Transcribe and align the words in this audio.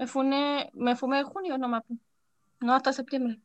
Me 0.00 0.06
fumé, 0.06 0.70
me 0.72 0.96
fumé 0.96 1.18
en 1.18 1.26
junio 1.26 1.58
nomás. 1.58 1.82
po. 1.86 1.94
No 2.60 2.74
hasta 2.74 2.90
septiembre. 2.90 3.38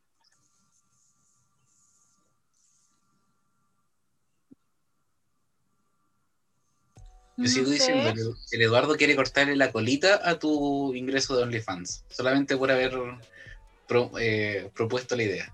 Yo 7.35 7.49
sigo 7.49 7.65
No 7.65 7.71
diciendo 7.73 8.13
que 8.49 8.55
el 8.55 8.61
Eduardo 8.61 8.95
quiere 8.95 9.17
cortarle 9.17 9.57
la 9.57 9.73
colita 9.73 10.21
a 10.23 10.39
tu 10.39 10.93
ingreso 10.95 11.35
de 11.35 11.43
OnlyFans, 11.43 12.05
solamente 12.07 12.55
por 12.55 12.71
haber 12.71 12.93
pro- 13.85 14.11
eh, 14.17 14.71
propuesto 14.73 15.17
la 15.17 15.23
idea. 15.23 15.53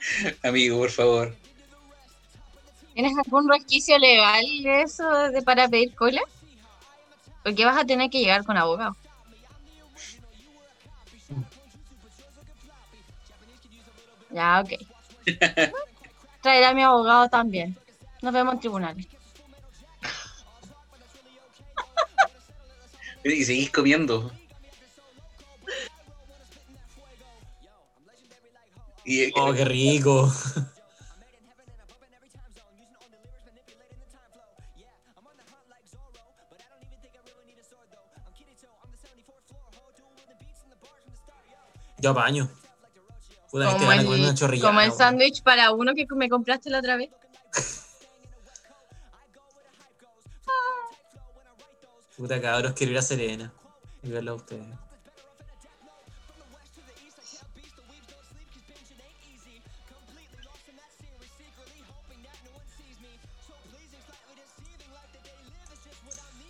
Amigo, 0.42 0.78
por 0.78 0.90
favor. 0.90 1.41
¿Tienes 2.94 3.12
algún 3.24 3.48
resquicio 3.48 3.98
legal 3.98 4.44
de 4.62 4.82
eso 4.82 5.08
de, 5.30 5.42
para 5.42 5.68
pedir 5.68 5.94
cola? 5.94 6.22
Porque 7.42 7.64
vas 7.64 7.78
a 7.78 7.84
tener 7.84 8.10
que 8.10 8.20
llegar 8.20 8.44
con 8.44 8.56
abogado. 8.56 8.96
Ya, 14.30 14.60
ok. 14.60 14.72
Traeré 16.42 16.66
a 16.66 16.74
mi 16.74 16.82
abogado 16.82 17.28
también. 17.28 17.76
Nos 18.20 18.32
vemos 18.32 18.54
en 18.54 18.60
tribunales. 18.60 19.06
Y 23.24 23.44
seguís 23.44 23.70
comiendo. 23.70 24.32
Y, 29.04 29.30
Oh, 29.36 29.52
qué 29.52 29.64
rico. 29.64 30.32
Yo 42.02 42.10
apaño. 42.10 42.50
Puta, 43.48 43.66
que 43.66 43.72
te 43.74 43.78
Como 43.78 43.86
comer 43.86 44.06
una 44.06 44.28
el, 44.30 44.34
chorrillana. 44.34 44.68
como 44.68 44.80
el 44.80 44.92
sándwich 44.92 45.42
para 45.44 45.70
uno 45.70 45.94
que 45.94 46.04
me 46.16 46.28
compraste 46.28 46.68
la 46.68 46.80
otra 46.80 46.96
vez. 46.96 47.10
Puta 52.16 52.40
cabros, 52.40 52.72
quiero 52.72 52.92
ir 52.92 52.98
a 52.98 53.02
Serena. 53.02 53.52
Y 54.02 54.10
verlo 54.10 54.32
a 54.32 54.34
ustedes. 54.34 54.66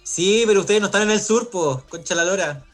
Sí, 0.03 0.45
pero 0.47 0.61
ustedes 0.61 0.81
no 0.81 0.87
están 0.87 1.03
en 1.03 1.11
el 1.11 1.21
sur, 1.21 1.51
po, 1.51 1.85
concha 1.91 2.15
la 2.15 2.25
lora. 2.25 2.65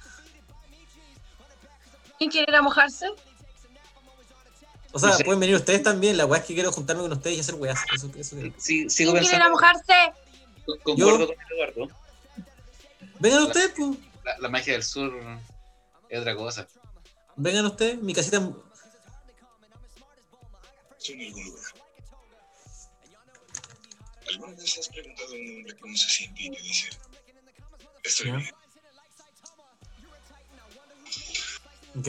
¿Quién 2.19 2.30
quiere 2.30 2.50
ir 2.50 2.56
a 2.56 2.62
mojarse? 2.62 3.06
O 4.92 4.98
sea, 4.98 5.11
No 5.11 5.16
sé. 5.16 5.24
pueden 5.24 5.41
venir 5.41 5.55
ustedes 5.56 5.83
también. 5.83 6.16
La 6.16 6.27
weá 6.27 6.41
es 6.41 6.47
que 6.47 6.55
quiero 6.55 6.72
juntarme 6.72 7.02
con 7.02 7.12
ustedes 7.12 7.36
y 7.36 7.41
hacer 7.41 7.55
weas. 7.55 7.78
Eso, 7.94 8.10
eso 8.16 8.36
sí, 8.58 8.88
sigo 8.91 9.12
¿Quién 9.12 9.25
quiere 9.25 9.36
ir 9.36 9.42
a 9.42 9.48
mojarse? 9.50 10.12
Concuerdo 10.83 11.27
con 11.27 11.36
Eduardo. 11.52 11.88
Vengan 13.20 13.42
ustedes, 13.44 13.70
po. 13.70 13.97
La, 14.25 14.38
la 14.38 14.48
magia 14.48 14.72
del 14.75 14.83
sur 14.83 15.12
es 16.08 16.20
otra 16.20 16.34
cosa. 16.36 16.66
Vengan 17.36 17.66
ustedes. 17.66 17.98
Mi 18.02 18.14
casita. 18.14 18.36
en 18.36 18.42
algún 21.22 21.44
lugar. 21.44 21.62
¿Alguna 24.28 24.55
vez 24.55 24.78
has 24.78 24.88
preguntado 24.88 25.28
a 25.28 25.36
un 25.36 25.56
hombre 25.56 25.77
cómo 25.78 25.97
se 25.97 26.09
siente 26.10 26.42
y 26.42 26.50
te 26.50 26.62
dice, 26.62 26.88
estoy 28.04 28.31
bien? 28.32 28.50
Ok. 31.98 32.09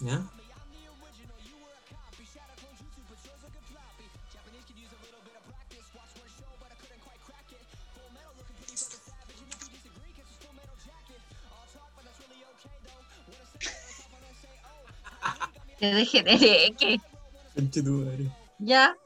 ¿Ya? 0.00 0.30
Te 15.80 16.06
que 16.78 17.00
Conche 17.54 17.82
tu 17.82 17.90
madre. 17.90 18.30
ya. 18.60 18.96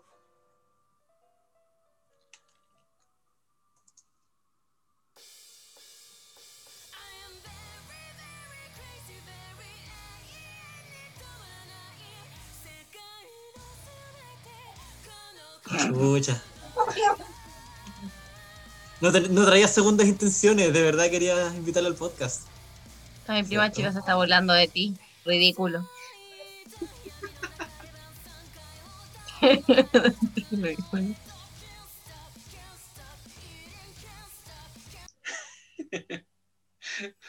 Chucha. 15.79 16.43
No, 19.01 19.11
tra- 19.13 19.29
no 19.29 19.45
traía 19.45 19.67
segundas 19.69 20.07
intenciones, 20.07 20.73
de 20.73 20.83
verdad 20.83 21.11
quería 21.11 21.49
invitarlo 21.57 21.89
al 21.89 21.97
podcast. 21.97 22.43
Mi 23.29 23.43
prima 23.43 23.63
Cierto. 23.65 23.77
chica 23.77 23.93
se 23.93 23.99
está 24.01 24.15
burlando 24.17 24.53
de 24.53 24.69
ti. 24.69 24.97
Ridículo. 25.25 25.89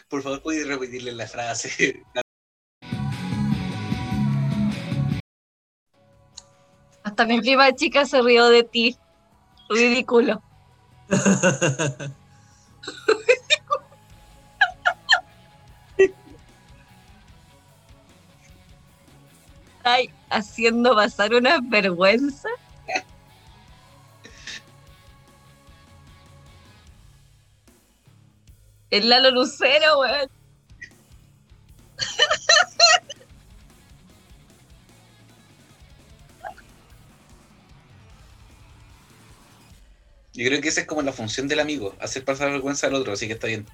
Por 0.09 0.21
favor, 0.21 0.41
puedes 0.41 0.67
repetirle 0.67 1.11
la 1.13 1.27
frase. 1.27 2.03
Hasta 7.03 7.25
mi 7.25 7.41
prima 7.41 7.73
chica 7.73 8.05
se 8.05 8.21
rió 8.21 8.47
de 8.49 8.63
ti. 8.63 8.97
Ridículo. 9.69 10.41
Ay, 19.83 20.09
haciendo 20.29 20.95
pasar 20.95 21.33
una 21.33 21.59
vergüenza. 21.61 22.47
El 28.89 29.09
Lalo 29.09 29.31
Lucero, 29.31 29.99
weón. 29.99 30.29
Yo 40.33 40.47
creo 40.47 40.61
que 40.61 40.69
esa 40.69 40.81
es 40.81 40.87
como 40.87 41.03
la 41.03 41.13
función 41.13 41.47
del 41.47 41.59
amigo, 41.59 41.95
hacer 41.99 42.25
pasar 42.25 42.51
vergüenza 42.51 42.87
al 42.87 42.95
otro, 42.95 43.13
así 43.13 43.27
que 43.27 43.33
está 43.33 43.47
bien. 43.47 43.67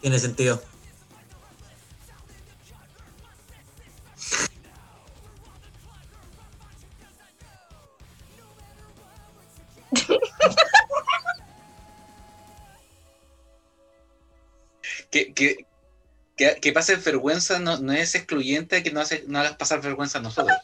Tiene 0.00 0.18
sentido. 0.18 0.62
Que, 15.10 15.32
que, 15.32 15.64
que, 16.36 16.56
que 16.60 16.72
pases 16.72 17.04
vergüenza 17.04 17.60
no, 17.60 17.78
no 17.78 17.92
es 17.92 18.16
excluyente 18.16 18.82
que 18.82 18.90
no, 18.90 19.00
hace, 19.00 19.22
no 19.28 19.38
hagas 19.38 19.56
pasar 19.56 19.80
vergüenza 19.80 20.18
a 20.18 20.22
nosotros. 20.22 20.56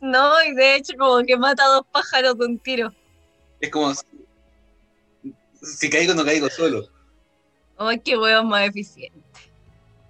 No, 0.00 0.42
y 0.44 0.54
de 0.54 0.76
hecho 0.76 0.94
como 0.98 1.22
que 1.24 1.36
mata 1.36 1.64
a 1.64 1.68
dos 1.68 1.86
pájaros 1.90 2.38
de 2.38 2.46
un 2.46 2.58
tiro. 2.58 2.92
Es 3.60 3.70
como, 3.70 3.92
si 5.62 5.90
caigo, 5.90 6.14
no 6.14 6.24
caigo 6.24 6.48
solo. 6.50 6.88
Ay, 7.76 8.00
qué 8.00 8.16
huevo 8.16 8.44
más 8.44 8.68
eficiente. 8.68 9.22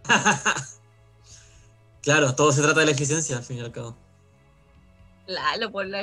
claro, 2.02 2.34
todo 2.34 2.52
se 2.52 2.62
trata 2.62 2.80
de 2.80 2.86
la 2.86 2.92
eficiencia, 2.92 3.36
al 3.36 3.44
fin 3.44 3.58
y 3.58 3.60
al 3.60 3.72
cabo. 3.72 3.96
Lalo, 5.26 5.70
por 5.70 5.86
la... 5.86 6.02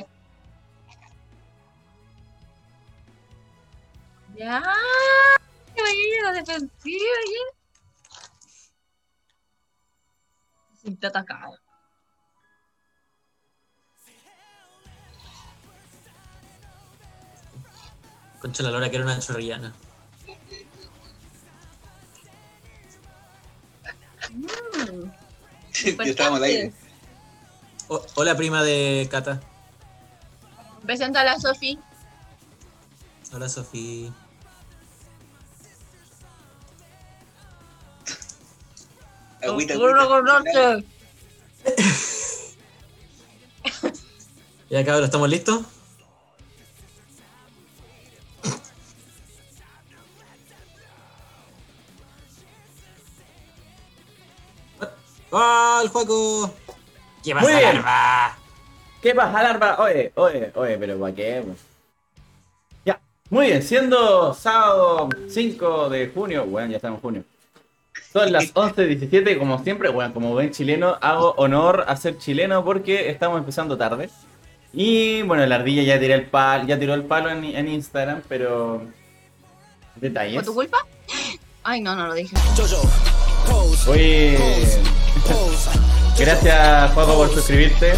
Ya, 4.36 4.64
que 5.76 5.82
vaya 5.82 6.02
a 6.22 6.32
la 6.32 6.40
defensiva, 6.40 7.16
ya. 7.28 7.44
Se 10.72 10.78
siente 10.82 11.08
atacado. 11.08 11.58
Concha 18.42 18.64
la 18.64 18.72
lora 18.72 18.90
que 18.90 18.96
era 18.96 19.06
una 19.06 19.20
chorrillana. 19.20 19.72
Mm, 24.32 25.12
estábamos 26.08 26.40
al 26.40 26.46
aire. 26.46 26.74
Hola, 28.16 28.36
prima 28.36 28.64
de 28.64 29.08
Cata. 29.12 29.40
Presento 30.84 31.20
a 31.20 31.24
la 31.24 31.40
Sofi. 31.40 31.78
Hola, 33.32 33.48
Sofi. 33.48 34.12
Agüita, 39.44 39.76
agüita. 39.76 40.82
ya, 44.70 44.84
cabrón, 44.84 45.06
¿estamos 45.06 45.30
listos? 45.30 45.62
¡Ah, 55.31 55.80
el 55.83 55.89
Juaco! 55.89 56.51
¿Qué 57.24 57.33
Muy 57.33 57.44
pasa, 57.44 57.57
bien. 57.60 57.75
larva? 57.75 58.38
¿Qué 59.01 59.16
pasa, 59.16 59.44
larva? 59.44 59.80
Oye, 59.80 60.12
oye, 60.16 60.51
oye, 60.56 60.78
pero 60.78 61.00
¿para 61.00 61.16
qué? 61.16 61.44
Ya, 62.86 63.00
muy 63.30 63.48
bien, 63.48 63.62
siendo 63.63 64.33
sábado 64.33 65.10
5 65.30 65.89
de 65.89 66.12
junio, 66.13 66.45
bueno, 66.45 66.69
ya 66.72 66.78
estamos 66.78 66.98
en 66.98 67.01
junio. 67.01 67.24
Son 68.12 68.31
las 68.31 68.45
11.17, 68.54 69.38
como 69.38 69.63
siempre, 69.63 69.89
bueno, 69.89 70.13
como 70.13 70.31
buen 70.31 70.51
chileno, 70.51 70.98
hago 71.01 71.34
honor 71.38 71.86
a 71.88 71.95
ser 71.95 72.18
chileno 72.18 72.63
porque 72.66 73.10
estamos 73.10 73.39
empezando 73.39 73.77
tarde. 73.77 74.10
Y 74.74 75.22
bueno, 75.24 75.45
la 75.45 75.56
ardilla 75.56 75.84
ya 75.84 76.00
tiró 76.00 76.13
el 76.16 76.25
palo, 76.27 76.66
ya 76.66 76.80
tiró 76.80 76.94
el 76.94 77.04
palo 77.04 77.30
en, 77.30 77.44
en 77.44 77.68
Instagram, 77.68 78.22
pero. 78.27 78.80
¿Por 79.94 80.01
Detalles. 80.01 80.45
tu 80.45 80.54
culpa? 80.54 80.77
Ay, 81.63 81.81
no, 81.81 81.95
no 81.95 82.07
lo 82.07 82.13
dije. 82.13 82.36
Oye. 83.88 84.38
Gracias, 86.18 86.94
Juaco, 86.94 87.16
por 87.16 87.33
suscribirte. 87.33 87.94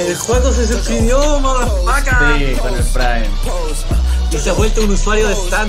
El 0.00 0.16
Juaco 0.16 0.52
se 0.52 0.66
suscribió, 0.66 1.40
motherfucker. 1.40 2.14
Sí, 2.38 2.60
con 2.60 2.74
el 2.74 2.84
Prime. 2.84 3.28
Y 4.32 4.38
se 4.38 4.50
ha 4.50 4.52
vuelto 4.52 4.82
un 4.82 4.90
usuario 4.90 5.28
de 5.28 5.34
Stan. 5.34 5.68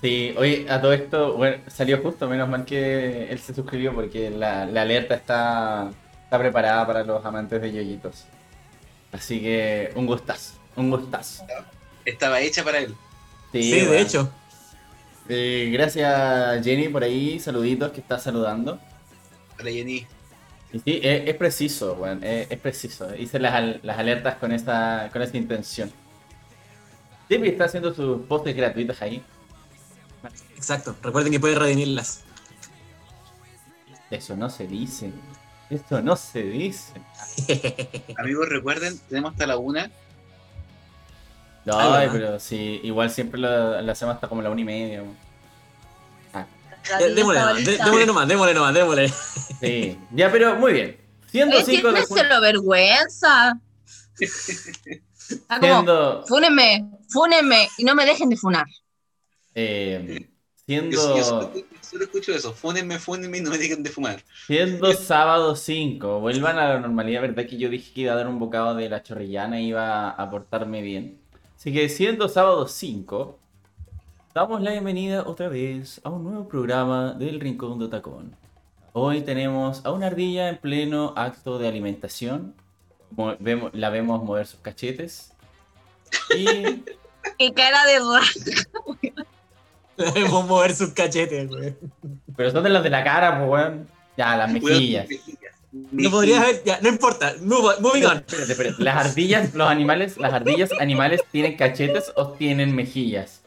Sí, 0.00 0.34
oye, 0.36 0.66
a 0.68 0.80
todo 0.80 0.92
esto, 0.92 1.34
bueno, 1.34 1.62
salió 1.66 1.98
justo, 2.02 2.28
menos 2.28 2.48
mal 2.48 2.64
que 2.64 3.30
él 3.30 3.38
se 3.38 3.54
suscribió 3.54 3.94
porque 3.94 4.30
la, 4.30 4.66
la 4.66 4.82
alerta 4.82 5.14
está, 5.14 5.90
está 6.24 6.38
preparada 6.38 6.86
para 6.86 7.04
los 7.04 7.24
amantes 7.24 7.62
de 7.62 7.72
yoyitos. 7.72 8.24
Así 9.12 9.40
que 9.40 9.92
un 9.94 10.06
gustazo, 10.06 10.54
un 10.76 10.90
gustazo. 10.90 11.44
Estaba 12.04 12.40
hecha 12.40 12.62
para 12.62 12.78
él. 12.78 12.94
Sí, 13.52 13.70
de 13.70 13.86
bueno. 13.86 14.02
hecho. 14.02 14.30
Eh, 15.28 15.70
gracias 15.72 16.62
Jenny 16.64 16.88
por 16.88 17.02
ahí, 17.02 17.40
saluditos 17.40 17.92
que 17.92 18.00
está 18.00 18.18
saludando. 18.18 18.78
Para 19.56 19.70
Jenny. 19.70 20.06
Y 20.72 20.78
sí, 20.80 21.00
es, 21.02 21.28
es 21.28 21.36
preciso, 21.36 21.94
bueno, 21.94 22.20
es, 22.24 22.50
es 22.50 22.58
preciso. 22.58 23.14
Hice 23.14 23.38
las, 23.38 23.82
las 23.84 23.98
alertas 23.98 24.36
con 24.36 24.52
esa, 24.52 25.08
con 25.12 25.22
esa 25.22 25.36
intención. 25.36 25.90
Tipi 27.28 27.48
está 27.48 27.64
haciendo 27.64 27.94
sus 27.94 28.22
postes 28.26 28.54
gratuitos 28.54 29.00
ahí. 29.00 29.22
Exacto. 30.56 30.96
Recuerden 31.02 31.32
que 31.32 31.40
pueden 31.40 31.58
redimirlas. 31.58 32.24
Eso 34.10 34.36
no 34.36 34.50
se 34.50 34.66
dice. 34.66 35.12
Esto 35.70 36.02
no 36.02 36.16
se 36.16 36.42
dice. 36.42 36.92
Amigos, 38.18 38.48
recuerden, 38.48 38.98
tenemos 39.08 39.32
hasta 39.32 39.46
la 39.46 39.56
una. 39.56 39.90
No, 41.66 41.78
Ah, 41.78 41.98
ay, 41.98 42.08
pero 42.12 42.38
sí, 42.38 42.80
igual 42.82 43.10
siempre 43.10 43.40
lo, 43.40 43.80
lo 43.80 43.92
hacemos 43.92 44.14
hasta 44.14 44.28
como 44.28 44.42
la 44.42 44.50
una 44.50 44.60
y 44.60 44.64
media. 44.64 45.02
Eh, 47.00 47.14
Démosle 47.14 47.40
nomás, 47.40 47.64
dé- 47.64 47.78
démosle 47.78 48.06
nomás, 48.06 48.28
démosle 48.28 48.54
nomás, 48.54 48.74
démosle. 48.74 49.08
Sí, 49.60 49.98
ya, 50.12 50.30
pero 50.30 50.56
muy 50.56 50.72
bien. 50.74 50.96
Siendo 51.30 51.56
Es 51.56 51.64
5 51.64 51.92
de 51.92 52.02
junio. 52.02 52.22
cero 52.24 52.40
vergüenza. 52.40 53.58
Está 54.18 55.58
como, 55.60 55.74
Siendo, 55.74 56.24
fúnenme, 56.26 56.84
fúnenme 57.08 57.68
y 57.78 57.84
no 57.84 57.94
me 57.94 58.04
dejen 58.04 58.28
de 58.28 58.36
funar. 58.36 58.66
eh, 59.54 60.28
Yo, 60.66 60.90
yo 60.90 61.24
siendo, 61.24 61.30
solo, 61.40 61.52
solo 61.80 62.04
escucho 62.04 62.32
eso. 62.34 62.52
Fúnenme, 62.52 62.98
fúnenme 62.98 63.38
y 63.38 63.40
no 63.40 63.50
me 63.50 63.58
dejen 63.58 63.82
de 63.82 63.90
fumar. 63.90 64.22
siendo 64.46 64.92
sábado 64.94 65.56
5, 65.56 66.20
vuelvan 66.20 66.58
a 66.58 66.68
la 66.74 66.80
normalidad, 66.80 67.22
¿verdad? 67.22 67.46
Que 67.46 67.56
yo 67.58 67.68
dije 67.70 67.92
que 67.94 68.00
iba 68.02 68.12
a 68.12 68.16
dar 68.16 68.26
un 68.28 68.38
bocado 68.38 68.74
de 68.74 68.88
la 68.88 69.02
chorrillana 69.02 69.60
y 69.60 69.68
iba 69.68 70.10
a 70.10 70.30
portarme 70.30 70.82
bien. 70.82 71.20
Así 71.64 71.72
que 71.72 71.88
siendo 71.88 72.28
sábado 72.28 72.68
5, 72.68 73.38
damos 74.34 74.60
la 74.60 74.72
bienvenida 74.72 75.22
otra 75.26 75.48
vez 75.48 75.98
a 76.04 76.10
un 76.10 76.22
nuevo 76.24 76.46
programa 76.46 77.14
del 77.14 77.40
Rincón 77.40 77.78
de 77.78 77.88
Tacón. 77.88 78.36
Hoy 78.92 79.22
tenemos 79.22 79.80
a 79.86 79.90
una 79.92 80.08
ardilla 80.08 80.50
en 80.50 80.58
pleno 80.58 81.14
acto 81.16 81.58
de 81.58 81.66
alimentación. 81.66 82.54
Mo- 83.12 83.34
vemos- 83.40 83.70
la 83.72 83.88
vemos 83.88 84.22
mover 84.22 84.46
sus 84.46 84.60
cachetes. 84.60 85.32
Y 86.36 86.44
Qué 87.38 87.54
cara 87.54 87.86
de 87.86 87.98
ra- 87.98 89.24
Debemos 89.96 90.44
mover 90.46 90.74
sus 90.74 90.90
cachetes, 90.90 91.48
güey. 91.48 91.74
Pero 92.36 92.50
son 92.50 92.62
de 92.62 92.68
las 92.68 92.82
de 92.82 92.90
la 92.90 93.02
cara, 93.02 93.38
pues, 93.38 93.48
weón. 93.50 93.88
Ya, 94.18 94.36
las 94.36 94.52
mejillas. 94.52 95.08
No 96.02 96.10
podrías 96.10 96.42
haber, 96.42 96.62
ya, 96.64 96.78
no 96.80 96.88
importa. 96.88 97.34
Move, 97.40 97.74
moving 97.80 98.04
on. 98.04 98.16
Espérate, 98.18 98.52
espérate. 98.52 98.82
Las 98.82 99.06
ardillas, 99.06 99.54
los 99.54 99.68
animales, 99.68 100.16
las 100.18 100.32
ardillas 100.32 100.70
animales 100.80 101.22
tienen 101.30 101.56
cachetes 101.56 102.12
o 102.16 102.28
tienen 102.32 102.74
mejillas. 102.74 103.42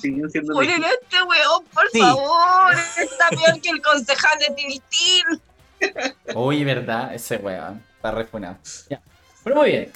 Siguen 0.00 0.30
siendo 0.30 0.60
este 0.60 1.22
weón, 1.22 1.64
por 1.72 1.88
Sí. 1.92 2.00
favor. 2.00 2.72
Está 2.96 3.28
peor 3.30 3.60
que 3.60 3.70
el 3.70 3.82
concejal 3.82 4.38
de 4.38 4.54
Tiltil. 4.54 5.40
Uy, 6.34 6.64
verdad, 6.64 7.14
ese 7.14 7.36
weón. 7.36 7.82
Está 7.96 8.10
refunado. 8.12 8.56
Ya. 8.90 9.00
Pero 9.44 9.56
muy 9.56 9.70
bien. 9.70 9.92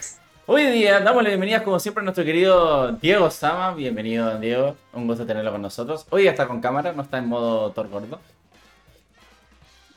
Hoy 0.47 0.67
día 0.67 0.99
damos 1.01 1.23
la 1.23 1.29
bienvenida, 1.29 1.63
como 1.63 1.79
siempre, 1.79 2.03
a 2.03 2.05
nuestro 2.05 2.25
querido 2.25 2.93
Diego 2.93 3.31
Sama. 3.31 3.75
Bienvenido, 3.75 4.39
Diego. 4.39 4.77
Un 4.93 5.07
gusto 5.07 5.25
tenerlo 5.25 5.53
con 5.53 5.63
nosotros. 5.63 6.05
Hoy 6.11 6.27
está 6.27 6.47
con 6.49 6.61
cámara, 6.61 6.93
no 6.93 7.03
está 7.03 7.19
en 7.19 7.29
modo 7.29 7.71
Thor 7.73 7.89
gordo. 7.89 8.21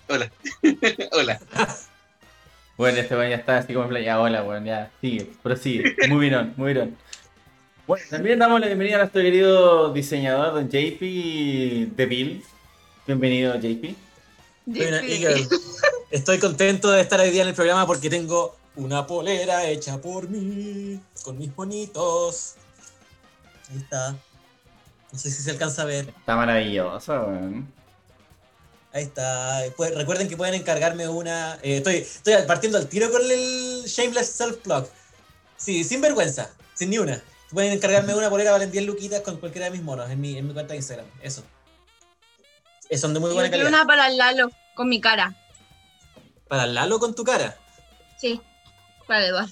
Hola. 0.08 0.32
Hola. 1.12 1.40
Bueno, 2.78 2.98
este 2.98 3.16
weón 3.16 3.30
ya 3.30 3.38
está 3.38 3.60
así 3.60 3.72
como 3.72 3.86
en 3.86 3.90
playa. 3.92 4.20
Hola, 4.20 4.44
weón, 4.44 4.66
ya. 4.66 4.92
Sigue, 5.00 5.32
prosigue. 5.42 5.96
Muy 6.10 6.28
bien, 6.28 6.54
muy 6.58 6.74
bien. 6.74 6.98
Bueno, 7.88 8.06
también 8.10 8.38
damos 8.38 8.60
la 8.60 8.68
bienvenida 8.68 8.98
a 8.98 9.00
nuestro 9.00 9.22
querido 9.22 9.94
diseñador, 9.94 10.56
don 10.56 10.66
JP 10.66 11.00
Deville. 11.96 12.44
Bienvenido, 13.08 13.56
JP. 13.56 13.96
E-girl. 14.76 15.48
Estoy 16.12 16.40
contento 16.40 16.92
de 16.92 17.00
estar 17.00 17.18
hoy 17.22 17.30
día 17.30 17.44
en 17.44 17.48
el 17.48 17.54
programa 17.56 17.88
porque 17.88 18.10
tengo 18.10 18.58
una 18.76 19.08
polera 19.08 19.66
hecha 19.70 20.02
por 20.02 20.28
mí, 20.28 21.00
con 21.24 21.38
mis 21.38 21.56
bonitos. 21.56 22.56
Ahí 23.72 23.78
está. 23.78 24.18
No 25.14 25.18
sé 25.18 25.32
si 25.32 25.42
se 25.42 25.52
alcanza 25.52 25.84
a 25.84 25.86
ver. 25.86 26.10
Está 26.10 26.36
maravilloso, 26.36 27.14
weón. 27.14 27.75
Ahí 28.96 29.04
está. 29.04 29.62
Pues, 29.76 29.94
recuerden 29.94 30.30
que 30.30 30.38
pueden 30.38 30.54
encargarme 30.54 31.06
una. 31.10 31.56
eh, 31.62 31.78
estoy, 31.78 31.96
estoy 31.98 32.34
partiendo 32.48 32.78
al 32.78 32.88
tiro 32.88 33.12
con 33.12 33.22
el 33.30 33.84
Shameless 33.86 34.30
Self 34.30 34.56
Plug. 34.60 34.88
Sí, 35.58 35.84
sin 35.84 36.00
vergüenza, 36.00 36.50
sin 36.76 36.90
ni 36.92 36.98
una. 36.98 37.22
Pueden 37.52 37.74
encargarme 37.74 38.16
una 38.16 38.30
polera, 38.30 38.52
valen 38.52 38.72
10 38.72 38.86
luquitas 38.86 39.20
con 39.20 39.36
cualquiera 39.38 39.66
de 39.66 39.72
mis 39.72 39.82
monos 39.82 40.10
en 40.10 40.22
mi, 40.22 40.38
en 40.38 40.48
mi 40.48 40.54
cuenta 40.54 40.72
de 40.72 40.78
Instagram. 40.78 41.06
Eso. 41.22 41.44
Eh, 42.90 42.98
Son 42.98 43.14
de 43.14 43.20
muy 43.20 43.32
Yo 43.32 43.34
buena 43.34 43.50
quiero 43.50 43.66
calidad. 43.66 43.82
una 43.82 43.86
para 43.88 44.08
el 44.08 44.16
Lalo, 44.18 44.50
con 44.76 44.88
mi 44.88 45.02
cara. 45.02 45.36
Para 46.48 46.66
Lalo 46.66 46.98
con 46.98 47.14
tu 47.14 47.26
cara. 47.26 47.58
Sí, 48.18 48.40
para 49.08 49.28
Eduardo. 49.28 49.52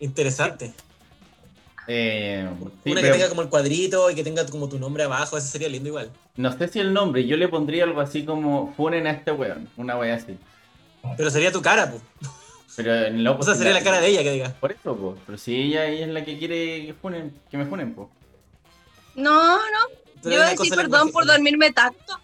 Interesante. 0.00 0.74
Eh, 1.86 2.48
sí, 2.84 2.90
una 2.90 3.00
pero 3.00 3.12
que 3.12 3.12
tenga 3.12 3.28
como 3.28 3.42
el 3.42 3.48
cuadrito 3.48 4.10
y 4.10 4.16
que 4.16 4.24
tenga 4.24 4.44
como 4.46 4.68
tu 4.68 4.80
nombre 4.80 5.04
abajo, 5.04 5.38
ese 5.38 5.46
sería 5.46 5.68
lindo 5.68 5.88
igual. 5.88 6.10
No 6.36 6.56
sé 6.56 6.68
si 6.68 6.80
el 6.80 6.94
nombre, 6.94 7.26
yo 7.26 7.36
le 7.36 7.48
pondría 7.48 7.84
algo 7.84 8.00
así 8.00 8.24
como 8.24 8.72
funen 8.74 9.06
a 9.06 9.10
este 9.10 9.32
weón. 9.32 9.68
Una 9.76 9.98
wea 9.98 10.14
así. 10.14 10.38
Pero 11.16 11.30
sería 11.30 11.52
tu 11.52 11.60
cara, 11.60 11.90
pues. 11.90 12.02
Pero 12.76 13.10
no, 13.10 13.36
O 13.36 13.42
sea, 13.42 13.54
sería 13.54 13.74
la 13.74 13.82
cara 13.82 14.00
de 14.00 14.08
ella 14.08 14.22
que 14.22 14.32
diga. 14.32 14.48
Por 14.58 14.72
eso, 14.72 14.96
pues. 14.96 15.18
Pero 15.26 15.36
si 15.36 15.54
ella, 15.54 15.86
ella 15.86 16.06
es 16.06 16.12
la 16.12 16.24
que 16.24 16.38
quiere 16.38 16.86
que, 16.86 16.94
funen, 16.94 17.34
que 17.50 17.58
me 17.58 17.66
funen, 17.66 17.92
pues. 17.94 18.08
No, 19.14 19.56
no. 19.56 19.78
Pero 20.22 20.30
Yo 20.30 20.36
iba 20.36 20.46
a 20.46 20.50
decir 20.50 20.74
perdón 20.74 21.10
por 21.12 21.26
dormirme 21.26 21.70
tanto. 21.72 22.18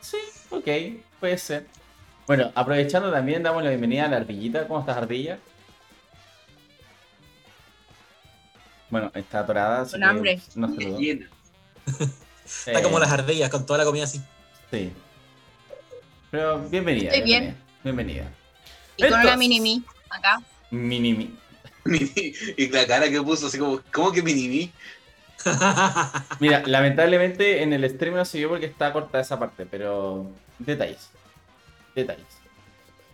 Sí, 0.00 0.16
ok, 0.50 0.66
puede 1.20 1.38
ser. 1.38 1.66
Bueno, 2.26 2.50
aprovechando 2.54 3.12
también, 3.12 3.42
damos 3.42 3.62
la 3.62 3.68
bienvenida 3.68 4.06
a 4.06 4.08
la 4.08 4.16
ardillita. 4.16 4.66
¿Cómo 4.66 4.80
estás, 4.80 4.96
ardilla? 4.96 5.38
Bueno, 8.88 9.12
está 9.14 9.40
atorada. 9.40 9.88
Con 9.88 10.02
hambre. 10.02 10.40
No 10.56 10.68
saludó. 10.74 10.98
Está 12.66 12.82
como 12.82 12.98
las 12.98 13.10
ardillas, 13.10 13.48
con 13.50 13.64
toda 13.64 13.78
la 13.78 13.84
comida 13.84 14.04
así. 14.04 14.20
Sí. 14.70 14.92
Pero 16.30 16.60
bienvenida. 16.68 17.08
Estoy 17.08 17.22
bien. 17.22 17.56
Bienvenida. 17.82 18.24
bienvenida. 18.24 18.40
Y 18.96 19.08
con 19.08 19.20
una 19.20 19.36
mini 19.36 19.60
mi 19.60 19.84
acá. 20.10 20.42
Mini 20.70 21.14
mi. 21.14 21.38
y 22.56 22.68
la 22.68 22.86
cara 22.86 23.08
que 23.08 23.22
puso, 23.22 23.46
así 23.46 23.58
como, 23.58 23.80
¿cómo 23.92 24.12
que 24.12 24.22
mini 24.22 24.72
Mira, 26.40 26.62
lamentablemente 26.66 27.62
en 27.62 27.72
el 27.72 27.88
stream 27.88 28.14
no 28.14 28.24
se 28.24 28.38
vio 28.38 28.50
porque 28.50 28.66
está 28.66 28.92
corta 28.92 29.20
esa 29.20 29.38
parte, 29.38 29.64
pero 29.64 30.30
detalles. 30.58 31.08
Detalles. 31.94 32.26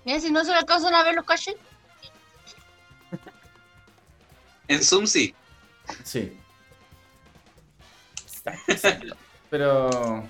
Mira, 0.05 0.21
si 0.21 0.31
no 0.31 0.45
se 0.45 0.51
le 0.51 0.57
alcanzan 0.57 0.95
a 0.95 1.05
ver 1.05 1.15
los 1.15 1.25
caches. 1.25 1.57
En 4.69 4.83
Zoom 4.83 5.07
sí. 5.07 5.35
Sí. 6.03 6.37
Exacto, 8.25 8.63
exacto. 8.73 9.17
Pero 9.51 10.25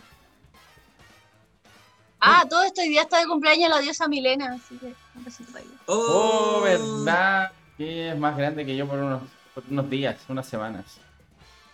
Ah, 2.20 2.44
todo 2.48 2.62
esto 2.64 2.80
hoy 2.80 2.88
día 2.88 3.02
está 3.02 3.18
de 3.20 3.26
cumpleaños 3.26 3.70
la 3.70 3.78
diosa 3.78 4.08
Milena, 4.08 4.54
así 4.54 4.76
que 4.78 4.86
un 5.14 5.24
besito 5.24 5.52
para 5.52 5.64
ella. 5.64 5.74
Oh, 5.86 6.60
verdad 6.62 7.52
que 7.76 8.10
es 8.10 8.18
más 8.18 8.36
grande 8.36 8.64
que 8.66 8.76
yo 8.76 8.86
por 8.88 8.98
unos, 8.98 9.22
por 9.54 9.62
unos 9.70 9.88
días, 9.88 10.16
unas 10.28 10.46
semanas. 10.46 10.98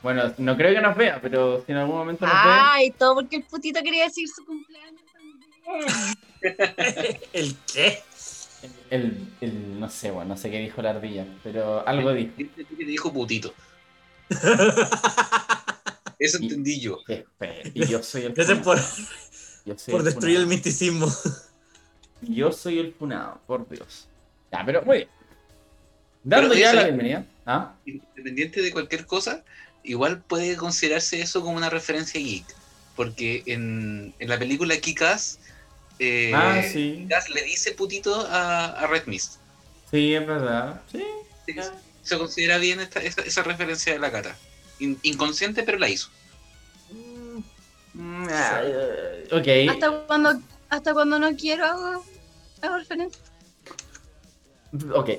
Bueno, 0.03 0.33
no 0.39 0.57
creo 0.57 0.75
que 0.75 0.81
nos 0.81 0.97
vea, 0.97 1.21
pero 1.23 1.65
si 1.65 1.73
en 1.73 1.79
algún 1.79 1.97
momento 1.97 2.27
nos 2.27 2.35
Ay, 2.37 2.91
todo 2.91 3.15
porque 3.15 3.37
el 3.37 3.45
putito 3.45 3.81
quería 3.83 4.05
decir 4.05 4.27
su 4.29 4.45
cumpleaños 4.45 5.01
también. 5.13 5.33
¿El 7.33 7.57
qué? 7.73 8.03
el, 8.91 9.29
el- 9.41 9.81
no 9.81 9.89
sé, 9.89 10.11
bueno, 10.11 10.31
no 10.31 10.37
sé 10.37 10.51
qué 10.51 10.59
dijo 10.59 10.83
la 10.83 10.91
ardilla, 10.91 11.25
pero 11.43 11.87
algo 11.87 12.13
dijo. 12.13 12.33
Gente 12.37 12.65
que 12.65 12.75
te 12.77 12.85
dijo 12.85 13.13
putito. 13.13 13.55
Eso 16.25 16.39
Y- 16.41 16.45
entendí 16.45 16.81
yo. 16.81 16.99
Y 17.75 17.87
yo 17.87 18.03
soy 18.03 18.23
el 18.25 18.33
Gracias 18.35 18.59
por. 18.59 18.79
Yo 19.65 19.77
soy 19.79 19.93
por 19.93 20.01
el 20.01 20.05
destruir 20.07 20.37
el 20.37 20.43
funado. 20.43 20.55
misticismo. 20.55 21.13
Yo 22.23 22.53
soy 22.53 22.79
el 22.79 22.93
funado, 22.95 23.41
por 23.47 23.69
Dios. 23.69 24.07
Ya, 24.53 24.63
pero 24.65 24.83
muy 24.83 24.99
bien. 24.99 25.09
Dando 26.25 26.49
Pero 26.51 26.61
ya 26.61 26.69
eso- 26.69 26.77
la 26.77 26.85
bienvenida. 26.85 27.27
¿Ah? 27.47 27.75
Independiente 27.85 28.63
de 28.63 28.71
cualquier 28.71 29.07
cosa, 29.07 29.43
igual 29.83 30.21
puede 30.23 30.57
considerarse 30.57 31.21
eso 31.21 31.41
como 31.41 31.57
una 31.57 31.71
referencia 31.71 32.21
geek. 32.21 32.45
Porque 32.95 33.43
en, 33.47 34.15
en 34.19 34.29
la 34.29 34.39
película 34.39 34.77
Kick-Ass, 34.77 35.39
eh, 35.99 36.31
ah, 36.35 36.63
sí. 36.63 37.07
Kick-Ass 37.09 37.31
le 37.31 37.43
dice 37.43 37.73
putito 37.73 38.21
a, 38.29 38.67
a 38.67 38.87
Red 38.87 39.07
Mist. 39.07 39.37
Sí, 39.91 40.15
es 40.15 40.25
verdad. 40.27 40.81
Sí. 40.93 41.03
Sí, 41.47 41.55
Se 42.03 42.19
considera 42.19 42.59
bien 42.59 42.79
esta- 42.81 43.01
esa, 43.03 43.23
esa 43.23 43.43
referencia 43.43 43.93
de 43.93 43.99
la 43.99 44.13
cata. 44.13 44.37
In- 44.83 44.99
inconsciente, 45.03 45.63
pero 45.63 45.79
la 45.79 45.89
hizo. 45.89 46.09
Mm, 47.95 48.27
ah, 48.31 48.63
ok. 49.33 49.49
Hasta 49.71 49.91
cuando, 50.07 50.41
hasta 50.69 50.93
cuando 50.93 51.19
no 51.19 51.35
quiero 51.37 51.65
hago, 51.67 52.05
hago 52.63 52.77
referencia. 52.79 53.23
Ok. 54.95 55.11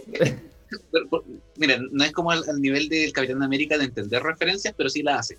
Mira, 1.57 1.77
no 1.91 2.03
es 2.03 2.11
como 2.11 2.31
al, 2.31 2.43
al 2.49 2.59
nivel 2.61 2.89
del 2.89 3.13
Capitán 3.13 3.43
América 3.43 3.77
de 3.77 3.85
entender 3.85 4.21
referencias, 4.23 4.73
pero 4.75 4.89
sí 4.89 5.03
la 5.03 5.17
hace. 5.19 5.37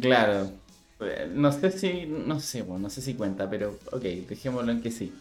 Claro. 0.00 0.52
Eh, 1.00 1.28
No 1.34 1.52
sé 1.52 1.70
si. 1.72 2.06
No 2.06 2.40
sé, 2.40 2.62
bueno, 2.62 2.84
no 2.84 2.90
sé 2.90 3.02
si 3.02 3.14
cuenta, 3.14 3.50
pero 3.50 3.78
ok, 3.92 4.02
dejémoslo 4.02 4.72
en 4.72 4.80
que 4.82 4.90
sí. 4.90 5.12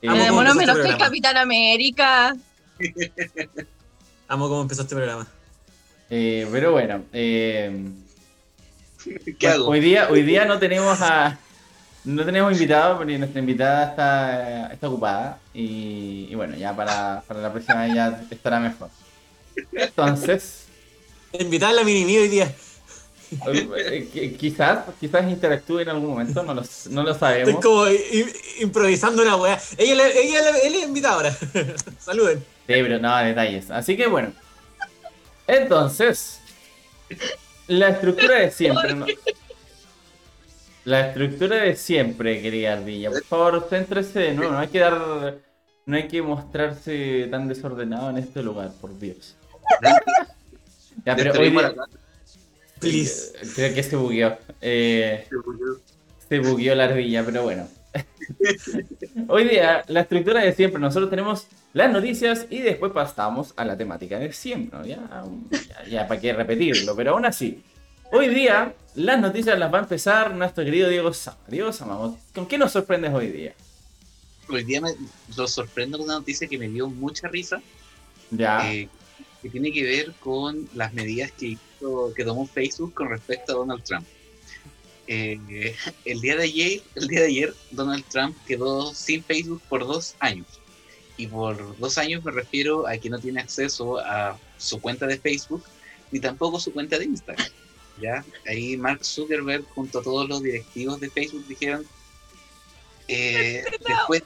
Eh, 0.00 0.08
Amo 0.08 0.22
empezó 0.24 0.54
menos 0.54 0.76
este 0.76 0.88
que 0.88 0.94
el. 0.94 0.98
Capitán 0.98 1.36
América. 1.36 2.36
Amo 4.28 4.48
cómo 4.48 4.62
empezó 4.62 4.82
este 4.82 4.94
programa. 4.94 5.26
Eh, 6.14 6.46
pero 6.52 6.72
bueno. 6.72 7.02
eh, 7.12 7.74
¿Qué 9.38 9.48
hago? 9.48 9.68
Hoy 9.68 9.80
día, 9.80 10.08
hoy 10.10 10.22
día 10.22 10.44
no 10.44 10.58
tenemos 10.58 11.00
a. 11.00 11.38
No 12.04 12.24
tenemos 12.24 12.52
invitado 12.52 12.98
porque 12.98 13.16
nuestra 13.16 13.40
invitada 13.40 13.90
está, 13.90 14.72
está 14.72 14.88
ocupada. 14.88 15.38
Y, 15.54 16.26
y 16.30 16.34
bueno, 16.34 16.56
ya 16.56 16.74
para, 16.76 17.22
para 17.26 17.40
la 17.40 17.52
próxima 17.52 17.82
vez 17.84 17.94
ya 17.94 18.20
estará 18.30 18.60
mejor. 18.60 18.90
Entonces, 19.72 20.66
Invitar 21.32 21.70
a 21.70 21.72
la 21.74 21.84
mini 21.84 22.16
hoy 22.18 22.28
día. 22.28 22.52
eh, 23.46 24.08
qui- 24.12 24.36
quizás, 24.36 24.80
quizás 25.00 25.30
interactúe 25.30 25.78
en 25.80 25.88
algún 25.88 26.10
momento, 26.10 26.42
no 26.42 26.52
lo, 26.54 26.62
no 26.90 27.02
lo 27.02 27.12
Estoy 27.12 27.20
sabemos. 27.20 27.62
como 27.64 27.86
improvisando 28.60 29.22
una 29.22 29.36
weá. 29.36 29.58
Ella, 29.78 29.94
la- 29.94 30.08
ella, 30.10 30.42
la- 30.42 30.58
él 30.58 30.74
es 30.74 30.82
invitado 30.82 31.14
ahora. 31.14 31.34
Saluden. 31.98 32.38
Sí, 32.40 32.44
pero 32.66 32.98
no, 32.98 33.16
detalles. 33.18 33.70
Así 33.70 33.96
que 33.96 34.06
bueno. 34.08 34.32
Entonces, 35.46 36.40
la 37.68 37.88
estructura 37.90 38.40
de 38.40 38.50
siempre. 38.50 38.94
¿no? 38.94 39.06
La 40.84 41.08
estructura 41.08 41.56
de 41.56 41.76
siempre, 41.76 42.42
querida 42.42 42.72
Ardilla. 42.74 43.10
Por 43.10 43.24
favor, 43.24 43.66
céntrese 43.68 44.18
de 44.18 44.34
nuevo. 44.34 44.52
No 44.52 44.58
hay 44.58 44.68
que 44.68 44.78
dar. 44.80 45.38
No 45.84 45.96
hay 45.96 46.06
que 46.06 46.22
mostrarse 46.22 47.26
tan 47.30 47.48
desordenado 47.48 48.10
en 48.10 48.18
este 48.18 48.42
lugar, 48.42 48.70
por 48.80 48.96
Dios. 48.98 49.36
Ya, 51.04 51.16
pero 51.16 51.32
hoy 51.32 51.50
día-. 51.50 51.74
Please. 52.78 53.32
Creo 53.54 53.74
que 53.74 53.82
se 53.82 53.96
bugueó. 53.96 54.38
Eh, 54.60 55.28
se 56.28 56.38
bugueó 56.38 56.74
la 56.74 56.84
ardilla, 56.84 57.24
pero 57.24 57.42
bueno. 57.44 57.68
Hoy 59.28 59.48
día, 59.48 59.84
la 59.88 60.00
estructura 60.00 60.40
de 60.40 60.52
siempre, 60.54 60.80
nosotros 60.80 61.10
tenemos 61.10 61.46
las 61.72 61.90
noticias 61.92 62.46
y 62.50 62.58
después 62.60 62.92
pasamos 62.92 63.52
a 63.56 63.64
la 63.64 63.76
temática 63.76 64.18
de 64.18 64.32
siempre, 64.32 64.78
¿no? 64.78 64.84
Ya, 64.86 65.00
ya, 65.50 65.84
ya 65.88 66.08
para 66.08 66.20
qué 66.20 66.32
repetirlo, 66.32 66.94
pero 66.96 67.12
aún 67.12 67.24
así. 67.26 67.62
Hoy 68.10 68.28
día, 68.28 68.74
las 68.94 69.20
noticias 69.20 69.58
las 69.58 69.72
va 69.72 69.78
a 69.78 69.82
empezar 69.82 70.34
nuestro 70.34 70.64
querido 70.64 70.88
Diego 70.88 71.12
Sama. 71.12 71.38
Diego 71.48 71.72
Sama, 71.72 72.14
¿con 72.34 72.46
qué 72.46 72.58
nos 72.58 72.72
sorprendes 72.72 73.12
hoy 73.14 73.28
día? 73.28 73.54
Hoy 74.48 74.64
día 74.64 74.80
me 74.80 74.90
lo 75.36 75.46
sorprendo 75.48 75.96
con 75.98 76.06
una 76.06 76.14
noticia 76.18 76.46
que 76.48 76.58
me 76.58 76.68
dio 76.68 76.88
mucha 76.88 77.28
risa, 77.28 77.62
Ya, 78.30 78.70
eh, 78.72 78.88
que 79.40 79.48
tiene 79.50 79.72
que 79.72 79.82
ver 79.82 80.12
con 80.20 80.68
las 80.74 80.92
medidas 80.92 81.32
que, 81.32 81.56
hizo- 81.80 82.12
que 82.14 82.24
tomó 82.24 82.46
Facebook 82.46 82.92
con 82.94 83.08
respecto 83.08 83.52
a 83.52 83.56
Donald 83.56 83.82
Trump. 83.82 84.06
Eh, 85.06 85.74
el, 86.04 86.20
día 86.20 86.36
de 86.36 86.44
ayer, 86.44 86.82
el 86.94 87.08
día 87.08 87.20
de 87.20 87.26
ayer, 87.26 87.54
Donald 87.70 88.04
Trump 88.10 88.36
quedó 88.46 88.94
sin 88.94 89.22
Facebook 89.22 89.60
por 89.68 89.86
dos 89.86 90.14
años. 90.20 90.46
Y 91.16 91.26
por 91.26 91.78
dos 91.78 91.98
años 91.98 92.24
me 92.24 92.30
refiero 92.30 92.86
a 92.86 92.96
que 92.96 93.10
no 93.10 93.18
tiene 93.18 93.40
acceso 93.40 93.98
a 93.98 94.38
su 94.58 94.80
cuenta 94.80 95.06
de 95.06 95.18
Facebook 95.18 95.64
ni 96.10 96.20
tampoco 96.20 96.60
su 96.60 96.72
cuenta 96.72 96.98
de 96.98 97.06
Instagram. 97.06 97.46
¿ya? 98.00 98.24
Ahí 98.46 98.76
Mark 98.76 99.04
Zuckerberg 99.04 99.64
junto 99.74 99.98
a 99.98 100.02
todos 100.02 100.28
los 100.28 100.42
directivos 100.42 101.00
de 101.00 101.10
Facebook 101.10 101.46
dijeron, 101.48 101.86
eh, 103.08 103.64
después, 103.86 104.22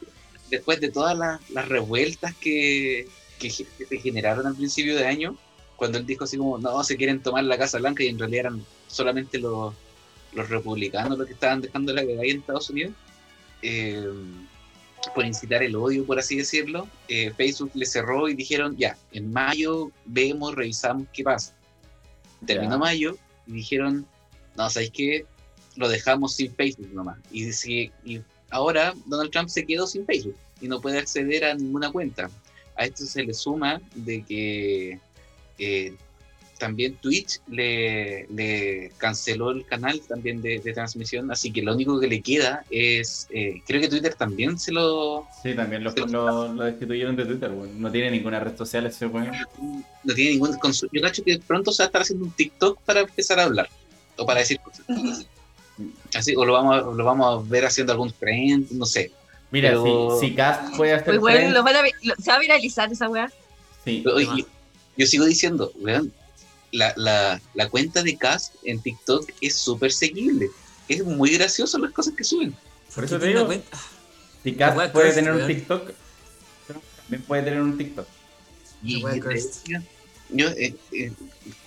después 0.51 0.81
de 0.81 0.91
todas 0.91 1.17
las, 1.17 1.51
las 1.51 1.69
revueltas 1.69 2.35
que, 2.37 3.09
que 3.39 3.51
se 3.51 3.67
generaron 4.03 4.47
al 4.47 4.57
principio 4.57 4.97
de 4.97 5.07
año, 5.07 5.37
cuando 5.77 5.99
él 5.99 6.07
dijo 6.07 6.25
así 6.25 6.37
como, 6.37 6.59
no, 6.59 6.83
se 6.85 6.97
quieren 6.97 7.23
tomar 7.23 7.45
la 7.45 7.59
Casa 7.59 7.79
Blanca 7.79 8.03
y 8.03 8.09
en 8.09 8.19
realidad 8.19 8.47
eran 8.47 8.65
solamente 8.89 9.39
los, 9.39 9.75
los 10.37 10.49
republicanos 10.49 11.19
los 11.19 11.27
que 11.27 11.33
estaban 11.33 11.61
dejando 11.63 11.93
la 11.93 12.03
cagada 12.03 12.23
ahí 12.23 12.31
en 12.31 12.39
Estados 12.41 12.71
Unidos, 12.71 12.93
eh, 13.63 14.05
por 15.15 15.25
incitar 15.25 15.63
el 15.63 15.75
odio, 15.77 16.05
por 16.05 16.19
así 16.19 16.37
decirlo, 16.37 16.89
eh, 17.09 17.33
Facebook 17.37 17.71
le 17.75 17.87
cerró 17.87 18.29
y 18.29 18.35
dijeron, 18.35 18.77
ya, 18.77 18.97
en 19.13 19.33
mayo 19.33 19.91
vemos, 20.05 20.55
revisamos 20.55 21.07
qué 21.13 21.23
pasa. 21.23 21.55
Terminó 22.45 22.73
Ya. 22.73 22.79
mayo 22.79 23.17
y 23.47 23.53
dijeron, 23.53 24.07
no, 24.57 24.69
¿sabéis 24.69 24.91
qué? 24.91 25.27
Lo 25.77 25.89
dejamos 25.89 26.35
sin 26.35 26.55
Facebook 26.55 26.91
nomás. 26.93 27.19
Y, 27.31 27.53
si, 27.53 27.93
y 28.05 28.21
ahora 28.51 28.95
Donald 29.07 29.31
Trump 29.31 29.49
se 29.49 29.65
quedó 29.65 29.87
sin 29.87 30.05
Facebook 30.07 30.37
y 30.61 30.69
no 30.69 30.81
puede 30.81 30.99
acceder 30.99 31.45
a 31.45 31.55
ninguna 31.55 31.91
cuenta. 31.93 32.31
A 32.77 32.85
esto 32.85 33.05
se 33.07 33.23
le 33.23 33.33
suma 33.33 33.81
de 33.95 34.23
que 34.23 35.01
eh, 35.59 35.95
también 36.59 36.97
Twitch 36.97 37.41
le, 37.49 38.27
le 38.29 38.93
canceló 38.99 39.51
el 39.51 39.65
canal 39.67 40.01
también 40.09 40.41
de, 40.43 40.59
de 40.61 40.73
transmisión, 40.73 41.31
así 41.31 41.53
que 41.53 41.63
lo 41.63 41.75
único 41.75 41.99
que 42.01 42.07
le 42.09 42.21
queda 42.23 42.65
es, 42.71 43.27
eh, 43.31 43.63
creo 43.67 43.81
que 43.81 43.89
Twitter 43.89 44.15
también 44.15 44.59
se 44.59 44.73
lo, 44.73 45.27
sí, 45.43 45.55
también 45.55 45.85
lo, 45.85 45.93
lo, 45.95 46.53
lo 46.55 46.65
destituyeron 46.65 47.15
de 47.17 47.25
Twitter, 47.27 47.51
bueno, 47.51 47.73
no 47.77 47.91
tiene 47.93 48.11
ninguna 48.11 48.41
red 48.41 48.57
social 48.57 48.87
ese 48.87 49.07
weón. 49.07 49.31
no 50.05 50.15
tiene 50.15 50.33
ningún 50.33 50.57
Yo 50.93 51.01
cacho 51.03 51.23
que 51.25 51.39
pronto 51.47 51.73
se 51.73 51.83
va 51.83 51.85
a 51.85 51.89
estar 51.89 52.03
haciendo 52.03 52.25
un 52.25 52.31
TikTok 52.33 52.81
para 52.83 53.01
empezar 53.01 53.39
a 53.41 53.45
hablar 53.45 53.69
o 54.17 54.25
para 54.27 54.41
decir 54.41 54.59
cosas. 54.61 55.27
Así, 56.15 56.35
o 56.35 56.45
lo 56.45 56.55
vamos, 56.55 56.75
a, 56.75 56.81
lo 56.81 57.05
vamos 57.05 57.27
a 57.47 57.49
ver 57.51 57.67
haciendo 57.67 57.93
algún 57.93 58.11
trend, 58.13 58.71
no 58.73 58.87
sé. 58.87 59.11
Mira, 59.51 59.71
Pero- 59.71 60.19
si, 60.21 60.29
si 60.29 60.35
Cast 60.35 60.75
puede 60.77 60.95
hacer 60.95 61.09
Muy 61.09 61.19
bueno, 61.19 61.39
trend, 61.39 61.55
lo 61.55 61.63
van 61.63 61.77
a 61.77 61.81
se 62.23 62.31
va 62.31 62.37
a 62.37 62.41
viralizar 62.41 62.91
esa 62.91 63.09
weá. 63.09 63.31
sí, 63.85 64.01
Pero, 64.03 64.17
oye, 64.17 64.47
yo 64.97 65.07
sigo 65.07 65.27
diciendo, 65.27 65.71
weón, 65.77 66.13
la, 66.77 66.93
la, 66.97 67.41
la 67.55 67.69
cuenta 67.69 68.03
de 68.03 68.17
Cast 68.17 68.55
en 68.65 68.81
TikTok 68.81 69.33
es 69.41 69.57
súper 69.57 69.93
seguible. 69.93 70.51
Es 70.89 71.05
muy 71.05 71.31
gracioso 71.37 71.79
las 71.79 71.93
cosas 71.93 72.15
que 72.15 72.25
suben. 72.25 72.55
por 72.95 73.05
eso 73.05 73.19
te 73.19 73.29
digo, 73.29 73.49
si 74.45 74.51
Wea 74.53 74.93
puede 74.93 75.13
tener 75.13 75.33
un. 75.33 75.47
TikTok, 75.47 75.91
también 76.97 77.23
puede 77.23 77.43
tener 77.43 77.61
un 77.61 77.77
TikTok. 77.77 78.07
Y, 78.83 79.03
yo 80.31 80.49
eh, 80.49 80.75
eh, 80.93 81.13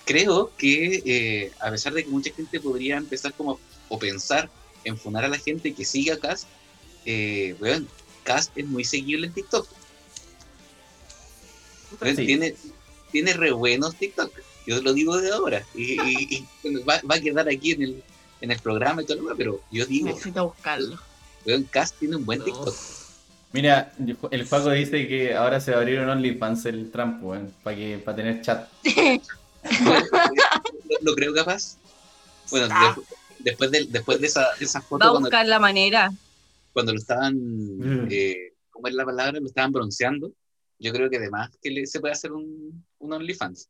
creo 0.04 0.52
que 0.56 1.02
eh, 1.04 1.52
a 1.60 1.70
pesar 1.70 1.94
de 1.94 2.04
que 2.04 2.10
mucha 2.10 2.30
gente 2.32 2.60
podría 2.60 2.98
empezar 2.98 3.32
como 3.32 3.58
o 3.88 3.98
pensar 3.98 4.50
en 4.84 4.98
funar 4.98 5.24
a 5.24 5.28
la 5.28 5.38
gente 5.38 5.74
que 5.74 5.84
siga 5.84 6.14
a 6.14 6.18
Cast, 6.18 6.46
eh, 7.04 7.56
weón, 7.58 7.88
Cast 8.22 8.56
es 8.56 8.66
muy 8.66 8.84
seguible 8.84 9.26
en 9.26 9.32
TikTok. 9.32 9.66
Sí. 12.04 12.26
Tiene, 12.26 12.54
tiene 13.10 13.32
re 13.32 13.50
buenos 13.50 13.96
TikTok. 13.96 14.32
Yo 14.66 14.80
lo 14.82 14.92
digo 14.92 15.16
de 15.18 15.30
ahora. 15.32 15.64
Y, 15.74 16.00
y- 16.00 16.46
y, 16.64 16.76
va, 16.88 17.00
va 17.10 17.14
a 17.16 17.20
quedar 17.20 17.48
aquí 17.48 17.72
en 17.72 17.82
el, 17.82 18.02
en 18.40 18.50
el 18.50 18.58
programa 18.60 19.02
y 19.02 19.06
todo 19.06 19.16
lo 19.16 19.22
demás, 19.24 19.36
pero 19.38 19.60
yo 19.70 19.86
digo, 19.86 20.06
Necesito 20.08 20.46
buscarlo. 20.48 20.98
weón, 21.46 21.64
Cast 21.64 21.98
tiene 21.98 22.16
un 22.16 22.24
buen 22.26 22.42
TikTok. 22.44 22.74
Mira, 23.52 23.92
el 24.30 24.46
Juaco 24.46 24.70
dice 24.70 25.08
que 25.08 25.34
ahora 25.34 25.60
se 25.60 25.72
va 25.72 25.78
a 25.78 25.80
abrir 25.80 25.98
un 26.00 26.08
OnlyFans 26.08 26.66
el 26.66 26.90
Trump, 26.92 27.22
weón, 27.22 27.52
para 27.64 27.76
que 27.76 27.98
para 27.98 28.16
tener 28.16 28.42
chat. 28.42 28.68
lo, 28.84 29.60
lo 31.02 31.14
creo 31.14 31.34
capaz. 31.34 31.76
Bueno, 32.50 32.68
Ah. 32.70 32.94
de- 32.96 33.02
después, 33.50 33.70
de, 33.70 33.86
después 33.88 34.20
de 34.20 34.26
esa, 34.28 34.46
de 34.58 34.64
esa 34.64 34.80
foto, 34.80 34.98
Va 35.04 35.06
a 35.06 35.10
cuando, 35.12 35.26
buscar 35.28 35.46
la 35.46 35.58
manera. 35.58 36.10
cuando 36.72 36.92
lo 36.92 36.98
estaban, 36.98 37.34
Mm. 37.36 38.08
eh, 38.10 38.52
¿cómo 38.70 38.86
es 38.88 38.94
la 38.94 39.04
palabra? 39.04 39.40
Lo 39.40 39.46
estaban 39.46 39.72
bronceando. 39.72 40.32
Yo 40.78 40.92
creo 40.92 41.10
que 41.10 41.16
además 41.16 41.50
que 41.60 41.70
le- 41.70 41.86
se 41.86 41.98
puede 42.00 42.12
hacer 42.12 42.32
un, 42.32 42.84
un 42.98 43.12
OnlyFans. 43.12 43.68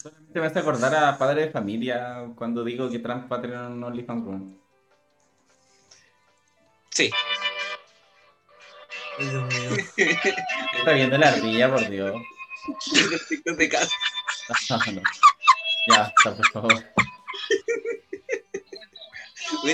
Solamente 0.00 0.40
me 0.40 0.46
hace 0.46 0.60
acordar 0.60 0.94
a 0.94 1.18
padre 1.18 1.46
de 1.46 1.50
familia 1.50 2.30
cuando 2.36 2.62
digo 2.62 2.88
que 2.88 3.00
Trump 3.00 3.30
va 3.30 3.38
a 3.38 3.40
tener 3.42 3.58
un 3.58 3.82
OnlyFans. 3.82 4.54
Sí. 6.90 7.10
Ay, 9.18 9.26
Dios 9.26 9.54
mío. 9.54 9.84
Está 10.78 10.92
viendo 10.92 11.18
la 11.18 11.28
ardilla, 11.28 11.68
por 11.68 11.88
Dios. 11.88 12.14
El 12.94 13.26
TikTok 13.28 13.56
de 13.56 13.68
Cast. 13.68 13.92
No. 14.70 15.02
Ya, 15.88 16.12
basta, 16.24 16.36
por 16.36 16.50
favor. 16.50 16.84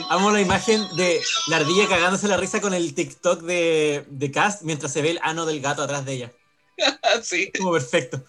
Amo 0.09 0.31
la 0.31 0.41
imagen 0.41 0.87
de 0.97 1.21
la 1.49 1.57
ardilla 1.57 1.87
cagándose 1.87 2.29
la 2.29 2.39
risa 2.39 2.63
con 2.63 2.73
el 2.73 2.95
TikTok 2.95 3.43
de, 3.43 4.05
de 4.09 4.31
Cast 4.31 4.63
mientras 4.63 4.93
se 4.93 5.03
ve 5.03 5.11
el 5.11 5.21
ano 5.23 5.45
del 5.45 5.61
gato 5.61 5.83
atrás 5.83 6.07
de 6.07 6.13
ella. 6.15 6.33
sí. 7.23 7.53
Como 7.59 7.73
perfecto. 7.73 8.25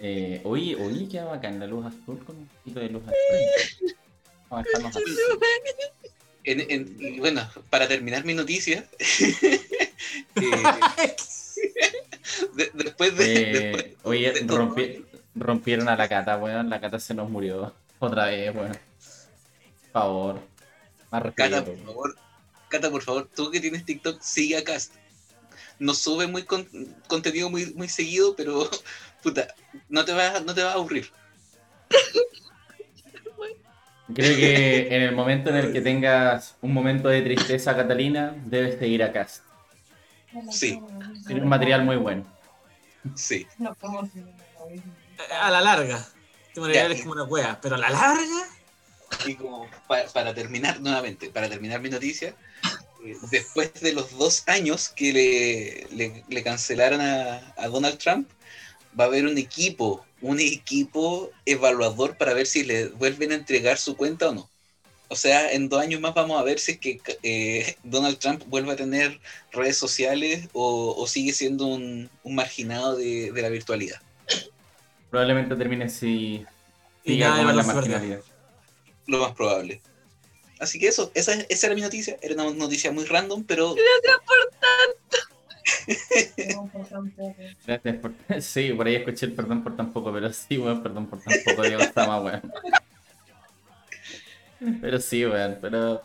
Eh, 0.00 0.40
oye, 0.44 0.76
oye, 0.76 1.08
qué 1.08 1.20
bacán 1.20 1.58
la 1.58 1.66
luz 1.66 1.86
azul 1.86 2.22
con 2.24 2.36
un 2.36 2.46
poquito 2.46 2.80
de 2.80 2.88
luz 2.90 3.02
azul. 3.02 3.96
Vamos 4.50 4.64
a 4.66 4.68
dejarnos 4.68 4.96
así. 4.96 5.04
En- 6.44 7.18
bueno, 7.18 7.46
para 7.68 7.86
terminar 7.88 8.24
mi 8.24 8.32
noticia, 8.32 8.88
eh, 8.98 9.52
de- 12.54 12.70
después 12.74 13.16
de. 13.16 13.24
después- 13.52 13.96
oye, 14.04 14.32
de 14.32 14.40
todo- 14.44 14.58
rompi- 14.58 15.04
rompieron 15.34 15.88
a 15.88 15.96
la 15.96 16.08
cata, 16.08 16.38
weón. 16.38 16.70
La 16.70 16.80
cata 16.80 16.98
se 16.98 17.12
nos 17.14 17.28
murió. 17.28 17.74
Otra 17.98 18.26
vez, 18.26 18.54
weón. 18.54 18.72
Por 18.72 19.92
favor. 19.92 20.40
Más 21.10 21.22
Cata, 21.34 21.60
respeto. 21.60 21.64
por 21.64 21.84
favor, 21.86 22.16
Cata, 22.68 22.90
por 22.90 23.02
favor, 23.02 23.28
tú 23.34 23.50
que 23.50 23.60
tienes 23.60 23.84
TikTok, 23.84 24.20
sigue 24.22 24.56
a 24.58 24.64
Cast. 24.64 24.94
No 25.78 25.94
sube 25.94 26.26
muy 26.26 26.42
con- 26.44 26.68
contenido 27.06 27.50
muy, 27.50 27.72
muy 27.74 27.88
seguido, 27.88 28.34
pero 28.36 28.68
puta, 29.22 29.46
no 29.88 30.04
te 30.04 30.12
vas, 30.12 30.44
no 30.44 30.54
te 30.54 30.62
vas 30.62 30.72
a 30.74 30.76
aburrir. 30.76 31.10
Creo 34.14 34.36
que 34.36 34.88
en 34.96 35.02
el 35.02 35.14
momento 35.14 35.50
en 35.50 35.56
el 35.56 35.72
que 35.72 35.80
tengas 35.80 36.56
un 36.62 36.72
momento 36.72 37.08
de 37.08 37.22
tristeza, 37.22 37.76
Catalina, 37.76 38.34
debes 38.46 38.78
seguir 38.78 39.02
a 39.02 39.12
Cast. 39.12 39.42
Sí. 40.50 40.80
Tiene 41.26 41.42
un 41.42 41.48
material 41.48 41.84
muy 41.84 41.96
bueno. 41.96 42.24
Sí. 43.14 43.46
A 45.40 45.50
la 45.50 45.60
larga. 45.60 46.06
Este 46.48 46.60
material 46.60 46.92
es 46.92 47.00
como 47.00 47.12
una 47.12 47.24
wea, 47.24 47.58
pero 47.60 47.74
a 47.76 47.78
la 47.78 47.90
larga. 47.90 48.48
Y 49.26 49.34
como 49.36 49.68
pa- 49.86 50.04
para 50.12 50.34
terminar 50.34 50.80
nuevamente, 50.80 51.30
para 51.30 51.48
terminar 51.48 51.80
mi 51.80 51.88
noticia, 51.88 52.34
después 53.30 53.72
de 53.74 53.92
los 53.92 54.16
dos 54.18 54.44
años 54.46 54.88
que 54.88 55.12
le, 55.12 55.86
le- 55.96 56.24
le 56.28 56.42
cancelaron 56.42 57.00
a, 57.00 57.54
a 57.56 57.68
Donald 57.68 57.98
Trump, 57.98 58.28
va 58.98 59.04
a 59.04 59.06
haber 59.08 59.26
un 59.26 59.38
equipo, 59.38 60.04
un 60.20 60.40
equipo 60.40 61.30
evaluador 61.46 62.16
para 62.16 62.34
ver 62.34 62.46
si 62.46 62.64
le 62.64 62.88
vuelven 62.88 63.32
a 63.32 63.36
entregar 63.36 63.78
su 63.78 63.96
cuenta 63.96 64.28
o 64.30 64.34
no. 64.34 64.50
O 65.08 65.16
sea, 65.16 65.52
en 65.52 65.68
dos 65.68 65.80
años 65.82 66.00
más 66.00 66.14
vamos 66.14 66.40
a 66.40 66.44
ver 66.44 66.58
si 66.60 66.72
es 66.72 66.80
que 66.80 67.00
eh, 67.22 67.76
Donald 67.82 68.18
Trump 68.18 68.44
vuelve 68.48 68.72
a 68.72 68.76
tener 68.76 69.20
redes 69.52 69.76
sociales 69.78 70.48
o, 70.52 70.94
o 70.96 71.06
sigue 71.06 71.32
siendo 71.32 71.66
un, 71.66 72.10
un 72.22 72.34
marginado 72.34 72.96
de, 72.96 73.32
de 73.32 73.42
la 73.42 73.48
virtualidad. 73.50 74.00
Probablemente 75.10 75.56
termine 75.56 75.88
si 75.88 76.46
como 77.04 77.50
en 77.50 77.56
la 77.56 77.64
marginalidad. 77.64 78.24
Lo 79.06 79.20
más 79.20 79.32
probable. 79.34 79.82
Así 80.60 80.78
que 80.78 80.88
eso, 80.88 81.10
esa, 81.14 81.32
esa 81.48 81.66
era 81.66 81.74
mi 81.74 81.82
noticia. 81.82 82.16
Era 82.20 82.34
una 82.34 82.52
noticia 82.52 82.92
muy 82.92 83.04
random, 83.04 83.44
pero 83.44 83.74
Gracias 87.66 87.96
por... 87.96 88.12
Sí, 88.42 88.72
por 88.72 88.86
ahí 88.86 88.96
escuché 88.96 89.26
el 89.26 89.32
perdón 89.32 89.62
por 89.62 89.76
tan 89.76 89.92
poco, 89.92 90.12
pero 90.12 90.32
sí, 90.32 90.58
weón, 90.58 90.82
perdón 90.82 91.06
por 91.06 91.20
tan 91.20 91.34
poco, 91.44 91.62
Diego 91.62 91.82
Sama, 91.94 92.20
weón. 92.20 92.42
Pero 94.80 95.00
sí, 95.00 95.24
weón, 95.24 95.58
pero 95.60 96.02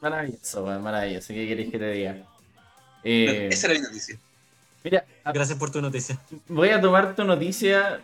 maravilloso, 0.00 0.64
weón, 0.64 0.82
maravilloso. 0.82 1.28
¿Qué 1.28 1.46
queréis 1.46 1.70
que 1.70 1.78
te 1.78 1.92
diga? 1.92 2.16
Eh, 3.04 3.48
esa 3.50 3.68
era 3.68 3.78
mi 3.78 3.84
noticia. 3.84 4.18
mira, 4.82 5.04
Gracias 5.24 5.58
por 5.58 5.70
tu 5.70 5.80
noticia. 5.80 6.18
voy 6.48 6.70
a 6.70 6.80
tomar 6.80 7.14
tu 7.14 7.24
noticia 7.24 8.00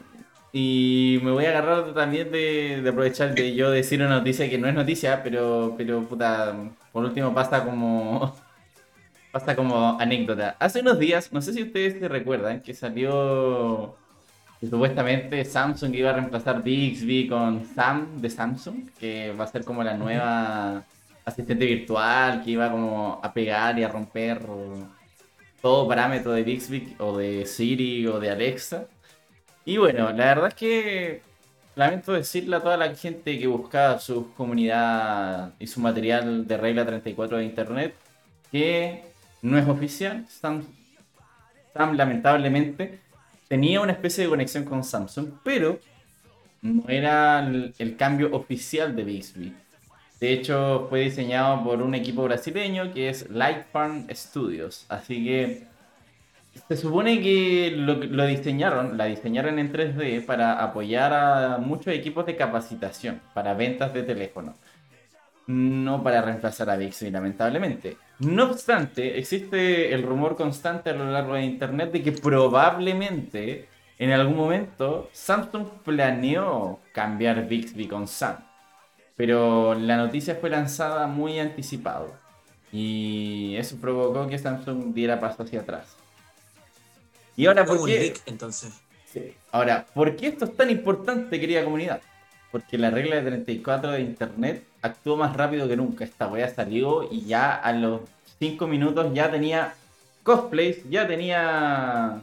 y 0.53 1.21
me 1.23 1.31
voy 1.31 1.45
a 1.45 1.51
agarrar 1.51 1.95
también 1.95 2.31
de, 2.33 2.81
de 2.83 2.91
aprovechar 2.91 3.35
de 3.35 3.55
yo 3.55 3.71
decir 3.71 4.01
una 4.01 4.11
noticia 4.19 4.49
que 4.49 4.59
no 4.59 4.69
es 4.69 4.75
noticia, 4.75 5.23
pero, 5.23 5.75
pero 5.77 6.03
puta, 6.03 6.55
por 6.93 7.05
último 7.05 7.35
pasa 7.35 7.65
como 7.65 8.35
pasa 9.33 9.55
como 9.57 9.99
anécdota. 10.01 10.57
Hace 10.59 10.81
unos 10.81 10.99
días, 10.99 11.33
no 11.33 11.43
sé 11.43 11.53
si 11.53 11.63
ustedes 11.63 11.99
se 12.01 12.09
recuerdan, 12.09 12.61
que 12.63 12.75
salió 12.75 13.97
que 14.61 14.67
supuestamente 14.67 15.45
Samsung 15.45 15.95
iba 15.95 16.11
a 16.11 16.15
reemplazar 16.15 16.63
Bixby 16.63 17.29
con 17.29 17.65
Sam 17.65 18.21
de 18.21 18.31
Samsung, 18.31 18.91
que 18.99 19.33
va 19.33 19.45
a 19.45 19.47
ser 19.47 19.65
como 19.65 19.85
la 19.85 19.97
nueva 19.97 20.85
asistente 21.25 21.67
virtual, 21.67 22.43
que 22.43 22.53
iba 22.53 22.71
como 22.71 23.21
a 23.23 23.33
pegar 23.33 23.79
y 23.79 23.85
a 23.85 23.89
romper 23.89 24.41
todo 25.63 25.87
parámetro 25.87 26.33
de 26.33 26.43
Bixby 26.43 26.97
o 26.99 27.19
de 27.19 27.47
Siri 27.47 28.07
o 28.07 28.19
de 28.19 28.31
Alexa. 28.31 28.87
Y 29.69 29.77
bueno, 29.77 30.11
la 30.13 30.25
verdad 30.25 30.49
es 30.49 30.55
que 30.55 31.21
lamento 31.77 32.15
decirle 32.15 32.57
a 32.57 32.61
toda 32.63 32.79
la 32.79 32.95
gente 32.95 33.39
que 33.39 33.47
buscaba 33.47 33.99
su 33.99 34.33
comunidad 34.33 35.53
y 35.59 35.67
su 35.67 35.79
material 35.81 36.47
de 36.47 36.57
regla 36.57 36.87
34 36.87 37.37
de 37.37 37.45
internet 37.45 37.95
que 38.51 39.03
no 39.43 39.59
es 39.59 39.69
oficial. 39.69 40.25
Sam, 40.31 40.65
lamentablemente 41.75 42.99
tenía 43.47 43.83
una 43.83 43.93
especie 43.93 44.25
de 44.25 44.31
conexión 44.31 44.65
con 44.65 44.83
Samsung, 44.83 45.33
pero 45.45 45.79
no 46.63 46.89
era 46.89 47.47
el, 47.47 47.75
el 47.79 47.95
cambio 47.99 48.35
oficial 48.35 48.97
de 48.97 49.05
Bixby. 49.05 49.55
De 50.19 50.33
hecho, 50.33 50.87
fue 50.89 51.01
diseñado 51.01 51.63
por 51.63 51.83
un 51.83 51.95
equipo 51.95 52.25
brasileño 52.25 52.95
que 52.95 53.11
es 53.11 53.29
Light 53.29 53.67
Farm 53.71 54.07
Studios. 54.15 54.87
Así 54.89 55.23
que 55.27 55.68
se 56.69 56.77
supone 56.77 57.21
que 57.21 57.73
lo, 57.77 58.27
diseñaron, 58.27 58.97
la 58.97 59.07
diseñaron 59.07 59.59
en 59.59 59.73
3D 59.73 60.25
para 60.25 60.63
apoyar 60.63 61.13
a 61.13 61.59
muchos 61.59 61.93
equipos 61.95 62.27
de 62.27 62.37
capacitación 62.37 63.21
para 63.35 63.55
ventas 63.55 63.93
de 63.93 64.03
teléfono. 64.03 64.55
No 65.47 66.03
para 66.03 66.21
reemplazar 66.23 66.69
a 66.71 66.77
Bixby, 66.77 67.11
lamentablemente. 67.11 67.97
No 68.19 68.51
obstante, 68.51 69.19
existe 69.19 69.95
el 69.95 70.03
rumor 70.03 70.37
constante 70.37 70.91
a 70.91 70.95
lo 70.95 71.11
largo 71.11 71.35
de 71.35 71.45
internet 71.45 71.93
de 71.93 72.03
que 72.03 72.13
probablemente 72.13 73.69
en 73.99 74.13
algún 74.13 74.37
momento 74.37 75.09
Samsung 75.13 75.67
planeó 75.85 76.81
cambiar 76.93 77.49
Bixby 77.49 77.89
con 77.89 78.07
Sam. 78.07 78.37
Pero 79.17 79.75
la 79.75 79.97
noticia 79.97 80.37
fue 80.37 80.51
lanzada 80.51 81.09
muy 81.09 81.39
anticipado. 81.41 82.15
Y 82.71 83.57
eso 83.57 83.77
provocó 83.81 84.29
que 84.29 84.39
Samsung 84.39 84.95
diera 84.95 85.19
paso 85.19 85.43
hacia 85.43 85.63
atrás. 85.63 85.98
Y 87.39 87.47
ahora, 87.47 87.65
¿por 87.65 87.87
qué? 87.87 88.01
leak, 88.01 88.21
entonces. 88.27 88.73
Sí. 89.13 89.33
Ahora, 89.53 89.87
¿por 89.95 90.17
qué 90.17 90.27
esto 90.27 90.45
es 90.45 90.57
tan 90.57 90.71
importante, 90.71 91.39
querida 91.39 91.63
comunidad? 91.63 92.01
Porque 92.51 92.77
la 92.77 92.91
regla 92.91 93.15
de 93.15 93.23
34 93.23 93.93
de 93.93 94.01
internet 94.01 94.65
actuó 94.83 95.17
más 95.17 95.37
rápido 95.37 95.69
que 95.69 95.77
nunca. 95.77 96.05
Esta 96.05 96.27
wea 96.27 96.53
salió 96.53 97.09
y 97.09 97.27
ya 97.27 97.55
a 97.55 97.73
los 97.73 98.01
5 98.41 98.67
minutos 98.67 99.15
ya 99.15 99.31
tenía 99.31 99.75
cosplays, 100.25 100.79
ya 100.91 101.07
tenía 101.07 102.23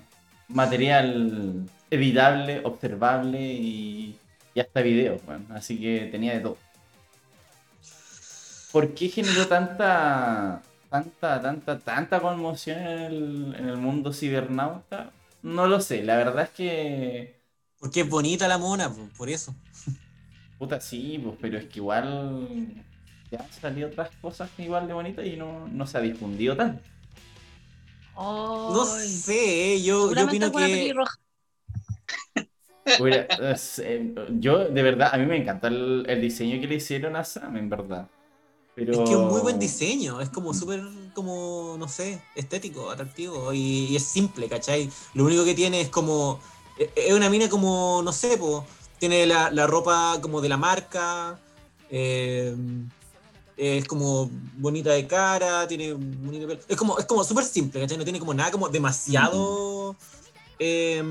material 0.50 1.64
editable, 1.90 2.60
observable 2.66 3.40
y, 3.42 4.20
y 4.54 4.60
hasta 4.60 4.82
videos. 4.82 5.22
Así 5.50 5.80
que 5.80 6.10
tenía 6.12 6.34
de 6.34 6.42
todo. 6.42 6.58
¿Por 8.74 8.94
qué 8.94 9.08
generó 9.08 9.48
tanta, 9.48 10.62
tanta, 10.90 11.42
tanta, 11.42 11.80
tanta 11.80 12.20
conmoción 12.20 12.80
en 12.80 13.00
el, 13.00 13.56
en 13.58 13.70
el 13.70 13.78
mundo 13.78 14.14
cibernauta? 14.14 15.12
No 15.44 15.68
lo 15.68 15.80
sé, 15.82 16.04
la 16.04 16.18
verdad 16.18 16.44
es 16.44 16.50
que. 16.50 17.42
Porque 17.80 18.02
es 18.02 18.10
bonita 18.10 18.48
la 18.48 18.58
mona, 18.58 18.90
po, 18.90 19.08
por 19.18 19.30
eso. 19.30 19.54
Puta, 20.58 20.80
sí, 20.80 21.20
pues, 21.24 21.38
pero 21.40 21.58
es 21.58 21.66
que 21.66 21.80
igual. 21.80 22.84
Ya 23.32 23.40
han 23.40 23.52
salido 23.52 23.90
otras 23.90 24.10
cosas 24.22 24.50
igual 24.58 24.88
de 24.88 24.94
bonitas 24.94 25.26
y 25.26 25.36
no, 25.36 25.68
no 25.68 25.86
se 25.86 25.98
ha 25.98 26.02
difundido 26.02 26.56
tanto. 26.56 26.82
No 28.16 28.86
sé, 28.86 29.82
yo, 29.84 30.14
yo 30.14 30.26
opino 30.26 30.52
que. 30.52 30.94
eh, 33.80 34.16
yo, 34.40 34.66
de 34.66 34.84
verdad, 34.84 35.10
a 35.12 35.18
mí 35.18 35.26
me 35.26 35.38
encanta 35.38 35.68
el, 35.68 36.06
el 36.08 36.22
diseño 36.22 36.62
que 36.62 36.68
le 36.68 36.76
hicieron 36.76 37.16
a 37.16 37.24
Sam, 37.24 37.58
en 37.58 37.70
verdad. 37.70 38.08
Pero... 38.76 38.92
Es 38.92 39.00
que 39.00 39.12
es 39.12 39.18
un 39.18 39.30
muy 39.30 39.42
buen 39.42 39.58
diseño, 39.58 40.20
es 40.20 40.30
como 40.30 40.54
súper, 40.54 40.84
como, 41.14 41.76
no 41.80 41.88
sé, 41.88 42.22
estético, 42.36 42.92
atractivo 42.92 43.54
y, 43.54 43.86
y 43.86 43.96
es 43.96 44.04
simple, 44.04 44.50
¿cachai? 44.50 44.90
Lo 45.14 45.24
único 45.24 45.46
que 45.46 45.54
tiene 45.56 45.80
es 45.80 45.90
como, 45.90 46.40
e- 46.78 46.92
es 46.96 47.14
una 47.14 47.30
mina 47.30 47.48
como, 47.50 48.02
no 48.04 48.12
sé, 48.12 48.38
po, 48.38 48.66
tiene 49.00 49.26
la, 49.26 49.50
la 49.50 49.66
ropa 49.66 50.20
como 50.22 50.42
de 50.42 50.50
la 50.50 50.58
marca, 50.58 51.40
eh, 51.90 52.54
es 53.56 53.86
como 53.86 54.30
bonita 54.58 54.92
de 54.92 55.08
cara, 55.08 55.66
tiene 55.68 55.94
bonito 55.94 56.46
pelo. 56.46 56.60
Es 56.68 56.76
como, 56.76 57.00
es 57.00 57.06
como 57.06 57.24
súper 57.24 57.46
simple, 57.46 57.80
¿cachai? 57.80 57.98
No 57.98 58.04
tiene 58.04 58.20
como 58.20 58.34
nada 58.34 58.52
como 58.52 58.68
demasiado 58.68 59.96
eh, 60.60 61.02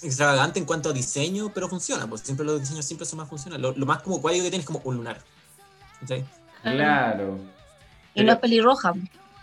extravagante 0.00 0.58
en 0.58 0.64
cuanto 0.64 0.88
a 0.88 0.92
diseño, 0.94 1.52
pero 1.52 1.68
funciona, 1.68 2.08
pues 2.08 2.22
siempre 2.22 2.46
los 2.46 2.58
diseños 2.60 2.86
simples 2.86 3.10
son 3.10 3.18
más 3.18 3.28
funcionales. 3.28 3.60
Lo, 3.62 3.76
lo 3.76 3.84
más 3.84 4.00
como 4.02 4.22
cuático 4.22 4.44
que 4.44 4.50
tiene 4.50 4.62
es 4.62 4.66
como 4.66 4.80
un 4.84 4.96
lunar. 4.96 5.22
Claro. 6.62 7.38
Y 8.14 8.24
no 8.24 8.32
es 8.32 8.38
pelirroja. 8.38 8.94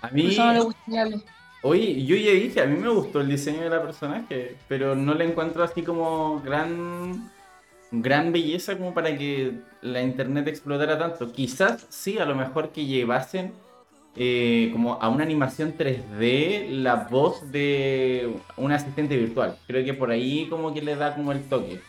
A 0.01 0.09
mí, 0.09 0.27
eso 0.27 0.45
no 0.45 0.53
le 0.53 0.59
gusta 0.61 0.81
mirarle. 0.87 1.21
oye, 1.61 2.05
yo 2.05 2.15
ya 2.15 2.31
dije, 2.31 2.61
a 2.61 2.65
mí 2.65 2.77
me 2.77 2.89
gustó 2.89 3.21
el 3.21 3.27
diseño 3.27 3.61
de 3.61 3.69
la 3.69 3.81
personaje, 3.81 4.55
pero 4.67 4.95
no 4.95 5.13
le 5.13 5.25
encuentro 5.25 5.63
así 5.63 5.81
como 5.81 6.41
gran, 6.41 7.29
gran 7.91 8.31
belleza 8.31 8.77
como 8.77 8.93
para 8.93 9.17
que 9.17 9.59
la 9.81 10.01
internet 10.01 10.47
explotara 10.47 10.97
tanto. 10.97 11.31
Quizás 11.31 11.85
sí, 11.89 12.17
a 12.17 12.25
lo 12.25 12.35
mejor 12.35 12.69
que 12.69 12.85
llevasen 12.85 13.51
eh, 14.15 14.69
como 14.73 14.95
a 15.01 15.09
una 15.09 15.23
animación 15.23 15.75
3D 15.77 16.69
la 16.69 17.07
voz 17.09 17.51
de 17.51 18.33
un 18.57 18.71
asistente 18.71 19.17
virtual. 19.17 19.57
Creo 19.67 19.83
que 19.83 19.93
por 19.93 20.11
ahí 20.11 20.47
como 20.49 20.73
que 20.73 20.81
le 20.81 20.95
da 20.95 21.15
como 21.15 21.31
el 21.31 21.43
toque. 21.43 21.79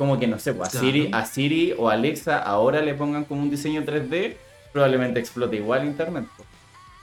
Como 0.00 0.18
que 0.18 0.26
no 0.26 0.38
sé, 0.38 0.54
pues, 0.54 0.70
a, 0.70 0.72
Claro. 0.72 0.86
Siri, 0.86 1.10
a 1.12 1.26
Siri 1.26 1.74
o 1.76 1.90
Alexa 1.90 2.38
ahora 2.38 2.80
le 2.80 2.94
pongan 2.94 3.26
como 3.26 3.42
un 3.42 3.50
diseño 3.50 3.82
3D, 3.84 4.34
probablemente 4.72 5.20
explote 5.20 5.56
igual 5.56 5.84
internet. 5.84 6.24
pues. 6.34 6.48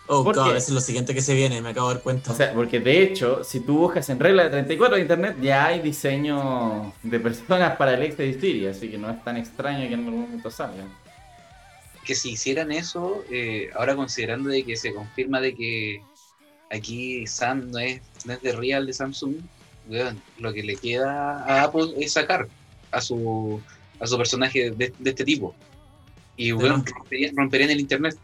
Oh, 0.07 0.23
¿Por 0.23 0.33
God, 0.35 0.45
qué? 0.53 0.57
eso 0.57 0.67
es 0.69 0.73
lo 0.73 0.81
siguiente 0.81 1.13
que 1.13 1.21
se 1.21 1.35
viene, 1.35 1.61
me 1.61 1.69
acabo 1.69 1.89
de 1.89 1.93
dar 1.93 2.03
cuenta. 2.03 2.31
O 2.31 2.35
sea, 2.35 2.53
porque 2.53 2.79
de 2.79 3.03
hecho, 3.03 3.43
si 3.43 3.59
tú 3.59 3.77
buscas 3.77 4.09
en 4.09 4.19
regla 4.19 4.45
de 4.45 4.49
34 4.49 4.95
de 4.95 5.01
internet, 5.03 5.35
ya 5.43 5.67
hay 5.67 5.79
diseño 5.81 6.91
de 7.03 7.19
personas 7.19 7.75
para 7.77 7.91
Alexa 7.91 8.23
y 8.23 8.33
Siri, 8.33 8.65
así 8.65 8.89
que 8.89 8.97
no 8.97 9.11
es 9.11 9.23
tan 9.23 9.37
extraño 9.37 9.87
que 9.87 9.93
en 9.93 10.05
algún 10.05 10.21
momento 10.21 10.49
salgan. 10.49 10.89
que 12.03 12.15
si 12.15 12.31
hicieran 12.31 12.71
eso, 12.71 13.23
eh, 13.29 13.69
ahora 13.75 13.95
considerando 13.95 14.49
de 14.49 14.63
que 14.63 14.75
se 14.75 14.91
confirma 14.93 15.39
de 15.41 15.53
que 15.53 16.01
aquí 16.71 17.27
Sam 17.27 17.69
no 17.69 17.77
es, 17.79 18.01
no 18.25 18.33
es 18.33 18.41
de 18.41 18.53
real 18.53 18.87
de 18.87 18.93
Samsung, 18.93 19.35
weón, 19.89 20.19
lo 20.39 20.51
que 20.53 20.63
le 20.63 20.77
queda 20.77 21.43
a 21.43 21.63
Apple 21.65 21.89
es 21.99 22.13
sacar 22.13 22.47
a 22.97 23.01
su, 23.01 23.61
a 23.99 24.07
su 24.07 24.17
personaje 24.17 24.71
de, 24.71 24.93
de 24.97 25.09
este 25.09 25.23
tipo. 25.23 25.55
Y 26.35 26.53
Pero- 26.53 26.69
romperían, 26.75 27.35
romperían 27.35 27.69
el 27.71 27.79
internet. 27.79 28.17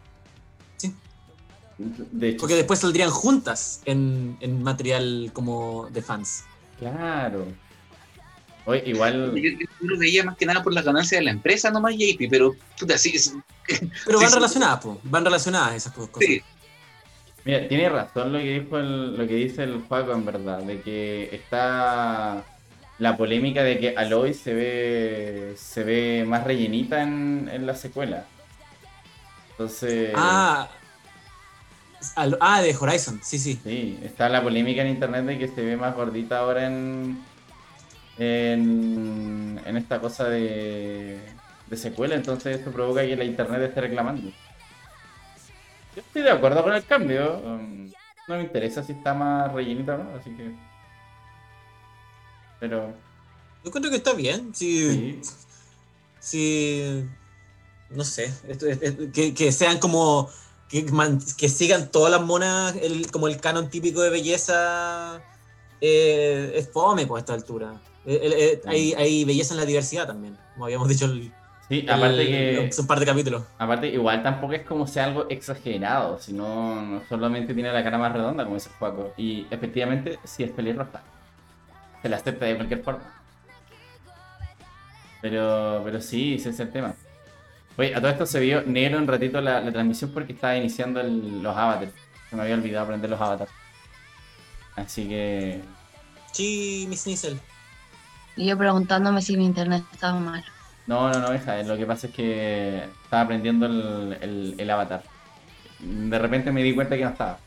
De 1.78 2.28
hecho, 2.28 2.38
Porque 2.40 2.54
después 2.54 2.78
saldrían 2.78 3.10
juntas 3.10 3.82
en, 3.84 4.36
en 4.40 4.62
material 4.62 5.30
como 5.32 5.88
de 5.90 6.02
fans. 6.02 6.44
claro. 6.78 7.46
Oye, 8.66 8.82
igual. 8.86 9.34
Yo, 9.34 9.50
yo 9.58 9.66
lo 9.82 9.98
veía 9.98 10.24
más 10.24 10.38
que 10.38 10.46
nada 10.46 10.62
por 10.62 10.72
las 10.72 10.86
ganancias 10.86 11.18
de 11.20 11.24
la 11.26 11.32
empresa, 11.32 11.70
nomás 11.70 11.96
JP, 11.98 12.28
pero 12.30 12.54
puta, 12.80 12.96
sí, 12.96 13.18
sí, 13.18 13.32
Pero 13.66 14.18
Sí, 14.18 14.24
van 14.24 14.28
sí. 14.30 14.34
relacionadas, 14.36 14.80
po, 14.80 14.98
van 15.04 15.22
relacionadas 15.22 15.74
esas 15.74 15.92
cosas. 15.92 16.12
sí, 16.20 16.40
Mira, 17.44 17.68
tiene 17.68 17.90
razón 17.90 18.32
lo 18.32 18.38
que 18.38 18.60
dijo 18.60 18.78
el- 18.78 19.18
lo 19.18 19.26
que 19.28 19.34
dice 19.34 19.64
el 19.64 19.82
Juaco 19.82 20.12
en 20.12 20.24
verdad, 20.24 20.62
de 20.62 20.80
que 20.80 21.28
está 21.30 22.42
la 22.98 23.16
polémica 23.16 23.62
de 23.64 23.78
que 23.80 23.94
Aloy 23.96 24.34
se 24.34 24.54
ve 24.54 25.54
se 25.56 25.84
ve 25.84 26.24
más 26.26 26.44
rellenita 26.44 27.02
en, 27.02 27.48
en 27.52 27.66
la 27.66 27.74
secuela. 27.74 28.32
Entonces, 29.50 30.10
Ah, 30.12 30.68
al- 32.16 32.38
ah, 32.40 32.60
de 32.62 32.74
Horizon, 32.76 33.20
sí, 33.22 33.38
sí. 33.38 33.60
sí, 33.62 33.98
está 34.02 34.28
la 34.28 34.42
polémica 34.42 34.82
en 34.82 34.88
internet 34.88 35.24
de 35.26 35.38
que 35.38 35.48
se 35.48 35.62
ve 35.64 35.76
más 35.76 35.94
gordita 35.94 36.38
ahora 36.40 36.66
en 36.66 37.28
en, 38.16 39.60
en 39.64 39.76
esta 39.76 40.00
cosa 40.00 40.28
de, 40.28 41.40
de 41.66 41.76
secuela, 41.76 42.14
entonces 42.16 42.60
eso 42.60 42.72
provoca 42.72 43.02
que 43.06 43.16
la 43.16 43.24
internet 43.24 43.62
esté 43.62 43.82
reclamando. 43.82 44.34
Yo 45.94 46.02
estoy 46.02 46.22
de 46.22 46.30
acuerdo 46.30 46.62
con 46.62 46.72
el 46.74 46.84
cambio. 46.86 47.40
um, 47.40 47.94
no 48.26 48.36
me 48.36 48.42
interesa 48.42 48.82
si 48.82 48.92
está 48.92 49.14
más 49.14 49.52
rellenita 49.52 49.94
o 49.94 49.98
no, 49.98 50.14
así 50.14 50.34
que. 50.36 50.58
Pero. 52.60 52.92
Yo 53.64 53.70
creo 53.70 53.90
que 53.90 53.96
está 53.96 54.12
bien. 54.12 54.54
Sí, 54.54 55.20
Sí. 55.20 55.20
sí, 56.20 57.04
no 57.90 58.04
sé, 58.04 58.32
esto- 58.48 58.66
es- 58.66 58.82
es- 58.82 58.96
que, 59.12 59.34
que 59.34 59.52
sean 59.52 59.78
como, 59.78 60.28
que, 60.68 60.82
man- 60.84 61.20
que 61.36 61.48
sigan 61.48 61.90
todas 61.90 62.10
las 62.10 62.22
monas, 62.22 62.74
el- 62.76 63.10
como 63.10 63.28
el 63.28 63.40
canon 63.40 63.70
típico 63.70 64.00
de 64.02 64.10
belleza, 64.10 65.22
eh, 65.80 66.52
es 66.54 66.70
fome 66.70 67.06
por 67.06 67.18
esta 67.18 67.34
altura. 67.34 67.80
Eh, 68.06 68.20
eh, 68.22 68.62
hay, 68.66 68.92
hay 68.94 69.24
belleza 69.24 69.54
en 69.54 69.60
la 69.60 69.66
diversidad 69.66 70.06
también, 70.06 70.36
como 70.54 70.66
habíamos 70.66 70.88
dicho 70.88 71.06
el, 71.06 71.32
Sí, 71.68 71.86
aparte 71.88 72.20
el- 72.20 72.58
que. 72.60 72.68
hace 72.68 72.80
un 72.82 72.86
par 72.86 73.00
de 73.00 73.06
capítulos. 73.06 73.42
Aparte, 73.58 73.88
igual 73.88 74.22
tampoco 74.22 74.52
es 74.52 74.66
como 74.66 74.86
sea 74.86 75.04
algo 75.06 75.26
exagerado, 75.30 76.18
sino 76.20 76.82
no 76.82 77.02
solamente 77.08 77.54
tiene 77.54 77.72
la 77.72 77.82
cara 77.82 77.96
más 77.96 78.12
redonda, 78.12 78.44
como 78.44 78.56
dice 78.56 78.68
Juaco. 78.78 79.12
Y 79.16 79.46
efectivamente, 79.50 80.18
sí 80.24 80.42
es 80.42 80.50
pelirroja. 80.50 81.02
Se 82.04 82.10
la 82.10 82.16
acepta 82.16 82.44
de 82.44 82.54
cualquier 82.56 82.82
forma. 82.82 83.00
Pero, 85.22 85.80
pero 85.82 86.02
sí, 86.02 86.34
ese 86.34 86.50
es 86.50 86.60
el 86.60 86.70
tema. 86.70 86.94
Oye, 87.78 87.94
a 87.94 87.98
todo 87.98 88.10
esto 88.10 88.26
se 88.26 88.40
vio 88.40 88.60
negro 88.62 88.98
un 88.98 89.06
ratito 89.06 89.40
la, 89.40 89.62
la 89.62 89.72
transmisión 89.72 90.10
porque 90.12 90.34
estaba 90.34 90.54
iniciando 90.54 91.00
el- 91.00 91.42
los 91.42 91.56
avatars. 91.56 91.92
Se 92.28 92.36
me 92.36 92.42
había 92.42 92.56
olvidado 92.56 92.84
aprender 92.84 93.08
los 93.08 93.18
avatars. 93.18 93.50
Así 94.76 95.08
que. 95.08 95.62
Sí, 96.32 96.84
Miss 96.90 97.06
Nizzle. 97.06 97.38
Y 98.36 98.48
yo 98.48 98.58
preguntándome 98.58 99.22
si 99.22 99.38
mi 99.38 99.46
internet 99.46 99.82
estaba 99.90 100.20
mal. 100.20 100.44
No, 100.86 101.10
no, 101.10 101.20
no, 101.20 101.34
hija. 101.34 101.62
Lo 101.62 101.78
que 101.78 101.86
pasa 101.86 102.08
es 102.08 102.12
que 102.12 102.84
estaba 103.04 103.22
aprendiendo 103.22 103.64
el, 103.64 104.18
el- 104.20 104.54
el 104.58 104.70
avatar. 104.70 105.02
De 105.80 106.18
repente 106.18 106.52
me 106.52 106.62
di 106.62 106.74
cuenta 106.74 106.98
que 106.98 107.04
no 107.04 107.10
estaba. 107.12 107.38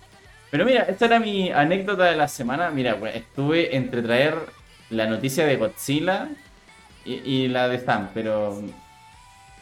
Pero 0.49 0.65
mira, 0.65 0.83
esta 0.83 1.05
era 1.05 1.19
mi 1.19 1.51
anécdota 1.51 2.05
de 2.05 2.15
la 2.15 2.27
semana. 2.27 2.71
Mira, 2.71 2.99
pues, 2.99 3.15
estuve 3.15 3.75
entre 3.75 4.01
traer 4.01 4.35
la 4.89 5.07
noticia 5.07 5.45
de 5.45 5.57
Godzilla 5.57 6.29
y, 7.05 7.13
y 7.15 7.47
la 7.49 7.67
de 7.69 7.79
Sam, 7.79 8.11
pero 8.13 8.61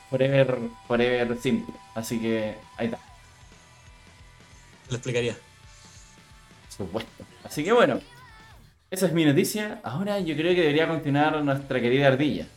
forever, 0.10 0.58
forever 0.88 1.38
simple. 1.38 1.74
Así 1.96 2.20
que 2.20 2.56
ahí 2.78 2.86
está, 2.88 3.00
Lo 4.90 4.96
explicaría. 4.98 5.36
por 6.62 6.72
supuesto. 6.72 7.26
Así 7.44 7.64
que 7.64 7.72
bueno, 7.74 8.00
esa 8.92 9.08
es 9.08 9.14
mi 9.14 9.26
noticia. 9.26 9.82
Ahora 9.84 10.20
yo 10.20 10.36
creo 10.36 10.56
que 10.56 10.62
debería 10.62 10.88
continuar 10.88 11.44
nuestra 11.44 11.82
querida 11.82 12.08
ardilla. 12.08 12.48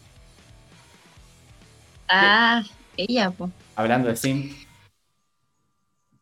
Ah, 2.08 2.62
ella, 2.96 3.30
pues. 3.30 3.50
Hablando 3.76 4.08
de 4.08 4.16
Sim. 4.16 4.54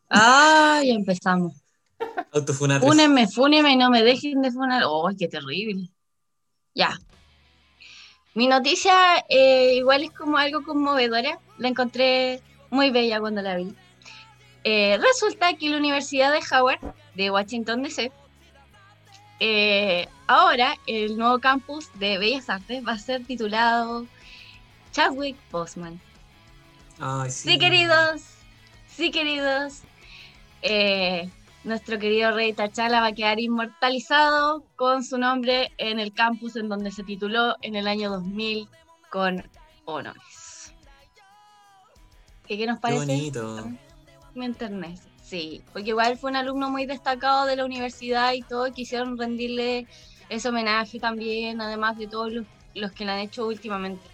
Ah, 0.09 0.81
ya 0.83 0.93
empezamos. 0.95 1.53
Autofunatres. 2.31 2.89
Fúnenme, 2.89 3.27
fúnenme 3.27 3.71
y 3.71 3.77
no 3.77 3.89
me 3.89 4.03
dejen 4.03 4.41
de 4.41 4.51
funar. 4.51 4.83
¡Oh, 4.85 5.09
qué 5.17 5.27
terrible! 5.27 5.89
Ya. 6.75 6.97
Mi 8.33 8.47
noticia 8.47 8.93
eh, 9.29 9.75
igual 9.75 10.03
es 10.03 10.11
como 10.11 10.37
algo 10.37 10.63
conmovedora. 10.63 11.39
La 11.57 11.67
encontré 11.69 12.41
muy 12.69 12.91
bella 12.91 13.19
cuando 13.19 13.41
la 13.41 13.55
vi. 13.55 13.73
Eh, 14.63 14.99
resulta 15.01 15.53
que 15.53 15.69
la 15.69 15.77
Universidad 15.77 16.31
de 16.31 16.39
Howard, 16.51 16.79
de 17.15 17.31
Washington 17.31 17.83
DC, 17.83 18.11
eh, 19.39 20.07
ahora 20.27 20.75
el 20.87 21.17
nuevo 21.17 21.39
campus 21.39 21.89
de 21.99 22.17
Bellas 22.17 22.49
Artes 22.49 22.85
va 22.85 22.93
a 22.93 22.99
ser 22.99 23.23
titulado 23.23 24.05
Chadwick 24.91 25.37
Boseman. 25.51 26.01
Ay, 26.99 27.29
sí. 27.29 27.51
Sí, 27.51 27.59
queridos, 27.59 28.21
sí, 28.89 29.11
queridos. 29.11 29.81
Eh, 30.63 31.29
nuestro 31.67 31.99
querido 31.99 32.31
rey 32.31 32.53
T'Challa 32.53 33.01
va 33.01 33.07
a 33.07 33.13
quedar 33.13 33.39
inmortalizado 33.39 34.63
con 34.75 35.03
su 35.03 35.17
nombre 35.17 35.71
en 35.77 35.99
el 35.99 36.13
campus 36.13 36.55
en 36.55 36.69
donde 36.69 36.91
se 36.91 37.03
tituló 37.03 37.55
en 37.61 37.75
el 37.75 37.87
año 37.87 38.09
2000 38.09 38.67
con 39.09 39.43
honores. 39.85 40.73
¿Qué, 42.47 42.57
qué 42.57 42.65
nos 42.65 42.77
Qué 42.77 42.81
parece? 42.81 43.05
bonito. 43.05 43.71
Me 44.33 44.45
enternece. 44.45 45.09
Sí, 45.21 45.61
porque 45.73 45.89
igual 45.89 46.17
fue 46.17 46.29
un 46.29 46.37
alumno 46.37 46.69
muy 46.69 46.85
destacado 46.85 47.45
de 47.45 47.57
la 47.57 47.65
universidad 47.65 48.31
y 48.31 48.41
todo, 48.43 48.71
quisieron 48.71 49.17
rendirle 49.17 49.87
ese 50.29 50.47
homenaje 50.47 50.99
también, 50.99 51.59
además 51.59 51.97
de 51.97 52.07
todos 52.07 52.31
los, 52.31 52.45
los 52.75 52.93
que 52.93 53.03
le 53.03 53.11
han 53.11 53.19
hecho 53.19 53.45
últimamente. 53.45 54.07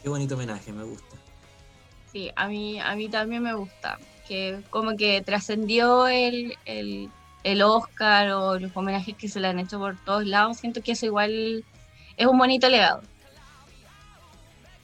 Qué 0.00 0.08
bonito 0.08 0.36
homenaje, 0.36 0.72
me 0.72 0.84
gusta. 0.84 1.16
Sí, 2.12 2.30
a 2.36 2.46
mí, 2.46 2.78
a 2.78 2.94
mí 2.94 3.08
también 3.08 3.42
me 3.42 3.54
gusta. 3.54 3.98
Que 4.28 4.60
como 4.70 4.94
que 4.96 5.22
trascendió 5.22 6.06
el, 6.06 6.54
el, 6.66 7.08
el 7.44 7.62
Oscar 7.62 8.30
o 8.32 8.58
los 8.58 8.70
homenajes 8.76 9.16
que 9.16 9.26
se 9.28 9.40
le 9.40 9.48
han 9.48 9.58
hecho 9.58 9.78
por 9.78 9.96
todos 10.04 10.26
lados. 10.26 10.58
Siento 10.58 10.82
que 10.82 10.92
eso 10.92 11.06
igual 11.06 11.64
es 12.16 12.26
un 12.26 12.36
bonito 12.36 12.68
legado. 12.68 13.00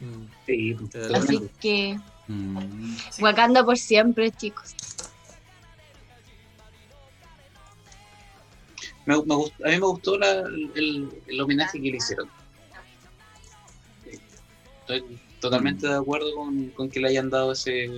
Mm. 0.00 0.24
Sí, 0.46 0.74
pues, 0.90 1.10
Así 1.12 1.40
que 1.60 1.98
Mm, 2.26 2.96
sí. 3.10 3.22
Wakanda 3.22 3.62
por 3.62 3.76
siempre, 3.76 4.30
chicos. 4.30 4.74
Me, 9.04 9.14
me 9.16 9.34
gust- 9.34 9.62
a 9.62 9.68
mí 9.68 9.74
me 9.74 9.80
gustó 9.86 10.16
la- 10.16 10.40
el, 10.74 11.10
el 11.26 11.40
homenaje 11.40 11.78
que 11.82 11.90
le 11.90 11.98
hicieron. 11.98 12.30
Estoy 14.80 15.18
totalmente 15.38 15.86
de 15.86 15.94
acuerdo 15.96 16.34
con, 16.34 16.70
con 16.70 16.90
que 16.90 17.00
le 17.00 17.08
hayan 17.08 17.28
dado 17.28 17.52
ese 17.52 17.90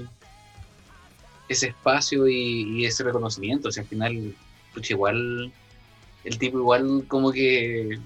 ese 1.48 1.68
espacio 1.68 2.28
y, 2.28 2.84
ese 2.86 3.04
reconocimiento. 3.04 3.68
O 3.68 3.72
sea, 3.72 3.82
al 3.82 3.88
final, 3.88 4.34
pucha, 4.74 4.94
igual, 4.94 5.52
el 6.24 6.38
tipo 6.38 6.58
igual 6.58 7.04
como 7.08 7.32
que, 7.32 7.98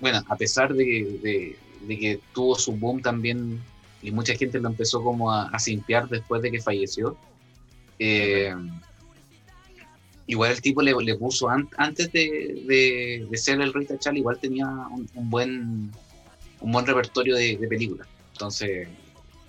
bueno, 0.00 0.20
a 0.28 0.36
pesar 0.36 0.74
de, 0.74 0.84
de- 1.22 1.56
de 1.82 1.98
que 1.98 2.20
tuvo 2.34 2.56
su 2.56 2.72
boom 2.72 3.00
también 3.00 3.60
y 4.02 4.10
mucha 4.10 4.34
gente 4.34 4.58
lo 4.60 4.68
empezó 4.68 5.02
como 5.02 5.32
a, 5.32 5.48
a 5.48 5.58
después 6.08 6.42
de 6.42 6.50
que 6.50 6.60
falleció, 6.60 7.16
eh, 8.00 8.54
igual 10.26 10.52
el 10.52 10.60
tipo 10.60 10.82
le, 10.82 10.92
puso 11.16 11.48
an- 11.48 11.68
antes 11.76 12.12
de, 12.12 12.62
de- 12.66 13.26
ser 13.38 13.60
el 13.60 13.72
rey 13.72 13.86
T'Challa 13.86 14.18
igual 14.18 14.38
tenía 14.38 14.66
un, 14.66 15.08
buen 15.30 15.90
un 16.60 16.72
buen 16.72 16.86
repertorio 16.86 17.34
de, 17.36 17.56
películas 17.68 18.06
entonces 18.32 18.88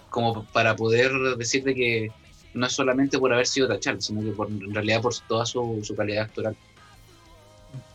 como 0.10 0.46
para 0.46 0.76
poder 0.76 1.12
decir 1.38 1.64
de 1.64 1.76
que 1.76 2.12
no 2.60 2.68
es 2.68 2.74
solamente 2.74 3.18
por 3.18 3.34
haber 3.34 3.48
sido 3.48 3.68
T'Challa 3.68 4.00
sino 4.02 4.22
que 4.22 4.32
por, 4.32 4.48
en 4.50 4.74
realidad 4.74 5.02
por 5.02 5.14
toda 5.28 5.46
su, 5.46 5.80
su 5.84 5.96
calidad 5.96 6.26
actoral 6.26 6.56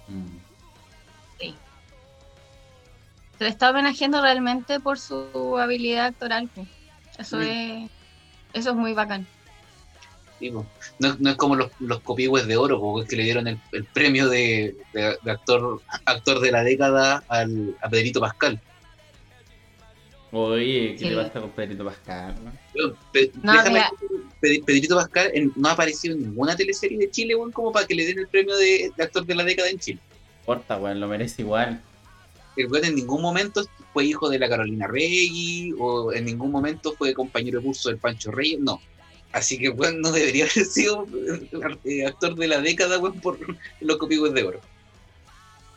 Mm. 0.08 0.38
Se 3.38 3.44
le 3.44 3.50
está 3.50 3.70
homenajeando 3.70 4.20
realmente 4.22 4.78
por 4.80 4.98
su 4.98 5.58
habilidad 5.58 6.06
actoral. 6.06 6.48
Eso 7.18 7.40
Sí. 7.40 7.48
es 7.48 7.90
eso 8.52 8.70
es 8.70 8.76
muy 8.76 8.92
bacán. 8.94 9.26
No, 10.40 10.66
no 11.18 11.30
es 11.30 11.36
como 11.36 11.56
los, 11.56 11.70
los 11.80 12.00
copihue 12.00 12.44
de 12.44 12.56
oro 12.56 12.78
porque 12.80 13.04
es 13.04 13.08
que 13.08 13.16
le 13.16 13.22
dieron 13.24 13.48
el, 13.48 13.58
el 13.72 13.84
premio 13.86 14.28
de, 14.28 14.76
de- 14.92 15.16
de 15.22 15.30
actor 15.30 15.80
actor 16.04 16.40
de 16.40 16.52
la 16.52 16.62
década 16.62 17.24
al, 17.28 17.74
a 17.80 17.88
Pedrito 17.88 18.20
Pascal 18.20 18.60
Oye, 20.36 20.92
¿qué 20.94 20.98
Sí. 20.98 21.04
le 21.10 21.16
pasa 21.16 21.40
con 21.40 21.50
Pedrito 21.50 21.84
Pascal? 21.84 22.34
no? 22.44 22.52
Weón, 22.74 22.96
Pe- 23.12 23.30
No, 23.42 23.52
déjame 23.52 23.82
Pedrito 24.40 24.96
Pascal 24.96 25.30
en- 25.32 25.52
no 25.54 25.68
ha 25.68 25.72
aparecido 25.72 26.14
en 26.16 26.22
ninguna 26.22 26.56
teleserie 26.56 26.98
de 26.98 27.08
Chile, 27.10 27.36
weón, 27.36 27.52
como 27.52 27.70
para 27.70 27.86
que 27.86 27.94
le 27.94 28.04
den 28.04 28.18
el 28.18 28.26
premio 28.26 28.56
de, 28.56 28.90
de 28.96 29.02
actor 29.04 29.24
de 29.24 29.34
la 29.36 29.44
década 29.44 29.68
en 29.70 29.78
Chile. 29.78 30.00
No 30.08 30.40
importa, 30.40 30.76
weón, 30.76 30.98
lo 30.98 31.06
merece 31.06 31.42
igual. 31.42 31.80
El 32.56 32.66
weón 32.70 32.84
en 32.84 32.96
ningún 32.96 33.22
momento 33.22 33.64
fue 33.92 34.06
hijo 34.06 34.28
de 34.28 34.38
la 34.40 34.48
Carolina 34.48 34.88
Regui, 34.88 35.72
o 35.78 36.12
en 36.12 36.24
ningún 36.24 36.50
momento 36.50 36.92
fue 36.98 37.14
compañero 37.14 37.60
de 37.60 37.66
curso 37.66 37.88
del 37.90 37.98
Pancho 37.98 38.32
Reyes, 38.32 38.58
no. 38.58 38.80
Así 39.30 39.56
que, 39.58 39.68
weón, 39.68 40.00
no 40.00 40.10
debería 40.10 40.44
haber 40.52 40.64
sido 40.66 41.06
eh, 41.84 42.06
actor 42.06 42.34
de 42.34 42.48
la 42.48 42.60
década, 42.60 42.98
weón, 42.98 43.20
por 43.20 43.38
los 43.80 43.96
copigos 43.98 44.34
de 44.34 44.42
oro. 44.42 44.60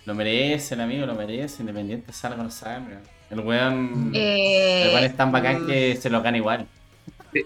Lo 0.05 0.15
merece 0.15 0.73
el 0.73 0.81
amigo, 0.81 1.05
lo 1.05 1.13
merece, 1.15 1.61
independiente 1.61 2.11
salga 2.11 2.39
o 2.41 2.43
no 2.45 2.49
salga. 2.51 3.01
El 3.29 3.39
weón, 3.41 4.11
Eh, 4.13 4.83
el 4.83 4.89
weón 4.93 5.03
es 5.03 5.17
tan 5.17 5.31
bacán 5.31 5.67
que 5.67 5.95
se 5.95 6.09
lo 6.09 6.21
gana 6.21 6.37
igual. 6.37 6.67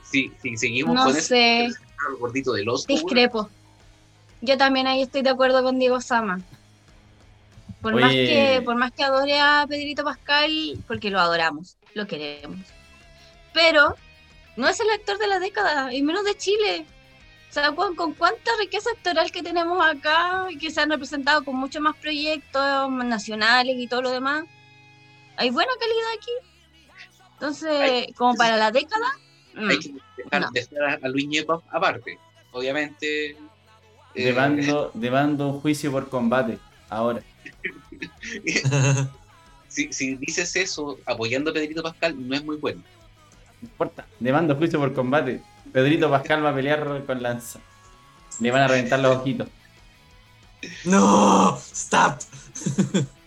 Si, 0.03 0.31
si 0.41 0.57
seguimos 0.57 0.95
no 0.95 1.05
con 1.05 1.11
ese 1.11 1.21
sé, 1.21 1.65
el 1.65 2.17
gordito 2.19 2.53
del 2.53 2.69
oso, 2.69 2.85
weón, 2.87 3.01
discrepo. 3.01 3.49
Yo 4.41 4.57
también 4.57 4.87
ahí 4.87 5.01
estoy 5.01 5.21
de 5.21 5.29
acuerdo 5.29 5.63
con 5.63 5.79
Diego 5.79 5.99
Sama. 6.01 6.41
Por 7.81 7.99
más 7.99 8.11
que 8.11 8.61
por 8.63 8.75
más 8.75 8.91
que 8.91 9.03
adore 9.03 9.39
a 9.39 9.65
Pedrito 9.67 10.03
Pascal, 10.03 10.77
porque 10.87 11.09
lo 11.09 11.19
adoramos, 11.19 11.77
lo 11.95 12.05
queremos. 12.05 12.59
Pero 13.53 13.95
no 14.55 14.67
es 14.67 14.79
el 14.79 14.89
actor 14.91 15.17
de 15.17 15.27
la 15.27 15.39
década, 15.39 15.93
y 15.93 16.03
menos 16.03 16.23
de 16.23 16.37
Chile. 16.37 16.85
O 17.49 17.53
sea, 17.53 17.71
con, 17.71 17.95
con 17.95 18.13
cuánta 18.13 18.51
riqueza 18.59 18.89
actoral 18.95 19.31
que 19.31 19.43
tenemos 19.43 19.83
acá 19.85 20.45
y 20.49 20.57
que 20.57 20.71
se 20.71 20.79
han 20.79 20.89
representado 20.89 21.43
con 21.43 21.55
muchos 21.55 21.81
más 21.81 21.95
proyectos 21.97 22.89
nacionales 22.91 23.75
y 23.77 23.87
todo 23.87 24.03
lo 24.03 24.11
demás. 24.11 24.45
Hay 25.41 25.49
buena 25.49 25.71
calidad 25.79 26.11
aquí. 26.17 26.31
Entonces, 27.33 27.71
Hay- 27.81 28.13
como 28.13 28.35
para 28.35 28.57
la 28.57 28.69
década, 28.69 29.07
mm, 29.55 29.69
hay 29.69 29.79
que 29.79 29.93
dejar, 30.17 30.41
no. 30.41 30.51
dejar 30.51 30.83
a- 30.83 30.99
a 31.03 31.09
Luis 31.09 31.27
aparte. 31.71 32.19
Obviamente. 32.51 33.31
eh, 33.31 34.25
Demando, 34.25 34.91
demando 34.93 35.47
un 35.47 35.61
juicio 35.61 35.91
por 35.91 36.09
combate. 36.09 36.59
Ahora. 36.89 37.21
si, 39.67 39.91
si 39.93 40.15
dices 40.17 40.55
eso 40.57 40.99
apoyando 41.05 41.49
a 41.49 41.53
Pedrito 41.53 41.81
Pascal, 41.81 42.15
no 42.27 42.35
es 42.35 42.43
muy 42.43 42.57
bueno. 42.57 42.83
No 43.61 43.67
importa. 43.69 44.05
Demando 44.19 44.55
juicio 44.57 44.77
por 44.79 44.93
combate. 44.93 45.41
Pedrito 45.71 46.09
Pascal 46.09 46.45
va 46.45 46.49
a 46.49 46.55
pelear 46.55 47.03
con 47.05 47.23
Lanza. 47.23 47.59
Le 48.39 48.51
van 48.51 48.61
a 48.63 48.67
reventar 48.67 48.99
los 48.99 49.17
ojitos. 49.17 49.47
no, 50.85 51.57
stop. 51.57 52.19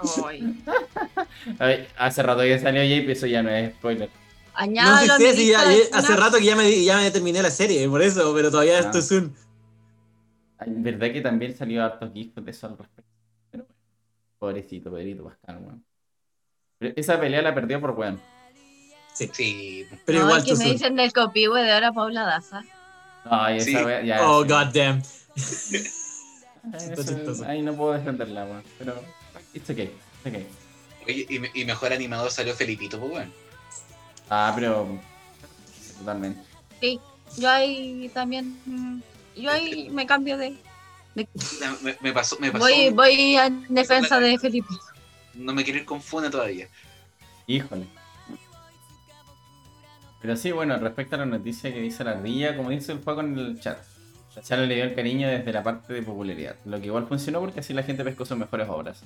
ay. 1.58 1.86
Hace 1.96 2.22
rato 2.22 2.42
que 2.42 2.58
salió 2.58 2.82
Jape, 2.82 3.12
eso 3.12 3.26
ya 3.26 3.42
no 3.42 3.50
es 3.50 3.72
spoiler. 3.74 4.08
No 4.08 4.54
Añádalo 4.54 5.12
a 5.14 5.16
sé 5.18 5.32
si 5.34 5.38
sí, 5.42 5.48
ya- 5.50 5.62
hace 5.92 6.16
rato 6.16 6.38
que 6.38 6.44
ya 6.44 6.56
me, 6.56 6.84
ya 6.84 6.96
me 6.98 7.10
terminé 7.12 7.40
la 7.42 7.50
serie, 7.50 7.88
por 7.88 8.02
eso, 8.02 8.34
pero 8.34 8.50
todavía 8.50 8.78
Ah. 8.78 8.80
esto 8.80 8.98
es 8.98 9.10
un. 9.12 9.34
Verdad 10.66 11.12
que 11.12 11.20
también 11.20 11.56
salió 11.56 11.84
hartos 11.84 12.12
gifs 12.12 12.34
de 12.44 12.50
eso 12.50 12.66
al 12.66 12.76
respecto. 12.78 13.10
Pero 13.50 13.64
bueno. 13.64 13.76
Pobrecito 14.38 14.90
Pedrito 14.90 15.24
Pascal, 15.24 15.58
weón. 15.62 15.84
Pero 16.78 16.92
esa 16.96 17.20
pelea 17.20 17.42
la 17.42 17.54
perdió 17.54 17.80
por 17.80 17.92
weón. 17.92 18.20
Sí, 19.14 19.84
Pero 20.04 20.20
No, 20.20 20.24
igual 20.26 20.44
que 20.44 20.52
me 20.52 20.56
soon. 20.56 20.72
dicen 20.72 20.96
del 20.96 21.12
copihue 21.12 21.62
de 21.62 21.72
ahora 21.72 21.92
Paula 21.92 22.22
Daza. 22.22 22.62
Ay, 23.24 23.58
esa 23.58 23.64
Sí. 23.66 23.74
wea- 23.76 24.02
ya. 24.04 24.28
Oh, 24.28 24.42
sí. 24.42 24.48
god 24.48 24.66
damn. 24.74 25.02
Ay, 27.46 27.62
no 27.62 27.74
puedo 27.74 27.92
defenderla, 27.94 28.44
weón. 28.44 28.62
Pero. 28.78 29.00
It's 29.58 29.68
okay. 29.70 29.84
It's 30.24 30.26
okay. 30.26 30.46
Oye, 31.06 31.26
y, 31.28 31.38
me- 31.38 31.50
y 31.52 31.64
mejor 31.64 31.92
animador 31.92 32.30
salió 32.30 32.54
Felipito, 32.54 32.98
pues 32.98 33.10
bueno. 33.10 33.32
Ah, 34.30 34.52
pero. 34.54 34.86
Totalmente. 35.98 36.40
Sí, 36.80 37.00
yo 37.36 37.50
ahí 37.50 38.08
también. 38.14 38.56
mm, 38.66 39.00
Yo 39.36 39.50
ahí 39.50 39.90
me 39.90 40.06
cambio 40.06 40.36
de. 40.38 40.56
Me, 41.14 41.26
me 42.00 42.12
pasó, 42.12 42.36
me 42.38 42.52
pasó. 42.52 42.64
Voy, 42.64 42.90
voy 42.90 43.36
en 43.36 43.66
defensa 43.68 44.20
de 44.20 44.38
Felipe. 44.38 44.68
No 45.34 45.52
me 45.52 45.64
quiero 45.64 45.80
ir 45.80 45.84
con 45.84 46.00
Funa 46.00 46.30
todavía. 46.30 46.68
Híjole. 47.48 47.86
Pero 50.20 50.36
sí, 50.36 50.52
bueno, 50.52 50.76
respecto 50.78 51.16
a 51.16 51.20
la 51.20 51.26
noticia 51.26 51.72
que 51.72 51.80
dice 51.80 52.04
la 52.04 52.12
ardilla, 52.12 52.56
como 52.56 52.70
dice 52.70 52.92
el 52.92 53.02
juego 53.02 53.20
en 53.22 53.38
el 53.38 53.60
chat. 53.60 53.78
La 54.36 54.42
Chalo 54.42 54.66
le 54.66 54.74
dio 54.76 54.84
el 54.84 54.94
cariño 54.94 55.26
desde 55.28 55.52
la 55.52 55.62
parte 55.62 55.92
de 55.92 56.02
popularidad. 56.02 56.56
Lo 56.64 56.78
que 56.80 56.86
igual 56.86 57.06
funcionó 57.08 57.40
porque 57.40 57.60
así 57.60 57.72
la 57.72 57.82
gente 57.82 58.04
pescó 58.04 58.24
sus 58.24 58.36
mejores 58.36 58.68
obras. 58.68 59.02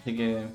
Así 0.00 0.16
que. 0.16 0.46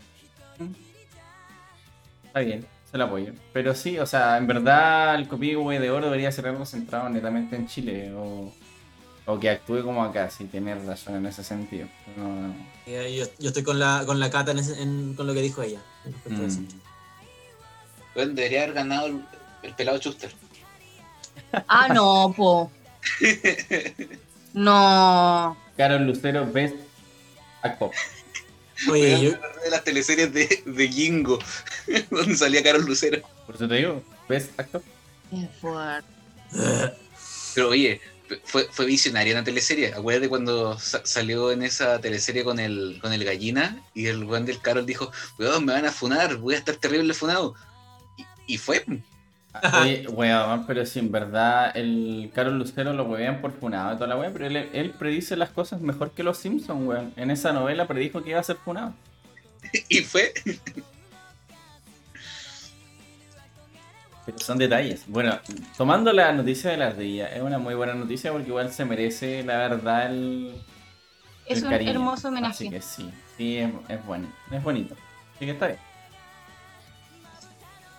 Está 2.27 2.39
bien, 2.39 2.65
se 2.91 2.97
lo 2.97 3.05
apoyo. 3.05 3.33
Pero 3.53 3.73
sí, 3.75 3.97
o 3.99 4.05
sea, 4.05 4.37
en 4.37 4.47
verdad 4.47 5.15
el 5.15 5.27
copihue 5.27 5.79
de 5.79 5.89
oro 5.91 6.05
debería 6.07 6.31
ser 6.31 6.47
algo 6.47 6.65
centrado 6.65 7.07
netamente 7.09 7.55
en 7.55 7.67
Chile. 7.67 8.13
O, 8.13 8.51
o 9.27 9.39
que 9.39 9.49
actúe 9.49 9.81
como 9.83 10.03
acá, 10.03 10.29
si 10.29 10.45
tiene 10.45 10.75
razón 10.75 11.15
en 11.15 11.25
ese 11.25 11.43
sentido. 11.43 11.87
No, 12.17 12.53
Eh, 12.85 13.15
Yo, 13.17 13.25
yo 13.39 13.47
estoy 13.49 13.63
con 13.63 13.79
la, 13.79 14.03
con 14.05 14.19
la 14.19 14.29
cata 14.29 14.51
en 14.51 14.59
ese- 14.59 14.81
en- 14.81 15.13
con 15.15 15.25
lo 15.27 15.33
que 15.33 15.41
dijo 15.41 15.61
ella. 15.63 15.79
eso. 16.25 16.59
mm. 16.61 16.67
Bueno, 18.13 18.33
debería 18.33 18.63
haber 18.63 18.73
ganado 18.75 19.07
el, 19.07 19.25
el 19.63 19.73
pelado 19.73 19.97
Chuster. 19.97 20.31
Ah, 21.67 21.87
no, 21.93 22.33
po. 22.35 22.71
No. 24.53 25.57
Carol 25.75 26.05
Lucero, 26.05 26.45
Best 26.49 26.75
Actor. 27.61 27.91
Oye, 28.89 29.21
yo, 29.21 29.31
de 29.31 29.69
las 29.69 29.83
teleseries 29.83 30.33
de, 30.33 30.63
de 30.65 30.87
Jingo, 30.87 31.39
donde 32.11 32.35
salía 32.35 32.61
Carol 32.63 32.83
Lucero. 32.85 33.21
Por 33.45 33.55
eso 33.55 33.67
te 33.67 33.75
digo, 33.75 34.03
Best 34.27 34.59
Actor. 34.59 34.83
Qué 35.29 35.47
fuerte. 35.61 36.07
Pero 37.53 37.69
oye, 37.69 38.01
fue, 38.43 38.67
fue 38.71 38.85
visionaria 38.85 39.31
en 39.31 39.37
la 39.39 39.43
teleserie. 39.43 39.93
Acuérdate 39.93 40.27
cuando 40.29 40.77
sa- 40.79 41.05
salió 41.05 41.51
en 41.51 41.63
esa 41.63 41.99
teleserie 42.01 42.43
con 42.43 42.59
el, 42.59 42.99
con 43.01 43.13
el 43.13 43.23
gallina 43.23 43.81
y 43.93 44.07
el 44.07 44.23
weón 44.23 44.45
del 44.45 44.59
Carol 44.61 44.85
dijo, 44.85 45.11
weón, 45.39 45.65
me 45.65 45.73
van 45.73 45.85
a 45.85 45.91
funar, 45.91 46.35
voy 46.37 46.55
a 46.55 46.57
estar 46.57 46.75
terrible 46.75 47.13
funado. 47.13 47.55
Y, 48.47 48.55
y 48.55 48.57
fue. 48.57 48.83
Oye, 49.63 50.07
weón, 50.09 50.65
pero 50.65 50.85
si 50.85 50.99
en 50.99 51.11
verdad 51.11 51.75
el 51.75 52.31
Carol 52.33 52.57
Lucero 52.57 52.93
lo 52.93 53.05
huevean 53.05 53.41
por 53.41 53.51
funado 53.53 53.93
y 53.93 53.95
toda 53.95 54.07
la 54.07 54.17
wea, 54.17 54.31
pero 54.33 54.47
él, 54.47 54.57
él 54.57 54.91
predice 54.97 55.35
las 55.37 55.51
cosas 55.51 55.81
mejor 55.81 56.13
que 56.13 56.23
los 56.23 56.37
Simpsons, 56.37 56.85
weón. 56.87 57.13
En 57.15 57.31
esa 57.31 57.53
novela 57.53 57.87
predijo 57.87 58.23
que 58.23 58.31
iba 58.31 58.39
a 58.39 58.43
ser 58.43 58.57
funado. 58.57 58.95
Y 59.89 60.01
fue. 60.03 60.31
Pero 64.25 64.39
son 64.39 64.57
detalles. 64.57 65.03
Bueno, 65.07 65.39
tomando 65.77 66.11
la 66.11 66.31
noticia 66.33 66.71
de 66.71 66.77
la 66.77 66.87
ardilla, 66.87 67.27
es 67.35 67.41
una 67.41 67.59
muy 67.59 67.75
buena 67.75 67.93
noticia 67.93 68.31
porque 68.31 68.47
igual 68.49 68.71
se 68.71 68.85
merece, 68.85 69.43
la 69.43 69.57
verdad, 69.57 70.07
el, 70.11 70.65
Es 71.45 71.61
el 71.61 71.63
un 71.63 71.69
cariño. 71.69 71.91
hermoso 71.91 72.27
Así 72.39 72.67
homenaje. 72.67 72.69
que 72.69 72.81
sí, 72.81 73.23
sí, 73.37 73.57
es, 73.57 73.71
es 73.89 74.05
bueno, 74.05 74.35
es 74.51 74.63
bonito. 74.63 74.97
Así 75.35 75.45
que 75.45 75.51
está 75.51 75.67
bien. 75.67 75.84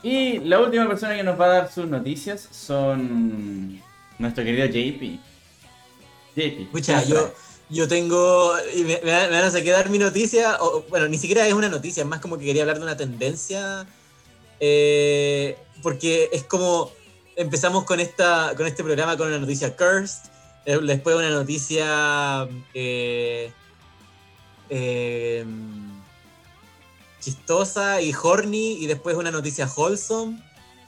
Y 0.09 0.38
la 0.38 0.61
última 0.61 0.87
persona 0.87 1.16
que 1.16 1.25
nos 1.25 1.40
va 1.40 1.47
a 1.47 1.49
dar 1.49 1.73
sus 1.73 1.88
noticias 1.88 2.49
son 2.53 3.83
nuestro 4.19 4.45
querido 4.45 4.66
JP. 4.66 5.19
JP. 6.37 6.62
Escucha, 6.62 7.03
¿qué 7.03 7.09
yo, 7.09 7.35
yo 7.71 7.88
tengo. 7.88 8.53
Me, 8.77 9.01
me 9.03 9.11
van 9.31 9.35
a 9.45 9.51
sacar 9.51 9.73
dar 9.73 9.90
mi 9.90 9.99
noticia. 9.99 10.59
o- 10.61 10.85
bueno, 10.88 11.09
ni 11.09 11.19
siquiera 11.19 11.45
es 11.49 11.55
una 11.55 11.69
noticia, 11.69 12.03
es 12.05 12.09
más 12.09 12.21
como 12.21 12.38
que 12.38 12.45
quería 12.45 12.62
hablar 12.62 12.77
de 12.79 12.85
una 12.85 12.97
tendencia. 12.97 13.85
eh, 14.61 15.57
porque 15.83 16.29
es 16.33 16.45
como. 16.45 16.92
Empezamos 17.35 17.83
con, 17.85 17.99
esta, 18.01 18.55
con 18.57 18.66
este 18.66 18.85
programa 18.85 19.16
con 19.16 19.27
una 19.27 19.38
noticia 19.40 19.77
cursed. 19.77 20.31
eh, 20.66 20.79
Después 20.83 21.16
una 21.16 21.31
noticia. 21.31 22.47
eh, 22.75 23.51
eh, 24.71 25.45
chistosa 27.27 28.01
y 28.01 28.15
horny. 28.15 28.79
Y 28.83 28.87
después 28.87 29.17
una 29.17 29.33
noticia 29.33 29.69
wholesome. 29.75 30.41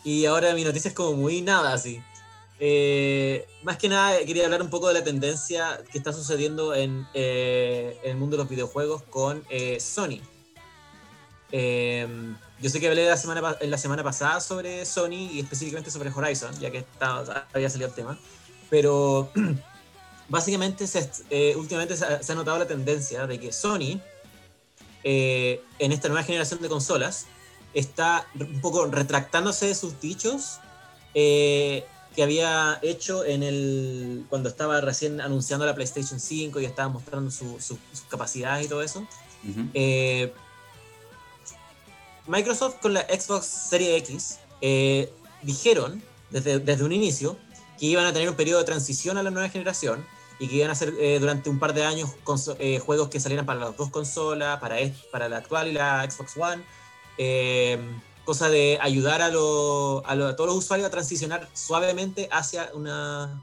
Y 0.04 0.24
ahora 0.26 0.54
mi 0.54 0.62
noticia 0.62 0.88
es 0.88 0.94
como 0.94 1.14
muy 1.14 1.42
nada 1.42 1.72
así. 1.72 2.00
Eh, 2.60 3.46
más 3.62 3.76
que 3.76 3.88
nada 3.88 4.18
quería 4.24 4.44
hablar 4.44 4.62
un 4.62 4.70
poco 4.70 4.88
de 4.88 4.94
la 4.94 5.04
tendencia 5.04 5.80
que 5.90 5.98
está 5.98 6.12
sucediendo 6.12 6.74
en, 6.74 7.06
eh, 7.14 7.98
el 8.04 8.16
mundo 8.16 8.36
de 8.36 8.42
los 8.42 8.48
videojuegos 8.48 9.02
con 9.02 9.44
eh, 9.50 9.78
Sony. 9.80 10.20
Eh, 11.50 12.06
yo 12.60 12.70
sé 12.70 12.80
que 12.80 12.88
hablé 12.88 13.02
en 13.02 13.70
la 13.70 13.78
semana 13.78 14.02
pasada 14.02 14.40
sobre 14.40 14.84
Sony 14.84 15.30
y 15.32 15.40
específicamente 15.40 15.90
sobre 15.90 16.10
Horizon, 16.10 16.58
ya 16.58 16.70
que 16.70 16.84
había 17.52 17.70
salido 17.70 17.88
el 17.88 17.94
tema. 17.94 18.18
Pero 18.70 19.30
básicamente 20.28 20.84
eh, 21.30 21.54
últimamente 21.56 21.96
se 21.96 22.32
ha 22.32 22.34
notado 22.34 22.58
la 22.58 22.66
tendencia 22.66 23.26
de 23.26 23.38
que 23.38 23.52
Sony, 23.52 24.00
eh, 25.10 25.62
en 25.78 25.92
esta 25.92 26.08
nueva 26.08 26.22
generación 26.22 26.60
de 26.60 26.68
consolas, 26.68 27.24
está 27.72 28.26
un 28.38 28.60
poco 28.60 28.84
retractándose 28.86 29.66
de 29.66 29.74
sus 29.74 29.98
dichos 30.00 30.58
eh, 31.14 31.84
que 32.14 32.22
había 32.22 32.78
hecho 32.82 33.24
en 33.24 33.42
el 33.42 34.26
cuando 34.28 34.48
estaba 34.50 34.80
recién 34.82 35.20
anunciando 35.20 35.64
la 35.64 35.74
PlayStation 35.74 36.18
5 36.20 36.60
y 36.60 36.64
estaba 36.66 36.88
mostrando 36.90 37.30
su- 37.30 37.58
su- 37.60 37.78
sus 37.92 38.02
capacidades 38.10 38.66
y 38.66 38.68
todo 38.68 38.82
eso. 38.82 39.06
Eh, 39.72 40.32
Microsoft 42.26 42.76
con 42.82 42.92
la 42.94 43.02
Xbox 43.02 43.46
Series 43.46 44.02
X 44.02 44.38
eh, 44.60 45.10
dijeron 45.42 46.02
desde, 46.30 46.58
desde 46.58 46.84
un 46.84 46.92
inicio 46.92 47.38
que 47.78 47.86
iban 47.86 48.04
a 48.04 48.12
tener 48.12 48.28
un 48.28 48.34
periodo 48.36 48.58
de 48.58 48.66
transición 48.66 49.16
a 49.16 49.22
la 49.22 49.30
nueva 49.30 49.48
generación 49.48 50.04
y 50.38 50.48
que 50.48 50.56
iban 50.56 50.70
a 50.70 50.72
hacer 50.72 50.94
eh, 50.98 51.18
durante 51.20 51.50
un 51.50 51.58
par 51.58 51.74
de 51.74 51.84
años 51.84 52.10
eh, 52.58 52.78
juegos 52.78 53.08
que 53.08 53.20
salieran 53.20 53.44
para 53.46 53.60
las 53.60 53.76
dos 53.76 53.90
consolas, 53.90 54.60
para, 54.60 54.76
para 55.10 55.28
la 55.28 55.38
actual 55.38 55.68
y 55.68 55.72
la 55.72 56.08
Xbox 56.08 56.36
One. 56.36 56.62
eh, 57.18 57.78
cosa 58.24 58.50
de 58.50 58.78
ayudar 58.82 59.22
a, 59.22 59.30
lo- 59.30 60.02
a, 60.06 60.14
todos 60.36 60.48
los 60.50 60.56
usuarios 60.58 60.86
a 60.86 60.90
transicionar 60.90 61.48
suavemente 61.54 62.28
hacia 62.30 62.70
una 62.74 63.42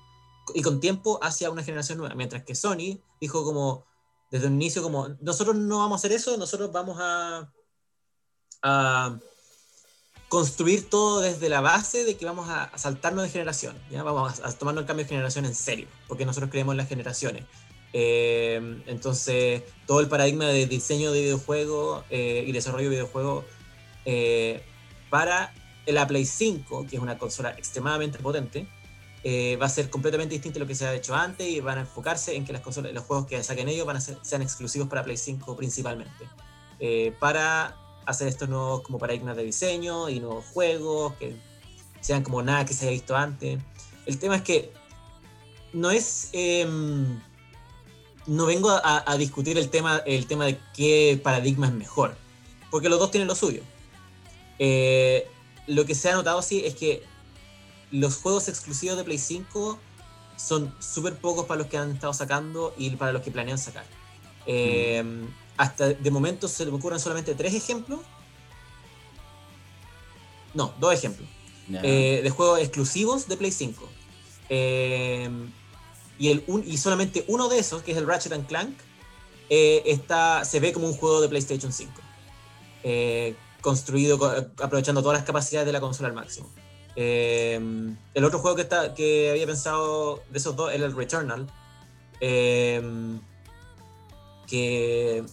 y 0.53 0.61
con 0.61 0.79
tiempo 0.79 1.17
hacia 1.23 1.49
una 1.49 1.63
generación 1.63 1.97
nueva, 1.97 2.13
mientras 2.13 2.43
que 2.43 2.53
Sony 2.53 2.99
dijo 3.19 3.43
como 3.43 3.83
desde 4.29 4.45
un 4.45 4.53
inicio 4.53 4.83
como 4.83 5.09
nosotros 5.21 5.55
no 5.55 5.79
vamos 5.79 5.97
a 5.97 5.99
hacer 6.01 6.11
eso, 6.11 6.37
nosotros 6.37 6.71
vamos 6.71 6.97
a 6.99 7.49
construir 10.35 10.89
todo 10.89 11.21
desde 11.21 11.47
la 11.47 11.61
base 11.61 12.03
de 12.03 12.17
que 12.17 12.25
vamos 12.25 12.49
a, 12.49 12.69
saltarnos 12.77 13.23
de 13.23 13.29
generación, 13.29 13.73
vamos 13.89 14.41
a, 14.41 14.49
a 14.49 14.51
tomarnos 14.51 14.81
el 14.81 14.85
cambio 14.85 15.05
de 15.05 15.09
generación 15.09 15.45
en 15.45 15.55
serio, 15.55 15.87
porque 16.09 16.25
nosotros 16.25 16.51
creemos 16.51 16.73
en 16.73 16.77
las 16.77 16.89
generaciones. 16.89 17.45
Eh, 17.93 18.81
entonces, 18.87 19.63
todo 19.87 20.01
el 20.01 20.09
paradigma 20.09 20.47
de 20.47 20.65
diseño 20.65 21.13
de 21.13 21.21
videojuegos 21.21 22.03
eh, 22.09 22.43
y 22.45 22.51
desarrollo 22.51 22.89
de 22.89 22.95
videojuegos 22.97 23.45
eh, 24.03 24.61
para 25.09 25.53
la 25.87 26.05
Play 26.05 26.25
5, 26.25 26.85
que 26.89 26.97
es 26.97 27.01
una 27.01 27.17
consola 27.17 27.51
extremadamente 27.51 28.19
potente, 28.19 28.67
va 29.57 29.67
a 29.67 29.69
ser 29.69 29.89
completamente 29.89 30.33
distinto 30.33 30.59
a 30.59 30.63
lo 30.63 30.67
que 30.67 30.75
se 30.75 30.85
ha 30.85 30.93
hecho 30.93 31.15
antes 31.15 31.47
y 31.47 31.61
van 31.61 31.77
a 31.77 31.81
enfocarse 31.81 32.35
en 32.35 32.43
que 32.43 32.51
las 32.51 32.61
consolas, 32.61 32.91
los 32.91 33.05
juegos 33.05 33.25
que 33.25 33.41
saquen 33.41 33.69
ellos 33.69 33.87
van 33.87 33.95
a 33.95 34.01
ser, 34.01 34.17
sean 34.21 34.41
exclusivos 34.41 34.89
para 34.89 35.01
Play 35.01 35.15
5 35.15 35.55
principalmente. 35.55 36.25
Para 37.21 37.84
hacer 38.05 38.27
estos 38.27 38.49
nuevos 38.49 38.81
como 38.81 38.99
paradigmas 38.99 39.35
de 39.35 39.43
diseño 39.43 40.09
y 40.09 40.19
nuevos 40.19 40.45
juegos 40.53 41.13
que 41.15 41.35
sean 42.01 42.23
como 42.23 42.41
nada 42.41 42.65
que 42.65 42.73
se 42.73 42.85
haya 42.85 42.91
visto 42.91 43.15
antes. 43.15 43.59
El 44.05 44.19
tema 44.19 44.35
es 44.37 44.41
que 44.41 44.71
no 45.73 45.91
es... 45.91 46.29
em, 46.33 47.19
no 48.27 48.47
vengo 48.47 48.71
a, 48.71 49.03
a 49.05 49.17
discutir 49.17 49.57
el 49.57 49.69
tema, 49.69 50.01
el 50.05 50.25
tema 50.25 50.45
de 50.45 50.59
qué 50.73 51.19
paradigma 51.23 51.67
es 51.67 51.73
mejor, 51.73 52.15
porque 52.71 52.89
los 52.89 52.99
dos 52.99 53.11
tienen 53.11 53.27
lo 53.27 53.35
suyo. 53.35 53.61
Eh, 54.57 55.27
lo 55.67 55.85
que 55.85 55.95
se 55.95 56.09
ha 56.09 56.13
notado 56.13 56.41
sí 56.41 56.63
es 56.65 56.75
que 56.75 57.03
los 57.91 58.17
juegos 58.17 58.47
exclusivos 58.47 58.97
de 58.97 59.03
Play 59.03 59.17
5 59.17 59.79
son 60.37 60.73
súper 60.79 61.15
pocos 61.17 61.45
para 61.45 61.59
los 61.59 61.67
que 61.67 61.77
han 61.77 61.91
estado 61.91 62.13
sacando 62.13 62.73
y 62.77 62.89
para 62.91 63.11
los 63.11 63.21
que 63.21 63.31
planean 63.31 63.57
sacar. 63.57 63.85
Eh, 64.47 65.03
Hasta 65.57 65.87
de 65.89 66.11
momento 66.11 66.47
se 66.47 66.65
me 66.65 66.71
ocurren 66.71 66.99
solamente 66.99 67.33
tres 67.35 67.53
ejemplos. 67.53 67.99
No, 70.53 70.73
dos 70.79 70.93
ejemplos. 70.93 71.27
Eh, 71.83 72.21
de 72.23 72.29
juegos 72.29 72.59
exclusivos 72.59 73.27
de 73.27 73.37
Play 73.37 73.51
5. 73.51 73.89
Eh, 74.49 75.29
y, 76.19 76.29
el, 76.29 76.43
un- 76.47 76.63
y 76.65 76.77
solamente 76.77 77.25
uno 77.27 77.49
de 77.49 77.59
esos, 77.59 77.81
que 77.83 77.91
es 77.91 77.97
el 77.97 78.05
Ratchet 78.07 78.31
and 78.33 78.47
Clank, 78.47 78.77
eh, 79.49 79.83
está, 79.85 80.45
se 80.45 80.59
ve 80.59 80.71
como 80.73 80.87
un 80.87 80.93
juego 80.95 81.21
de 81.21 81.29
PlayStation 81.29 81.71
5. 81.73 81.91
Eh, 82.83 83.35
construido 83.61 84.17
co- 84.19 84.31
aprovechando 84.61 85.01
todas 85.01 85.17
las 85.17 85.25
capacidades 85.25 85.65
de 85.65 85.73
la 85.73 85.79
consola 85.81 86.09
al 86.09 86.15
máximo. 86.15 86.49
El 86.95 87.97
otro 88.23 88.39
juego 88.39 88.55
que, 88.55 88.61
está, 88.61 88.93
que 88.93 89.29
había 89.31 89.45
pensado 89.45 90.23
de 90.29 90.37
esos 90.37 90.55
dos 90.55 90.71
era 90.73 90.85
el 90.85 90.95
Returnal. 90.95 91.47
que, 94.47 95.23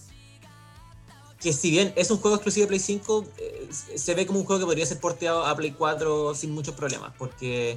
que 1.43 1.51
si 1.51 1.71
bien 1.71 1.93
es 1.97 2.09
un 2.09 2.19
juego 2.19 2.37
exclusivo 2.37 2.63
de 2.63 2.67
Play 2.69 2.79
5, 2.79 3.25
eh, 3.37 3.69
se 3.71 4.15
ve 4.15 4.25
como 4.25 4.39
un 4.39 4.45
juego 4.45 4.61
que 4.61 4.65
podría 4.65 4.85
ser 4.85 4.99
porteado 5.01 5.45
a 5.45 5.53
Play 5.55 5.71
4 5.71 6.33
sin 6.33 6.51
muchos 6.51 6.73
problemas, 6.73 7.13
porque 7.17 7.75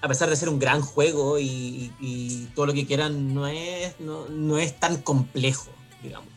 a 0.00 0.08
pesar 0.08 0.30
de 0.30 0.36
ser 0.36 0.48
un 0.48 0.58
gran 0.58 0.80
juego 0.80 1.38
y, 1.38 2.48
todo 2.54 2.64
lo 2.64 2.72
que 2.72 2.86
quieran, 2.86 3.34
no 3.34 3.46
es, 3.46 4.00
no, 4.00 4.26
no 4.28 4.56
es 4.56 4.80
tan 4.80 5.02
complejo, 5.02 5.68
digamos. 6.02 6.30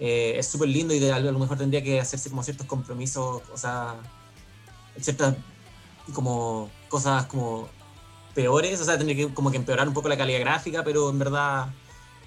Eh, 0.00 0.38
es 0.38 0.48
súper 0.48 0.70
lindo 0.70 0.94
y 0.94 1.08
a 1.08 1.20
lo 1.20 1.38
mejor 1.38 1.58
tendría 1.58 1.82
que 1.82 2.00
hacerse 2.00 2.30
como 2.30 2.42
ciertos 2.42 2.66
compromisos, 2.66 3.42
o 3.52 3.56
sea, 3.58 3.96
ciertas 4.98 5.36
como 6.14 6.70
cosas 6.88 7.26
como 7.26 7.68
peores, 8.34 8.80
o 8.80 8.84
sea, 8.84 8.96
tendría 8.96 9.26
que 9.26 9.34
como 9.34 9.50
que 9.50 9.58
empeorar 9.58 9.86
un 9.86 9.94
poco 9.94 10.08
la 10.08 10.16
calidad 10.16 10.40
gráfica, 10.40 10.82
pero 10.82 11.10
en 11.10 11.18
verdad 11.18 11.68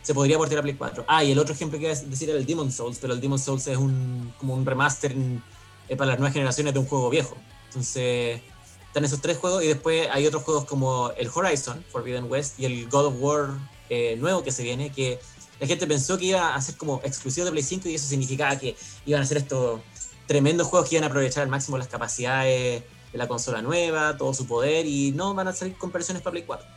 se 0.07 0.13
podría 0.13 0.37
portear 0.37 0.59
a 0.59 0.61
Play 0.61 0.75
4. 0.75 1.03
Ah, 1.05 1.21
y 1.21 1.33
el 1.33 1.37
otro 1.37 1.53
ejemplo 1.53 1.77
que 1.77 1.83
iba 1.83 1.93
a 1.93 2.01
decir 2.01 2.29
era 2.29 2.39
el 2.39 2.45
Demon 2.45 2.71
Souls, 2.71 2.97
pero 2.97 3.11
el 3.11 3.19
Demon 3.19 3.37
Souls 3.37 3.67
es 3.67 3.75
un 3.75 4.33
como 4.37 4.53
un 4.53 4.65
remaster 4.65 5.13
eh, 5.13 5.95
para 5.97 6.11
las 6.11 6.19
nuevas 6.19 6.31
generaciones 6.31 6.73
de 6.73 6.79
un 6.79 6.85
juego 6.85 7.09
viejo. 7.09 7.35
Entonces, 7.65 8.39
están 8.85 9.03
esos 9.03 9.19
tres 9.19 9.37
juegos 9.37 9.65
y 9.65 9.67
después 9.67 10.07
hay 10.09 10.25
otros 10.25 10.43
juegos 10.43 10.63
como 10.63 11.11
el 11.17 11.27
Horizon, 11.27 11.83
Forbidden 11.91 12.31
West, 12.31 12.57
y 12.57 12.63
el 12.63 12.87
God 12.87 13.07
of 13.07 13.15
War 13.19 13.49
eh, 13.89 14.15
nuevo 14.17 14.45
que 14.45 14.51
se 14.53 14.63
viene, 14.63 14.93
que 14.93 15.19
la 15.59 15.67
gente 15.67 15.85
pensó 15.85 16.17
que 16.17 16.27
iba 16.27 16.55
a 16.55 16.61
ser 16.61 16.77
como 16.77 17.01
exclusivo 17.03 17.43
de 17.43 17.51
Play 17.51 17.63
5 17.63 17.89
y 17.89 17.95
eso 17.95 18.07
significaba 18.07 18.57
que 18.57 18.77
iban 19.05 19.21
a 19.21 19.25
ser 19.25 19.39
estos 19.39 19.81
tremendos 20.25 20.67
juegos 20.67 20.87
que 20.87 20.95
iban 20.95 21.03
a 21.03 21.07
aprovechar 21.07 21.43
al 21.43 21.49
máximo 21.49 21.77
las 21.77 21.89
capacidades 21.89 22.81
de 23.11 23.17
la 23.17 23.27
consola 23.27 23.61
nueva, 23.61 24.15
todo 24.15 24.33
su 24.33 24.47
poder, 24.47 24.85
y 24.85 25.11
no 25.11 25.33
van 25.33 25.49
a 25.49 25.53
salir 25.53 25.77
con 25.77 25.91
versiones 25.91 26.23
para 26.23 26.31
Play 26.31 26.43
4. 26.43 26.76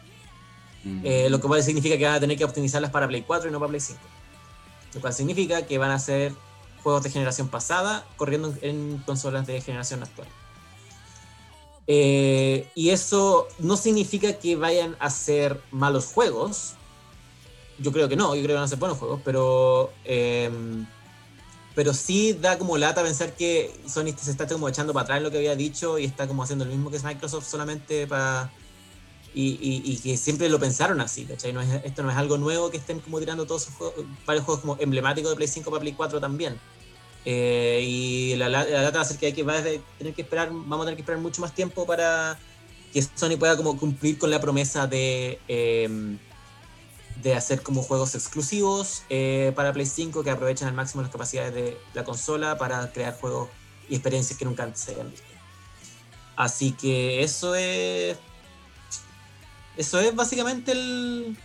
Eh, 0.85 1.29
lo 1.29 1.41
cual 1.41 1.63
significa 1.63 1.99
que 1.99 2.05
van 2.05 2.15
a 2.15 2.21
tener 2.21 2.39
que 2.39 2.45
optimizarlas 2.45 2.91
para 2.91 3.07
Play 3.07 3.23
4 3.23 3.49
y 3.49 3.53
no 3.53 3.59
para 3.59 3.69
Play 3.69 3.81
5. 3.81 4.01
Lo 4.95 5.01
cual 5.01 5.13
significa 5.13 5.67
que 5.67 5.79
van 5.79 5.91
a 5.91 5.99
ser 5.99 6.33
juegos 6.83 7.03
de 7.03 7.11
generación 7.11 7.49
pasada 7.49 8.07
corriendo 8.17 8.55
en, 8.63 8.99
consolas 9.05 9.47
de 9.47 9.61
generación 9.61 10.03
actual. 10.03 10.29
Eh, 11.87 12.69
y 12.75 12.91
eso 12.91 13.49
no 13.59 13.77
significa 13.77 14.35
que 14.35 14.57
vayan 14.57 14.97
a 15.01 15.11
ser 15.11 15.61
malos 15.71 16.07
juegos. 16.07 16.75
Yo 17.79 17.93
creo 17.93 18.09
que 18.09 18.17
no, 18.17 18.35
yo 18.35 18.43
creo 18.43 18.55
que 18.55 18.55
van 18.55 18.65
a 18.65 18.69
ser 18.69 18.79
buenos 18.79 18.99
juegos, 18.99 19.21
pero, 19.25 19.93
eh, 20.05 20.51
pero 21.75 21.93
sí 21.93 22.33
da 22.35 22.59
como 22.59 22.79
lata 22.79 23.03
pensar 23.03 23.35
que 23.35 23.75
Sony 23.87 24.15
se 24.17 24.31
está 24.31 24.47
como 24.47 24.69
echando 24.69 24.93
para 24.93 25.05
atrás 25.05 25.23
lo 25.23 25.31
que 25.31 25.39
había 25.39 25.57
dicho 25.57 25.99
y 25.99 26.05
está 26.05 26.29
como 26.29 26.43
haciendo 26.43 26.65
lo 26.65 26.71
mismo 26.71 26.91
que 26.91 26.99
Microsoft 27.01 27.49
solamente 27.49 28.07
para 28.07 28.51
y, 29.35 29.51
y- 29.61 29.83
y 29.93 29.99
que 29.99 30.17
siempre 30.17 30.49
lo 30.49 30.59
pensaron 30.59 31.01
así, 31.01 31.25
¿cachai? 31.25 31.53
No 31.53 31.61
es- 31.61 31.85
esto 31.85 32.03
no 32.03 32.11
es 32.11 32.17
algo 32.17 32.37
nuevo 32.39 32.71
que 32.71 32.79
estén 32.79 33.01
como 33.01 33.19
tirando 33.21 33.47
todos 33.47 33.65
sus 33.65 33.75
juegos, 33.75 34.05
varios 34.27 34.45
juegos 34.45 34.61
como 34.63 34.77
emblemáticos 34.81 35.31
de 35.31 35.37
Play 35.37 35.49
5 35.49 35.71
para 35.71 35.81
Play 35.81 35.93
4 35.95 36.21
también. 36.21 36.59
Eh, 37.25 37.81
y 37.87 38.35
la, 38.37 38.49
la, 38.49 38.65
la 38.65 38.83
lata 38.83 38.99
va 38.99 39.03
a 39.03 39.07
ser 39.07 39.19
que 39.19 39.27
hay 39.27 39.33
que 39.33 39.43
va 39.43 39.59
a 39.59 39.63
tener 39.63 40.15
que 40.15 40.23
esperar, 40.23 40.49
vamos 40.51 40.81
a 40.81 40.85
tener 40.85 40.97
que 40.97 41.03
esperar 41.03 41.21
mucho 41.21 41.41
más 41.43 41.55
tiempo 41.55 41.87
para 41.87 42.39
que 42.93 43.03
Sony 43.03 43.37
pueda 43.39 43.57
como 43.57 43.79
cumplir 43.79 44.19
con 44.19 44.31
la 44.31 44.41
promesa 44.41 44.87
de, 44.87 45.39
eh, 45.47 46.17
de 47.23 47.35
hacer 47.35 47.63
como 47.63 47.83
juegos 47.83 48.15
exclusivos 48.15 49.03
eh, 49.11 49.53
para 49.55 49.73
Play 49.73 49.87
5 49.87 50.25
que 50.25 50.31
aprovechen 50.31 50.67
al 50.67 50.75
máximo 50.75 51.03
las 51.03 51.11
capacidades 51.13 51.55
de 51.55 51.79
la 51.95 52.03
consola 52.05 52.57
para 52.59 52.91
crear 52.93 53.15
juegos 53.21 53.49
y 53.89 53.95
experiencias 53.95 54.39
que 54.39 54.45
nunca 54.47 54.63
antes 54.65 54.81
se 54.81 54.93
habían 54.93 55.11
visto. 55.11 55.27
Así 56.37 56.73
que 56.73 57.23
eso 57.23 57.55
es. 57.55 58.17
Eso 59.77 60.01
es 60.01 60.15
básicamente 60.15 60.73
el, 60.73 61.37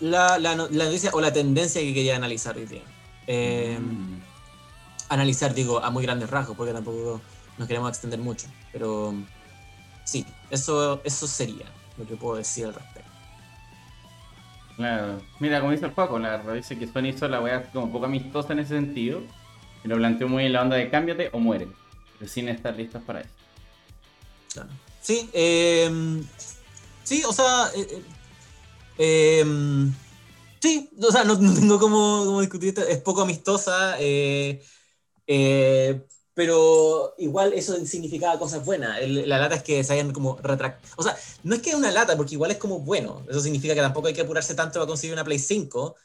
la, 0.00 0.38
la 0.38 0.54
no- 0.56 0.68
la 0.70 0.84
noticia 0.86 1.10
o 1.12 1.20
la 1.20 1.32
tendencia 1.32 1.80
que 1.80 1.94
quería 1.94 2.16
analizar 2.16 2.56
hoy 2.56 2.66
día. 2.66 2.82
Eh, 3.26 3.78
Mm. 3.80 4.20
analizar, 5.10 5.54
digo, 5.54 5.82
a 5.82 5.90
muy 5.90 6.02
grandes 6.04 6.30
rasgos, 6.30 6.56
porque 6.56 6.72
tampoco 6.72 7.20
nos 7.58 7.68
queremos 7.68 7.88
extender 7.90 8.18
mucho. 8.18 8.46
Pero 8.72 9.14
sí, 10.04 10.26
eso, 10.50 11.00
eso 11.04 11.26
sería 11.26 11.66
lo 11.96 12.06
que 12.06 12.16
puedo 12.16 12.36
decir 12.36 12.66
al 12.66 12.74
respecto. 12.74 13.08
Claro. 14.76 15.20
Mira, 15.40 15.60
como 15.60 15.72
dice 15.72 15.86
el 15.86 15.92
Paco, 15.92 16.18
la 16.18 16.30
verdad 16.30 16.54
dice 16.54 16.78
que 16.78 16.86
Sony 16.86 17.06
hizo 17.08 17.26
la 17.28 17.40
weá 17.40 17.64
como 17.72 17.90
poco 17.90 18.04
amistosa 18.06 18.52
en 18.52 18.60
ese 18.60 18.74
sentido. 18.74 19.22
Y 19.84 19.88
lo 19.88 19.96
planteó 19.96 20.28
muy 20.28 20.44
en 20.46 20.52
la 20.52 20.62
onda 20.62 20.76
de 20.76 20.88
cámbiate 20.90 21.30
o 21.32 21.38
muere. 21.38 21.68
Sin 22.26 22.48
estar 22.48 22.74
listos 22.76 23.02
para 23.02 23.20
eso. 23.20 23.30
Claro. 24.52 24.68
Sí, 25.00 25.28
eh, 25.32 25.90
sí, 27.08 27.22
o 27.26 27.32
sea, 27.32 27.70
eh, 27.74 27.86
eh, 27.90 28.02
eh, 28.98 29.44
sí, 30.60 30.90
o 31.00 31.10
sea, 31.10 31.24
no, 31.24 31.36
no 31.36 31.54
tengo 31.54 31.78
cómo, 31.78 32.22
cómo 32.26 32.40
discutir 32.40 32.68
esto, 32.70 32.82
es 32.82 32.98
poco 33.00 33.22
amistosa, 33.22 33.96
eh, 33.98 34.62
pero 36.34 37.14
igual 37.18 37.52
eso 37.52 37.74
significaba 37.84 38.38
cosas 38.38 38.64
buenas. 38.64 39.00
El- 39.00 39.28
la 39.28 39.38
lata 39.38 39.56
es 39.56 39.62
que 39.62 39.82
se 39.82 39.92
hayan 39.94 40.12
como 40.12 40.36
retractado, 40.36 40.94
o 40.96 41.02
sea, 41.02 41.16
no 41.42 41.54
es 41.54 41.62
que 41.62 41.70
es 41.70 41.76
una 41.76 41.90
lata, 41.90 42.16
porque 42.16 42.34
igual 42.34 42.50
es 42.50 42.58
como 42.58 42.80
bueno, 42.80 43.24
eso 43.28 43.40
significa 43.40 43.74
que 43.74 43.80
tampoco 43.80 44.08
hay 44.08 44.14
que 44.14 44.20
apurarse 44.20 44.54
tanto 44.54 44.74
para 44.78 44.86
conseguir 44.86 45.14
una 45.14 45.24
Play 45.24 45.38
5, 45.38 45.96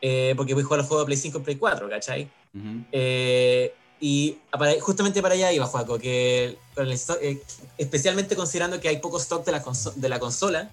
eh, 0.00 0.34
porque 0.36 0.54
voy 0.54 0.62
a 0.62 0.66
jugar 0.66 0.78
los 0.78 0.86
juegos 0.88 1.04
de 1.04 1.06
Play 1.06 1.18
5 1.18 1.38
en 1.38 1.44
Play 1.44 1.56
4, 1.56 1.88
¿cachai? 1.90 2.22
Ujú. 2.54 2.84
Eh, 2.92 3.74
y 4.04 4.36
para- 4.50 4.74
justamente 4.80 5.22
para 5.22 5.34
allá 5.36 5.52
iba, 5.52 5.64
Juaco, 5.64 5.96
que 5.96 6.58
con 6.74 6.86
el 6.88 6.92
stock- 6.94 7.20
eh, 7.22 7.40
especialmente 7.78 8.34
considerando 8.34 8.80
que 8.80 8.88
hay 8.88 8.96
poco 8.98 9.18
stock 9.18 9.44
de 9.46 9.52
la, 9.52 9.62
de 9.94 10.08
la 10.08 10.18
consola, 10.18 10.70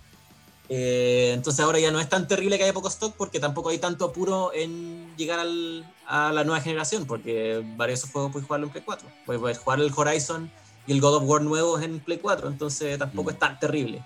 eh, 0.68 1.32
entonces 1.36 1.64
ahora 1.64 1.80
ya 1.80 1.92
no 1.92 2.00
es 2.00 2.10
tan 2.10 2.28
terrible 2.28 2.58
que 2.58 2.64
haya 2.64 2.74
poco 2.74 2.88
stock 2.88 3.14
porque 3.16 3.40
tampoco 3.40 3.70
hay 3.70 3.78
tanto 3.78 4.06
apuro 4.06 4.52
en 4.54 5.16
llegar 5.16 5.40
al- 5.40 5.86
a 6.08 6.32
la 6.34 6.44
nueva 6.44 6.60
generación, 6.62 7.06
porque 7.06 7.64
varios 7.78 8.00
de 8.00 8.04
esos 8.06 8.12
juegos 8.12 8.32
puedes 8.32 8.48
jugarlo 8.48 8.66
en 8.68 8.72
Play 8.72 8.84
4. 8.84 9.08
Puedes, 9.28 9.40
puedes 9.40 9.58
jugar 9.60 9.80
el 9.80 9.92
Horizon 9.96 10.52
y 10.88 10.92
el 10.94 11.00
God 11.02 11.18
of 11.18 11.24
War 11.28 11.42
nuevos 11.44 11.84
en 11.84 12.00
Play 12.00 12.18
4, 12.18 12.48
entonces 12.48 12.98
tampoco 12.98 13.30
Mm. 13.30 13.34
es 13.34 13.40
tan 13.40 13.60
terrible. 13.60 14.04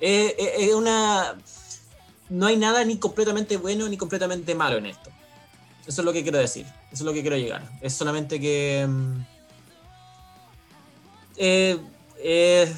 Eh, 0.00 0.34
eh, 0.38 0.52
es 0.58 0.74
una... 0.74 1.36
No 2.28 2.46
hay 2.46 2.56
nada 2.56 2.84
ni 2.84 2.98
completamente 2.98 3.56
bueno 3.56 3.88
ni 3.88 3.96
completamente 3.96 4.54
malo 4.54 4.76
en 4.76 4.86
esto. 4.86 5.10
Eso 5.86 6.00
es 6.00 6.04
lo 6.04 6.12
que 6.12 6.22
quiero 6.22 6.38
decir. 6.38 6.64
Eso 6.66 6.94
es 6.94 7.00
lo 7.02 7.12
que 7.12 7.22
quiero 7.22 7.36
llegar. 7.36 7.62
Es 7.80 7.92
solamente 7.94 8.40
que. 8.40 8.86
mm, 8.88 9.20
eh, 11.36 11.78
eh, 12.18 12.72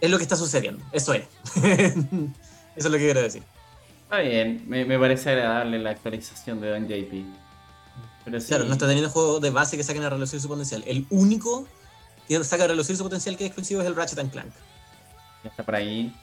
es 0.00 0.10
lo 0.10 0.16
que 0.18 0.22
está 0.22 0.36
sucediendo. 0.36 0.84
Eso 0.92 1.12
es. 1.14 1.24
Eso 2.76 2.88
es 2.88 2.92
lo 2.92 2.98
que 2.98 3.04
quiero 3.04 3.22
decir. 3.22 3.42
Está 4.02 4.18
bien, 4.20 4.62
me, 4.68 4.84
me 4.84 4.98
parece 4.98 5.30
agradable 5.30 5.78
la 5.78 5.90
actualización 5.90 6.60
de 6.60 6.70
Don 6.70 6.86
JP. 6.86 7.24
Pero 8.24 8.40
sí, 8.40 8.48
Claro, 8.48 8.64
no 8.64 8.74
está 8.74 8.86
teniendo 8.86 9.10
juegos 9.10 9.40
de 9.40 9.50
base 9.50 9.76
que 9.76 9.82
saquen 9.82 10.04
a 10.04 10.10
relucir 10.10 10.40
su 10.40 10.48
potencial. 10.48 10.84
El 10.86 11.06
único 11.10 11.66
que 12.28 12.42
saca 12.44 12.64
a 12.64 12.68
relucir 12.68 12.96
su 12.96 13.02
potencial 13.02 13.36
que 13.36 13.44
es 13.44 13.48
exclusivo 13.48 13.80
es 13.80 13.86
el 13.86 13.96
Ratchet 13.96 14.18
and 14.18 14.30
Clank. 14.30 14.52
ya 15.42 15.50
está 15.50 15.64
por 15.64 15.74
ahí. 15.74 16.14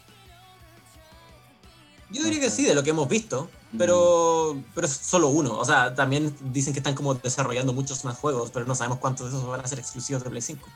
Yo 2.12 2.24
diría 2.24 2.40
que 2.40 2.50
sí, 2.52 2.64
de 2.64 2.76
lo 2.76 2.84
que 2.84 2.92
hemos 2.92 3.10
visto, 3.10 3.50
pero, 3.78 4.54
Mm. 4.56 4.64
pero 4.76 4.88
es 4.88 4.94
solo 4.94 5.30
uno. 5.30 5.58
O 5.58 5.66
sea, 5.66 5.94
también 5.96 6.34
dicen 6.52 6.74
que 6.74 6.80
están 6.80 6.96
como 6.96 7.14
desarrollando 7.16 7.74
muchos 7.74 8.04
más 8.06 8.18
juegos, 8.18 8.52
pero 8.52 8.66
no 8.66 8.76
sabemos 8.76 9.00
cuántos 9.00 9.32
de 9.32 9.38
esos 9.38 9.48
van 9.50 9.62
a 9.62 9.68
ser 9.68 9.80
exclusivos 9.80 10.24
de 10.24 10.30
Play 10.30 10.42
5. 10.42 10.68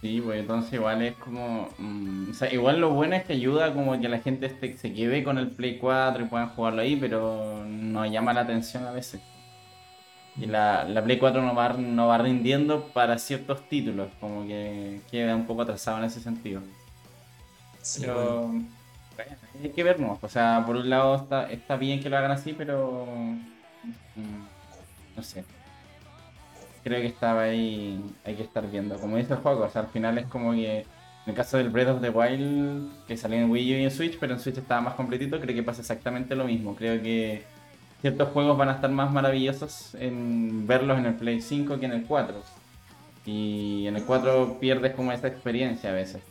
Sí, 0.00 0.20
pues 0.20 0.40
entonces 0.40 0.72
igual 0.72 1.00
es 1.02 1.14
como... 1.16 1.68
mm, 1.78 2.30
o 2.30 2.34
sea, 2.34 2.52
igual 2.52 2.80
lo 2.80 2.90
bueno 2.90 3.14
es 3.14 3.24
que 3.24 3.34
ayuda 3.34 3.72
como 3.72 4.00
que 4.00 4.08
la 4.08 4.18
gente 4.18 4.46
este- 4.46 4.76
se 4.76 4.92
quede 4.92 5.22
con 5.22 5.38
el 5.38 5.50
Play 5.50 5.78
4 5.78 6.24
y 6.24 6.28
puedan 6.28 6.48
jugarlo 6.50 6.82
ahí, 6.82 6.96
pero 6.96 7.64
no 7.68 8.04
llama 8.06 8.32
la 8.32 8.40
atención 8.40 8.84
a 8.84 8.90
veces. 8.90 9.20
Y 10.36 10.46
la, 10.46 10.84
la 10.84 11.04
Play 11.04 11.18
4 11.18 11.42
no 11.42 11.54
va, 11.54 11.74
no 11.74 12.08
va 12.08 12.18
rindiendo 12.18 12.88
para 12.88 13.18
ciertos 13.18 13.68
títulos, 13.68 14.08
como 14.18 14.44
que 14.46 15.00
queda 15.10 15.36
un 15.36 15.46
poco 15.46 15.62
atrasado 15.62 15.98
en 15.98 16.04
ese 16.04 16.20
sentido. 16.20 16.62
Sí, 17.82 18.00
Pero 18.00 18.46
bueno, 18.48 18.64
hay 19.62 19.70
que 19.70 19.82
vernos. 19.82 20.18
O 20.22 20.28
sea, 20.28 20.62
por 20.66 20.76
un 20.76 20.90
lado 20.90 21.16
está, 21.16 21.50
está 21.50 21.76
bien 21.76 22.00
que 22.00 22.08
lo 22.08 22.16
hagan 22.16 22.32
así, 22.32 22.52
pero 22.52 23.06
mm, 23.06 25.16
no 25.16 25.22
sé. 25.22 25.44
Creo 26.84 27.00
que 27.00 27.06
estaba 27.06 27.42
ahí, 27.42 28.02
hay 28.24 28.34
que 28.34 28.42
estar 28.42 28.68
viendo. 28.70 28.98
Como 28.98 29.16
dice 29.16 29.34
el 29.34 29.40
juego, 29.40 29.64
o 29.64 29.68
sea, 29.68 29.82
al 29.82 29.88
final 29.88 30.18
es 30.18 30.26
como 30.26 30.52
que 30.52 30.84
en 31.24 31.30
el 31.30 31.36
caso 31.36 31.56
del 31.56 31.70
Breath 31.70 31.88
of 31.88 32.00
the 32.00 32.10
Wild, 32.10 33.06
que 33.06 33.16
salió 33.16 33.38
en 33.38 33.50
Wii 33.50 33.74
U 33.74 33.78
y 33.78 33.84
en 33.84 33.90
Switch, 33.92 34.18
pero 34.18 34.34
en 34.34 34.40
Switch 34.40 34.58
estaba 34.58 34.80
más 34.80 34.94
completito, 34.94 35.40
creo 35.40 35.54
que 35.54 35.62
pasa 35.62 35.80
exactamente 35.80 36.34
lo 36.34 36.44
mismo. 36.44 36.74
Creo 36.74 37.00
que 37.00 37.44
ciertos 38.00 38.30
juegos 38.30 38.58
van 38.58 38.70
a 38.70 38.72
estar 38.72 38.90
más 38.90 39.12
maravillosos 39.12 39.94
en 39.94 40.66
verlos 40.66 40.98
en 40.98 41.06
el 41.06 41.14
Play 41.14 41.40
5 41.40 41.78
que 41.78 41.86
en 41.86 41.92
el 41.92 42.04
4. 42.04 42.42
Y 43.24 43.86
en 43.86 43.94
el 43.94 44.02
4 44.02 44.58
pierdes 44.58 44.94
como 44.94 45.12
esa 45.12 45.28
experiencia 45.28 45.90
a 45.90 45.92
veces. 45.92 46.22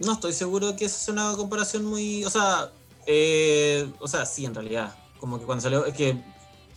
No 0.00 0.12
estoy 0.12 0.32
seguro 0.32 0.76
que 0.76 0.84
esa 0.84 0.98
sea 0.98 1.12
una 1.14 1.36
comparación 1.36 1.84
muy. 1.84 2.24
O 2.24 2.30
sea, 2.30 2.70
eh, 3.06 3.90
o 3.98 4.08
sea, 4.08 4.24
sí, 4.26 4.44
en 4.44 4.54
realidad. 4.54 4.94
Como 5.18 5.38
que 5.38 5.44
cuando 5.44 5.62
salió. 5.62 5.84
Es 5.84 5.94
que 5.94 6.16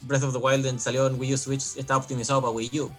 Breath 0.02 0.24
of 0.24 0.34
the 0.34 0.40
Wild 0.40 0.80
salió 0.80 1.08
en 1.08 1.20
Wii 1.20 1.34
U 1.34 1.38
Switch, 1.38 1.78
estaba 1.78 2.00
optimizado 2.00 2.42
para 2.42 2.52
Wii 2.52 2.80
U. 2.80 2.92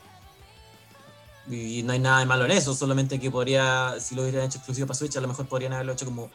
Y 1.50 1.82
no 1.82 1.92
hay 1.92 1.98
nada 1.98 2.20
de 2.20 2.26
malo 2.26 2.44
en 2.44 2.52
eso, 2.52 2.74
solamente 2.74 3.18
que 3.18 3.30
podría. 3.30 3.96
Si 3.98 4.14
lo 4.14 4.22
hubieran 4.22 4.44
hecho 4.44 4.58
exclusivo 4.58 4.86
para 4.86 4.98
Switch, 4.98 5.16
a 5.16 5.20
lo 5.20 5.28
mejor 5.28 5.46
podrían 5.46 5.72
haberlo 5.72 5.92
hecho 5.92 6.04
como 6.04 6.30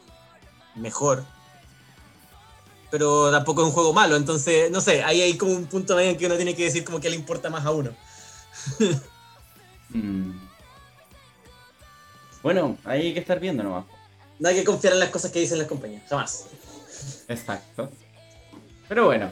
mejor. 0.76 1.24
Pero 2.90 3.32
tampoco 3.32 3.62
es 3.62 3.68
un 3.68 3.74
juego 3.74 3.94
malo, 3.94 4.16
entonces, 4.16 4.72
no 4.72 4.80
sé, 4.80 5.04
ahí 5.04 5.22
hay 5.22 5.38
como 5.38 5.52
un 5.52 5.66
punto 5.66 5.96
medio 5.96 6.12
en 6.12 6.18
que 6.18 6.26
uno 6.26 6.36
tiene 6.38 6.56
que 6.56 6.64
decir 6.64 6.86
como 6.86 7.02
que 7.02 7.10
le 7.10 7.18
importa 7.18 7.50
más 7.50 7.66
a 7.66 7.72
uno. 7.72 7.92
Mm. 9.90 10.47
Bueno, 12.44 12.78
ahí 12.84 13.08
hay 13.08 13.14
que 13.14 13.20
estar 13.20 13.40
viendo 13.40 13.64
nomás. 13.64 13.86
No 14.40 14.50
hay 14.50 14.56
que 14.56 14.64
confiar 14.64 14.94
en 14.94 15.00
las 15.00 15.10
cosas 15.10 15.32
que 15.32 15.40
dicen 15.40 15.58
las 15.58 15.68
compañías, 15.68 16.04
jamás. 16.08 16.48
Exacto. 17.28 17.90
Pero 18.88 19.06
bueno, 19.06 19.32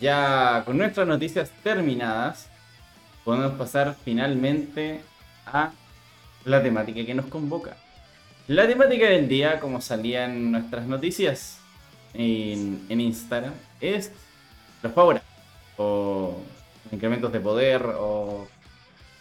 ya 0.00 0.62
con 0.64 0.78
nuestras 0.78 1.06
noticias 1.06 1.50
terminadas, 1.62 2.48
podemos 3.24 3.58
pasar 3.58 3.96
finalmente 4.04 5.00
a 5.46 5.72
la 6.44 6.62
temática 6.62 7.04
que 7.04 7.14
nos 7.14 7.26
convoca. 7.26 7.76
La 8.46 8.66
temática 8.66 9.06
del 9.06 9.28
día, 9.28 9.60
como 9.60 9.80
salía 9.80 10.24
en 10.24 10.50
nuestras 10.52 10.86
noticias 10.86 11.58
en, 12.14 12.86
en 12.88 13.00
Instagram, 13.00 13.52
es 13.80 14.12
los 14.82 14.92
power 14.92 15.20
o 15.76 16.36
incrementos 16.90 17.32
de 17.32 17.40
poder 17.40 17.82
o, 17.84 18.48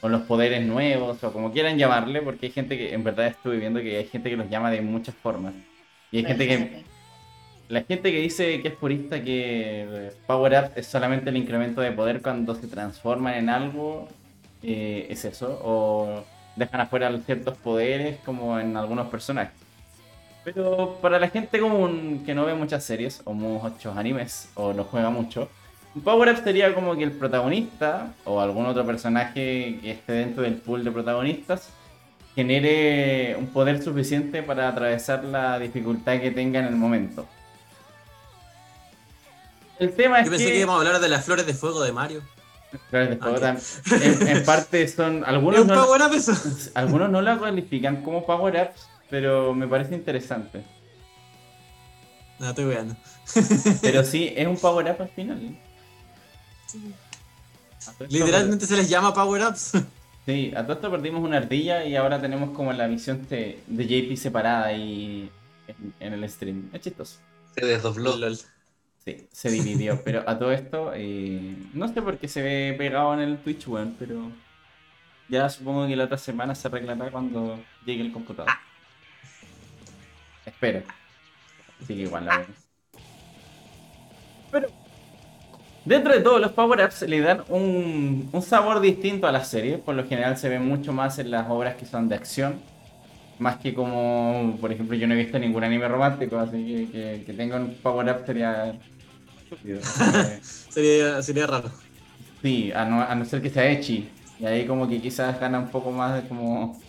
o 0.02 0.10
los 0.10 0.22
poderes 0.24 0.66
nuevos 0.66 1.24
o 1.24 1.34
como 1.34 1.52
quieran 1.52 1.78
llamarle, 1.78 2.22
porque 2.22 2.48
hay 2.48 2.52
gente 2.52 2.78
que 2.78 2.93
en 2.93 3.04
verdad 3.04 3.28
estuve 3.28 3.58
viendo 3.58 3.82
que 3.82 3.98
hay 3.98 4.06
gente 4.06 4.30
que 4.30 4.38
los 4.38 4.50
llama 4.50 4.72
de 4.72 4.82
muchas 4.82 5.16
formas. 5.16 5.54
Y 6.12 6.18
hay 6.18 6.26
gente 6.26 6.48
que 6.48 6.84
la 7.70 7.84
gente 7.84 8.12
que 8.12 8.20
dice 8.20 8.62
que 8.62 8.70
es 8.70 8.76
purista 8.76 9.22
que 9.22 10.12
Power 10.26 10.54
Up 10.54 10.72
es 10.76 10.88
solamente 10.88 11.30
el 11.30 11.38
incremento 11.38 11.82
de 11.82 11.91
poder 11.91 12.22
cuando 12.22 12.56
se 12.56 12.68
transforman 12.68 13.34
en 13.34 13.50
algo, 13.50 14.08
eh, 14.64 15.08
es 15.10 15.26
eso, 15.26 15.60
o 15.64 16.24
dejan 16.56 16.82
afuera 16.82 17.16
ciertos 17.26 17.58
poderes 17.58 18.20
como 18.24 18.60
en 18.60 18.78
algunos 18.78 19.08
personajes. 19.08 19.54
Pero 20.43 20.98
para 21.02 21.20
la 21.20 21.28
gente 21.28 21.60
común 21.60 22.24
que 22.26 22.34
no 22.34 22.45
ve 22.45 22.54
muchas 22.54 22.84
series 22.86 23.22
o 23.26 23.34
muchos 23.34 23.98
animes 23.98 24.50
o 24.56 24.72
no 24.72 24.86
juega 24.86 25.10
mucho, 25.10 25.50
un 25.98 26.04
Power 26.04 26.30
Up 26.30 26.43
sería 26.43 26.74
como 26.76 26.95
que 26.95 27.04
el 27.04 27.12
protagonista 27.12 28.14
o 28.24 28.39
algún 28.39 28.66
otro 28.68 28.86
personaje 28.86 29.80
que 29.82 29.91
esté 29.91 30.14
dentro 30.14 30.43
del 30.43 30.56
pool 30.56 30.84
de 30.84 30.91
protagonistas 30.91 31.70
genere 32.36 33.36
un 33.39 33.48
poder 33.48 33.82
suficiente 33.82 34.43
para 34.43 34.70
atravesar 34.70 35.24
la 35.24 35.58
dificultad 35.58 36.20
que 36.20 36.30
tenga 36.30 36.60
en 36.60 36.66
el 36.68 36.76
momento. 36.76 37.26
El 39.80 39.93
tema 39.93 40.20
es 40.20 40.26
Yo 40.26 40.32
pensé 40.32 40.45
que, 40.45 40.52
que 40.52 40.58
íbamos 40.60 40.76
a 40.76 40.88
hablar 40.88 41.02
de 41.02 41.10
las 41.10 41.26
flores 41.26 41.45
de 41.48 41.54
fuego 41.56 41.82
de 41.84 41.91
Mario. 41.91 42.22
Claro, 42.91 43.08
después 43.10 43.41
Ah, 43.41 43.56
tam- 43.56 44.02
en, 44.22 44.28
en 44.38 44.45
parte 44.45 44.88
son 44.88 45.18
¿Es 45.24 45.28
algunos 45.28 45.62
un 45.62 45.68
no, 45.68 45.74
power 45.86 46.02
up 46.04 46.14
eso? 46.14 46.34
algunos 46.76 47.10
no 47.10 47.22
la 47.22 47.39
califican 47.39 48.04
como 48.04 48.24
power 48.26 48.70
ups, 48.72 48.88
pero 49.10 49.56
me 49.56 49.68
parece 49.68 49.95
interesante. 49.95 50.62
No, 52.39 52.50
estoy 52.50 52.66
weando. 52.66 52.95
Pero 53.82 54.04
sí, 54.12 54.32
es 54.36 54.45
un 54.45 54.58
power 54.58 54.91
up 54.91 55.02
al 55.02 55.10
final. 55.10 55.58
Literalmente 58.09 58.65
se 58.65 58.75
les 58.75 58.89
llama 58.89 59.13
power 59.13 59.41
ups. 59.49 59.73
Sí, 60.28 60.51
a 60.57 60.63
todo 60.63 60.73
esto 60.73 60.91
perdimos 60.91 61.23
una 61.23 61.38
ardilla 61.38 61.86
y 61.86 61.95
ahora 61.95 62.19
tenemos 62.19 62.49
como 62.49 62.73
la 62.73 62.86
visión 62.86 63.25
de, 63.30 63.63
de 63.65 63.88
JP 63.88 64.17
separada 64.17 64.65
ahí 64.65 65.32
en, 65.69 65.93
en 66.01 66.13
el 66.21 66.30
stream. 66.30 66.69
Es 66.73 66.82
chistoso. 66.82 67.19
Se 67.55 67.65
desdobló. 67.65 68.17
Lol. 68.17 68.38
Sí, 69.05 69.25
se 69.32 69.49
dividió, 69.49 70.01
pero 70.05 70.30
a 70.30 70.38
todo 70.38 70.51
esto, 70.51 70.91
eh, 70.93 71.55
no 71.71 71.88
sé 71.88 72.01
por 72.01 72.17
qué 72.17 72.28
se 72.28 72.41
ve 72.41 72.75
pegado 72.78 73.13
en 73.13 73.21
el 73.21 73.38
Twitch, 73.38 73.69
weón, 73.69 73.95
pero 73.97 74.30
ya 75.30 75.47
supongo 75.47 75.88
que 75.88 75.95
la 75.95 76.03
otra 76.03 76.17
semana 76.17 76.53
se 76.55 76.67
arreglará 76.67 77.09
cuando 77.09 77.57
llegue 77.86 78.01
el 78.01 78.11
computador. 78.11 78.51
Espero. 80.45 80.84
Así 81.82 81.95
que 81.95 82.01
igual 82.01 82.25
la 82.25 82.39
veo. 82.39 82.47
Pero 84.51 84.67
dentro 85.88 86.14
de 86.14 86.22
todos 86.22 86.42
los 86.42 86.52
power-ups 86.52 87.04
le 87.04 87.22
dan 87.22 87.44
un, 87.50 88.30
un 88.32 88.42
sabor 88.42 88.80
distinto 88.82 89.28
a 89.28 89.32
la 89.32 89.44
serie. 89.44 89.78
Por 89.78 89.96
lo 89.96 90.06
general 90.06 90.38
se 90.38 90.50
ve 90.50 90.60
mucho 90.60 90.94
más 90.94 91.20
en 91.20 91.32
las 91.32 91.50
obras 91.50 91.76
que 91.76 91.86
son 91.86 92.10
de 92.10 92.16
acción. 92.16 92.56
Más 93.40 93.58
que 93.58 93.74
como, 93.74 94.58
por 94.60 94.72
ejemplo, 94.72 94.96
yo 94.98 95.08
no 95.08 95.14
he 95.14 95.18
visto 95.18 95.38
ningún 95.38 95.64
anime 95.64 95.88
romántico, 95.88 96.40
así 96.40 96.66
que 96.66 96.92
que, 96.92 97.24
que 97.26 97.34
tenga 97.34 97.58
un 97.58 97.76
power-up 97.76 98.26
sería 98.26 98.74
Sería, 100.70 101.22
sería 101.22 101.48
raro. 101.48 101.72
Sí, 102.42 102.72
a 102.72 102.86
no, 102.86 103.02
a 103.02 103.16
no 103.16 103.26
ser 103.26 103.42
que 103.42 103.50
sea 103.50 103.70
Echi. 103.70 104.10
Y 104.40 104.46
ahí 104.46 104.66
como 104.66 104.88
que 104.88 105.02
quizás 105.02 105.40
gana 105.40 105.60
un 105.60 105.70
poco 105.70 105.92
más 105.92 106.22
de 106.22 106.28
como 106.28 106.80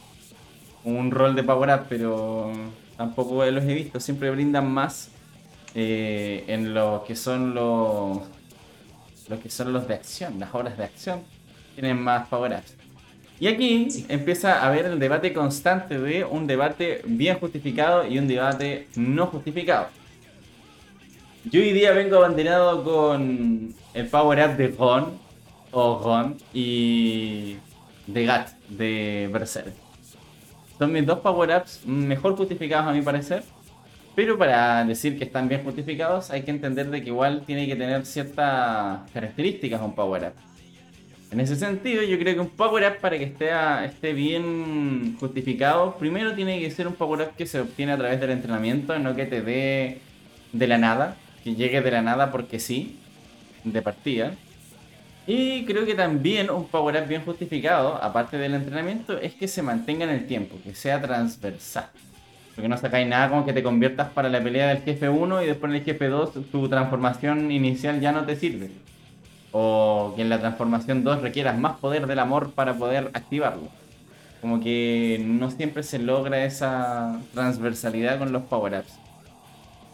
un 0.85 1.11
rol 1.11 1.35
de 1.35 1.43
power 1.43 1.71
up, 1.71 1.87
pero 1.89 2.53
tampoco 2.97 3.45
los 3.45 3.65
he 3.65 3.75
visto. 3.75 4.01
Siempre 4.01 4.31
brindan 4.31 4.71
más 4.71 5.11
eh, 5.75 6.45
en 6.49 6.75
lo 6.75 7.05
que 7.07 7.17
son 7.17 7.55
los 7.55 8.21
lo 9.29 9.41
que 9.41 9.51
son 9.51 9.73
los 9.73 9.87
de 9.89 9.95
acción, 9.95 10.39
las 10.39 10.55
obras 10.55 10.77
de 10.77 10.85
acción. 10.85 11.21
Tienen 11.75 12.01
más 12.03 12.29
power 12.29 12.53
ups. 12.53 12.75
Y 13.41 13.47
aquí 13.47 13.91
Sí. 13.91 14.07
empieza 14.09 14.61
a 14.63 14.67
haber 14.69 14.87
el 14.87 14.99
debate 14.99 15.33
constante 15.33 15.99
de 15.99 16.25
un 16.25 16.47
debate 16.47 17.03
bien 17.05 17.39
justificado 17.39 18.07
y 18.07 18.19
un 18.19 18.27
debate 18.27 18.89
no 18.97 19.27
justificado. 19.27 19.89
Yo 21.45 21.61
hoy 21.61 21.73
día 21.73 21.93
vengo 21.93 22.17
abanderado 22.17 22.83
con 22.83 23.75
el 23.95 24.07
power 24.09 24.49
up 24.51 24.57
de 24.57 24.69
Gon 24.69 25.19
o 25.71 25.99
Gon 25.99 26.37
y 26.53 27.57
de 28.07 28.25
Gat 28.27 28.51
de 28.69 29.31
Berserk. 29.33 29.73
Son 30.79 30.93
mis 30.93 31.07
dos 31.07 31.21
power 31.21 31.57
ups 31.57 31.83
mejor 31.87 32.37
justificados 32.37 32.89
a 32.89 32.93
mi 32.93 33.03
parecer. 33.03 33.45
Pero 34.19 34.37
para 34.37 34.85
decir 34.85 35.17
que 35.17 35.23
están 35.23 35.49
bien 35.49 35.63
justificados 35.63 36.33
hay 36.33 36.43
que 36.43 36.51
entender 36.51 36.91
de 36.91 37.03
que 37.03 37.11
igual 37.11 37.45
tiene 37.47 37.69
que 37.69 37.77
tener 37.77 38.05
ciertas 38.05 39.09
características 39.13 39.81
un 39.81 39.95
power 39.95 40.25
up. 40.25 40.33
En 41.31 41.39
ese 41.39 41.55
sentido, 41.55 42.03
yo 42.03 42.19
creo 42.19 42.35
que 42.35 42.41
un 42.41 42.49
power 42.49 42.91
up 42.91 43.01
para 43.01 43.17
que 43.17 43.23
esté, 43.23 43.51
esté 43.85 44.15
bien 44.15 45.17
justificado, 45.21 45.97
primero 45.99 46.35
tiene 46.35 46.59
que 46.59 46.69
ser 46.73 46.89
un 46.89 46.95
power 46.95 47.29
up 47.29 47.37
que 47.37 47.47
se 47.47 47.61
obtiene 47.61 47.93
a 47.93 47.97
través 47.97 48.21
del 48.21 48.31
entrenamiento, 48.31 48.99
no 48.99 49.15
que 49.15 49.25
te 49.25 49.41
dé 49.41 50.01
de 50.53 50.67
la 50.67 50.79
nada, 50.79 51.17
que 51.45 51.55
llegue 51.55 51.81
de 51.81 51.91
la 51.93 52.03
nada 52.03 52.33
porque 52.33 52.59
sí, 52.59 52.99
de 53.63 53.83
partida. 53.83 54.35
Y 55.29 55.65
creo 55.65 55.87
que 55.87 55.95
también 55.95 56.51
un 56.51 56.67
power 56.67 57.01
up 57.01 57.07
bien 57.07 57.23
justificado, 57.25 58.03
aparte 58.03 58.37
del 58.37 58.55
entrenamiento, 58.55 59.17
es 59.17 59.35
que 59.35 59.47
se 59.47 59.63
mantenga 59.63 60.03
en 60.07 60.11
el 60.11 60.27
tiempo, 60.27 60.59
que 60.65 60.75
sea 60.75 61.01
transversal. 61.01 61.89
Porque 62.59 62.69
no 62.69 62.77
sacáis 62.77 63.07
nada 63.07 63.29
como 63.29 63.47
que 63.47 63.53
te 63.53 63.63
conviertas 63.63 64.09
para 64.09 64.29
la 64.29 64.43
pelea 64.43 64.67
del 64.67 64.83
jefe 64.83 65.09
1 65.09 65.45
y 65.45 65.47
después 65.47 65.71
en 65.71 65.77
el 65.77 65.85
jefe 65.85 66.09
2 66.09 66.51
tu 66.51 66.69
transformación 66.69 67.53
inicial 67.53 68.01
ya 68.01 68.11
no 68.11 68.25
te 68.27 68.35
sirve. 68.35 68.73
O 69.53 70.13
que 70.17 70.23
en 70.23 70.29
la 70.29 70.41
transformación 70.41 71.05
2 71.05 71.23
requieras 71.23 71.57
más 71.57 71.77
poder 71.77 72.09
del 72.09 72.19
amor 72.19 72.51
para 72.51 72.75
poder 72.75 73.13
activarlo. 73.15 73.69
Como 74.41 74.59
que 74.59 75.25
no 75.25 75.53
siempre 75.53 75.85
se 75.85 76.01
logra 76.01 76.45
esa 76.45 77.21
transversalidad 77.33 78.19
con 78.19 78.33
los 78.33 78.43
power-ups. 78.43 78.99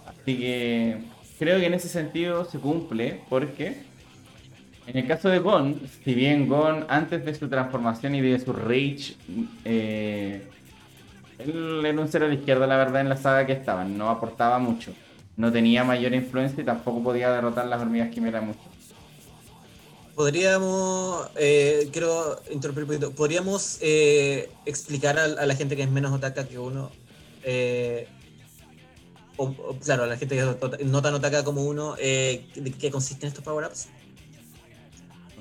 Así 0.07 0.39
que 0.39 1.03
creo 1.39 1.61
que 1.61 1.67
en 1.67 1.75
ese 1.75 1.91
sentido 1.91 2.47
se 2.47 2.61
cumple 2.61 3.21
porque 3.29 3.83
en 4.87 4.97
el 4.97 5.07
caso 5.07 5.29
de 5.29 5.39
Gon, 5.39 5.83
si 6.03 6.15
bien 6.15 6.49
Gon 6.49 6.87
antes 6.89 7.27
de 7.27 7.35
su 7.35 7.47
transformación 7.51 8.15
y 8.15 8.23
de 8.23 8.41
su 8.41 8.55
rage, 8.55 9.17
eh, 9.67 10.49
él 11.45 11.85
era 11.85 12.01
un 12.01 12.09
cero 12.09 12.27
a 12.27 12.29
la 12.29 12.35
izquierda 12.35 12.67
la 12.67 12.77
verdad 12.77 13.01
en 13.01 13.09
la 13.09 13.17
saga 13.17 13.47
que 13.47 13.53
estaba, 13.53 13.85
no 13.85 14.11
aportaba 14.11 14.59
mucho. 14.59 14.93
No 15.37 15.51
tenía 15.51 15.83
mayor 15.83 16.15
influencia 16.15 16.63
y 16.63 16.65
tampoco 16.65 17.03
podía 17.03 17.31
derrotar 17.33 17.67
las 17.67 17.81
hormigas 17.81 18.11
quimera 18.11 18.41
mucho. 18.41 18.61
Podríamos, 20.15 21.29
eh, 21.35 21.89
quiero 21.93 22.41
interrumpir 22.51 22.85
un 22.85 22.89
poquito, 22.89 23.11
podríamos 23.13 23.79
eh, 23.81 24.49
explicar 24.65 25.19
a, 25.19 25.27
la 25.27 25.55
gente 25.57 25.75
que 25.75 25.83
es 25.83 25.91
menos 25.91 26.13
otaka 26.13 26.47
que 26.47 26.57
uno, 26.57 26.93
eh, 27.43 28.07
o, 29.37 29.53
claro, 29.83 30.05
a 30.05 30.07
la 30.07 30.17
gente 30.17 30.37
que 30.37 30.85
no 30.85 31.03
tan 31.03 31.15
otaka 31.15 31.43
como 31.43 31.65
uno, 31.65 31.97
eh, 31.99 32.47
de 32.55 32.71
qué 32.73 32.91
consisten 32.91 33.29
estos 33.29 33.43
power-ups. 33.43 33.89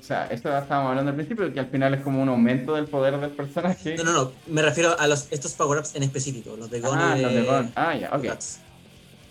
O 0.04 0.06
sea, 0.06 0.26
eso 0.26 0.50
ya 0.50 0.58
estábamos 0.58 0.90
hablando 0.90 1.12
al 1.12 1.16
principio, 1.16 1.50
que 1.50 1.60
al 1.60 1.68
final 1.68 1.94
es 1.94 2.02
como 2.02 2.20
un 2.20 2.28
aumento 2.28 2.74
del 2.74 2.84
poder 2.84 3.18
del 3.18 3.30
personaje. 3.30 3.96
No, 3.96 4.04
no, 4.04 4.12
no, 4.12 4.32
me 4.48 4.60
refiero 4.60 4.94
a 5.00 5.06
los, 5.06 5.32
estos 5.32 5.54
power-ups 5.54 5.94
en 5.94 6.02
específico, 6.02 6.54
los 6.58 6.70
de 6.70 6.80
Gon 6.80 6.98
Ah, 6.98 7.16
y 7.16 7.22
los 7.22 7.32
de 7.32 7.42
Gon. 7.42 7.72
Ah, 7.74 7.96
ya, 7.96 8.10
ok. 8.14 8.24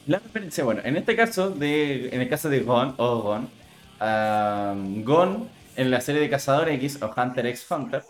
La 0.08 0.18
referencia, 0.18 0.64
bueno, 0.64 0.82
en 0.84 0.98
este 0.98 1.16
caso, 1.16 1.52
de, 1.52 2.10
en 2.10 2.22
el 2.22 2.28
caso 2.28 2.50
de 2.50 2.62
Gon 2.62 2.96
o 2.98 3.22
Gon, 3.22 3.50
Gon 5.04 5.48
en 5.76 5.92
la 5.92 6.02
serie 6.02 6.22
de 6.22 6.30
Cazador 6.32 6.68
X 6.70 6.98
o 7.04 7.14
Hunter 7.16 7.46
x 7.46 7.68
Hunter, 7.70 8.04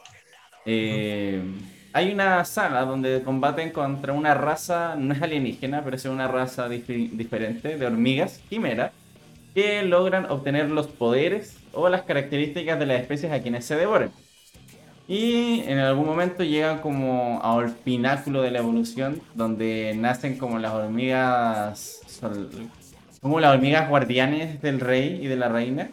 eh, 0.66 1.44
hay 1.92 2.14
una 2.14 2.46
saga 2.46 2.86
donde 2.86 3.24
combaten 3.24 3.72
contra 3.72 4.14
una 4.14 4.36
raza, 4.36 4.96
no 4.98 5.14
es 5.14 5.22
alienígena, 5.22 5.84
pero 5.84 5.98
es 5.98 6.06
una 6.06 6.30
raza 6.30 6.70
diferente 6.70 7.78
de 7.78 7.86
hormigas, 7.86 8.40
quimera, 8.50 8.94
que 9.54 9.84
logran 9.84 10.32
obtener 10.32 10.72
los 10.72 10.88
poderes 10.88 11.58
o 11.74 11.90
las 11.90 12.04
características 12.04 12.80
de 12.80 12.86
las 12.86 13.02
especies 13.02 13.32
a 13.32 13.42
quienes 13.42 13.66
se 13.66 13.76
devoren. 13.76 14.12
Y 15.08 15.62
en 15.68 15.80
algún 15.80 16.06
momento 16.06 16.44
llegan 16.44 16.80
como 16.80 17.42
al 17.44 17.72
pináculo 17.72 18.42
de 18.42 18.52
la 18.52 18.60
evolución, 18.60 19.22
donde 19.34 19.94
nacen 19.98 20.38
como 20.38 20.60
las 20.60 20.72
hormigas, 20.72 22.02
como 23.22 23.40
las 23.40 23.54
hormigas 23.54 23.90
guardianes 23.90 24.62
del 24.62 24.80
rey 24.80 25.20
y 25.22 25.28
de 25.28 25.36
la 25.36 25.50
reina. 25.50 25.90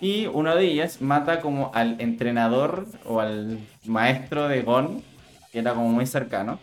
Y 0.00 0.26
una 0.26 0.54
de 0.54 0.64
ellas 0.64 1.02
mata 1.02 1.40
como 1.40 1.70
al 1.74 2.00
entrenador 2.00 2.86
o 3.04 3.20
al 3.20 3.58
maestro 3.84 4.48
de 4.48 4.62
Gon, 4.62 5.02
que 5.52 5.58
era 5.58 5.74
como 5.74 5.90
muy 5.90 6.06
cercano. 6.06 6.58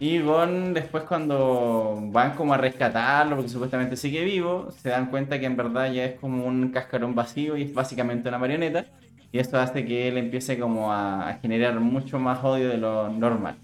Y 0.00 0.18
Gon 0.20 0.72
después 0.72 1.04
cuando 1.04 1.98
van 2.04 2.34
como 2.34 2.54
a 2.54 2.56
rescatarlo, 2.56 3.36
porque 3.36 3.50
supuestamente 3.50 3.96
sigue 3.96 4.24
vivo, 4.24 4.70
se 4.70 4.88
dan 4.88 5.10
cuenta 5.10 5.38
que 5.38 5.44
en 5.44 5.58
verdad 5.58 5.92
ya 5.92 6.06
es 6.06 6.18
como 6.18 6.46
un 6.46 6.70
cascarón 6.70 7.14
vacío 7.14 7.54
y 7.58 7.64
es 7.64 7.74
básicamente 7.74 8.30
una 8.30 8.38
marioneta. 8.38 8.86
Y 9.30 9.38
esto 9.38 9.58
hace 9.60 9.84
que 9.84 10.08
él 10.08 10.16
empiece 10.16 10.58
como 10.58 10.90
a, 10.90 11.38
generar 11.42 11.78
mucho 11.80 12.18
más 12.18 12.42
odio 12.42 12.70
de 12.70 12.78
lo 12.78 13.10
normal. 13.10 13.56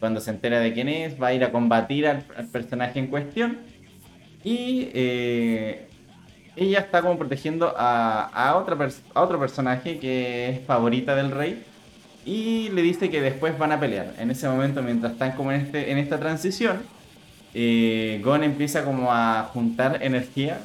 Cuando 0.00 0.20
se 0.20 0.32
entera 0.32 0.58
de 0.58 0.72
quién 0.72 0.88
es, 0.88 1.22
va 1.22 1.28
a 1.28 1.34
ir 1.34 1.44
a 1.44 1.52
combatir 1.52 2.08
al, 2.08 2.24
personaje 2.50 2.98
en 2.98 3.06
cuestión. 3.06 3.58
Y 4.42 4.88
eh, 4.92 5.86
ella 6.56 6.80
está 6.80 7.00
como 7.00 7.16
protegiendo 7.16 7.72
a, 7.76 8.24
a, 8.24 8.56
otra 8.56 8.76
a 9.14 9.22
otro 9.22 9.38
personaje 9.38 10.00
que 10.00 10.48
es 10.48 10.66
favorita 10.66 11.14
del 11.14 11.30
rey. 11.30 11.62
Y 12.24 12.68
le 12.70 12.82
dice 12.82 13.10
que 13.10 13.20
después 13.20 13.58
van 13.58 13.72
a 13.72 13.80
pelear. 13.80 14.14
En 14.18 14.30
ese 14.30 14.48
momento, 14.48 14.82
mientras 14.82 15.12
están 15.12 15.32
como 15.32 15.52
en, 15.52 15.62
este, 15.62 15.90
en 15.90 15.98
esta 15.98 16.18
transición, 16.18 16.82
eh, 17.54 18.20
Gon 18.22 18.44
empieza 18.44 18.84
como 18.84 19.12
a 19.12 19.44
juntar 19.52 20.02
energía. 20.02 20.60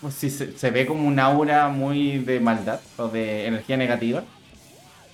Pues 0.00 0.14
si 0.14 0.30
se, 0.30 0.70
ve 0.70 0.86
como 0.86 1.06
un 1.06 1.18
aura 1.20 1.68
muy 1.68 2.18
de 2.18 2.40
maldad 2.40 2.80
o 2.96 3.08
de 3.08 3.46
energía 3.46 3.76
negativa. 3.76 4.24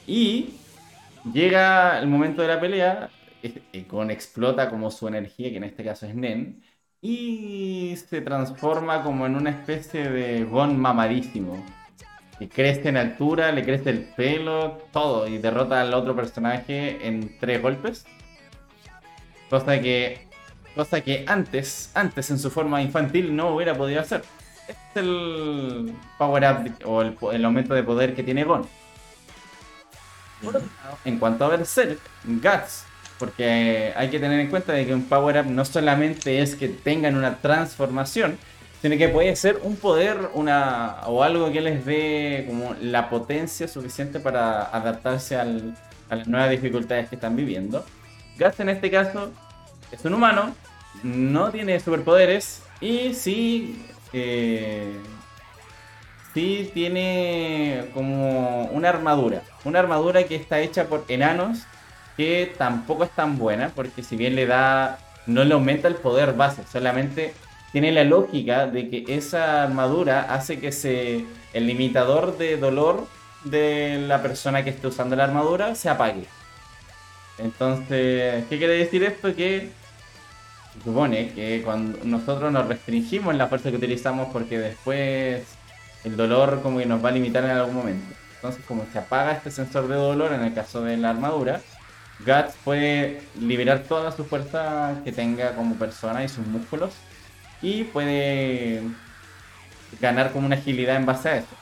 Y 0.07 0.55
llega 1.33 2.01
el 2.01 2.09
momento 2.09 2.43
de 2.43 2.49
la 2.49 2.61
pelea. 2.61 3.11
eh, 3.43 3.87
Gon 3.89 4.11
explota 4.11 4.71
como 4.71 4.91
su 4.91 5.09
energía, 5.09 5.51
que 5.51 5.57
en 5.59 5.65
este 5.65 5.85
caso 5.85 6.07
es 6.07 6.15
Nen. 6.15 6.63
Y 7.01 7.97
se 8.09 8.21
transforma 8.23 9.03
como 9.03 9.27
en 9.27 9.37
una 9.37 9.51
especie 9.51 10.09
de 10.11 10.45
Gon 10.45 10.79
mamadísimo. 10.81 11.82
Que 12.43 12.49
crece 12.49 12.89
en 12.89 12.97
altura, 12.97 13.53
le 13.53 13.65
crece 13.65 13.91
el 13.91 14.01
pelo, 14.01 14.79
todo. 14.93 15.29
Y 15.29 15.39
derrota 15.39 15.81
al 15.81 15.95
otro 15.95 16.17
personaje 16.17 17.07
en 17.07 17.39
tres 17.39 17.61
golpes. 17.63 18.05
Cosa 19.49 19.81
que 19.81 20.33
Cosa 20.75 21.03
que 21.03 21.25
antes, 21.29 21.91
antes 21.95 22.31
en 22.31 22.39
su 22.39 22.51
forma 22.51 22.81
infantil 22.81 23.37
no 23.37 23.55
hubiera 23.55 23.75
podido 23.75 24.01
hacer. 24.01 24.23
Este 24.67 25.01
es 25.01 25.07
el 25.07 25.95
power 26.17 26.45
up 26.45 26.73
o 26.87 27.03
el, 27.03 27.17
el 27.33 27.45
aumento 27.45 27.75
de 27.75 27.83
poder 27.83 28.15
que 28.15 28.23
tiene 28.23 28.45
Gon. 28.45 28.67
Por 30.43 30.57
otro 30.57 30.69
lado, 30.83 30.99
En 31.05 31.19
cuanto 31.19 31.45
a 31.45 31.49
Berserk, 31.49 31.99
Guts, 32.25 32.85
porque 33.19 33.93
hay 33.95 34.09
que 34.09 34.19
tener 34.19 34.41
en 34.41 34.49
cuenta 34.49 34.73
de 34.73 34.87
que 34.87 34.95
un 34.95 35.05
power 35.05 35.41
up 35.41 35.47
no 35.47 35.65
solamente 35.65 36.41
es 36.41 36.57
que 36.57 36.69
tengan 36.69 37.17
una 37.17 37.37
transformación, 37.37 38.39
sino 38.83 38.99
que 38.99 39.09
puede 39.09 39.37
ser 39.37 39.61
un 39.63 39.77
poder 39.77 40.31
una, 40.35 40.97
o 41.07 41.23
algo 41.23 41.53
que 41.53 41.61
les 41.61 41.87
dé 41.87 42.45
como 42.49 42.75
la 42.81 43.09
potencia 43.09 43.69
suficiente 43.69 44.19
para 44.19 44.65
adaptarse 44.65 45.37
a 45.37 45.45
las 45.45 46.27
nuevas 46.27 46.51
dificultades 46.51 47.09
que 47.09 47.15
están 47.15 47.37
viviendo. 47.37 47.87
Guts 48.41 48.59
en 48.59 48.71
este 48.71 48.91
caso 48.91 49.31
es 49.93 50.05
un 50.05 50.15
humano, 50.15 50.53
no 51.05 51.51
tiene 51.53 51.79
superpoderes 51.79 52.63
y 52.81 53.15
sí 53.15 53.87
eh, 54.13 54.99
sí 56.35 56.69
tiene 56.75 57.85
como 57.95 58.65
una 58.67 58.89
armadura. 58.89 59.43
Una 59.65 59.79
armadura 59.79 60.25
que 60.25 60.35
está 60.35 60.59
hecha 60.59 60.87
por 60.87 61.05
enanos 61.07 61.61
que 62.17 62.53
tampoco 62.59 63.05
es 63.05 63.11
tan 63.11 63.39
buena 63.39 63.71
porque 63.77 64.03
si 64.03 64.17
bien 64.17 64.35
le 64.35 64.47
da, 64.47 64.99
no 65.27 65.45
le 65.45 65.55
aumenta 65.55 65.87
el 65.87 65.95
poder 65.95 66.33
base, 66.33 66.65
solamente 66.71 67.33
tiene 67.73 67.91
la 67.91 68.05
lógica 68.05 68.67
de 68.67 68.89
que 68.89 69.05
esa 69.09 69.63
armadura 69.65 70.33
hace 70.33 70.61
que 70.61 70.73
se, 70.73 71.25
el 71.55 71.67
limitador 71.67 72.37
de 72.37 72.59
dolor 72.59 73.07
de 73.45 74.05
la 74.07 74.23
persona 74.23 74.63
que 74.63 74.71
esté 74.71 74.87
usando 74.87 75.17
la 75.17 75.25
armadura 75.25 75.75
se 75.75 75.89
apague. 75.89 76.25
Entonces, 77.39 78.45
¿qué 78.49 78.59
quiere 78.59 78.75
decir 78.75 79.03
esto? 79.03 79.35
Que 79.35 79.71
supone 80.85 81.33
que 81.33 81.63
cuando 81.65 81.99
nosotros 82.05 82.53
nos 82.53 82.69
restringimos 82.69 83.33
en 83.33 83.39
la 83.39 83.49
fuerza 83.49 83.71
que 83.71 83.77
utilizamos 83.77 84.29
porque 84.33 84.59
después 84.59 85.43
el 86.05 86.17
dolor 86.17 86.61
como 86.63 86.79
que 86.79 86.87
nos 86.87 87.03
va 87.03 87.09
a 87.09 87.13
limitar 87.13 87.43
en 87.45 87.51
algún 87.51 87.75
momento. 87.75 88.15
Entonces, 88.37 88.65
como 88.67 88.85
se 88.93 88.99
apaga 88.99 89.33
este 89.33 89.51
sensor 89.51 89.89
de 89.89 89.95
dolor 89.95 90.33
en 90.33 90.43
el 90.43 90.53
caso 90.53 90.83
de 90.83 90.97
la 90.99 91.11
armadura, 91.11 91.61
Guts 92.21 92.55
puede 92.65 93.23
liberar 93.41 93.85
toda 93.85 94.13
su 94.13 94.25
fuerza 94.25 95.01
que 95.05 95.13
tenga 95.13 95.55
como 95.55 95.77
persona 95.77 96.23
y 96.23 96.29
sus 96.29 96.47
músculos 96.47 96.93
y 97.63 97.85
puede 97.85 98.83
ganar 100.01 100.33
como 100.33 100.47
una 100.47 100.57
agilidad 100.57 100.97
en 100.97 101.07
base 101.07 101.29
a 101.29 101.37
eso. 101.37 101.57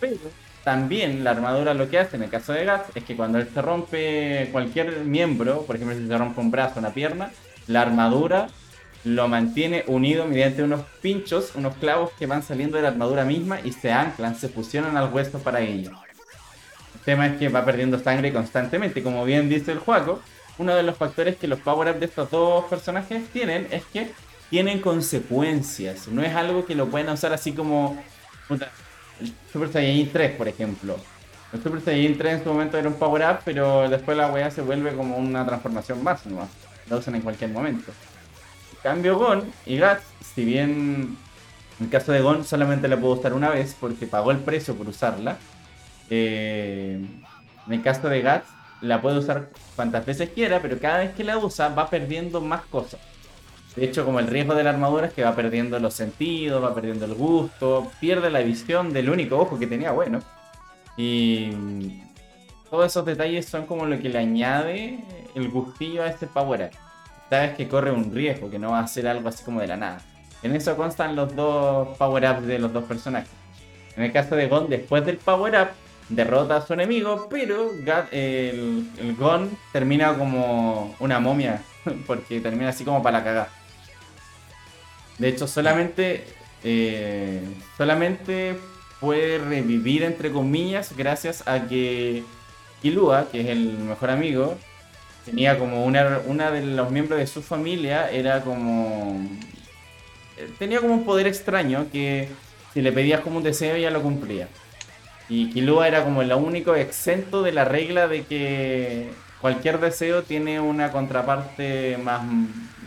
Pero 0.00 0.16
también 0.64 1.22
la 1.22 1.30
armadura 1.30 1.74
lo 1.74 1.88
que 1.90 1.98
hace 1.98 2.16
en 2.16 2.22
el 2.22 2.30
caso 2.30 2.52
de 2.52 2.64
Guts 2.64 2.96
es 2.96 3.04
que 3.04 3.16
cuando 3.16 3.38
él 3.38 3.48
se 3.52 3.60
rompe 3.60 4.48
cualquier 4.50 5.04
miembro, 5.04 5.62
por 5.66 5.76
ejemplo 5.76 5.96
si 5.96 6.06
se 6.06 6.18
rompe 6.18 6.40
un 6.40 6.50
brazo 6.50 6.76
o 6.76 6.78
una 6.78 6.94
pierna, 6.94 7.30
la 7.66 7.82
armadura 7.82 8.48
lo 9.04 9.28
mantiene 9.28 9.84
unido 9.86 10.24
mediante 10.26 10.62
unos 10.62 10.82
pinchos, 11.02 11.52
unos 11.54 11.76
clavos 11.76 12.10
que 12.18 12.26
van 12.26 12.42
saliendo 12.42 12.76
de 12.76 12.82
la 12.82 12.88
armadura 12.88 13.24
misma 13.24 13.60
y 13.62 13.72
se 13.72 13.92
anclan, 13.92 14.34
se 14.34 14.48
fusionan 14.48 14.96
al 14.96 15.12
hueso 15.12 15.38
para 15.40 15.60
ello. 15.60 15.90
El 16.94 17.00
tema 17.04 17.26
es 17.26 17.36
que 17.36 17.50
va 17.50 17.66
perdiendo 17.66 17.98
sangre 17.98 18.32
constantemente, 18.32 19.02
como 19.02 19.26
bien 19.26 19.50
dice 19.50 19.72
el 19.72 19.78
juego, 19.78 20.22
uno 20.56 20.74
de 20.74 20.82
los 20.82 20.96
factores 20.96 21.36
que 21.36 21.48
los 21.48 21.58
power-ups 21.60 22.00
de 22.00 22.06
estos 22.06 22.30
dos 22.30 22.64
personajes 22.64 23.28
tienen 23.28 23.68
es 23.70 23.84
que 23.86 24.10
tienen 24.50 24.80
consecuencias, 24.80 26.08
no 26.08 26.22
es 26.22 26.34
algo 26.34 26.64
que 26.64 26.74
lo 26.74 26.88
pueden 26.88 27.08
usar 27.08 27.32
así 27.32 27.52
como 27.52 28.02
el 29.20 29.32
Super 29.52 29.72
Saiyajin 29.72 30.10
3, 30.12 30.36
por 30.36 30.48
ejemplo. 30.48 30.96
El 31.52 31.62
Super 31.62 31.80
Saiyajin 31.80 32.18
3 32.18 32.32
en 32.34 32.44
su 32.44 32.48
momento 32.50 32.78
era 32.78 32.88
un 32.88 32.94
power-up, 32.94 33.38
pero 33.44 33.88
después 33.88 34.16
la 34.16 34.28
weá 34.28 34.50
se 34.50 34.62
vuelve 34.62 34.94
como 34.94 35.16
una 35.16 35.46
transformación 35.46 36.02
más, 36.02 36.26
¿no? 36.26 36.48
La 36.88 36.96
usan 36.96 37.14
en 37.14 37.22
cualquier 37.22 37.50
momento. 37.50 37.92
En 38.72 38.78
cambio, 38.82 39.18
Gon 39.18 39.44
y 39.66 39.78
Guts, 39.78 40.02
si 40.34 40.44
bien 40.44 41.16
en 41.80 41.86
el 41.86 41.90
caso 41.90 42.12
de 42.12 42.20
Gon 42.20 42.44
solamente 42.44 42.88
la 42.88 42.98
puedo 42.98 43.14
usar 43.14 43.32
una 43.32 43.50
vez 43.50 43.76
porque 43.80 44.06
pagó 44.06 44.30
el 44.30 44.38
precio 44.38 44.74
por 44.74 44.88
usarla, 44.88 45.38
eh, 46.10 47.00
en 47.66 47.72
el 47.72 47.82
caso 47.82 48.08
de 48.08 48.22
Guts 48.22 48.46
la 48.82 49.00
puede 49.00 49.18
usar 49.18 49.48
cuantas 49.74 50.04
veces 50.04 50.30
quiera, 50.30 50.60
pero 50.60 50.78
cada 50.78 50.98
vez 50.98 51.14
que 51.14 51.24
la 51.24 51.38
usa 51.38 51.70
va 51.70 51.88
perdiendo 51.88 52.40
más 52.40 52.62
cosas. 52.66 53.00
De 53.76 53.84
hecho, 53.84 54.04
como 54.04 54.20
el 54.20 54.28
riesgo 54.28 54.54
de 54.54 54.62
la 54.62 54.70
armadura 54.70 55.08
es 55.08 55.12
que 55.12 55.24
va 55.24 55.34
perdiendo 55.34 55.78
los 55.80 55.94
sentidos, 55.94 56.62
va 56.62 56.74
perdiendo 56.74 57.06
el 57.06 57.14
gusto, 57.14 57.90
pierde 58.00 58.30
la 58.30 58.40
visión 58.40 58.92
del 58.92 59.10
único 59.10 59.36
ojo 59.38 59.58
que 59.58 59.66
tenía 59.66 59.90
bueno. 59.90 60.20
Y 60.96 61.50
todos 62.70 62.86
esos 62.86 63.04
detalles 63.04 63.46
son 63.46 63.66
como 63.66 63.84
lo 63.84 63.98
que 63.98 64.08
le 64.08 64.18
añade 64.18 64.98
el 65.34 65.48
gustillo 65.48 66.04
a 66.04 66.06
este 66.06 66.26
power 66.26 66.70
up. 66.70 66.78
Sabes 67.30 67.56
que 67.56 67.66
corre 67.66 67.90
un 67.90 68.14
riesgo, 68.14 68.48
que 68.48 68.60
no 68.60 68.70
va 68.70 68.80
a 68.80 68.86
ser 68.86 69.08
algo 69.08 69.28
así 69.28 69.42
como 69.42 69.60
de 69.60 69.66
la 69.66 69.76
nada. 69.76 69.98
En 70.42 70.54
eso 70.54 70.76
constan 70.76 71.16
los 71.16 71.34
dos 71.34 71.96
power 71.98 72.30
ups 72.30 72.46
de 72.46 72.60
los 72.60 72.72
dos 72.72 72.84
personajes. 72.84 73.30
En 73.96 74.04
el 74.04 74.12
caso 74.12 74.36
de 74.36 74.46
Gon, 74.46 74.68
después 74.68 75.04
del 75.04 75.16
power 75.16 75.54
up, 75.60 75.68
derrota 76.08 76.56
a 76.56 76.66
su 76.66 76.74
enemigo, 76.74 77.28
pero 77.28 77.70
el, 78.12 78.88
el 78.98 79.16
Gon 79.16 79.50
termina 79.72 80.14
como 80.14 80.94
una 81.00 81.18
momia, 81.18 81.62
porque 82.06 82.40
termina 82.40 82.68
así 82.68 82.84
como 82.84 83.02
para 83.02 83.18
la 83.18 83.24
cagada. 83.24 83.63
De 85.18 85.28
hecho, 85.28 85.46
solamente, 85.46 86.24
eh, 86.64 87.40
solamente 87.76 88.56
puede 89.00 89.38
revivir, 89.38 90.02
entre 90.02 90.30
comillas, 90.32 90.96
gracias 90.96 91.46
a 91.46 91.66
que 91.66 92.22
Killua, 92.82 93.28
que 93.30 93.40
es 93.42 93.46
el 93.48 93.78
mejor 93.78 94.10
amigo, 94.10 94.56
tenía 95.24 95.58
como 95.58 95.84
una, 95.84 96.20
una 96.26 96.50
de 96.50 96.62
los 96.66 96.90
miembros 96.90 97.18
de 97.18 97.26
su 97.26 97.42
familia, 97.42 98.10
era 98.10 98.42
como... 98.42 99.26
eh, 100.36 100.48
Tenía 100.58 100.80
como 100.80 100.94
un 100.94 101.04
poder 101.04 101.26
extraño 101.26 101.86
que 101.92 102.28
si 102.72 102.82
le 102.82 102.92
pedías 102.92 103.20
como 103.20 103.38
un 103.38 103.42
deseo 103.42 103.76
ya 103.76 103.90
lo 103.90 104.02
cumplía. 104.02 104.48
Y 105.28 105.50
Killua 105.50 105.88
era 105.88 106.04
como 106.04 106.22
el 106.22 106.32
único 106.32 106.74
exento 106.74 107.42
de 107.42 107.52
la 107.52 107.64
regla 107.64 108.08
de 108.08 108.24
que 108.24 109.10
cualquier 109.40 109.80
deseo 109.80 110.22
tiene 110.22 110.60
una 110.60 110.92
contraparte 110.92 111.96
más, 111.98 112.22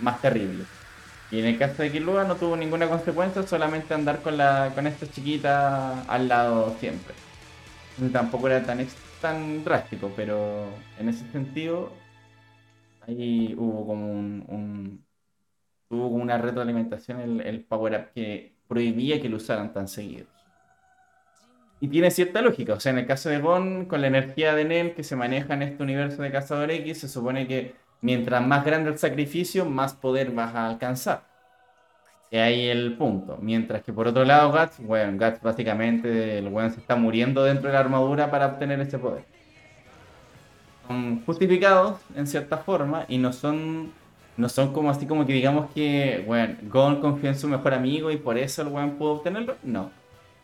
más 0.02 0.22
terrible. 0.22 0.66
Y 1.32 1.40
en 1.40 1.46
el 1.46 1.58
caso 1.58 1.84
de 1.84 1.92
Killua 1.92 2.24
no 2.24 2.36
tuvo 2.38 2.56
ninguna 2.56 2.88
consecuencia, 2.88 3.44
solamente 3.44 3.94
andar 3.94 4.22
con 4.22 4.38
la 4.38 4.72
con 4.74 4.88
esta 4.88 5.08
chiquita 5.10 6.04
al 6.04 6.28
lado 6.28 6.76
siempre. 6.80 7.14
Tampoco 8.14 8.48
era 8.48 8.64
tan, 8.66 8.86
tan 9.22 9.64
drástico, 9.64 10.12
pero 10.16 10.66
en 11.00 11.10
ese 11.10 11.30
sentido 11.32 11.92
ahí 13.02 13.54
hubo 13.58 13.86
como 13.88 14.12
un, 14.12 14.46
un- 14.48 15.06
tuvo 15.90 16.12
como 16.12 16.24
una 16.24 16.38
retroalimentación 16.38 17.42
el, 17.42 17.66
power 17.66 17.94
up 18.02 18.14
que 18.14 18.58
prohibía 18.68 19.22
que 19.22 19.30
lo 19.30 19.38
usaran 19.38 19.74
tan 19.74 19.88
seguido. 19.88 20.28
Y 21.80 21.90
tiene 21.90 22.10
cierta 22.12 22.42
lógica, 22.42 22.74
o 22.74 22.80
sea, 22.80 22.92
en 22.92 23.00
el 23.00 23.06
caso 23.06 23.30
de 23.30 23.40
Gon, 23.40 23.86
con 23.86 24.02
la 24.02 24.08
energía 24.08 24.56
de 24.56 24.66
Nen 24.66 24.96
que 24.96 25.04
se 25.04 25.16
maneja 25.16 25.54
en 25.54 25.62
este 25.62 25.84
universo 25.84 26.24
de 26.24 26.32
Cazador 26.32 26.72
X, 26.72 27.00
se 27.02 27.08
supone 27.08 27.48
que 27.48 27.76
mientras 28.02 28.46
más 28.46 28.66
grande 28.66 28.90
el 28.92 28.98
sacrificio, 28.98 29.66
más 29.66 29.94
poder 29.94 30.32
vas 30.32 30.54
a 30.56 30.68
alcanzar. 30.68 31.24
Y 32.30 32.38
ahí 32.38 32.68
el 32.68 32.98
punto. 32.98 33.38
Mientras 33.42 33.84
que 33.84 33.94
por 33.94 34.08
otro 34.08 34.26
lado, 34.26 34.52
Guts, 34.52 34.80
bueno, 34.80 35.14
Guts 35.14 35.42
básicamente 35.42 36.40
el 36.40 36.48
weón 36.50 36.72
se 36.72 36.80
está 36.80 36.96
muriendo 36.96 37.44
dentro 37.44 37.68
de 37.68 37.74
la 37.74 37.80
armadura 37.80 38.30
para 38.30 38.48
obtener 38.48 38.80
ese 38.82 39.00
poder. 39.00 39.24
Son 40.88 41.24
justificados 41.26 42.00
en 42.16 42.28
cierta 42.28 42.58
forma 42.58 43.06
y 43.08 43.18
no 43.18 43.34
son 43.34 43.92
no 44.38 44.50
son 44.50 44.72
como 44.72 44.92
así 44.92 45.08
como 45.08 45.26
que 45.26 45.34
digamos 45.34 45.72
que, 45.72 46.24
bueno, 46.28 46.56
Gon 46.64 47.02
confió 47.02 47.30
en 47.30 47.38
su 47.38 47.48
mejor 47.48 47.74
amigo 47.74 48.12
y 48.12 48.18
por 48.18 48.38
eso 48.38 48.62
el 48.62 48.68
weón 48.70 48.92
pudo 48.92 49.14
obtenerlo. 49.14 49.56
No. 49.64 49.92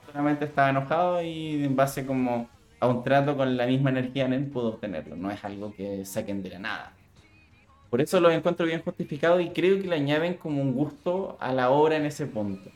Solamente 0.07 0.45
estaba 0.45 0.69
enojado 0.69 1.21
y 1.21 1.63
en 1.63 1.75
base 1.75 2.05
como 2.05 2.49
a 2.79 2.87
un 2.87 3.03
trato 3.03 3.37
con 3.37 3.55
la 3.55 3.65
misma 3.67 3.91
energía 3.91 4.25
en 4.25 4.33
él 4.33 4.45
pudo 4.47 4.69
obtenerlo. 4.69 5.15
No 5.15 5.31
es 5.31 5.43
algo 5.45 5.73
que 5.73 6.05
saquen 6.05 6.41
de 6.41 6.49
la 6.49 6.59
nada. 6.59 6.93
Por 7.93 8.01
eso 8.01 8.19
lo 8.19 8.31
encuentro 8.31 8.65
bien 8.65 8.81
justificado 8.81 9.39
y 9.39 9.51
creo 9.51 9.79
que 9.79 9.87
le 9.87 9.95
añaden 9.95 10.33
como 10.33 10.63
un 10.63 10.73
gusto 10.73 11.37
a 11.39 11.53
la 11.53 11.69
obra 11.69 11.95
en 11.95 12.07
ese 12.07 12.25
punto. 12.25 12.71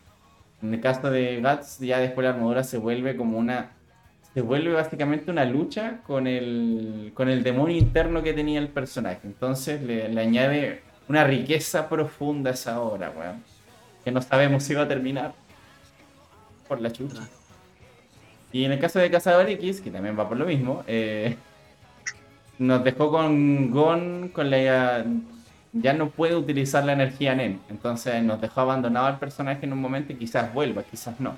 En 0.62 0.76
el 0.76 0.80
caso 0.80 1.10
de 1.10 1.42
Guts, 1.42 1.80
ya 1.80 1.98
después 1.98 2.24
la 2.24 2.36
armadura 2.36 2.64
se 2.64 2.78
vuelve 2.78 3.16
como 3.18 3.40
una. 3.40 3.72
Se 4.36 4.42
vuelve 4.42 4.74
básicamente 4.74 5.32
una 5.32 5.44
lucha 5.44 6.02
con 6.06 6.28
el, 6.28 7.14
con 7.16 7.30
el 7.30 7.42
demonio 7.42 7.76
interno 7.76 8.22
que 8.22 8.34
tenía 8.34 8.60
el 8.60 8.68
personaje. 8.68 9.22
Entonces 9.24 9.82
le, 9.82 10.08
le 10.08 10.22
añade 10.22 10.84
una 11.10 11.24
riqueza 11.24 11.90
profunda 11.90 12.52
a 12.52 12.54
esa 12.54 12.80
obra, 12.80 13.10
weón. 13.10 13.44
Que 14.04 14.12
no 14.12 14.22
sabemos 14.22 14.62
si 14.62 14.76
va 14.76 14.84
a 14.84 14.88
terminar. 14.88 15.34
Por 16.68 16.80
la 16.80 16.92
chucha. 16.92 17.28
Y 18.52 18.66
en 18.66 18.72
el 18.72 18.78
caso 18.78 19.00
de 19.00 19.10
Cazador 19.10 19.50
X, 19.50 19.82
que 19.82 19.90
también 19.90 20.16
va 20.16 20.30
por 20.30 20.38
lo 20.38 20.46
mismo, 20.46 20.84
eh, 20.86 21.38
nos 22.60 22.84
dejó 22.84 23.12
con 23.12 23.72
Gon 23.72 24.30
con 24.30 24.50
la 24.50 25.06
ya 25.74 25.94
no 25.94 26.10
puede 26.10 26.36
utilizar 26.36 26.84
la 26.86 26.94
energía 26.94 27.36
Nen. 27.36 27.62
Entonces 27.70 28.24
nos 28.24 28.42
dejó 28.42 28.62
abandonado 28.62 29.06
al 29.08 29.20
personaje 29.20 29.66
en 29.66 29.74
un 29.74 29.80
momento 29.80 30.14
y 30.14 30.18
quizás 30.18 30.54
vuelva, 30.54 30.84
quizás 30.84 31.20
no. 31.20 31.36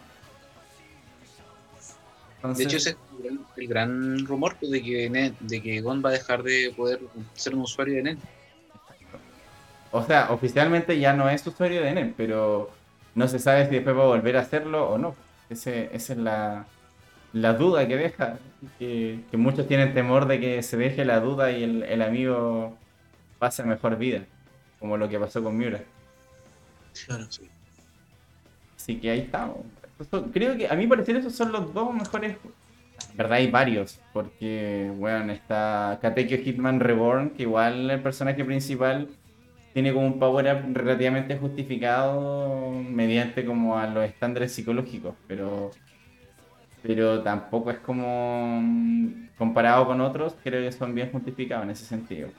De 2.56 2.64
hecho, 2.64 2.78
ese 2.78 2.92
es 2.92 2.98
el, 3.24 3.40
el 3.58 3.68
gran 3.68 4.26
rumor 4.26 4.56
pues, 4.60 4.72
de 4.72 4.82
que, 4.82 5.10
Nen- 5.12 5.38
de 5.40 5.62
que 5.62 5.82
Gon 5.82 6.02
va 6.04 6.10
a 6.10 6.14
dejar 6.14 6.44
de 6.44 6.74
poder 6.76 7.00
ser 7.34 7.54
un 7.56 7.62
usuario 7.62 7.96
de 7.96 8.04
NEN. 8.04 8.20
o 9.92 10.04
sea, 10.04 10.32
oficialmente 10.32 11.00
ya 11.00 11.14
no 11.14 11.30
es 11.30 11.46
usuario 11.48 11.82
de 11.82 11.94
Nen, 11.94 12.14
pero 12.16 12.70
no 13.16 13.28
se 13.28 13.40
sabe 13.40 13.66
si 13.68 13.72
después 13.76 13.96
va 13.98 14.04
a 14.04 14.08
volver 14.08 14.38
a 14.38 14.42
hacerlo 14.42 14.90
o 14.90 14.98
no. 14.98 15.16
Ese, 15.50 15.90
esa 15.96 16.14
es 16.14 16.20
la, 16.20 16.66
la 17.34 17.54
duda 17.54 17.88
que 17.88 17.98
deja. 17.98 18.38
Que, 18.78 19.22
que 19.32 19.38
muchos 19.38 19.68
tienen 19.68 19.94
temor 19.94 20.28
de 20.28 20.40
que 20.40 20.62
se 20.64 20.76
deje 20.76 21.06
la 21.06 21.22
duda 21.22 21.52
y 21.52 21.64
el, 21.64 21.84
el 21.84 22.02
amigo 22.02 22.78
pase 23.40 23.64
mejor 23.64 23.98
vida. 23.98 24.26
Como 24.80 24.98
lo 24.98 25.08
que 25.08 25.20
pasó 25.20 25.44
con 25.44 25.58
Miura. 25.58 25.82
Claro. 27.06 27.26
Así 28.76 28.96
que 28.98 29.12
ahí 29.12 29.20
estamos. 29.20 29.58
Creo 30.34 30.58
que 30.58 30.68
a 30.68 30.74
mí 30.76 30.88
parecer 30.88 31.18
esos 31.18 31.36
son 31.36 31.52
los 31.52 31.74
dos 31.74 31.94
mejores. 31.94 32.38
En 33.12 33.18
verdad 33.18 33.38
hay 33.38 33.50
varios, 33.50 34.00
porque 34.12 34.92
bueno, 34.98 35.32
está 35.32 36.00
Katekyo 36.02 36.38
Hitman 36.38 36.80
Reborn, 36.80 37.30
que 37.32 37.44
igual 37.44 37.90
el 37.90 38.02
personaje 38.02 38.44
principal 38.44 39.08
tiene 39.74 39.94
como 39.94 40.08
un 40.08 40.20
power 40.20 40.54
up 40.54 40.74
relativamente 40.74 41.38
justificado 41.38 42.72
mediante 42.72 43.46
como 43.46 43.78
a 43.78 43.88
los 43.88 44.06
estándares 44.06 44.52
psicológicos, 44.52 45.16
pero 45.28 45.72
pero 46.82 47.22
tampoco 47.22 47.72
es 47.72 47.80
como 47.80 48.60
mm, 48.62 49.30
comparado 49.38 49.86
con 49.86 50.02
otros, 50.02 50.36
creo 50.44 50.62
que 50.62 50.72
son 50.72 50.96
bien 50.96 51.12
justificados 51.12 51.66
en 51.66 51.72
ese 51.72 51.86
sentido. 51.86 52.30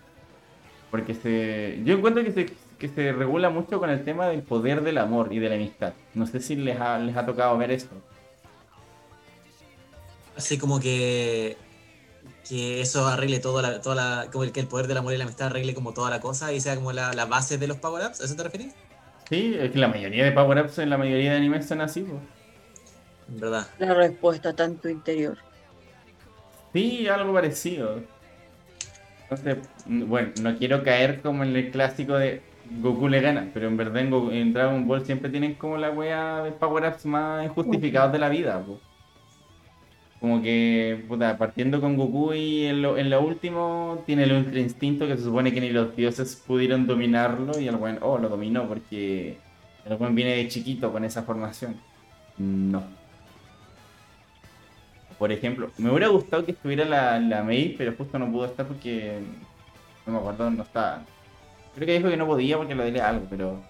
Porque 0.90 1.14
se, 1.14 1.80
yo 1.84 1.94
encuentro 1.96 2.24
que 2.24 2.32
se, 2.32 2.46
que 2.78 2.88
se 2.88 3.12
regula 3.12 3.50
mucho 3.50 3.78
con 3.78 3.90
el 3.90 4.04
tema 4.04 4.26
del 4.28 4.42
poder 4.42 4.82
del 4.82 4.98
amor 4.98 5.32
y 5.32 5.38
de 5.38 5.48
la 5.48 5.54
amistad. 5.54 5.92
No 6.14 6.26
sé 6.26 6.40
si 6.40 6.56
les 6.56 6.80
ha, 6.80 6.98
les 6.98 7.16
ha 7.16 7.26
tocado 7.26 7.56
ver 7.58 7.70
eso. 7.70 7.88
Así 10.36 10.58
como 10.58 10.80
que, 10.80 11.56
que 12.48 12.80
eso 12.80 13.06
arregle 13.06 13.38
toda 13.40 13.62
la, 13.62 13.80
toda 13.80 13.94
la, 13.94 14.30
como 14.32 14.44
el, 14.44 14.52
que 14.52 14.60
el 14.60 14.66
poder 14.66 14.86
del 14.86 14.96
amor 14.96 15.12
y 15.12 15.18
la 15.18 15.24
amistad 15.24 15.48
arregle 15.48 15.74
como 15.74 15.92
toda 15.92 16.10
la 16.10 16.20
cosa 16.20 16.52
y 16.52 16.60
sea 16.60 16.74
como 16.74 16.92
la, 16.92 17.12
la 17.12 17.26
base 17.26 17.58
de 17.58 17.66
los 17.66 17.76
power-ups, 17.76 18.20
¿a 18.20 18.24
eso 18.24 18.36
te 18.36 18.42
referís? 18.42 18.74
Sí, 19.28 19.54
es 19.56 19.70
que 19.70 19.78
la 19.78 19.86
mayoría 19.88 20.24
de 20.24 20.32
power-ups 20.32 20.78
en 20.78 20.90
la 20.90 20.98
mayoría 20.98 21.32
de 21.32 21.36
animes 21.36 21.66
son 21.66 21.82
así. 21.82 22.00
pues. 22.00 22.39
En 23.30 23.40
verdad. 23.40 23.66
La 23.78 23.94
respuesta 23.94 24.50
está 24.50 24.64
en 24.64 24.76
tu 24.76 24.88
interior. 24.88 25.38
Sí, 26.72 27.08
algo 27.08 27.32
parecido. 27.32 28.00
Entonces, 29.22 29.58
bueno, 29.86 30.30
no 30.42 30.56
quiero 30.56 30.82
caer 30.82 31.20
como 31.20 31.44
en 31.44 31.54
el 31.54 31.70
clásico 31.70 32.14
de 32.16 32.42
Goku 32.80 33.08
le 33.08 33.20
gana, 33.20 33.48
pero 33.54 33.68
en 33.68 33.76
verdad 33.76 34.02
en, 34.02 34.10
Goku- 34.10 34.32
en 34.32 34.52
Dragon 34.52 34.86
Ball 34.86 35.04
siempre 35.04 35.30
tienen 35.30 35.54
como 35.54 35.76
la 35.76 35.90
wea 35.90 36.42
de 36.42 36.52
power-ups 36.52 37.06
más 37.06 37.44
injustificados 37.44 38.12
de 38.12 38.18
la 38.18 38.28
vida. 38.28 38.60
po. 38.60 38.80
Como 40.20 40.42
que, 40.42 41.04
puta, 41.08 41.38
partiendo 41.38 41.80
con 41.80 41.96
Goku 41.96 42.34
y 42.34 42.66
en 42.66 42.82
lo, 42.82 42.98
en 42.98 43.08
lo 43.08 43.22
último 43.22 44.02
tiene 44.04 44.24
el 44.24 44.32
Ultra 44.32 44.60
Instinto 44.60 45.06
que 45.06 45.16
se 45.16 45.24
supone 45.24 45.52
que 45.54 45.60
ni 45.60 45.70
los 45.70 45.96
dioses 45.96 46.36
pudieron 46.46 46.86
dominarlo 46.86 47.58
y 47.58 47.68
el 47.68 47.76
buen, 47.76 47.98
oh, 48.02 48.18
lo 48.18 48.28
dominó 48.28 48.68
porque 48.68 49.38
el 49.86 49.96
buen 49.96 50.14
viene 50.14 50.36
de 50.36 50.48
chiquito 50.48 50.92
con 50.92 51.04
esa 51.04 51.22
formación. 51.22 51.76
No. 52.36 52.82
Por 55.20 55.30
ejemplo, 55.32 55.70
me 55.76 55.90
hubiera 55.90 56.08
gustado 56.08 56.46
que 56.46 56.52
estuviera 56.52 56.86
la, 56.86 57.20
la 57.20 57.42
Mei, 57.42 57.74
pero 57.76 57.92
justo 57.92 58.18
no 58.18 58.32
pudo 58.32 58.46
estar 58.46 58.66
porque 58.66 59.18
no 60.06 60.14
me 60.14 60.18
acuerdo, 60.18 60.50
no 60.50 60.62
estaba. 60.62 61.04
Creo 61.74 61.86
que 61.86 61.98
dijo 61.98 62.08
que 62.08 62.16
no 62.16 62.26
podía 62.26 62.56
porque 62.56 62.74
lo 62.74 62.86
diría 62.86 63.06
algo, 63.06 63.26
pero 63.28 63.60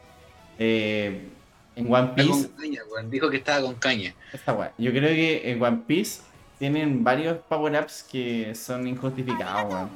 eh, 0.61 1.29
en 1.75 1.93
One 1.93 2.11
Está 2.11 2.23
con 2.23 2.39
Piece, 2.39 2.51
caña. 2.57 2.81
Dijo 3.11 3.31
que 3.31 3.39
estaba 3.39 3.63
con 3.63 3.75
caña. 3.75 4.15
esta 4.33 4.53
wea, 4.53 4.73
yo 4.79 4.93
creo 4.93 5.09
que 5.09 5.51
en 5.51 5.61
One 5.61 5.83
Piece 5.89 6.23
tienen 6.61 7.03
varios 7.03 7.39
power-ups 7.39 8.05
que 8.05 8.55
son 8.55 8.87
injustificados, 8.87 9.75
weón. 9.75 9.91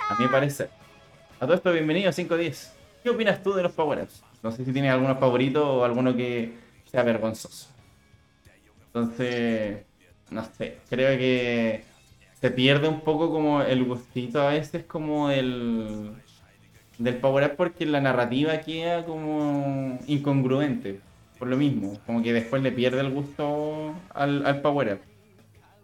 A 0.00 0.16
mi 0.18 0.26
parecer. 0.26 0.68
A 1.38 1.46
todo 1.46 1.54
esto, 1.54 1.70
bienvenido 1.70 2.10
a 2.10 2.12
510. 2.12 2.72
¿Qué 3.04 3.10
opinas 3.10 3.40
tú 3.40 3.52
de 3.52 3.62
los 3.62 3.70
power-ups? 3.70 4.24
No 4.42 4.50
sé 4.50 4.64
si 4.64 4.72
tienes 4.72 4.90
algunos 4.90 5.16
favoritos 5.20 5.62
o 5.64 5.84
alguno 5.84 6.16
que 6.16 6.58
sea 6.90 7.04
vergonzoso. 7.04 7.68
Entonces, 8.86 9.86
no 10.30 10.44
sé, 10.56 10.78
creo 10.88 11.18
que 11.18 11.84
se 12.40 12.50
pierde 12.50 12.88
un 12.88 13.00
poco 13.00 13.30
como 13.30 13.62
el 13.62 13.84
gustito 13.84 14.40
a 14.40 14.50
veces 14.50 14.84
como 14.84 15.28
del, 15.28 16.12
del 16.98 17.16
power 17.16 17.50
up 17.50 17.56
porque 17.56 17.86
la 17.86 18.00
narrativa 18.00 18.60
queda 18.60 19.04
como 19.04 19.98
incongruente. 20.06 21.00
Por 21.38 21.48
lo 21.48 21.56
mismo, 21.56 22.00
como 22.04 22.20
que 22.20 22.32
después 22.32 22.62
le 22.62 22.72
pierde 22.72 23.00
el 23.00 23.10
gusto 23.10 23.94
al, 24.10 24.44
al 24.44 24.60
power 24.60 24.94
up. 24.94 25.00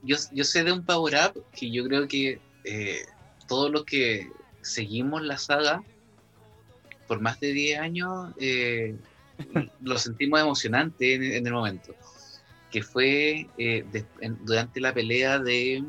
Yo, 0.02 0.16
yo 0.32 0.42
sé 0.42 0.64
de 0.64 0.72
un 0.72 0.84
power 0.84 1.14
up 1.14 1.44
que 1.52 1.70
yo 1.70 1.84
creo 1.84 2.08
que 2.08 2.40
eh, 2.64 2.98
todos 3.46 3.70
los 3.70 3.84
que 3.84 4.30
seguimos 4.62 5.22
la 5.22 5.38
saga 5.38 5.82
por 7.06 7.20
más 7.20 7.38
de 7.38 7.52
10 7.52 7.80
años 7.80 8.32
eh, 8.40 8.96
lo 9.82 9.96
sentimos 9.98 10.40
emocionante 10.40 11.14
en, 11.14 11.22
en 11.22 11.46
el 11.46 11.52
momento. 11.52 11.94
Que 12.74 12.82
fue 12.82 13.48
eh, 13.56 13.84
de- 13.86 14.04
en- 14.20 14.44
durante 14.44 14.80
la 14.80 14.92
pelea 14.92 15.38
de 15.38 15.84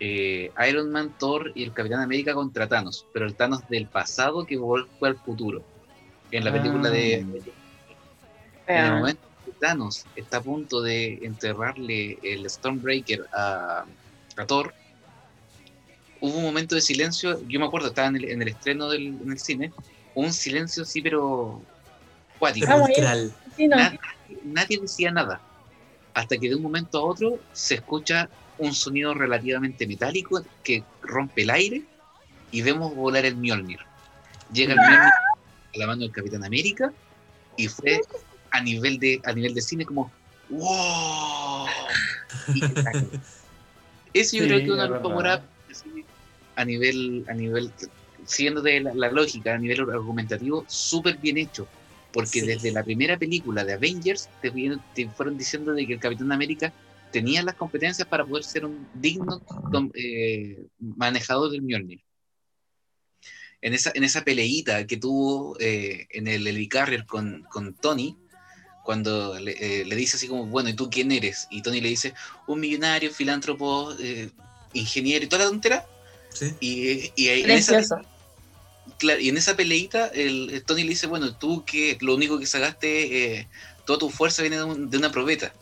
eh, 0.00 0.50
Iron 0.68 0.90
Man, 0.90 1.14
Thor 1.16 1.52
y 1.54 1.62
el 1.62 1.72
Capitán 1.72 2.00
América 2.00 2.34
contra 2.34 2.68
Thanos, 2.68 3.06
pero 3.12 3.24
el 3.24 3.36
Thanos 3.36 3.60
del 3.68 3.86
pasado 3.88 4.44
que 4.44 4.58
fue 4.58 5.08
al 5.08 5.16
futuro. 5.18 5.62
En 6.32 6.44
la 6.44 6.50
película 6.52 6.90
de 6.90 7.24
en 8.66 8.84
el 8.84 8.92
momento 8.98 9.22
que 9.44 9.52
Thanos 9.60 10.08
está 10.16 10.38
a 10.38 10.42
punto 10.42 10.82
de 10.82 11.20
enterrarle 11.22 12.18
el 12.20 12.50
Stormbreaker 12.50 13.20
a, 13.32 13.86
a 14.38 14.46
Thor, 14.46 14.74
hubo 16.18 16.36
un 16.36 16.42
momento 16.42 16.74
de 16.74 16.80
silencio. 16.80 17.40
Yo 17.46 17.60
me 17.60 17.66
acuerdo, 17.66 17.86
estaba 17.86 18.08
en 18.08 18.16
el, 18.16 18.24
en 18.24 18.42
el 18.42 18.48
estreno 18.48 18.88
del, 18.88 19.20
en 19.22 19.30
el 19.30 19.38
cine, 19.38 19.72
un 20.14 20.32
silencio 20.32 20.84
sí, 20.84 21.00
pero 21.00 21.64
cuático. 22.40 22.66
Ah, 22.68 22.74
bueno. 22.74 22.86
Sepulcral. 22.88 23.32
Sí, 23.56 23.68
no. 23.68 23.76
Nadie, 23.76 23.98
nadie 24.42 24.78
decía 24.80 25.12
nada. 25.12 25.40
Hasta 26.16 26.38
que 26.38 26.48
de 26.48 26.54
un 26.56 26.62
momento 26.62 26.96
a 26.98 27.04
otro 27.04 27.38
se 27.52 27.74
escucha 27.74 28.30
un 28.56 28.72
sonido 28.72 29.12
relativamente 29.12 29.86
metálico 29.86 30.42
que 30.64 30.82
rompe 31.02 31.42
el 31.42 31.50
aire 31.50 31.82
y 32.50 32.62
vemos 32.62 32.94
volar 32.94 33.26
el 33.26 33.36
Mjolnir. 33.36 33.80
Llega 34.50 34.72
el 34.72 34.80
Mjolnir 34.80 35.12
a 35.74 35.78
la 35.78 35.86
mano 35.86 36.00
del 36.00 36.12
Capitán 36.12 36.42
América 36.42 36.90
y 37.58 37.68
fue 37.68 38.00
a 38.50 38.62
nivel 38.62 38.98
de, 38.98 39.20
a 39.24 39.34
nivel 39.34 39.52
de 39.52 39.60
cine 39.60 39.84
como 39.84 40.10
¡Wow! 40.48 41.66
Y- 42.54 42.62
Ese 44.14 44.38
yo 44.38 44.44
Sí, 44.44 44.48
creo 44.48 44.58
que 44.78 44.94
es 44.94 45.00
power-ups 45.02 45.42
así, 45.70 46.06
a 46.54 46.64
nivel, 46.64 47.26
a 47.28 47.34
nivel, 47.34 47.70
siguiendo 48.24 48.62
de 48.62 48.80
la, 48.80 48.94
la 48.94 49.10
lógica, 49.10 49.52
a 49.52 49.58
nivel 49.58 49.80
argumentativo, 49.80 50.64
súper 50.66 51.18
bien 51.18 51.36
hecho. 51.36 51.68
Porque 52.16 52.40
Sí. 52.40 52.46
desde 52.46 52.72
la 52.72 52.82
primera 52.82 53.18
película 53.18 53.62
de 53.62 53.74
Avengers 53.74 54.30
te, 54.40 54.50
fueron 55.10 55.36
diciendo 55.36 55.74
de 55.74 55.86
que 55.86 55.92
el 55.92 56.00
Capitán 56.00 56.32
América 56.32 56.72
tenía 57.12 57.42
las 57.42 57.54
competencias 57.56 58.08
para 58.08 58.24
poder 58.24 58.42
ser 58.42 58.64
un 58.64 58.88
digno 58.94 59.42
eh, 59.94 60.64
manejador 60.78 61.50
del 61.50 61.60
Mjolnir. 61.60 62.00
En 63.60 63.74
esa, 63.74 63.92
en 63.94 64.02
esa 64.04 64.24
peleita 64.24 64.86
que 64.86 64.96
tuvo 64.96 65.56
eh, 65.60 66.06
en 66.10 66.26
el 66.26 66.46
Helicarrier 66.46 67.04
con, 67.04 67.42
con 67.50 67.74
Tony, 67.74 68.16
cuando 68.82 69.38
le, 69.38 69.52
eh, 69.52 69.84
le 69.84 69.94
dice 69.96 70.16
así 70.16 70.26
como, 70.26 70.46
bueno, 70.46 70.68
¿y 70.70 70.74
tú 70.74 70.88
quién 70.88 71.12
eres? 71.12 71.48
Y 71.50 71.60
Tony 71.60 71.80
le 71.82 71.88
dice, 71.90 72.14
un 72.46 72.60
millonario, 72.60 73.10
filántropo, 73.10 73.92
eh, 74.00 74.30
ingeniero 74.72 75.24
y 75.24 75.28
toda 75.28 75.44
la 75.44 75.50
tontera. 75.50 75.86
Sí. 76.32 76.54
Y, 76.60 77.12
y 77.14 77.28
ahí- 77.28 77.42
en 77.42 77.50
esa. 77.50 78.00
Claro, 78.98 79.20
y 79.20 79.28
en 79.28 79.36
esa 79.36 79.56
peleita, 79.56 80.08
el, 80.08 80.50
el 80.50 80.64
Tony 80.64 80.82
le 80.84 80.90
dice, 80.90 81.06
bueno, 81.06 81.36
tú 81.36 81.64
que 81.64 81.98
lo 82.00 82.14
único 82.14 82.38
que 82.38 82.46
sacaste, 82.46 83.34
eh, 83.40 83.48
toda 83.84 83.98
tu 83.98 84.10
fuerza 84.10 84.42
viene 84.42 84.56
de, 84.58 84.64
un- 84.64 84.90
de 84.90 84.98
una 84.98 85.10
probeta. 85.12 85.52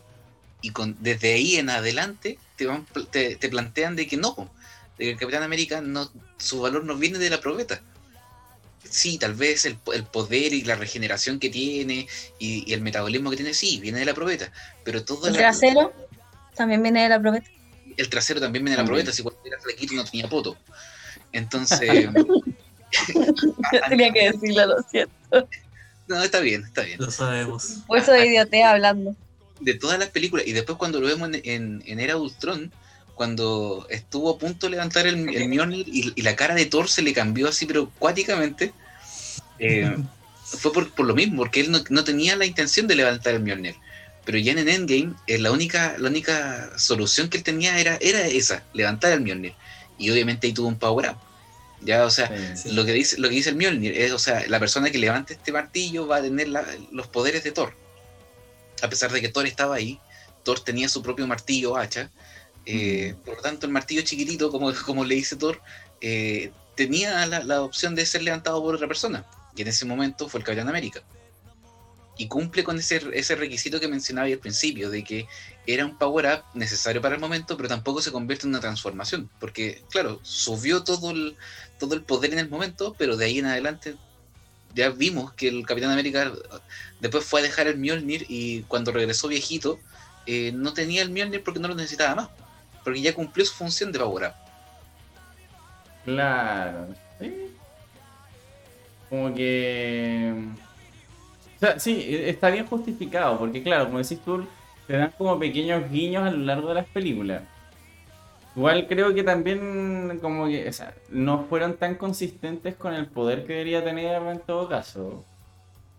Y 0.60 0.70
con, 0.70 0.96
desde 1.00 1.34
ahí 1.34 1.56
en 1.56 1.70
adelante 1.70 2.38
te, 2.56 2.66
van, 2.66 2.86
te, 3.10 3.36
te 3.36 3.48
plantean 3.50 3.96
de 3.96 4.06
que 4.06 4.16
no, 4.16 4.34
de 4.98 5.04
que 5.06 5.10
el 5.12 5.18
Capitán 5.18 5.42
América 5.42 5.80
no, 5.82 6.10
su 6.38 6.60
valor 6.60 6.84
no 6.84 6.96
viene 6.96 7.18
de 7.18 7.30
la 7.30 7.40
probeta. 7.40 7.82
Sí, 8.90 9.18
tal 9.18 9.34
vez 9.34 9.64
el, 9.64 9.78
el 9.94 10.04
poder 10.04 10.52
y 10.52 10.62
la 10.62 10.76
regeneración 10.76 11.40
que 11.40 11.48
tiene 11.48 12.06
y, 12.38 12.70
y 12.70 12.74
el 12.74 12.82
metabolismo 12.82 13.30
que 13.30 13.36
tiene, 13.36 13.54
sí, 13.54 13.80
viene 13.80 13.98
de 14.00 14.04
la 14.04 14.14
probeta. 14.14 14.52
Pero 14.84 15.04
todo 15.04 15.26
El 15.26 15.32
la- 15.32 15.38
trasero 15.40 15.94
también 16.54 16.82
viene 16.82 17.02
de 17.02 17.08
la 17.08 17.20
probeta. 17.20 17.50
el 17.96 18.08
trasero 18.10 18.40
también 18.40 18.64
viene 18.64 18.76
de 18.76 18.82
la 18.82 18.86
probeta, 18.86 19.12
si 19.12 19.22
cuando 19.22 19.40
era 19.44 19.58
flaquito 19.60 19.94
no 19.94 20.04
tenía 20.04 20.28
poto. 20.28 20.56
Entonces, 21.32 22.06
Tenía 23.88 24.12
que 24.12 24.32
decirlo, 24.32 24.66
lo 24.66 24.82
siento. 24.90 25.48
no, 26.08 26.22
está 26.22 26.40
bien, 26.40 26.64
está 26.64 26.82
bien. 26.82 26.98
Lo 27.00 27.10
sabemos. 27.10 27.78
Eso 27.94 28.12
de 28.12 28.26
idiotea 28.26 28.72
hablando. 28.72 29.14
de 29.60 29.74
todas 29.74 29.98
las 29.98 30.08
películas. 30.10 30.46
Y 30.46 30.52
después 30.52 30.78
cuando 30.78 31.00
lo 31.00 31.06
vemos 31.06 31.28
en, 31.28 31.40
en, 31.44 31.82
en 31.86 32.00
Era 32.00 32.16
Ultron, 32.16 32.72
cuando 33.14 33.86
estuvo 33.90 34.30
a 34.30 34.38
punto 34.38 34.66
de 34.66 34.72
levantar 34.72 35.06
el, 35.06 35.28
el 35.28 35.48
Mjolnir 35.48 35.86
y, 35.88 36.12
y 36.14 36.22
la 36.22 36.36
cara 36.36 36.54
de 36.54 36.66
Thor 36.66 36.88
se 36.88 37.02
le 37.02 37.12
cambió 37.12 37.48
así, 37.48 37.66
pero 37.66 37.90
cuáticamente, 37.98 38.72
eh, 39.58 39.96
fue 40.44 40.72
por, 40.72 40.90
por 40.90 41.06
lo 41.06 41.14
mismo, 41.14 41.38
porque 41.38 41.60
él 41.60 41.70
no, 41.70 41.80
no 41.90 42.04
tenía 42.04 42.36
la 42.36 42.46
intención 42.46 42.86
de 42.86 42.96
levantar 42.96 43.34
el 43.34 43.40
Mjolnir. 43.40 43.76
Pero 44.24 44.38
ya 44.38 44.52
en 44.52 44.68
Endgame, 44.68 45.14
eh, 45.26 45.38
la, 45.38 45.52
única, 45.52 45.96
la 45.98 46.08
única 46.08 46.78
solución 46.78 47.28
que 47.28 47.36
él 47.36 47.44
tenía 47.44 47.78
era, 47.78 47.98
era 48.00 48.26
esa, 48.26 48.62
levantar 48.72 49.12
el 49.12 49.20
Mjolnir. 49.20 49.54
Y 49.98 50.10
obviamente 50.10 50.46
ahí 50.46 50.52
tuvo 50.52 50.68
un 50.68 50.78
power 50.78 51.10
up. 51.10 51.18
Ya, 51.84 52.04
o 52.06 52.10
sea, 52.10 52.32
Sí. 52.56 52.72
lo 52.72 52.84
que 52.84 52.92
dice 52.92 53.18
lo 53.18 53.28
que 53.28 53.34
dice 53.34 53.50
el 53.50 53.56
Mjolnir 53.56 53.92
es, 53.96 54.12
o 54.12 54.18
sea, 54.18 54.44
la 54.48 54.58
persona 54.58 54.90
que 54.90 54.98
levante 54.98 55.34
este 55.34 55.52
martillo 55.52 56.06
va 56.06 56.16
a 56.16 56.22
tener 56.22 56.48
la- 56.48 56.64
los 56.92 57.06
poderes 57.08 57.44
de 57.44 57.52
Thor. 57.52 57.74
A 58.82 58.88
pesar 58.88 59.12
de 59.12 59.20
que 59.20 59.28
Thor 59.28 59.46
estaba 59.46 59.76
ahí, 59.76 60.00
Thor 60.44 60.60
tenía 60.60 60.88
su 60.88 61.02
propio 61.02 61.26
martillo 61.26 61.76
hacha. 61.76 62.10
eh, 62.66 63.14
Por 63.26 63.36
lo 63.36 63.42
tanto, 63.42 63.66
el 63.66 63.72
martillo 63.72 64.00
chiquitito, 64.02 64.50
como, 64.50 64.72
como 64.86 65.04
le 65.04 65.14
dice 65.16 65.36
Thor, 65.36 65.60
eh, 66.00 66.50
tenía 66.74 67.26
la, 67.26 67.44
la 67.44 67.60
opción 67.62 67.94
de 67.94 68.06
ser 68.06 68.22
levantado 68.22 68.62
por 68.62 68.74
otra 68.74 68.88
persona. 68.88 69.24
Y 69.54 69.62
en 69.62 69.68
ese 69.68 69.84
momento 69.84 70.28
fue 70.28 70.40
el 70.40 70.46
Capitán 70.46 70.68
América. 70.70 71.02
Y 72.16 72.28
cumple 72.28 72.62
con 72.62 72.78
ese, 72.78 73.02
ese 73.12 73.34
requisito 73.34 73.80
que 73.80 73.88
mencionaba 73.88 74.28
al 74.28 74.38
principio, 74.38 74.88
de 74.88 75.02
que 75.02 75.26
era 75.66 75.84
un 75.84 75.98
power-up 75.98 76.42
necesario 76.54 77.02
para 77.02 77.16
el 77.16 77.20
momento, 77.20 77.56
pero 77.56 77.68
tampoco 77.68 78.00
se 78.00 78.12
convierte 78.12 78.44
en 78.46 78.50
una 78.50 78.60
transformación. 78.60 79.28
Porque, 79.40 79.82
claro, 79.90 80.20
subió 80.22 80.84
todo 80.84 81.10
el, 81.10 81.36
todo 81.84 81.94
el 81.94 82.02
poder 82.02 82.32
en 82.32 82.38
el 82.38 82.48
momento, 82.48 82.94
pero 82.98 83.16
de 83.16 83.26
ahí 83.26 83.38
en 83.38 83.46
adelante 83.46 83.96
ya 84.74 84.90
vimos 84.90 85.32
que 85.32 85.48
el 85.48 85.66
Capitán 85.66 85.90
América 85.90 86.32
después 87.00 87.24
fue 87.24 87.40
a 87.40 87.42
dejar 87.42 87.68
el 87.68 87.78
Mjolnir 87.78 88.26
y 88.28 88.62
cuando 88.62 88.92
regresó 88.92 89.28
viejito, 89.28 89.78
eh, 90.26 90.52
no 90.52 90.72
tenía 90.72 91.02
el 91.02 91.10
Mjolnir 91.10 91.42
porque 91.42 91.60
no 91.60 91.68
lo 91.68 91.74
necesitaba 91.74 92.14
más. 92.14 92.28
Porque 92.82 93.00
ya 93.00 93.14
cumplió 93.14 93.46
su 93.46 93.54
función 93.54 93.92
de 93.92 93.98
Power 93.98 94.24
Up. 94.28 94.34
Claro. 96.04 96.88
Sí. 97.20 97.32
Como 99.08 99.34
que. 99.34 100.34
O 101.56 101.60
sea, 101.60 101.78
sí, 101.78 102.04
está 102.10 102.50
bien 102.50 102.66
justificado, 102.66 103.38
porque 103.38 103.62
claro, 103.62 103.86
como 103.86 103.98
decís 103.98 104.18
tú, 104.22 104.46
te 104.86 104.96
dan 104.96 105.14
como 105.16 105.38
pequeños 105.38 105.90
guiños 105.90 106.26
a 106.26 106.30
lo 106.30 106.38
largo 106.38 106.68
de 106.68 106.74
las 106.74 106.86
películas. 106.86 107.42
Igual 108.56 108.86
creo 108.86 109.12
que 109.14 109.24
también 109.24 110.18
como 110.22 110.46
que, 110.46 110.68
o 110.68 110.72
sea, 110.72 110.94
no 111.10 111.44
fueron 111.44 111.76
tan 111.76 111.96
consistentes 111.96 112.76
con 112.76 112.94
el 112.94 113.06
poder 113.06 113.46
que 113.46 113.52
debería 113.54 113.82
tener 113.82 114.22
en 114.22 114.40
todo 114.40 114.68
caso. 114.68 115.24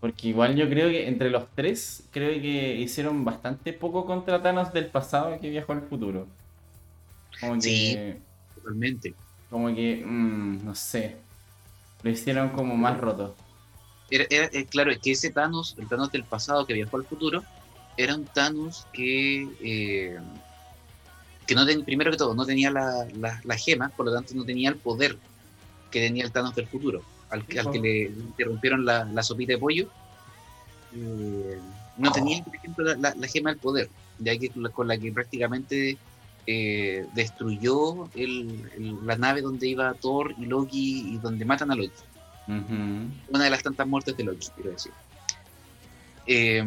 Porque 0.00 0.28
igual 0.28 0.56
yo 0.56 0.68
creo 0.68 0.88
que 0.88 1.06
entre 1.08 1.30
los 1.30 1.44
tres, 1.54 2.04
creo 2.12 2.30
que 2.40 2.76
hicieron 2.76 3.24
bastante 3.24 3.72
poco 3.72 4.06
contra 4.06 4.42
Thanos 4.42 4.72
del 4.72 4.86
pasado 4.86 5.38
que 5.40 5.50
viajó 5.50 5.72
al 5.72 5.82
futuro. 5.82 6.26
Como 7.40 7.54
que, 7.54 7.60
Sí. 7.60 7.98
Totalmente. 8.54 9.14
como 9.50 9.74
que, 9.74 10.02
mm, 10.04 10.64
no 10.64 10.74
sé, 10.74 11.16
lo 12.02 12.10
hicieron 12.10 12.50
como 12.50 12.74
más 12.76 12.98
roto. 12.98 13.34
Era, 14.10 14.24
era- 14.30 14.50
eh, 14.52 14.64
claro, 14.66 14.90
es 14.92 14.98
que 14.98 15.12
ese 15.12 15.30
Thanos, 15.30 15.74
el 15.78 15.88
Thanos 15.88 16.10
del 16.12 16.24
pasado 16.24 16.64
que 16.66 16.72
viajó 16.74 16.96
al 16.96 17.04
futuro, 17.04 17.42
era 17.96 18.14
un 18.14 18.24
Thanos 18.24 18.86
que, 18.92 19.48
eh, 19.60 20.18
que 21.46 21.54
no 21.54 21.64
ten- 21.66 21.84
primero 21.84 22.10
que 22.10 22.16
todo, 22.16 22.34
no 22.34 22.44
tenía 22.44 22.70
la, 22.70 23.06
la, 23.20 23.40
la 23.44 23.56
gema, 23.56 23.88
por 23.90 24.06
lo 24.06 24.12
tanto 24.12 24.34
no 24.34 24.44
tenía 24.44 24.68
el 24.70 24.76
poder 24.76 25.16
que 25.90 26.00
tenía 26.00 26.24
el 26.24 26.32
Thanos 26.32 26.54
del 26.54 26.66
futuro, 26.66 27.02
al, 27.30 27.44
que- 27.46 27.58
al 27.60 27.70
que 27.72 27.78
le 27.80 28.02
interrumpieron 28.04 28.84
la, 28.84 29.04
la 29.04 29.22
sopita 29.22 29.52
de 29.52 29.58
pollo. 29.58 29.88
eh, 30.94 31.58
no 31.98 32.10
tenía, 32.12 32.42
por 32.44 32.54
ejemplo, 32.56 32.84
la, 32.84 32.96
la- 32.96 33.14
la 33.14 33.28
gema 33.28 33.50
del 33.50 33.58
poder, 33.60 33.88
ya 34.18 34.36
que 34.38 34.50
con 34.50 34.62
la, 34.62 34.68
con 34.70 34.88
la 34.88 34.98
que 34.98 35.12
prácticamente 35.12 35.96
eh, 36.48 37.06
destruyó 37.14 38.08
el- 38.14 38.70
el- 38.76 39.06
la 39.06 39.16
nave 39.16 39.40
donde 39.42 39.66
iba 39.68 39.92
Thor 39.94 40.34
y 40.38 40.46
Loki 40.46 41.14
y 41.14 41.18
donde 41.18 41.44
matan 41.44 41.70
a 41.70 41.74
Loki 41.74 41.90
una 43.28 43.44
de 43.44 43.50
las 43.50 43.62
tantas 43.64 43.86
muertes 43.88 44.16
de 44.16 44.22
Loki, 44.24 44.46
quiero 44.54 44.70
decir. 44.70 44.92
Eh, 46.26 46.64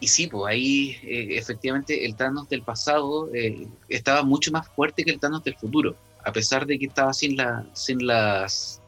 y 0.00 0.06
sí, 0.08 0.28
pues 0.28 0.44
ahí 0.46 0.96
eh, 1.02 1.38
efectivamente 1.38 2.04
el 2.04 2.14
Thanos 2.14 2.48
del 2.48 2.62
pasado 2.62 3.30
eh, 3.34 3.66
estaba 3.88 4.22
mucho 4.22 4.52
más 4.52 4.68
fuerte 4.68 5.04
que 5.04 5.10
el 5.10 5.18
Thanos 5.18 5.42
del 5.42 5.56
futuro, 5.56 5.96
a 6.24 6.32
pesar 6.32 6.66
de 6.66 6.78
que 6.78 6.86
estaba 6.86 7.12
sin, 7.12 7.36
la, 7.36 7.68
sin, 7.72 8.06
las, 8.06 8.80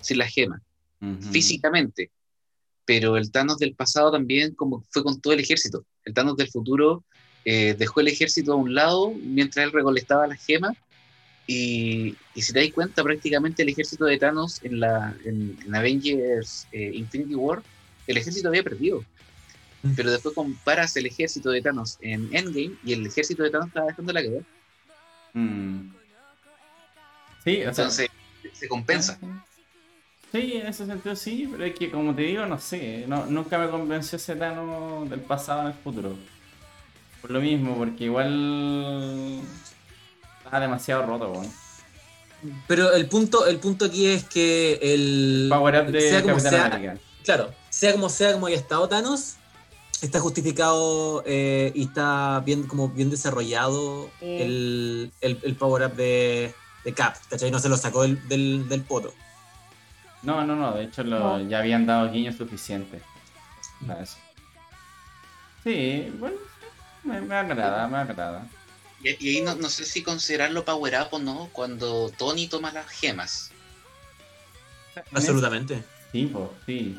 sin 0.00 0.18
las 0.18 0.32
gemas, 0.32 0.60
físicamente. 1.30 2.10
Pero 2.84 3.16
el 3.16 3.30
Thanos 3.30 3.58
del 3.58 3.74
pasado 3.74 4.12
también 4.12 4.54
como 4.54 4.84
fue 4.90 5.02
con 5.02 5.20
todo 5.20 5.32
el 5.32 5.40
ejército. 5.40 5.84
El 6.04 6.12
Thanos 6.12 6.36
del 6.36 6.50
futuro 6.50 7.04
eh, 7.44 7.74
dejó 7.78 8.00
el 8.00 8.08
ejército 8.08 8.52
a 8.52 8.56
un 8.56 8.74
lado 8.74 9.12
mientras 9.14 9.64
él 9.64 9.72
recolectaba 9.72 10.26
las 10.26 10.44
gemas 10.44 10.76
y, 11.46 12.14
y 12.34 12.42
si 12.42 12.52
te 12.52 12.60
das 12.60 12.72
cuenta, 12.72 13.02
prácticamente 13.02 13.62
el 13.62 13.70
ejército 13.70 14.04
de 14.04 14.18
Thanos 14.18 14.62
en, 14.64 14.80
la, 14.80 15.16
en, 15.24 15.58
en 15.64 15.74
Avengers 15.74 16.66
Infinity 16.72 17.34
War, 17.34 17.62
el 18.06 18.18
ejército 18.18 18.48
había 18.48 18.62
perdido. 18.62 19.02
Pero 19.96 20.10
después 20.10 20.34
comparas 20.34 20.96
el 20.96 21.06
ejército 21.06 21.50
de 21.50 21.62
Thanos 21.62 21.98
en 22.00 22.28
Endgame 22.34 22.72
y 22.84 22.92
el 22.92 23.06
ejército 23.06 23.42
de 23.42 23.50
Thanos 23.50 23.68
estaba 23.68 23.86
dejando 23.86 24.12
la 24.12 24.22
cagar. 24.22 24.42
Mm. 25.34 25.90
Sí, 27.44 27.56
o 27.58 27.74
sea, 27.74 27.84
Entonces, 27.84 28.08
se 28.52 28.68
compensa. 28.68 29.18
Sí, 30.32 30.54
en 30.56 30.66
ese 30.66 30.84
sentido 30.84 31.16
sí, 31.16 31.48
pero 31.50 31.64
es 31.64 31.74
que 31.74 31.90
como 31.90 32.14
te 32.14 32.22
digo, 32.22 32.44
no 32.44 32.58
sé, 32.58 33.04
no, 33.06 33.24
nunca 33.26 33.56
me 33.56 33.70
convenció 33.70 34.16
ese 34.16 34.36
Thanos 34.36 35.08
del 35.08 35.20
pasado 35.20 35.62
en 35.62 35.66
el 35.68 35.74
futuro. 35.74 36.16
Por 37.20 37.30
lo 37.30 37.40
mismo, 37.40 37.76
porque 37.76 38.04
igual 38.04 39.40
está 40.44 40.60
demasiado 40.60 41.06
roto, 41.06 41.32
weón. 41.32 41.50
Pero 42.68 42.92
el 42.92 43.08
punto, 43.08 43.46
el 43.46 43.58
punto 43.58 43.86
aquí 43.86 44.06
es 44.06 44.24
que 44.24 44.78
el. 44.80 45.48
Power 45.50 45.82
up 45.82 45.92
de 45.92 46.00
sea 46.00 46.22
como 46.22 46.34
Capitán 46.36 46.52
sea, 46.52 46.66
América. 46.66 46.98
Claro, 47.24 47.54
sea 47.68 47.92
como 47.92 48.08
sea, 48.08 48.32
como 48.32 48.46
haya 48.46 48.56
estado 48.56 48.88
Thanos, 48.88 49.36
está 50.02 50.20
justificado 50.20 51.22
eh, 51.26 51.72
y 51.74 51.84
está 51.84 52.40
bien, 52.44 52.64
como 52.64 52.88
bien 52.88 53.10
desarrollado 53.10 54.10
el, 54.20 55.10
el, 55.20 55.38
el 55.42 55.56
power 55.56 55.86
up 55.86 55.94
de, 55.96 56.54
de 56.84 56.94
Cap, 56.94 57.16
¿cachai? 57.28 57.50
No 57.50 57.58
se 57.58 57.68
lo 57.68 57.76
sacó 57.76 58.02
del, 58.02 58.26
del, 58.28 58.68
del 58.68 58.82
poto. 58.82 59.12
No, 60.22 60.44
no, 60.44 60.56
no, 60.56 60.72
de 60.74 60.84
hecho 60.84 61.02
lo- 61.04 61.38
No. 61.38 61.48
ya 61.48 61.58
habían 61.60 61.86
dado 61.86 62.10
guiños 62.10 62.36
suficientes. 62.36 63.02
para 63.86 64.02
eso. 64.02 64.16
Sí, 65.64 66.12
bueno, 66.18 66.36
me, 67.04 67.20
me 67.20 67.34
agrada, 67.34 67.86
me 67.88 67.98
agrada. 67.98 68.46
Y, 69.02 69.10
y 69.24 69.36
ahí 69.36 69.42
no, 69.42 69.54
no 69.54 69.68
sé 69.68 69.84
si 69.84 70.02
considerarlo 70.02 70.64
power 70.64 70.94
up 71.02 71.08
o 71.12 71.18
no 71.18 71.48
cuando 71.52 72.10
Tony 72.18 72.48
toma 72.48 72.72
las 72.72 72.88
gemas. 72.88 73.50
Absolutamente. 75.12 75.84
Sí, 76.12 76.26
pues, 76.32 76.48
sí. 76.66 76.98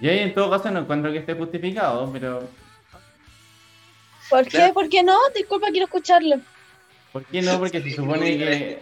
Y 0.00 0.08
ahí 0.08 0.20
en 0.20 0.34
todo 0.34 0.50
caso 0.50 0.70
no 0.70 0.80
encuentro 0.80 1.10
que 1.12 1.18
esté 1.18 1.34
justificado, 1.34 2.10
pero 2.12 2.48
¿Por 4.28 4.46
qué? 4.46 4.70
¿Por 4.72 4.88
qué 4.88 5.02
no? 5.02 5.16
Disculpa, 5.34 5.68
quiero 5.70 5.86
escucharlo. 5.86 6.36
¿por 7.12 7.24
qué 7.24 7.42
no? 7.42 7.58
Porque 7.58 7.82
se 7.82 7.96
supone 7.96 8.36
que 8.36 8.78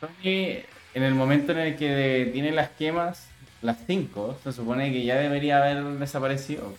Tony, 0.00 0.58
en 0.94 1.02
el 1.02 1.14
momento 1.14 1.52
en 1.52 1.58
el 1.58 1.76
que 1.76 2.30
tiene 2.32 2.52
las 2.52 2.70
quemas, 2.70 3.28
las 3.62 3.78
5, 3.86 4.40
se 4.42 4.52
supone 4.52 4.92
que 4.92 5.04
ya 5.04 5.16
debería 5.16 5.58
haber 5.58 5.82
desaparecido. 5.98 6.74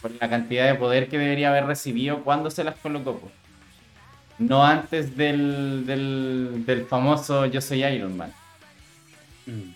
Por 0.00 0.12
la 0.20 0.28
cantidad 0.28 0.66
de 0.66 0.74
poder 0.74 1.08
que 1.08 1.18
debería 1.18 1.50
haber 1.50 1.66
recibido 1.66 2.24
cuando 2.24 2.50
se 2.50 2.64
las 2.64 2.76
colocó. 2.76 3.18
pues. 3.18 3.32
No 4.38 4.64
antes 4.64 5.16
del, 5.16 5.86
del, 5.86 6.64
del 6.66 6.84
famoso 6.86 7.46
Yo 7.46 7.60
soy 7.60 7.84
Iron 7.84 8.16
Man. 8.16 8.32
Mm. 9.46 9.72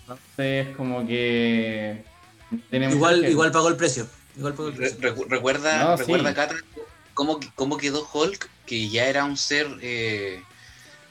Entonces, 0.00 0.76
como 0.76 1.06
que. 1.06 2.04
Igual, 2.70 3.22
que- 3.22 3.30
igual 3.30 3.50
pagó 3.52 3.68
el 3.68 3.76
precio. 3.76 4.06
Igual 4.36 4.54
pagó 4.54 4.68
el 4.68 4.76
Re- 4.76 4.90
precio. 4.90 5.14
recu- 5.16 5.28
recuerda, 5.28 5.84
No, 5.84 5.96
recuerda 5.96 6.28
sí. 6.30 6.34
Cata, 6.34 6.54
cómo, 7.14 7.40
cómo 7.54 7.76
quedó 7.76 8.08
Hulk, 8.12 8.48
que 8.66 8.88
ya 8.88 9.06
era 9.06 9.24
un 9.24 9.36
ser, 9.36 9.66
eh, 9.82 10.42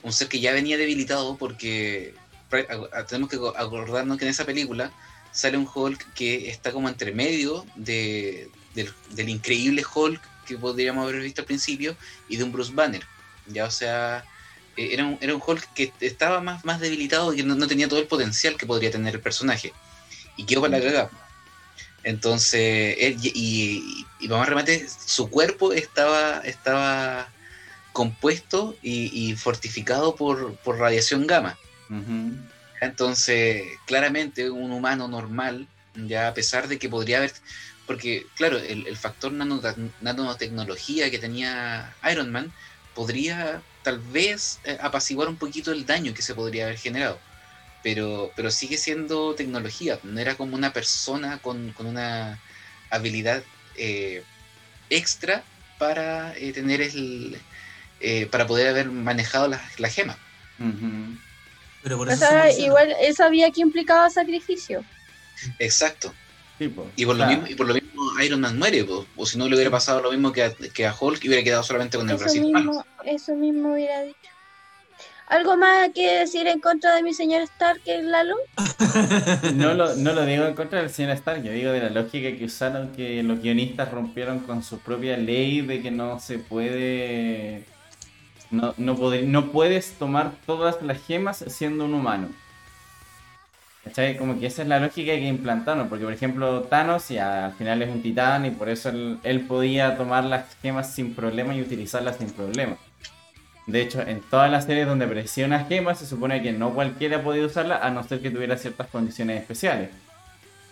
un 0.04 0.14
ser 0.14 0.28
que 0.28 0.40
ya 0.40 0.52
venía 0.54 0.78
debilitado, 0.78 1.38
porque 1.38 2.14
pre- 2.50 2.68
a- 2.70 3.00
a- 3.00 3.06
tenemos 3.06 3.30
que 3.30 3.38
aco- 3.38 3.54
acordarnos 3.56 4.18
que 4.18 4.26
en 4.26 4.32
esa 4.32 4.46
película 4.46 4.92
sale 5.32 5.58
un 5.58 5.68
Hulk 5.74 6.14
que 6.14 6.50
está 6.50 6.72
como 6.72 6.90
entre 6.90 7.12
medio 7.14 7.66
de, 7.76 8.50
del, 8.76 8.92
del 9.12 9.30
increíble 9.30 9.84
Hulk 9.94 10.22
que 10.46 10.58
podríamos 10.58 11.04
haber 11.08 11.22
visto 11.22 11.42
al 11.42 11.46
principio 11.46 11.96
y 12.28 12.36
de 12.38 12.44
un 12.44 12.52
Bruce 12.52 12.74
Banner. 12.74 13.04
Ya, 13.48 13.66
o 13.66 13.72
sea, 13.72 14.26
eh, 14.76 14.90
era 14.92 15.06
un, 15.06 15.18
era 15.22 15.34
un 15.36 15.42
Hulk 15.46 15.74
que 15.74 15.94
estaba 16.02 16.42
más, 16.42 16.66
más 16.66 16.80
debilitado 16.80 17.32
y 17.34 17.38
que 17.38 17.44
no, 17.44 17.56
no 17.56 17.68
tenía 17.68 17.88
todo 17.88 18.00
el 18.00 18.08
potencial 18.08 18.58
que 18.58 18.66
podría 18.66 18.92
tener 18.92 19.16
el 19.16 19.22
personaje. 19.22 19.72
Y 20.36 20.46
quedó 20.46 20.62
para 20.62 20.78
la 20.80 20.84
cagada. 20.84 21.12
Entonces, 22.04 22.96
él, 23.00 23.18
y, 23.22 23.32
y, 24.20 24.26
y 24.26 24.28
más 24.28 24.48
remate, 24.48 24.88
su 24.90 25.30
cuerpo 25.30 25.72
estaba, 25.74 26.40
estaba 26.40 27.32
compuesto 27.94 28.78
y, 28.82 29.10
y 29.32 29.36
fortificado 29.36 30.16
por, 30.16 30.58
por 30.58 30.78
radiación 30.80 31.28
gamma. 31.28 31.60
Entonces, 32.80 33.80
claramente 33.86 34.50
un 34.50 34.72
humano 34.72 35.08
normal, 35.08 35.68
ya 35.94 36.28
a 36.30 36.34
pesar 36.34 36.68
de 36.68 36.80
que 36.80 36.90
podría 36.90 37.18
haber, 37.18 37.34
porque 37.86 38.26
claro, 38.36 38.58
el, 38.58 38.88
el 38.88 38.98
factor 38.98 39.32
nano- 39.34 39.62
nanotecnología 40.00 41.12
que 41.12 41.20
tenía 41.20 41.96
Iron 42.12 42.32
Man 42.32 42.52
podría 42.94 43.64
tal 43.84 44.00
vez 44.00 44.60
eh, 44.64 44.78
apaciguar 44.82 45.28
un 45.28 45.38
poquito 45.38 45.72
el 45.72 45.86
daño 45.86 46.14
que 46.14 46.22
se 46.22 46.34
podría 46.34 46.66
haber 46.66 46.78
generado, 46.78 47.22
pero, 47.84 48.32
pero 48.36 48.52
sigue 48.52 48.78
siendo 48.78 49.36
tecnología, 49.36 50.00
no 50.04 50.20
era 50.20 50.36
como 50.36 50.56
una 50.56 50.74
persona 50.74 51.40
con, 51.40 51.72
con 51.72 51.86
una 51.86 52.40
habilidad 52.90 53.44
eh, 53.76 54.24
extra 54.90 55.44
para 55.80 56.38
eh, 56.38 56.52
tener 56.54 56.82
el... 56.82 57.38
eh, 58.00 58.28
para 58.28 58.46
poder 58.46 58.68
haber 58.68 58.92
manejado 58.92 59.48
la, 59.48 59.62
la 59.78 59.90
gema. 59.90 60.18
Pero 61.82 61.98
por 61.98 62.08
O 62.08 62.12
eso 62.12 62.20
sea, 62.20 62.52
igual 62.52 62.94
él 63.02 63.16
sabía 63.16 63.50
que 63.50 63.62
implicaba 63.62 64.10
sacrificio. 64.10 64.84
Exacto. 65.58 66.14
Sí. 66.60 66.72
Y 66.96 67.06
por, 67.08 67.16
lo 67.16 67.26
mismo, 67.26 67.48
y 67.48 67.56
por 67.56 67.68
lo 67.68 67.74
mismo 67.74 68.22
Iron 68.22 68.42
Man 68.42 68.60
muere, 68.60 68.84
po. 68.84 69.08
o 69.16 69.26
si 69.26 69.40
no 69.40 69.48
le 69.50 69.56
hubiera 69.56 69.72
pasado 69.72 70.00
lo 70.00 70.12
mismo 70.12 70.32
que 70.32 70.44
a, 70.44 70.54
que 70.54 70.86
a 70.86 70.94
Hulk 70.94 71.24
y 71.24 71.28
hubiera 71.28 71.44
quedado 71.44 71.64
solamente 71.64 71.98
con 71.98 72.08
el 72.08 72.16
Eso 72.16 72.40
mismo, 72.40 72.86
eso 73.04 73.36
mismo 73.36 73.74
hubiera 73.74 74.04
dicho. 74.04 74.18
¿Algo 75.32 75.56
más 75.56 75.92
que 75.96 76.20
decir 76.20 76.46
en 76.46 76.60
contra 76.60 76.94
de 76.94 77.04
mi 77.04 77.14
señor 77.14 77.44
Stark, 77.44 77.80
Lalo? 77.86 78.36
No 79.56 79.74
lo, 79.74 79.96
no 79.96 80.12
lo 80.12 80.26
digo 80.26 80.44
en 80.44 80.56
contra 80.56 80.82
del 80.82 80.90
señor 80.90 81.12
Stark, 81.12 81.42
yo 81.42 81.54
digo 81.54 81.72
de 81.72 81.80
la 81.80 81.90
lógica 81.90 82.38
que 82.38 82.44
usaron 82.44 82.92
que 82.92 83.24
los 83.24 83.42
guionistas 83.42 83.90
rompieron 83.92 84.40
con 84.40 84.62
su 84.62 84.80
propia 84.80 85.16
ley 85.16 85.62
de 85.62 85.82
que 85.82 85.90
no 85.90 86.20
se 86.20 86.38
puede. 86.38 87.64
No, 88.50 88.74
no, 88.76 88.98
no 89.24 89.52
puedes 89.54 89.94
tomar 89.94 90.34
todas 90.46 90.82
las 90.82 91.02
gemas 91.02 91.46
siendo 91.48 91.86
un 91.86 91.94
humano. 91.94 92.28
¿Cachai? 93.86 94.18
Como 94.18 94.38
que 94.38 94.48
esa 94.48 94.64
es 94.64 94.68
la 94.68 94.82
lógica 94.82 95.14
que 95.14 95.28
implantaron, 95.30 95.88
porque 95.88 96.04
por 96.04 96.14
ejemplo 96.14 96.64
Thanos 96.64 97.08
ya 97.08 97.46
al 97.46 97.54
final 97.54 97.82
es 97.82 97.90
un 97.90 98.02
titán 98.02 98.46
y 98.46 98.52
por 98.52 98.68
eso 98.68 98.92
él 99.24 99.46
podía 99.48 99.96
tomar 99.96 100.26
las 100.26 100.58
gemas 100.62 100.94
sin 100.94 101.16
problema 101.16 101.56
y 101.56 101.62
utilizarlas 101.62 102.18
sin 102.18 102.32
problema. 102.32 102.76
De 103.68 103.82
hecho, 103.82 104.02
en 104.02 104.22
todas 104.22 104.50
las 104.52 104.66
series 104.66 104.88
donde 104.88 105.06
aparecía 105.06 105.46
una 105.46 105.66
gema 105.66 105.94
se 105.96 106.06
supone 106.06 106.42
que 106.42 106.52
no 106.52 106.74
cualquiera 106.74 107.22
podía 107.24 107.46
usarla 107.46 107.78
a 107.78 107.90
no 107.92 108.04
ser 108.04 108.22
que 108.22 108.32
tuviera 108.32 108.58
ciertas 108.58 108.88
condiciones 108.88 109.40
especiales. 109.42 109.90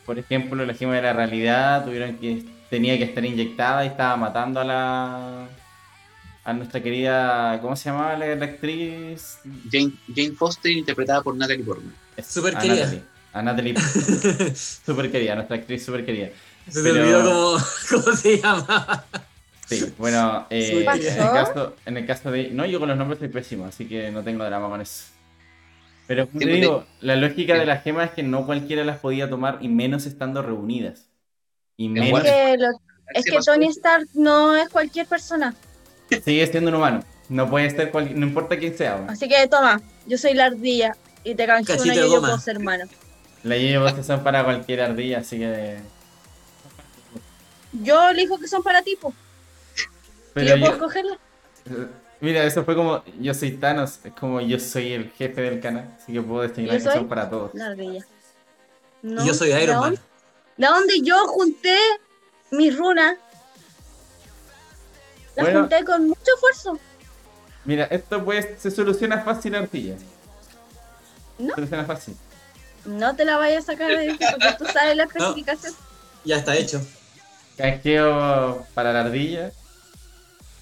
Por 0.06 0.18
ejemplo, 0.18 0.66
la 0.66 0.74
gema 0.74 0.96
de 0.96 1.04
la 1.04 1.14
realidad 1.14 1.86
tuvieron 1.86 2.16
que 2.18 2.44
tenía 2.70 2.98
que 2.98 3.04
estar 3.04 3.24
inyectada 3.24 3.84
y 3.86 3.90
estaba 3.90 4.18
matando 4.18 4.60
a 4.60 4.64
la 4.64 5.48
a 6.46 6.54
nuestra 6.54 6.82
querida 6.82 7.60
¿cómo 7.62 7.76
se 7.76 7.90
llamaba 7.90 8.18
la, 8.18 8.36
la 8.36 8.46
actriz? 8.46 9.40
Jane, 9.72 9.92
Jane 10.16 10.32
Foster, 10.32 10.72
interpretada 10.72 11.22
por 11.22 11.36
Natalie 11.36 11.64
Portman. 11.64 11.94
A 12.18 12.60
querida. 12.60 12.76
Natalie. 12.86 13.04
A 13.34 13.42
Natalie. 13.44 13.76
super 14.56 15.12
querida, 15.12 15.36
nuestra 15.36 15.58
actriz 15.58 15.86
super 15.86 16.04
querida. 16.04 16.30
Se 16.68 16.82
Pero- 16.82 16.96
me 16.96 17.02
olvidó 17.02 17.24
cómo, 17.24 17.66
cómo 18.04 18.16
se 18.16 18.38
llama. 18.40 19.06
Sí, 19.70 19.94
bueno, 19.98 20.48
eh, 20.50 20.86
¿Qué 21.00 21.10
en, 21.10 21.22
el 21.22 21.32
caso, 21.32 21.76
en 21.86 21.98
el 21.98 22.06
caso 22.08 22.32
de... 22.32 22.50
No, 22.50 22.66
yo 22.66 22.80
con 22.80 22.90
los 22.90 22.98
nombres 22.98 23.20
soy 23.20 23.28
pésimo, 23.30 23.66
así 23.66 23.86
que 23.88 24.10
no 24.10 24.24
tengo 24.24 24.44
drama 24.44 24.68
con 24.68 24.82
eso. 24.82 25.06
Pero 26.08 26.28
como 26.28 26.40
te 26.40 26.48
digo, 26.48 26.86
la 27.02 27.16
lógica 27.16 27.54
de 27.56 27.68
las 27.68 27.84
gemas 27.84 28.10
es 28.10 28.16
que 28.16 28.24
no 28.24 28.48
cualquiera 28.48 28.84
las 28.84 28.98
podía 28.98 29.30
tomar 29.30 29.60
y 29.62 29.68
menos 29.68 30.08
estando 30.08 30.42
reunidas. 30.42 31.08
Y 31.78 31.86
Es 31.86 31.92
menos 31.92 32.24
que, 32.24 32.58
lo- 32.58 32.82
es 33.14 33.26
que 33.26 33.38
Tony 33.46 33.68
Stark 33.68 34.08
no 34.16 34.56
es 34.56 34.70
cualquier 34.70 35.06
persona. 35.06 35.54
sigue 36.10 36.48
siendo 36.48 36.70
un 36.72 36.78
humano. 36.78 37.04
No 37.30 37.48
puede 37.48 37.70
ser 37.70 37.92
cual- 37.92 38.20
no 38.20 38.26
importa 38.26 38.58
quién 38.58 38.76
sea. 38.76 39.06
Así 39.08 39.30
que 39.30 39.48
toma, 39.48 39.80
yo 40.08 40.18
soy 40.18 40.34
la 40.34 40.46
ardilla 40.46 40.96
y 41.24 41.36
te 41.36 41.46
canso 41.46 41.74
Cachito 41.74 41.94
una 41.94 42.08
yo 42.08 42.20
puedo 42.22 42.40
ser 42.40 42.56
hermano. 42.56 42.86
La 43.44 43.56
J 43.56 44.02
son 44.02 44.24
para 44.24 44.44
cualquier 44.44 44.82
ardilla, 44.82 45.20
así 45.20 45.38
que... 45.38 45.78
Yo 47.72 48.10
elijo 48.10 48.40
que 48.40 48.48
son 48.48 48.64
para 48.64 48.82
ti, 48.82 48.98
po. 49.00 49.14
¿Y 49.14 49.29
Pero 50.40 50.50
yo 50.50 50.56
yo- 50.56 50.62
puedo 50.62 50.74
escogerla. 50.74 51.18
Mira, 52.22 52.44
eso 52.44 52.66
fue 52.66 52.76
como 52.76 53.04
yo 53.20 53.34
soy 53.34 53.52
Thanos, 53.52 54.00
es 54.04 54.12
como 54.14 54.42
yo 54.42 54.60
soy 54.60 54.92
el 54.94 55.10
jefe 55.12 55.42
del 55.42 55.62
canal, 55.62 55.96
así 56.02 56.12
que 56.12 56.22
puedo 56.22 56.42
designar 56.42 56.74
¿Yo 56.74 56.78
que 56.80 56.84
soy? 56.84 56.94
son 56.94 57.08
para 57.08 57.30
todos. 57.30 57.52
La 57.54 57.74
No, 59.02 59.26
yo 59.26 59.34
soy 59.34 59.50
¿de 59.50 59.64
Iron 59.64 59.80
Man. 59.80 60.00
¿De 60.58 60.68
dónde 60.68 61.00
yo 61.02 61.16
junté 61.28 61.78
mis 62.52 62.78
runas? 62.78 63.16
Las 65.36 65.46
Bueno. 65.46 65.62
junté 65.62 65.86
con 65.86 66.08
mucho 66.10 66.34
esfuerzo. 66.36 66.80
Mira, 67.64 67.86
esto 67.86 68.24
pues 68.26 68.48
se 68.58 68.70
soluciona 68.72 69.22
fácil 69.22 69.56
ardilla. 69.56 69.96
No. 71.38 71.50
Se 71.50 71.56
soluciona 71.56 71.86
fácil. 71.86 72.18
No 72.86 73.16
te 73.16 73.24
la 73.24 73.38
vayas 73.38 73.64
a 73.64 73.72
sacar 73.74 73.90
de 73.92 74.18
porque 74.20 74.56
tú 74.58 74.66
sabes 74.66 74.98
la 74.98 75.04
especificación. 75.14 75.74
Ya 76.26 76.38
está 76.38 76.56
hecho. 76.58 76.82
Canjeo 77.58 78.66
para 78.74 78.92
la 78.92 79.02
ardilla. 79.02 79.52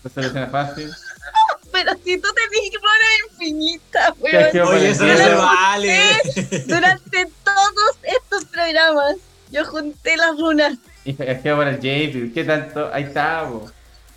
Se 0.08 0.14
soluciona 0.14 0.48
fácil. 0.48 0.90
Pero 1.72 1.92
si 2.04 2.18
tú 2.18 2.28
tenés 2.34 2.72
runas 2.74 3.32
infinitas, 3.32 4.14
weón. 4.20 4.68
Oye, 4.68 4.90
eso 4.90 5.06
no 5.06 5.18
se 5.18 5.34
vale. 5.36 6.00
Durante 6.68 7.26
todos 7.44 7.98
estos 8.04 8.46
programas, 8.46 9.16
yo 9.52 9.66
junté 9.66 10.18
las 10.18 10.38
runas. 10.40 10.78
Y 11.06 11.14
canjeo 11.14 11.58
para 11.58 11.72
el 11.72 11.78
JP. 11.80 12.34
¿Qué 12.34 12.44
tanto? 12.44 12.92
Ahí 12.94 13.04
está, 13.04 13.44
bo. 13.44 13.70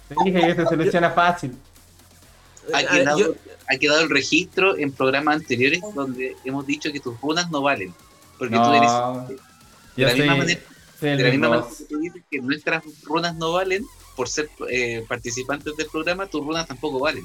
Te 0.09 0.15
dije 0.25 0.41
que 0.47 0.55
se 0.55 0.65
soluciona 0.65 1.11
fácil. 1.11 1.57
Ha 2.73 2.83
quedado, 2.85 3.19
yo- 3.19 3.35
ha 3.69 3.77
quedado 3.77 4.01
el 4.01 4.11
registro 4.11 4.77
en 4.79 4.93
programas 4.93 5.37
anteriores 5.37 5.81
donde 5.95 6.37
hemos 6.45 6.67
dicho 6.67 6.93
que 6.93 7.01
tus 7.01 7.21
runas 7.21 7.51
no 7.51 7.63
valen. 7.63 7.95
Porque 8.39 8.57
tú 8.57 8.73
eres. 8.75 8.91
No. 8.91 9.29
De 9.97 10.05
la 10.07 10.13
misma 10.15 10.27
soy, 10.33 10.39
manera, 10.39 10.61
soy 10.99 11.09
el 11.11 11.17
de 11.19 11.25
la 11.25 11.31
misma 11.31 11.49
manera 11.49 11.69
que 11.77 11.85
tú 11.85 11.99
dices 11.99 12.23
que 12.31 12.39
nuestras 12.41 12.83
runas 13.03 13.35
no 13.35 13.53
valen, 13.53 13.85
por 14.17 14.29
ser 14.29 14.51
eh, 14.69 15.05
participantes 15.09 15.77
del 15.77 15.87
programa, 15.89 16.27
tus 16.27 16.45
runas 16.45 16.67
tampoco 16.67 16.99
valen. 16.99 17.25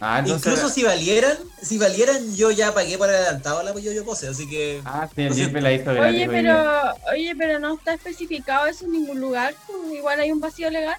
Ah, 0.00 0.18
entonces- 0.18 0.52
Incluso 0.52 0.72
si 0.72 0.82
valieran, 0.82 1.38
si 1.62 1.78
valieran, 1.78 2.36
yo 2.36 2.50
ya 2.50 2.74
pagué 2.74 2.98
por 2.98 3.08
adelantado 3.08 3.62
la 3.62 3.72
yo 3.80 3.92
yo 3.92 4.04
pose, 4.04 4.28
así 4.28 4.48
que. 4.48 4.82
Ah, 4.84 5.08
sí, 5.14 5.22
el 5.22 5.62
la 5.62 5.72
hizo 5.72 5.94
gratis. 5.94 6.16
Oye, 6.16 6.28
pero, 6.28 6.52
día. 6.52 6.94
oye, 7.12 7.34
pero 7.36 7.58
no 7.58 7.74
está 7.76 7.94
especificado 7.94 8.66
eso 8.66 8.84
en 8.84 8.92
ningún 8.92 9.20
lugar. 9.20 9.54
pues, 9.66 9.94
Igual 9.94 10.20
hay 10.20 10.32
un 10.32 10.40
vacío 10.40 10.68
legal. 10.70 10.96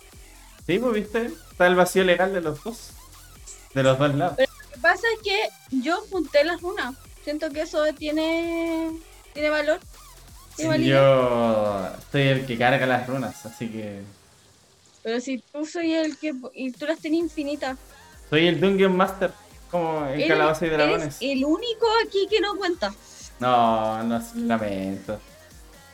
Sí, 0.65 0.79
pues 0.79 0.93
viste. 0.93 1.31
Está 1.51 1.67
el 1.67 1.75
vacío 1.75 2.03
legal 2.03 2.33
de 2.33 2.41
los 2.41 2.63
dos. 2.63 2.91
De 3.73 3.83
los 3.83 3.99
dos 3.99 4.15
lados. 4.15 4.37
Lo 4.39 4.45
que 4.73 4.79
pasa 4.81 5.03
es 5.15 5.19
que 5.23 5.77
yo 5.83 6.01
junté 6.09 6.43
las 6.43 6.61
runas. 6.61 6.95
Siento 7.23 7.51
que 7.51 7.61
eso 7.61 7.83
tiene, 7.93 8.91
tiene 9.33 9.49
valor. 9.49 9.79
Tiene. 10.55 10.85
Yo 10.87 11.89
soy 12.11 12.21
el 12.23 12.45
que 12.47 12.57
carga 12.57 12.85
las 12.87 13.05
runas, 13.05 13.45
así 13.45 13.67
que. 13.69 14.01
Pero 15.07 15.21
si 15.21 15.37
tú 15.37 15.65
soy 15.65 15.93
el 15.93 16.17
que. 16.17 16.33
Y 16.53 16.69
tú 16.73 16.85
las 16.85 16.99
tenías 16.99 17.23
infinitas. 17.23 17.77
Soy 18.29 18.45
el 18.45 18.59
Dungeon 18.59 18.93
Master, 18.93 19.31
como 19.71 20.05
el 20.05 20.15
Eres- 20.19 20.27
calabozo 20.27 20.65
y 20.65 20.67
eres 20.67 20.77
dragones. 20.79 21.17
el 21.21 21.45
único 21.45 21.87
aquí 22.05 22.27
que 22.29 22.41
no 22.41 22.57
cuenta. 22.57 22.93
No, 23.39 24.03
no 24.03 24.21
lamento. 24.35 25.17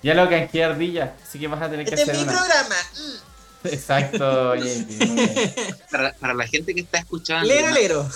Ya 0.02 0.16
lo 0.16 0.28
canjeé 0.28 0.64
ardilla, 0.64 1.16
así 1.24 1.38
que 1.38 1.46
vas 1.48 1.62
a 1.62 1.70
tener 1.70 1.86
que 1.88 1.94
Este 1.94 2.02
es 2.02 2.10
hacer 2.10 2.26
mi 2.26 2.34
una. 2.34 2.40
programa. 2.40 2.76
Exacto, 3.66 4.56
JP, 4.56 5.06
muy 5.06 5.16
bien. 5.28 5.56
Para, 5.92 6.14
para 6.14 6.34
la 6.34 6.48
gente 6.48 6.74
que 6.74 6.82
está 6.82 6.98
escuchando, 6.98 7.48
Lero, 7.48 7.70
lero. 7.72 8.10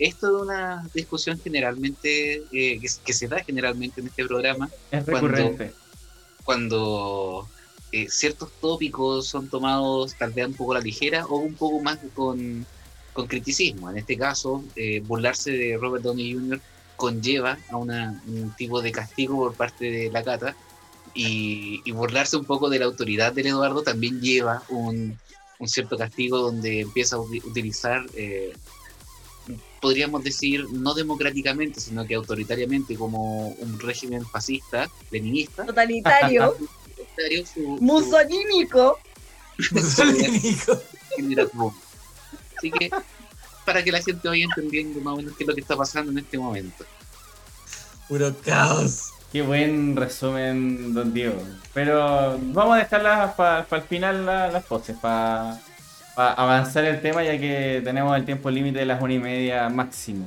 esto 0.00 0.26
es 0.36 0.42
una 0.42 0.88
discusión 0.92 1.40
generalmente, 1.40 2.38
eh, 2.52 2.80
que, 2.80 2.88
que 3.04 3.12
se 3.12 3.28
da 3.28 3.44
generalmente 3.44 4.00
en 4.00 4.08
este 4.08 4.24
programa, 4.26 4.68
Es 4.90 5.04
Cuando- 5.04 5.28
recurrente. 5.28 5.72
cuando 6.42 7.48
eh, 8.02 8.06
ciertos 8.10 8.50
tópicos 8.60 9.26
son 9.28 9.48
tomados 9.48 10.14
tal 10.18 10.32
vez 10.32 10.46
un 10.46 10.54
poco 10.54 10.72
a 10.72 10.78
la 10.78 10.84
ligera 10.84 11.24
o 11.26 11.36
un 11.38 11.54
poco 11.54 11.80
más 11.82 11.98
con, 12.14 12.66
con 13.12 13.26
criticismo. 13.26 13.90
En 13.90 13.96
este 13.98 14.16
caso, 14.16 14.62
eh, 14.74 15.00
burlarse 15.00 15.50
de 15.52 15.78
Robert 15.80 16.04
Downey 16.04 16.34
Jr. 16.34 16.60
conlleva 16.96 17.58
a 17.70 17.76
una- 17.76 18.20
un 18.26 18.54
tipo 18.56 18.82
de 18.82 18.92
castigo 18.92 19.36
por 19.38 19.54
parte 19.54 19.90
de 19.90 20.10
la 20.10 20.22
cata 20.22 20.54
y, 21.14 21.80
y 21.84 21.90
burlarse 21.92 22.36
un 22.36 22.44
poco 22.44 22.68
de 22.68 22.78
la 22.80 22.84
autoridad 22.86 23.32
del 23.32 23.46
Eduardo 23.46 23.82
también 23.82 24.20
lleva 24.20 24.62
un, 24.68 25.18
un 25.58 25.68
cierto 25.68 25.96
castigo 25.96 26.38
donde 26.38 26.80
empieza 26.80 27.16
a 27.16 27.20
uti- 27.20 27.42
utilizar, 27.44 28.04
eh, 28.14 28.52
podríamos 29.80 30.22
decir, 30.24 30.64
no 30.72 30.94
democráticamente, 30.94 31.80
sino 31.80 32.04
que 32.06 32.14
autoritariamente 32.14 32.96
como 32.96 33.48
un 33.48 33.78
régimen 33.78 34.24
fascista, 34.26 34.88
leninista, 35.10 35.64
Totalitario. 35.64 36.56
su- 37.46 37.78
su-. 38.04 38.10
Así 42.56 42.70
que, 42.70 42.90
para 43.64 43.82
que 43.82 43.92
la 43.92 44.02
gente 44.02 44.28
vaya 44.28 44.44
entendiendo 44.44 45.00
más 45.00 45.14
o 45.14 45.16
menos 45.18 45.36
qué 45.36 45.44
es 45.44 45.48
lo 45.48 45.54
que 45.54 45.60
está 45.60 45.76
pasando 45.76 46.12
en 46.12 46.18
este 46.18 46.38
momento. 46.38 46.84
Puro 48.08 48.34
caos. 48.44 49.10
Qué 49.32 49.42
buen 49.42 49.96
resumen, 49.96 50.94
don 50.94 51.12
Diego. 51.12 51.42
Pero 51.74 52.38
vamos 52.40 52.76
a 52.76 52.78
dejarlas 52.78 53.34
para 53.34 53.66
el 53.70 53.82
final 53.82 54.24
la- 54.24 54.50
las 54.52 54.64
poses, 54.64 54.96
para 54.96 55.60
avanzar 56.16 56.84
el 56.84 57.02
tema, 57.02 57.24
ya 57.24 57.38
que 57.38 57.82
tenemos 57.84 58.16
el 58.16 58.24
tiempo 58.24 58.48
límite 58.50 58.78
de 58.78 58.86
las 58.86 59.02
una 59.02 59.12
y 59.14 59.18
media 59.18 59.68
máximo. 59.68 60.26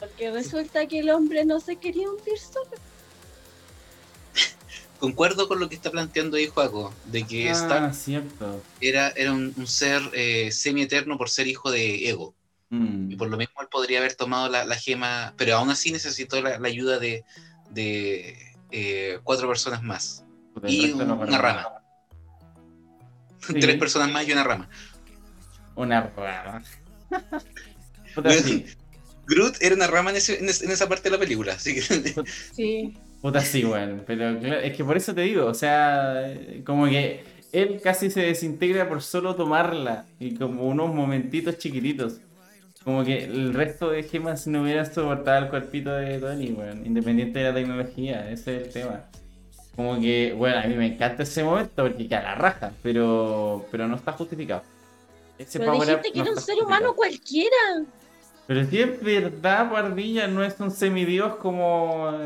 Porque 0.00 0.30
resulta 0.30 0.86
que 0.86 1.00
el 1.00 1.10
hombre 1.10 1.44
no 1.44 1.60
se 1.60 1.76
quería 1.76 2.08
hundir 2.10 2.38
solo. 2.38 2.70
Concuerdo 5.00 5.48
con 5.48 5.58
lo 5.58 5.68
que 5.68 5.74
está 5.74 5.90
planteando 5.90 6.36
ahí 6.36 6.46
Joaco, 6.46 6.94
de 7.06 7.26
que 7.26 7.48
Ah, 7.48 7.52
Stark 7.52 7.94
cierto. 7.94 8.62
era, 8.80 9.08
era 9.16 9.32
un, 9.32 9.52
un 9.56 9.66
ser 9.66 10.02
eh, 10.12 10.52
semi-eterno 10.52 11.18
por 11.18 11.28
ser 11.30 11.48
hijo 11.48 11.70
de 11.72 12.08
Ego. 12.08 12.34
Mm. 12.68 13.10
Y 13.10 13.16
por 13.16 13.28
lo 13.28 13.36
mismo 13.36 13.60
él 13.62 13.68
podría 13.70 13.98
haber 13.98 14.14
tomado 14.14 14.48
la, 14.48 14.64
la 14.64 14.76
gema, 14.76 15.34
pero 15.36 15.56
aún 15.56 15.70
así 15.70 15.90
necesitó 15.90 16.40
la, 16.40 16.58
la 16.58 16.68
ayuda 16.68 16.98
de, 17.00 17.24
de 17.70 18.36
eh, 18.70 19.18
cuatro 19.24 19.48
personas 19.48 19.82
más. 19.82 20.22
Y 20.68 20.88
no 20.94 21.14
una 21.16 21.38
rama. 21.38 21.66
Sí. 23.46 23.54
Tres 23.58 23.78
personas 23.78 24.10
más 24.12 24.28
y 24.28 24.32
una 24.32 24.44
rama. 24.44 24.68
Una 25.74 26.02
rama. 26.14 26.62
Groot 29.26 29.56
era 29.62 29.74
una 29.74 29.86
rama 29.86 30.10
en, 30.10 30.16
ese- 30.16 30.38
en 30.38 30.48
ese- 30.48 30.64
en 30.66 30.70
esa 30.72 30.88
parte 30.88 31.04
de 31.04 31.10
la 31.12 31.18
película, 31.18 31.54
así 31.54 31.74
que 31.74 31.80
Sí. 32.54 32.96
Puta, 33.20 33.40
sí, 33.40 33.64
bueno. 33.64 34.02
Pero 34.06 34.38
claro, 34.38 34.60
es 34.60 34.76
que 34.76 34.84
por 34.84 34.96
eso 34.96 35.14
te 35.14 35.22
digo, 35.22 35.46
o 35.46 35.54
sea, 35.54 36.34
como 36.64 36.86
que 36.86 37.22
él 37.52 37.80
casi 37.82 38.10
se 38.10 38.20
desintegra 38.20 38.88
por 38.88 39.02
solo 39.02 39.34
tomarla. 39.34 40.06
Y 40.18 40.34
como 40.34 40.66
unos 40.66 40.94
momentitos 40.94 41.58
chiquititos. 41.58 42.20
Como 42.84 43.04
que 43.04 43.24
el 43.24 43.52
resto 43.52 43.90
de 43.90 44.02
gemas 44.02 44.46
no 44.46 44.62
hubieran 44.62 44.90
soportado 44.90 45.44
el 45.44 45.50
cuerpito 45.50 45.92
de 45.92 46.18
Tony, 46.18 46.52
weón. 46.52 46.86
Independiente 46.86 47.38
de 47.38 47.44
la 47.44 47.54
tecnología, 47.54 48.30
ese 48.30 48.56
es 48.56 48.62
el 48.62 48.72
tema. 48.72 49.04
Como 49.76 50.00
que, 50.00 50.34
bueno, 50.36 50.58
a 50.58 50.62
mí 50.62 50.74
me 50.74 50.86
encanta 50.86 51.22
ese 51.22 51.44
momento 51.44 51.82
porque 51.82 52.08
queda 52.08 52.22
la 52.22 52.34
raja, 52.36 52.72
pero, 52.82 53.66
pero 53.70 53.86
no 53.86 53.96
está 53.96 54.12
justificado. 54.12 54.62
Ese 55.38 55.58
Pero 55.58 55.72
dijiste 55.72 56.12
que 56.12 56.18
no 56.18 56.24
era 56.24 56.32
un 56.32 56.40
ser 56.40 56.62
humano 56.62 56.94
cualquiera. 56.94 57.56
Pero 58.46 58.64
si 58.66 58.80
es 58.80 59.02
verdad, 59.02 59.70
Pardilla 59.70 60.26
no 60.26 60.42
es 60.42 60.58
un 60.58 60.70
semidios 60.70 61.36
como 61.36 62.20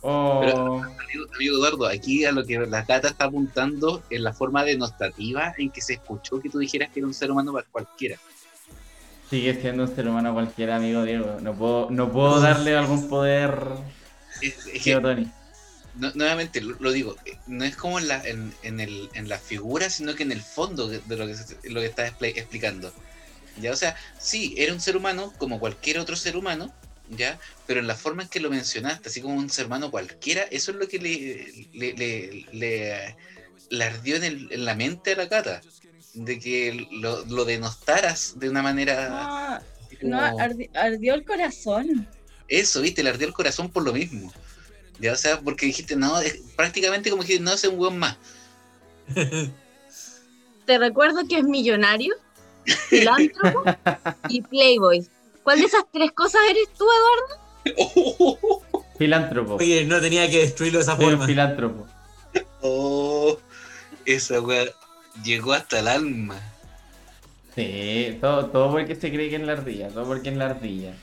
Starlord. 0.00 0.58
O... 0.58 0.76
Amigo, 0.82 1.24
amigo 1.34 1.56
Eduardo, 1.56 1.86
aquí 1.86 2.24
a 2.24 2.32
lo 2.32 2.44
que 2.44 2.58
la 2.58 2.84
Cata 2.84 3.08
está 3.08 3.26
apuntando 3.26 4.02
es 4.10 4.20
la 4.20 4.32
forma 4.32 4.64
denostativa 4.64 5.54
en 5.58 5.70
que 5.70 5.80
se 5.80 5.94
escuchó 5.94 6.40
que 6.40 6.48
tú 6.50 6.58
dijeras 6.58 6.90
que 6.90 7.00
era 7.00 7.06
un 7.06 7.14
ser 7.14 7.30
humano 7.30 7.52
cualquiera. 7.70 8.18
Sigue 9.28 9.60
siendo 9.60 9.84
un 9.84 9.94
ser 9.94 10.08
humano 10.08 10.32
cualquiera, 10.32 10.76
amigo 10.76 11.04
Diego. 11.04 11.38
No 11.40 11.54
puedo, 11.54 11.88
no 11.90 12.10
puedo 12.10 12.40
darle 12.40 12.76
algún 12.76 13.08
poder 13.08 13.58
Es, 14.40 14.84
Tony. 15.00 15.30
no- 15.94 16.10
nuevamente, 16.14 16.60
lo, 16.60 16.74
lo 16.80 16.90
digo, 16.90 17.14
eh, 17.24 17.36
no 17.46 17.64
es 17.64 17.76
como 17.76 17.98
en 18.00 18.08
la, 18.08 18.26
en, 18.26 18.52
en 18.62 18.80
el, 18.80 19.08
en 19.14 19.28
la 19.28 19.38
figura, 19.38 19.88
sino 19.90 20.14
que 20.16 20.24
en 20.24 20.32
el 20.32 20.40
fondo 20.42 20.88
de 20.88 21.16
lo 21.16 21.26
que, 21.26 21.34
se- 21.36 21.56
lo 21.70 21.80
que 21.80 21.86
estás 21.86 22.12
expli- 22.12 22.32
explicando. 22.36 22.92
¿Ya? 23.60 23.72
O 23.72 23.76
sea, 23.76 23.94
sí, 24.18 24.54
era 24.56 24.72
un 24.72 24.80
ser 24.80 24.96
humano 24.96 25.32
como 25.38 25.60
cualquier 25.60 25.98
otro 25.98 26.16
ser 26.16 26.36
humano, 26.36 26.72
¿ya? 27.10 27.38
Pero 27.66 27.80
en 27.80 27.86
la 27.86 27.94
forma 27.94 28.22
en 28.22 28.28
que 28.28 28.40
lo 28.40 28.50
mencionaste, 28.50 29.08
así 29.08 29.20
como 29.20 29.34
un 29.34 29.50
ser 29.50 29.66
humano 29.66 29.90
cualquiera, 29.90 30.42
eso 30.50 30.70
es 30.70 30.76
lo 30.78 30.88
que 30.88 30.98
le, 30.98 31.68
le, 31.72 31.92
le, 31.94 32.46
le- 32.52 33.16
le 33.68 33.84
ardió 33.84 34.16
en, 34.16 34.24
el- 34.24 34.48
en 34.52 34.64
la 34.64 34.74
mente 34.74 35.12
a 35.12 35.16
la 35.16 35.28
cata. 35.28 35.60
De 36.12 36.40
que 36.40 36.88
lo, 36.90 37.24
lo 37.26 37.44
denostaras 37.44 38.38
de 38.38 38.48
una 38.48 38.62
manera. 38.62 39.08
No, 39.08 39.98
como- 40.00 40.10
no, 40.10 40.38
ardi- 40.38 40.70
ardió 40.74 41.14
el 41.14 41.24
corazón. 41.24 42.08
Eso, 42.48 42.80
viste, 42.80 43.02
le 43.04 43.10
ardió 43.10 43.28
el 43.28 43.32
corazón 43.32 43.70
por 43.70 43.84
lo 43.84 43.92
mismo. 43.92 44.32
Ya, 44.98 45.12
o 45.12 45.16
sea, 45.16 45.40
porque 45.40 45.66
dijiste, 45.66 45.94
no, 45.96 46.18
es 46.20 46.40
prácticamente 46.56 47.10
como 47.10 47.22
que 47.22 47.38
no 47.38 47.52
es 47.52 47.62
un 47.64 47.78
weón 47.78 47.98
más. 47.98 48.16
Te 50.66 50.78
recuerdo 50.78 51.26
que 51.28 51.38
es 51.38 51.44
millonario, 51.44 52.14
filántropo 52.88 53.64
y 54.28 54.42
playboy. 54.42 55.06
¿Cuál 55.42 55.60
de 55.60 55.66
esas 55.66 55.84
tres 55.92 56.12
cosas 56.12 56.40
eres 56.50 56.68
tú, 56.76 56.84
Eduardo? 57.64 58.84
Filántropo. 58.98 59.54
Oye, 59.54 59.84
no 59.84 60.00
tenía 60.00 60.28
que 60.30 60.38
destruirlo 60.38 60.78
de 60.78 60.82
esa 60.82 60.96
Soy 60.96 61.04
un 61.06 61.10
forma. 61.12 61.26
filántropo. 61.26 61.86
Oh, 62.60 63.38
esa 64.04 64.40
weá 64.40 64.66
llegó 65.24 65.52
hasta 65.52 65.78
el 65.80 65.88
alma. 65.88 66.36
Sí, 67.54 68.18
todo, 68.20 68.46
todo 68.46 68.70
porque 68.70 68.94
se 68.94 69.10
cree 69.10 69.28
que 69.28 69.36
es 69.36 69.42
la 69.42 69.52
ardilla, 69.52 69.88
todo 69.88 70.04
porque 70.04 70.28
es 70.28 70.36
la 70.36 70.46
ardilla. 70.46 70.94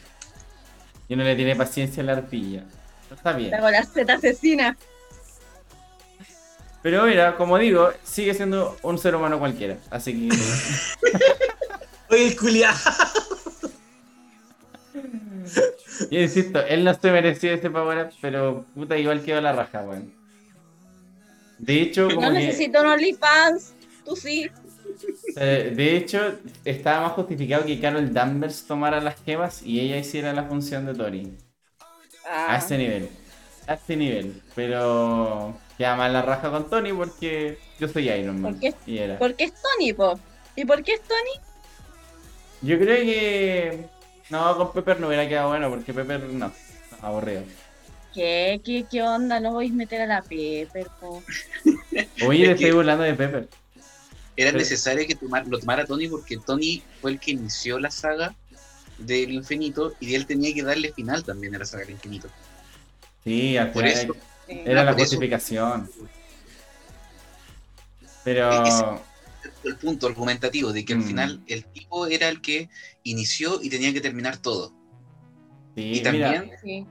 Y 1.09 1.13
uno 1.13 1.23
le 1.23 1.35
tiene 1.35 1.55
paciencia 1.55 2.03
a 2.03 2.05
la 2.05 2.13
ardilla. 2.13 2.63
No 3.09 3.15
está 3.15 3.33
bien. 3.33 3.51
Con 3.59 3.71
la 3.71 3.83
Z 3.83 4.13
asesina. 4.13 4.77
Pero 6.83 7.03
mira, 7.05 7.35
como 7.35 7.57
digo, 7.57 7.91
sigue 8.03 8.33
siendo 8.33 8.77
un 8.83 8.97
ser 8.97 9.15
humano 9.15 9.39
cualquiera. 9.39 9.77
Así 9.89 10.29
que. 10.29 10.35
Oye, 12.09 12.27
el 12.27 12.37
culiao. 12.37 12.75
Yo 16.11 16.19
insisto, 16.21 16.59
él 16.65 16.83
no 16.83 16.93
se 16.93 17.11
merecía 17.11 17.53
ese 17.53 17.69
power 17.69 18.05
up, 18.07 18.13
pero 18.21 18.65
puta, 18.75 18.97
igual 18.97 19.23
quedó 19.23 19.41
la 19.41 19.53
raja, 19.53 19.81
weón. 19.81 20.13
De 21.57 21.81
hecho, 21.81 22.07
como 22.09 22.21
No 22.21 22.33
que- 22.33 22.39
necesito 22.39 22.81
un 22.81 22.87
OnlyFans. 22.87 23.73
Tú 24.05 24.15
sí. 24.15 24.49
eh, 25.37 25.73
de 25.75 25.97
hecho, 25.97 26.37
estaba 26.65 27.07
más 27.07 27.11
justificado 27.13 27.65
que 27.65 27.79
Carol 27.79 28.13
Danvers 28.13 28.65
tomara 28.65 29.01
las 29.01 29.21
gemas 29.23 29.61
y 29.63 29.79
ella 29.79 29.97
hiciera 29.97 30.33
la 30.33 30.43
función 30.43 30.85
de 30.85 30.93
Tori. 30.93 31.33
A 32.29 32.53
Ah, 32.53 32.57
ese 32.57 32.77
nivel. 32.77 33.09
A 33.67 33.73
ese 33.73 33.95
nivel. 33.95 34.41
Pero 34.55 35.57
queda 35.77 35.95
mal 35.95 36.13
la 36.13 36.21
raja 36.21 36.49
con 36.51 36.69
Tony 36.69 36.93
porque 36.93 37.57
yo 37.79 37.87
soy 37.87 38.09
Iron 38.09 38.41
Man. 38.41 38.53
¿Por 38.53 38.61
qué? 38.61 38.73
Y 38.85 38.97
era. 38.99 39.17
porque 39.17 39.45
es 39.45 39.53
Tony, 39.53 39.93
po. 39.93 40.19
¿Y 40.55 40.65
por 40.65 40.83
qué 40.83 40.93
es 40.93 41.01
Tony? 41.01 41.43
Yo 42.61 42.77
creo 42.79 42.97
que. 43.03 43.85
No, 44.29 44.57
con 44.57 44.73
Pepper 44.73 44.99
no 44.99 45.07
hubiera 45.07 45.27
quedado 45.27 45.49
bueno 45.49 45.69
porque 45.69 45.93
Pepper 45.93 46.21
no. 46.23 46.51
aburrido. 47.01 47.43
¿Qué? 48.13 48.59
¿Qué, 48.65 48.85
qué 48.89 49.01
onda? 49.03 49.39
No 49.39 49.53
voy 49.53 49.69
a 49.69 49.73
meter 49.73 50.01
a 50.01 50.07
la 50.07 50.21
Pepper, 50.21 50.87
po. 50.99 51.23
Oye, 52.27 52.45
te 52.47 52.51
estoy 52.53 52.71
burlando 52.71 53.03
de 53.03 53.13
Pepper. 53.13 53.47
Era 54.35 54.49
Pero- 54.51 54.57
necesario 54.59 55.07
que 55.07 55.15
tomar- 55.15 55.47
lo 55.47 55.59
tomara 55.59 55.85
Tony 55.85 56.07
porque 56.07 56.37
Tony 56.37 56.83
fue 57.01 57.11
el 57.11 57.19
que 57.19 57.31
inició 57.31 57.79
la 57.79 57.89
saga 57.91 58.35
del 58.97 59.31
infinito 59.31 59.93
y 59.99 60.15
él 60.15 60.25
tenía 60.25 60.53
que 60.53 60.63
darle 60.63 60.91
final 60.93 61.23
también 61.23 61.55
a 61.55 61.59
la 61.59 61.65
saga 61.65 61.83
del 61.83 61.91
infinito. 61.93 62.27
Sí, 63.23 63.57
al 63.57 63.71
Por 63.71 63.85
eso, 63.85 64.15
era 64.47 64.83
la 64.83 64.93
justificación. 64.93 65.89
Pero. 68.23 68.63
Ese- 68.65 68.83
el 69.63 69.75
punto 69.77 70.07
argumentativo 70.07 70.71
de 70.73 70.83
que 70.85 70.93
al 70.93 70.99
Mm. 70.99 71.07
final 71.07 71.41
el 71.47 71.65
tipo 71.65 72.07
era 72.07 72.29
el 72.29 72.41
que 72.41 72.69
inició 73.03 73.61
y 73.61 73.69
tenía 73.69 73.93
que 73.93 74.01
terminar 74.01 74.37
todo. 74.37 74.73
Sí, 75.75 75.91
y 75.95 75.99
también- 76.01 76.51
Sí. 76.63 76.85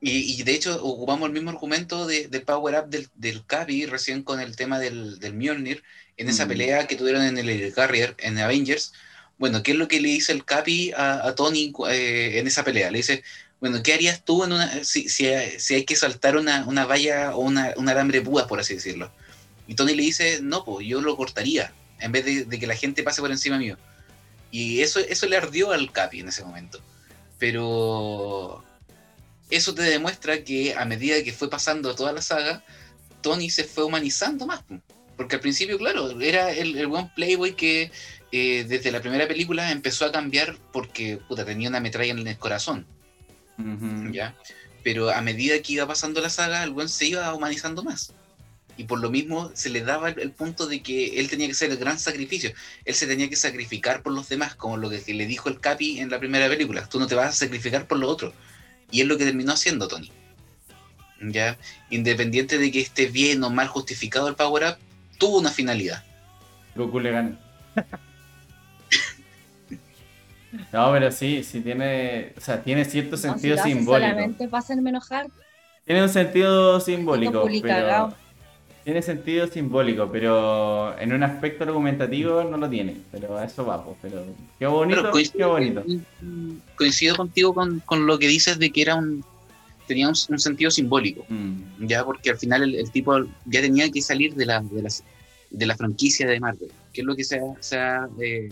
Y, 0.00 0.40
y 0.40 0.42
de 0.44 0.52
hecho 0.54 0.80
ocupamos 0.84 1.26
el 1.26 1.32
mismo 1.32 1.50
argumento 1.50 2.06
de, 2.06 2.28
del 2.28 2.42
power 2.42 2.76
up 2.84 2.88
del, 2.88 3.08
del 3.16 3.44
Cavi 3.44 3.84
recién 3.86 4.22
con 4.22 4.38
el 4.40 4.54
tema 4.54 4.78
del, 4.78 5.18
del 5.18 5.34
Mjolnir 5.34 5.82
en 6.16 6.28
esa 6.28 6.44
Mm. 6.44 6.48
pelea 6.48 6.86
que 6.86 6.94
tuvieron 6.94 7.22
en 7.22 7.36
el 7.36 7.72
Carrier, 7.74 8.14
en 8.18 8.38
Avengers. 8.38 8.92
Bueno, 9.38 9.62
¿qué 9.64 9.72
es 9.72 9.76
lo 9.76 9.88
que 9.88 10.00
le 10.00 10.08
dice 10.10 10.30
el 10.32 10.44
Capi 10.44 10.92
a, 10.96 11.26
a 11.26 11.34
Tony 11.34 11.72
eh, 11.90 12.38
en 12.38 12.46
esa 12.46 12.62
pelea? 12.64 12.90
Le 12.92 12.98
dice, 12.98 13.24
bueno, 13.60 13.82
¿qué 13.82 13.92
harías 13.94 14.24
tú 14.24 14.44
en 14.44 14.52
una, 14.52 14.84
si, 14.84 15.08
si, 15.08 15.26
si 15.58 15.74
hay 15.74 15.84
que 15.84 15.96
saltar 15.96 16.36
una, 16.36 16.64
una 16.66 16.86
valla 16.86 17.34
o 17.34 17.40
una, 17.40 17.74
un 17.76 17.88
alambre 17.88 18.20
púa, 18.20 18.46
por 18.46 18.60
así 18.60 18.74
decirlo? 18.74 19.10
Y 19.68 19.74
Tony 19.74 19.94
le 19.94 20.02
dice, 20.02 20.40
no, 20.42 20.64
pues 20.64 20.86
yo 20.86 21.00
lo 21.00 21.16
cortaría, 21.16 21.72
en 22.00 22.10
vez 22.10 22.24
de, 22.24 22.44
de 22.44 22.58
que 22.58 22.66
la 22.66 22.74
gente 22.74 23.04
pase 23.04 23.20
por 23.20 23.30
encima 23.30 23.58
mío. 23.58 23.76
Y 24.50 24.80
eso, 24.80 24.98
eso 24.98 25.26
le 25.26 25.36
ardió 25.36 25.70
al 25.70 25.92
Capi 25.92 26.20
en 26.20 26.28
ese 26.28 26.44
momento. 26.44 26.80
Pero 27.38 28.64
eso 29.50 29.74
te 29.74 29.82
demuestra 29.82 30.42
que 30.42 30.74
a 30.74 30.84
medida 30.84 31.22
que 31.22 31.32
fue 31.32 31.48
pasando 31.48 31.94
toda 31.94 32.12
la 32.12 32.22
saga, 32.22 32.64
Tony 33.20 33.50
se 33.50 33.64
fue 33.64 33.84
humanizando 33.84 34.46
más. 34.46 34.62
po. 34.62 34.80
Porque 35.16 35.36
al 35.36 35.40
principio, 35.40 35.78
claro, 35.78 36.20
era 36.20 36.52
el, 36.52 36.76
el 36.78 36.86
buen 36.86 37.12
Playboy 37.14 37.54
que 37.54 37.90
eh, 38.30 38.64
desde 38.68 38.92
la 38.92 39.00
primera 39.00 39.26
película 39.26 39.72
empezó 39.72 40.04
a 40.04 40.12
cambiar 40.12 40.56
porque 40.72 41.18
puta, 41.28 41.44
tenía 41.44 41.68
una 41.68 41.80
metralla 41.80 42.12
en 42.12 42.26
el 42.26 42.38
corazón. 42.38 42.86
¿ya? 44.12 44.36
Pero 44.84 45.10
a 45.10 45.20
medida 45.20 45.60
que 45.60 45.72
iba 45.72 45.86
pasando 45.86 46.20
la 46.20 46.30
saga, 46.30 46.62
el 46.62 46.70
buen 46.70 46.88
se 46.88 47.06
iba 47.06 47.34
humanizando 47.34 47.82
más. 47.82 48.12
Y 48.78 48.84
por 48.84 49.00
lo 49.00 49.10
mismo 49.10 49.50
se 49.54 49.70
le 49.70 49.82
daba 49.82 50.08
el, 50.08 50.20
el 50.20 50.30
punto 50.30 50.66
de 50.68 50.80
que 50.82 51.18
él 51.18 51.28
tenía 51.28 51.48
que 51.48 51.54
ser 51.54 51.70
el 51.70 51.76
gran 51.78 51.98
sacrificio. 51.98 52.52
Él 52.84 52.94
se 52.94 53.08
tenía 53.08 53.28
que 53.28 53.34
sacrificar 53.34 54.02
por 54.02 54.12
los 54.14 54.28
demás, 54.28 54.54
como 54.54 54.76
lo 54.76 54.88
que, 54.88 55.02
que 55.02 55.14
le 55.14 55.26
dijo 55.26 55.48
el 55.48 55.58
Capi 55.58 55.98
en 55.98 56.10
la 56.10 56.20
primera 56.20 56.48
película. 56.48 56.88
Tú 56.88 57.00
no 57.00 57.08
te 57.08 57.16
vas 57.16 57.28
a 57.28 57.32
sacrificar 57.32 57.88
por 57.88 57.98
lo 57.98 58.08
otro. 58.08 58.32
Y 58.92 59.00
es 59.00 59.06
lo 59.08 59.18
que 59.18 59.24
terminó 59.24 59.52
haciendo 59.52 59.88
Tony. 59.88 60.12
¿Ya? 61.20 61.58
Independiente 61.90 62.56
de 62.56 62.70
que 62.70 62.80
esté 62.80 63.06
bien 63.06 63.42
o 63.42 63.50
mal 63.50 63.66
justificado 63.66 64.28
el 64.28 64.36
Power 64.36 64.64
Up, 64.64 64.76
tuvo 65.18 65.40
una 65.40 65.50
finalidad. 65.50 66.04
Goku 66.76 67.00
le 67.00 67.10
gana. 67.10 67.38
No, 70.72 70.90
pero 70.92 71.12
sí, 71.12 71.44
sí 71.44 71.60
tiene, 71.60 72.32
o 72.36 72.40
sea, 72.40 72.62
tiene 72.62 72.84
cierto 72.86 73.12
No, 73.12 73.16
si 73.16 73.28
sentido 73.28 73.62
simbólico. 73.62 74.10
Solamente 74.10 74.48
para 74.48 74.60
hacerme 74.60 74.90
enojar. 74.90 75.26
Tiene 75.84 76.02
un 76.02 76.08
sentido 76.08 76.80
simbólico, 76.80 77.46
pero. 77.62 78.14
Tiene 78.88 79.02
sentido 79.02 79.46
simbólico, 79.46 80.08
pero 80.10 80.98
en 80.98 81.12
un 81.12 81.22
aspecto 81.22 81.62
argumentativo 81.64 82.42
no 82.44 82.56
lo 82.56 82.70
tiene. 82.70 82.96
Pero 83.12 83.36
a 83.36 83.44
eso 83.44 83.66
va, 83.66 83.84
pues, 83.84 83.98
pero 84.00 84.24
qué 84.58 84.66
bonito, 84.66 85.02
Pero 85.02 85.08
qué 85.08 85.12
coincido, 85.12 85.48
bonito. 85.50 85.84
coincido 86.74 87.14
contigo 87.16 87.52
con, 87.52 87.80
con 87.80 88.06
lo 88.06 88.18
que 88.18 88.28
dices 88.28 88.58
de 88.58 88.70
que 88.70 88.80
era 88.80 88.94
un 88.94 89.22
tenía 89.86 90.08
un, 90.08 90.14
un 90.30 90.38
sentido 90.38 90.70
simbólico. 90.70 91.26
Mm, 91.28 91.86
ya 91.86 92.02
porque 92.02 92.30
al 92.30 92.38
final 92.38 92.62
el, 92.62 92.76
el 92.76 92.90
tipo 92.90 93.18
ya 93.44 93.60
tenía 93.60 93.90
que 93.90 94.00
salir 94.00 94.34
de 94.34 94.46
la, 94.46 94.62
de 94.62 94.80
la, 94.80 94.88
de 95.50 95.66
la 95.66 95.76
franquicia 95.76 96.26
de 96.26 96.40
Marvel, 96.40 96.70
que 96.94 97.02
es 97.02 97.06
lo 97.06 97.14
que 97.14 97.24
se 97.24 97.40
ha, 97.40 97.42
se 97.60 97.78
ha, 97.78 98.08
eh, 98.22 98.48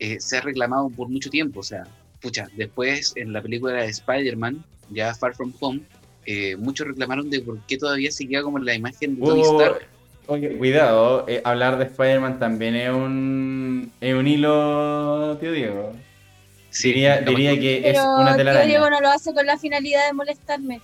eh, 0.00 0.18
se 0.18 0.38
ha 0.38 0.40
reclamado 0.40 0.90
por 0.90 1.08
mucho 1.08 1.30
tiempo. 1.30 1.60
O 1.60 1.62
sea, 1.62 1.84
pucha, 2.20 2.48
después 2.56 3.12
en 3.14 3.32
la 3.32 3.40
película 3.40 3.74
de 3.74 3.86
Spider-Man, 3.86 4.64
ya 4.90 5.14
Far 5.14 5.32
From 5.36 5.52
Home, 5.60 5.82
eh, 6.26 6.56
muchos 6.56 6.86
reclamaron 6.86 7.28
de 7.30 7.40
por 7.40 7.58
qué 7.66 7.76
todavía 7.78 8.10
seguía 8.10 8.42
como 8.42 8.58
la 8.58 8.74
imagen 8.74 9.16
de 9.16 9.26
Tony 9.26 9.42
Oh, 9.44 9.60
Stark. 9.60 9.86
oye, 10.26 10.56
cuidado, 10.56 11.24
eh, 11.28 11.40
hablar 11.44 11.78
de 11.78 11.84
Spider-Man 11.84 12.38
también 12.38 12.74
es 12.76 12.90
un, 12.90 13.90
es 14.00 14.14
un 14.14 14.26
hilo, 14.26 15.36
tío 15.40 15.52
Diego. 15.52 15.92
Sí, 16.70 16.88
diría, 16.88 17.20
diría 17.20 17.58
que 17.58 17.90
es 17.90 17.98
una 17.98 18.28
tío 18.28 18.36
telaraña. 18.38 18.66
Diego 18.66 18.88
no 18.88 19.00
lo 19.00 19.08
hace 19.10 19.34
con 19.34 19.44
la 19.44 19.58
finalidad 19.58 20.06
de 20.06 20.12
molestarme. 20.14 20.80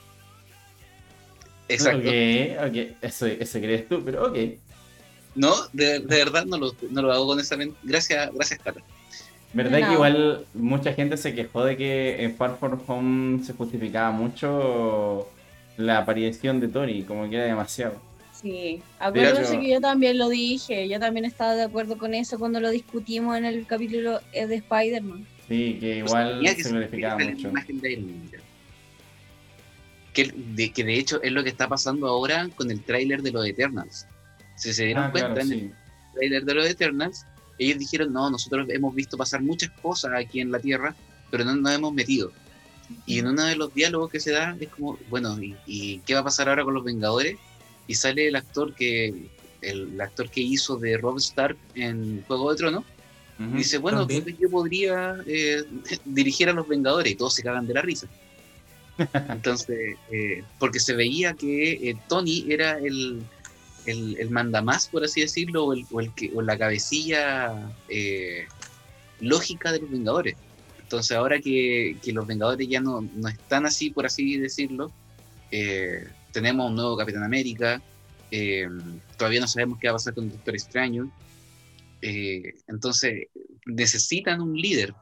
Exacto. 1.68 2.08
Ok, 2.08 2.68
ok, 2.68 2.96
eso, 3.02 3.26
eso 3.26 3.58
crees 3.58 3.88
tú, 3.88 4.02
pero 4.04 4.26
ok. 4.28 4.36
No, 5.34 5.54
de, 5.72 6.00
de 6.00 6.16
verdad 6.16 6.44
no 6.46 6.58
lo, 6.58 6.74
no 6.90 7.02
lo 7.02 7.12
hago 7.12 7.26
con 7.28 7.40
esa 7.40 7.56
mente. 7.56 7.76
Gracias, 7.82 8.30
gracias, 8.34 8.58
Cata. 8.60 8.80
¿Verdad 9.52 9.80
No. 9.80 9.86
que 9.88 9.92
igual 9.94 10.44
mucha 10.54 10.92
gente 10.92 11.16
se 11.16 11.34
quejó 11.34 11.64
de 11.64 11.76
que 11.76 12.22
en 12.22 12.34
Far 12.36 12.56
From 12.58 12.80
Home 12.86 13.42
se 13.44 13.54
justificaba 13.54 14.10
mucho 14.10 15.28
la 15.78 15.98
aparición 15.98 16.60
de 16.60 16.68
Tori, 16.68 17.02
como 17.04 17.28
que 17.30 17.36
era 17.36 17.44
demasiado? 17.46 18.00
Sí, 18.32 18.82
acuérdense 19.00 19.58
que 19.58 19.68
yo 19.70 19.80
también 19.80 20.16
lo 20.18 20.28
dije, 20.28 20.88
yo 20.88 21.00
también 21.00 21.24
estaba 21.24 21.54
de 21.54 21.62
acuerdo 21.64 21.98
con 21.98 22.14
eso 22.14 22.38
cuando 22.38 22.60
lo 22.60 22.70
discutimos 22.70 23.36
en 23.36 23.44
el 23.46 23.66
capítulo 23.66 24.20
eh, 24.32 24.46
de 24.46 24.56
Spider-Man. 24.56 25.26
Sí, 25.48 25.78
que 25.80 26.00
Pues 26.00 26.10
igual 26.10 26.40
que 26.42 26.48
se 26.54 26.62
ser 26.62 26.72
glorificaba 26.72 27.20
la 27.24 27.30
mucho. 27.30 27.52
que, 30.12 30.32
de, 30.54 30.72
que 30.72 30.84
de 30.84 30.94
hecho 30.98 31.22
es 31.22 31.32
lo 31.32 31.42
que 31.42 31.50
está 31.50 31.68
pasando 31.68 32.06
ahora 32.08 32.48
con 32.56 32.70
el 32.70 32.82
tráiler 32.82 33.22
de 33.22 33.32
los 33.32 33.46
Eternals. 33.46 34.06
Si 34.56 34.72
se 34.72 34.84
dieron 34.86 35.04
Ah, 35.04 35.10
cuenta 35.12 35.34
claro, 35.34 35.50
en 35.50 35.52
el 35.52 35.72
tráiler 36.14 36.44
de 36.44 36.54
los 36.54 36.66
Eternals, 36.68 37.24
ellos 37.58 37.78
dijeron, 37.78 38.12
no, 38.12 38.30
nosotros 38.30 38.68
hemos 38.70 38.94
visto 38.94 39.16
pasar 39.16 39.42
muchas 39.42 39.70
cosas 39.82 40.12
aquí 40.14 40.40
en 40.40 40.52
la 40.52 40.60
Tierra, 40.60 40.94
pero 41.30 41.44
no 41.44 41.54
nos 41.56 41.72
hemos 41.72 41.92
metido. 41.92 42.32
Y 43.04 43.18
en 43.18 43.26
uno 43.26 43.44
de 43.44 43.56
los 43.56 43.74
diálogos 43.74 44.10
que 44.10 44.20
se 44.20 44.32
da 44.32 44.56
es 44.58 44.68
como, 44.68 44.98
bueno, 45.10 45.40
¿y, 45.42 45.56
y 45.66 45.98
qué 46.00 46.14
va 46.14 46.20
a 46.20 46.24
pasar 46.24 46.48
ahora 46.48 46.64
con 46.64 46.74
los 46.74 46.84
Vengadores? 46.84 47.36
Y 47.86 47.94
sale 47.94 48.28
el 48.28 48.36
actor 48.36 48.74
que 48.74 49.08
el, 49.08 49.30
el 49.60 50.00
actor 50.00 50.30
que 50.30 50.40
hizo 50.40 50.76
de 50.76 50.96
Rob 50.96 51.18
Stark 51.18 51.56
en 51.74 52.22
Juego 52.26 52.50
de 52.50 52.56
Tronos, 52.56 52.84
Ujú. 53.38 53.54
y 53.54 53.58
dice, 53.58 53.78
bueno, 53.78 54.06
yo 54.08 54.50
podría 54.50 55.16
eh, 55.26 55.64
dirigir 56.04 56.48
a 56.48 56.52
los 56.52 56.66
Vengadores 56.66 57.12
y 57.12 57.16
todos 57.16 57.34
se 57.34 57.42
cagan 57.42 57.66
de 57.66 57.74
la 57.74 57.82
risa. 57.82 58.08
Entonces, 59.28 59.96
eh, 60.10 60.42
porque 60.58 60.80
se 60.80 60.94
veía 60.94 61.34
que 61.34 61.90
eh, 61.90 61.96
Tony 62.08 62.46
era 62.48 62.78
el, 62.78 63.22
el, 63.90 64.16
el 64.18 64.30
mandamás, 64.30 64.88
por 64.88 65.04
así 65.04 65.20
decirlo, 65.20 65.64
o, 65.66 65.72
el, 65.72 65.84
o, 65.90 66.00
el 66.00 66.12
que, 66.14 66.30
o 66.34 66.42
la 66.42 66.58
cabecilla 66.58 67.70
eh, 67.88 68.46
lógica 69.20 69.72
de 69.72 69.80
los 69.80 69.90
Vengadores. 69.90 70.36
Entonces, 70.80 71.16
ahora 71.16 71.38
que, 71.40 71.96
que 72.02 72.12
los 72.12 72.26
Vengadores 72.26 72.66
ya 72.68 72.80
no, 72.80 73.00
no 73.00 73.28
están 73.28 73.66
así, 73.66 73.90
por 73.90 74.06
así 74.06 74.38
decirlo, 74.38 74.90
eh, 75.50 76.06
tenemos 76.32 76.68
un 76.68 76.76
nuevo 76.76 76.96
Capitán 76.96 77.24
América, 77.24 77.82
eh, 78.30 78.68
todavía 79.16 79.40
no 79.40 79.48
sabemos 79.48 79.78
qué 79.80 79.88
va 79.88 79.92
a 79.92 79.96
pasar 79.96 80.14
con 80.14 80.24
el 80.24 80.30
Doctor 80.32 80.54
Extraño. 80.54 81.10
entonces, 82.00 83.26
necesitan 83.66 84.40
un 84.40 84.54
líder, 84.56 84.94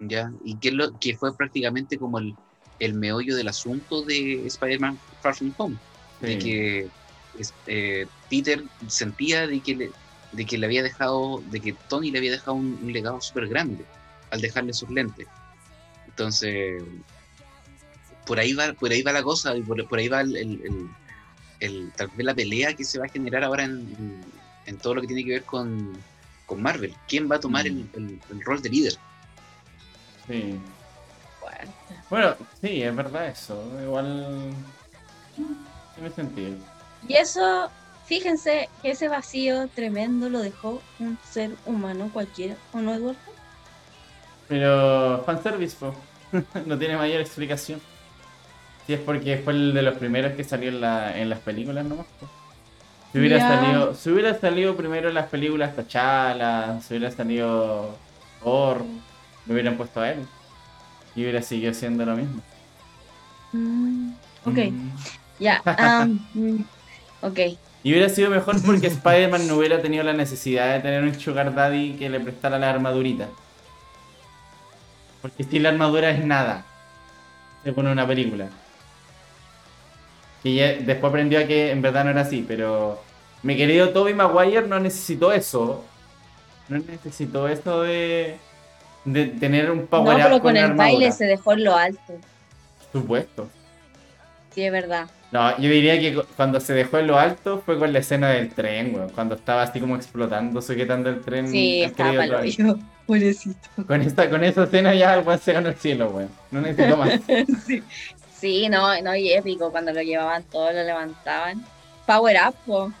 ¿ya? 0.00 0.30
Y 0.44 0.56
que, 0.58 0.70
lo, 0.70 0.98
que 0.98 1.16
fue 1.16 1.36
prácticamente 1.36 1.98
como 1.98 2.18
el, 2.18 2.34
el 2.78 2.94
meollo 2.94 3.36
del 3.36 3.48
asunto 3.48 4.02
de 4.02 4.46
Spider-Man 4.46 4.98
Far 5.20 5.34
From 5.34 5.52
Home 5.56 5.76
de 6.20 6.32
Sí. 6.32 6.38
que 6.38 6.78
es- 6.80 6.90
eh, 7.66 8.06
Peter 8.30 8.62
sentía 8.88 9.46
de 9.46 9.60
que, 9.60 9.74
le, 9.74 9.90
de 10.32 10.46
que 10.46 10.58
le 10.58 10.66
había 10.66 10.82
dejado, 10.82 11.42
de 11.50 11.60
que 11.60 11.72
Tony 11.88 12.10
le 12.10 12.18
había 12.18 12.32
dejado 12.32 12.54
un, 12.54 12.78
un 12.82 12.92
legado 12.92 13.20
súper 13.20 13.48
grande 13.48 13.84
al 14.30 14.40
dejarle 14.40 14.72
sus 14.72 14.90
lentes. 14.90 15.26
Entonces, 16.06 16.82
por 18.26 18.38
ahí 18.38 18.52
va, 18.54 18.72
por 18.72 18.90
ahí 18.90 19.02
va 19.02 19.12
la 19.12 19.22
cosa, 19.22 19.56
y 19.56 19.62
por, 19.62 19.86
por 19.88 19.98
ahí 19.98 20.08
va 20.08 20.20
el, 20.22 20.36
el- 20.36 20.60
el- 20.64 20.88
el- 21.60 21.92
tal 21.92 22.08
vez 22.08 22.24
la 22.26 22.34
pelea 22.34 22.74
que 22.74 22.84
se 22.84 22.98
va 22.98 23.06
a 23.06 23.08
generar 23.08 23.44
ahora 23.44 23.64
en, 23.64 23.72
en- 23.98 24.20
en 24.66 24.78
todo 24.78 24.94
lo 24.94 25.00
que 25.02 25.06
tiene 25.08 25.24
que 25.24 25.30
ver 25.30 25.44
con, 25.44 25.92
con 26.46 26.62
Marvel. 26.62 26.94
¿Quién 27.08 27.30
va 27.30 27.36
a 27.36 27.40
tomar 27.40 27.66
el, 27.66 27.86
el- 27.94 28.18
el 28.30 28.40
rol 28.44 28.62
de 28.62 28.70
líder? 28.70 28.94
Sí. 30.26 30.58
Fuerte. 31.40 31.68
Bueno, 32.08 32.34
sí, 32.60 32.82
es 32.82 32.94
verdad 32.96 33.28
eso. 33.28 33.62
Igual. 33.82 34.54
Tiene 35.94 36.10
sentido. 36.10 36.56
Y 37.08 37.14
eso, 37.16 37.70
fíjense 38.06 38.70
que 38.82 38.90
ese 38.92 39.08
vacío 39.08 39.68
tremendo 39.68 40.28
lo 40.30 40.40
dejó 40.40 40.82
un 40.98 41.18
ser 41.22 41.56
humano 41.66 42.10
cualquiera, 42.12 42.56
¿o 42.72 42.78
no, 42.80 42.94
Eduardo? 42.94 43.18
Pero. 44.48 45.22
Fanservice, 45.24 45.76
po. 45.76 45.94
no 46.66 46.78
tiene 46.78 46.96
mayor 46.96 47.20
explicación. 47.20 47.80
Si 48.86 48.92
es 48.94 49.00
porque 49.00 49.38
fue 49.38 49.54
el 49.54 49.72
de 49.74 49.82
los 49.82 49.96
primeros 49.98 50.32
que 50.34 50.44
salió 50.44 50.68
en, 50.68 50.80
la, 50.80 51.18
en 51.18 51.30
las 51.30 51.40
películas 51.40 51.84
nomás. 51.86 52.06
po. 52.20 52.28
Si 53.12 53.18
hubiera, 53.18 53.38
salido, 53.40 53.94
si 53.94 54.10
hubiera 54.10 54.38
salido 54.38 54.76
primero 54.76 55.08
en 55.08 55.14
las 55.14 55.28
películas 55.28 55.76
T'Challa, 55.76 56.80
si 56.80 56.94
hubiera 56.94 57.10
salido 57.14 57.96
Thor, 58.42 58.84
lo 59.46 59.52
hubieran 59.54 59.76
puesto 59.76 60.00
a 60.00 60.10
él. 60.10 60.26
Y 61.14 61.22
hubiera 61.22 61.40
seguido 61.42 61.72
siendo 61.74 62.04
lo 62.04 62.16
mismo. 62.16 62.42
Mm, 63.52 64.12
ok, 64.44 64.58
Mm. 64.70 64.90
ya. 65.38 65.62
ok. 67.26 67.38
Y 67.82 67.92
hubiera 67.92 68.08
sido 68.08 68.30
mejor 68.30 68.56
porque 68.62 68.86
Spider-Man 68.86 69.46
no 69.46 69.56
hubiera 69.56 69.82
tenido 69.82 70.04
la 70.04 70.12
necesidad 70.14 70.72
de 70.74 70.80
tener 70.80 71.02
un 71.02 71.18
Sugar 71.20 71.54
Daddy 71.54 71.94
que 71.98 72.08
le 72.08 72.20
prestara 72.20 72.58
la 72.58 72.70
armadurita. 72.70 73.28
Porque 75.20 75.44
si 75.44 75.58
la 75.58 75.70
armadura 75.70 76.10
es 76.10 76.24
nada, 76.24 76.64
según 77.62 77.86
una 77.88 78.06
película. 78.06 78.48
Y 80.42 80.56
ya 80.56 80.74
después 80.74 81.10
aprendió 81.10 81.40
a 81.40 81.44
que 81.44 81.70
en 81.70 81.80
verdad 81.82 82.04
no 82.04 82.10
era 82.10 82.20
así, 82.22 82.44
pero 82.46 83.02
mi 83.42 83.56
querido 83.56 83.90
Toby 83.90 84.14
Maguire 84.14 84.66
no 84.66 84.78
necesitó 84.80 85.32
eso. 85.32 85.84
No 86.68 86.78
necesitó 86.78 87.48
eso 87.48 87.82
de, 87.82 88.38
de 89.04 89.26
tener 89.26 89.70
un 89.70 89.80
No, 89.80 89.86
power 89.86 90.16
up 90.16 90.22
pero 90.22 90.40
con 90.40 90.56
el 90.56 90.64
armadura. 90.64 90.84
baile 90.84 91.12
se 91.12 91.24
dejó 91.26 91.52
en 91.52 91.64
lo 91.64 91.76
alto. 91.76 92.14
Por 92.92 93.02
supuesto. 93.02 93.48
Sí, 94.54 94.64
es 94.64 94.72
verdad. 94.72 95.08
No, 95.34 95.50
yo 95.58 95.68
diría 95.68 95.98
que 95.98 96.14
cu- 96.14 96.22
cuando 96.36 96.60
se 96.60 96.74
dejó 96.74 96.98
en 96.98 97.08
lo 97.08 97.18
alto 97.18 97.60
fue 97.66 97.76
con 97.76 97.92
la 97.92 97.98
escena 97.98 98.28
del 98.28 98.50
tren, 98.50 98.94
weón. 98.94 99.08
Cuando 99.10 99.34
estaba 99.34 99.62
así 99.62 99.80
como 99.80 99.96
explotando, 99.96 100.62
sujetando 100.62 101.10
el 101.10 101.22
tren. 101.22 101.48
Sí, 101.48 101.82
estaba 101.82 102.44
yo. 102.44 102.76
Pobrecito. 103.06 103.68
Con 103.84 104.00
esta, 104.00 104.30
con 104.30 104.44
esa 104.44 104.62
escena 104.62 104.94
ya 104.94 105.14
el 105.14 105.38
se 105.40 105.52
ganó 105.52 105.70
el 105.70 105.74
cielo, 105.74 106.10
weón. 106.10 106.30
No 106.52 106.60
necesito 106.60 106.96
más. 106.96 107.18
sí. 107.66 107.82
sí, 108.38 108.68
no, 108.68 109.00
no, 109.02 109.16
y 109.16 109.32
épico. 109.32 109.72
Cuando 109.72 109.92
lo 109.92 110.02
llevaban 110.02 110.44
todos, 110.44 110.72
lo 110.72 110.84
levantaban. 110.84 111.64
Power 112.06 112.36
up, 112.48 112.54
po. 112.64 112.92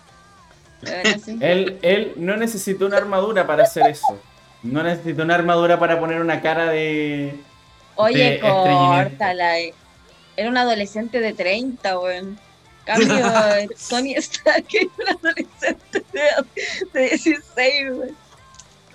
Él, 1.40 1.78
él 1.82 2.14
no 2.16 2.36
necesitó 2.36 2.86
una 2.86 2.96
armadura 2.96 3.46
para 3.46 3.62
hacer 3.62 3.86
eso. 3.86 4.20
No 4.64 4.82
necesitó 4.82 5.22
una 5.22 5.36
armadura 5.36 5.78
para 5.78 6.00
poner 6.00 6.20
una 6.20 6.40
cara 6.40 6.66
de. 6.66 7.36
Oye, 7.94 8.32
de 8.32 8.40
córtala. 8.40 9.52
Era 10.36 10.48
un 10.50 10.56
adolescente 10.56 11.20
de 11.20 11.32
30, 11.32 11.98
weón. 11.98 12.38
Cambio, 12.84 13.16
eh, 13.56 13.68
Tony 13.88 14.14
Stark 14.14 14.66
era 14.72 14.88
un 14.98 15.08
adolescente 15.28 16.04
de, 16.12 17.00
de 17.00 17.08
16, 17.08 17.42
weón. 17.92 18.16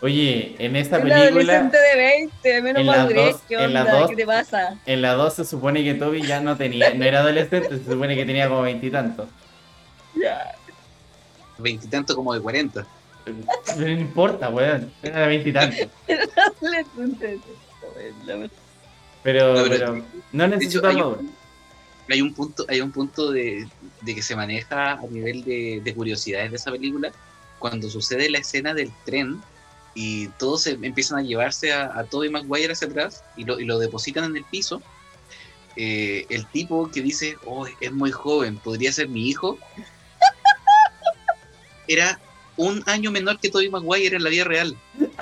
Oye, 0.01 0.55
en 0.59 0.75
esta 0.77 0.97
Un 0.97 1.03
película, 1.03 1.27
adolescente 1.27 1.77
de 1.77 1.95
20, 1.97 2.61
menos 2.61 2.85
madurez. 2.85 3.31
dos- 3.33 3.41
¿Qué 3.49 3.57
onda? 3.57 3.83
dos- 3.83 4.09
¿Qué 4.09 4.15
te 4.15 4.25
pasa? 4.25 4.77
en 4.85 5.01
la 5.01 5.13
2 5.13 5.33
se 5.33 5.43
supone 5.45 5.83
que 5.83 5.93
Toby 5.95 6.21
ya 6.21 6.39
no 6.39 6.55
tenía, 6.55 6.93
no 6.93 7.03
era 7.03 7.19
adolescente, 7.19 7.67
se 7.77 7.83
supone 7.83 8.15
que 8.15 8.25
tenía 8.25 8.47
como 8.47 8.61
veintitantos. 8.61 9.27
Ya. 10.15 10.55
Veintitantos 11.57 12.15
como 12.15 12.33
de 12.33 12.39
cuarenta. 12.41 12.85
No 13.77 13.87
importa, 13.87 14.49
weón. 14.49 14.91
Era 15.03 15.19
de 15.21 15.27
veintitantos. 15.27 15.87
Adolescente 16.61 17.27
de 17.27 17.39
30, 17.39 18.35
weón. 18.37 18.51
Pero, 19.23 19.53
No, 19.53 19.63
pero- 19.63 19.69
pero 19.69 19.93
no 20.31 20.45
hecho, 20.45 20.55
necesito 20.55 20.87
hay 20.87 20.95
un, 21.01 21.31
hay 22.09 22.21
un 22.21 22.33
punto, 22.33 22.65
hay 22.69 22.81
un 22.81 22.91
punto 22.91 23.31
de, 23.31 23.67
de 24.01 24.15
que 24.15 24.21
se 24.21 24.35
maneja 24.35 24.93
a 24.93 25.01
nivel 25.09 25.43
de, 25.43 25.81
de 25.83 25.93
curiosidades 25.93 26.51
de 26.51 26.57
esa 26.57 26.71
película, 26.71 27.11
cuando 27.59 27.89
sucede 27.89 28.29
la 28.29 28.37
escena 28.39 28.73
del 28.73 28.91
tren 29.05 29.41
y 29.93 30.27
todos 30.39 30.63
se 30.63 30.71
empiezan 30.81 31.19
a 31.19 31.23
llevarse 31.23 31.73
a, 31.73 31.97
a 31.99 32.05
Tobey 32.05 32.29
Maguire 32.29 32.71
hacia 32.71 32.87
atrás 32.87 33.23
y 33.35 33.43
lo, 33.43 33.59
y 33.59 33.65
lo 33.65 33.77
depositan 33.79 34.23
en 34.23 34.37
el 34.37 34.45
piso. 34.45 34.81
eh, 35.75 36.25
el 36.29 36.45
tipo 36.47 36.89
que 36.89 37.01
dice, 37.01 37.35
oh, 37.45 37.67
es 37.81 37.91
muy 37.91 38.11
joven, 38.11 38.57
podría 38.57 38.91
ser 38.93 39.09
mi 39.09 39.27
hijo, 39.27 39.57
era 41.87 42.19
un 42.57 42.83
año 42.87 43.11
menor 43.11 43.39
que 43.39 43.49
Tobey 43.49 43.69
Maguire 43.69 44.15
en 44.17 44.23
la 44.23 44.29
vida 44.29 44.43
real. 44.45 44.77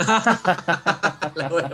La 1.36 1.50
buena. 1.50 1.70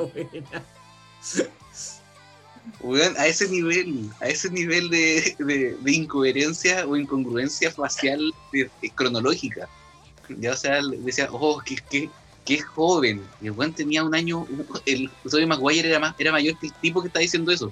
Weón, 2.84 3.16
a 3.18 3.26
ese 3.28 3.48
nivel, 3.48 4.10
a 4.20 4.28
ese 4.28 4.50
nivel 4.50 4.90
de, 4.90 5.36
de- 5.40 5.78
de 5.80 5.92
incoherencia 5.92 6.86
o 6.86 6.96
incongruencia 6.98 7.72
facial 7.72 8.20
de- 8.52 8.70
de 8.82 8.90
cronológica. 8.90 9.70
Ya, 10.38 10.52
o 10.52 10.56
sea, 10.58 10.80
decía, 11.00 11.28
oh, 11.32 11.62
qué, 11.66 11.78
qué, 11.90 12.10
qué 12.46 12.60
joven. 12.60 13.24
Y 13.42 13.46
el 13.48 13.52
weón 13.54 13.74
tenía 13.74 14.04
un 14.04 14.14
año, 14.14 14.46
el 14.86 15.10
Tobey 15.30 15.46
Maguire 15.46 15.88
era, 15.90 16.00
más, 16.00 16.14
era 16.20 16.32
mayor 16.34 16.58
que 16.60 16.68
el 16.68 16.74
tipo 16.74 17.02
que 17.02 17.08
está 17.08 17.20
diciendo 17.20 17.52
eso. 17.52 17.72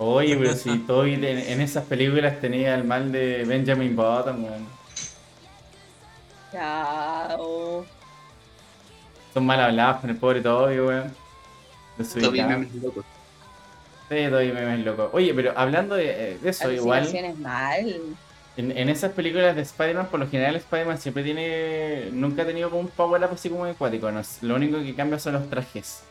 Oye, 0.00 0.36
pero 0.36 0.54
si 0.54 0.78
Toby 0.78 1.14
en, 1.14 1.24
en 1.24 1.60
esas 1.60 1.84
películas 1.84 2.40
tenía 2.40 2.76
el 2.76 2.84
mal 2.84 3.10
de 3.10 3.44
Benjamin 3.44 3.96
Button, 3.96 4.44
weón. 4.44 4.66
Chao. 6.52 7.84
Son 9.34 9.44
mal 9.44 9.60
hablados 9.60 10.00
con 10.00 10.10
el 10.10 10.16
pobre 10.16 10.40
Toby, 10.40 10.78
weón. 10.80 11.12
Desubicado. 11.96 12.48
memes 12.48 12.74
loco. 12.76 13.04
Sí, 14.10 14.16
Toby 14.30 14.52
memes 14.52 14.84
loco. 14.84 15.10
Oye, 15.12 15.34
pero 15.34 15.52
hablando 15.56 15.94
de, 15.94 16.32
eh, 16.34 16.38
de 16.38 16.50
eso, 16.50 16.70
igual, 16.72 17.20
mal. 17.36 18.18
en, 18.56 18.76
en 18.76 18.88
esas 18.88 19.12
películas 19.12 19.54
de 19.56 19.62
Spider-Man, 19.62 20.10
por 20.10 20.20
lo 20.20 20.28
general 20.28 20.56
Spider-Man 20.56 20.98
siempre 20.98 21.22
tiene, 21.24 22.10
nunca 22.12 22.42
ha 22.42 22.46
tenido 22.46 22.70
como 22.70 22.82
un 22.82 22.90
power 22.90 23.22
up 23.24 23.32
así 23.32 23.50
como 23.50 23.64
acuático, 23.64 24.10
¿no? 24.10 24.20
lo 24.42 24.54
único 24.56 24.78
que 24.82 24.94
cambia 24.96 25.18
son 25.18 25.34
los 25.34 25.48
trajes. 25.48 26.10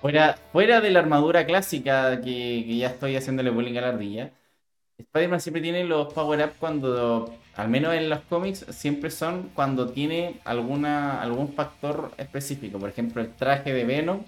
Fuera, 0.00 0.36
fuera 0.52 0.80
de 0.80 0.90
la 0.90 1.00
armadura 1.00 1.46
clásica 1.46 2.20
que, 2.22 2.64
que 2.66 2.76
ya 2.78 2.88
estoy 2.88 3.16
haciéndole 3.16 3.50
bullying 3.50 3.76
a 3.78 3.82
la 3.82 3.88
ardilla, 3.90 4.32
Spider-Man 4.98 5.40
siempre 5.40 5.62
tiene 5.62 5.84
los 5.84 6.12
power 6.14 6.44
up 6.46 6.54
cuando, 6.58 7.34
al 7.54 7.68
menos 7.68 7.94
en 7.94 8.10
los 8.10 8.20
cómics, 8.22 8.66
siempre 8.70 9.10
son 9.10 9.50
cuando 9.54 9.92
tiene 9.92 10.40
alguna, 10.44 11.22
algún 11.22 11.54
factor 11.54 12.12
específico. 12.18 12.78
Por 12.78 12.90
ejemplo, 12.90 13.22
el 13.22 13.34
traje 13.36 13.72
de 13.74 13.84
Venom, 13.84 14.24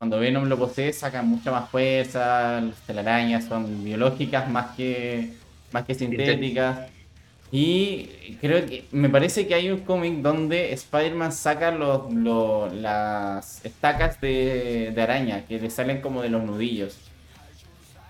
cuando 0.00 0.18
Venom 0.20 0.46
lo 0.48 0.58
posee, 0.58 0.92
saca 0.94 1.22
mucha 1.22 1.52
más 1.52 1.70
fuerza, 1.70 2.60
las 2.62 2.82
telarañas 2.86 3.46
son 3.46 3.84
biológicas 3.84 4.48
más 4.50 4.74
que 4.76 5.38
más 5.72 5.84
que 5.86 5.94
sintéticas. 5.94 6.90
Y 7.50 8.38
creo 8.40 8.66
que 8.66 8.88
me 8.92 9.10
parece 9.10 9.46
que 9.48 9.54
hay 9.54 9.70
un 9.70 9.84
cómic 9.84 10.22
donde 10.22 10.72
Spider-Man 10.74 11.32
saca 11.32 11.72
los, 11.72 12.12
los- 12.12 12.72
las 12.74 13.64
estacas 13.64 14.20
de, 14.20 14.92
de 14.94 15.02
araña 15.02 15.46
que 15.46 15.60
le 15.60 15.70
salen 15.70 16.00
como 16.02 16.22
de 16.22 16.30
los 16.30 16.44
nudillos. 16.44 17.12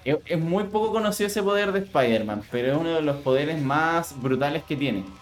Es, 0.05 0.19
es 0.27 0.41
muy 0.41 0.65
poco 0.65 0.93
conocido 0.93 1.27
ese 1.29 1.43
poder 1.43 1.73
de 1.73 1.81
Spider-Man, 1.81 2.47
pero 2.51 2.73
es 2.73 2.79
uno 2.79 2.95
de 2.97 3.03
los 3.03 3.19
poderes 3.23 3.59
más 3.61 4.21
brutales 4.21 4.65
que 4.65 4.77
tiene. 4.77 5.20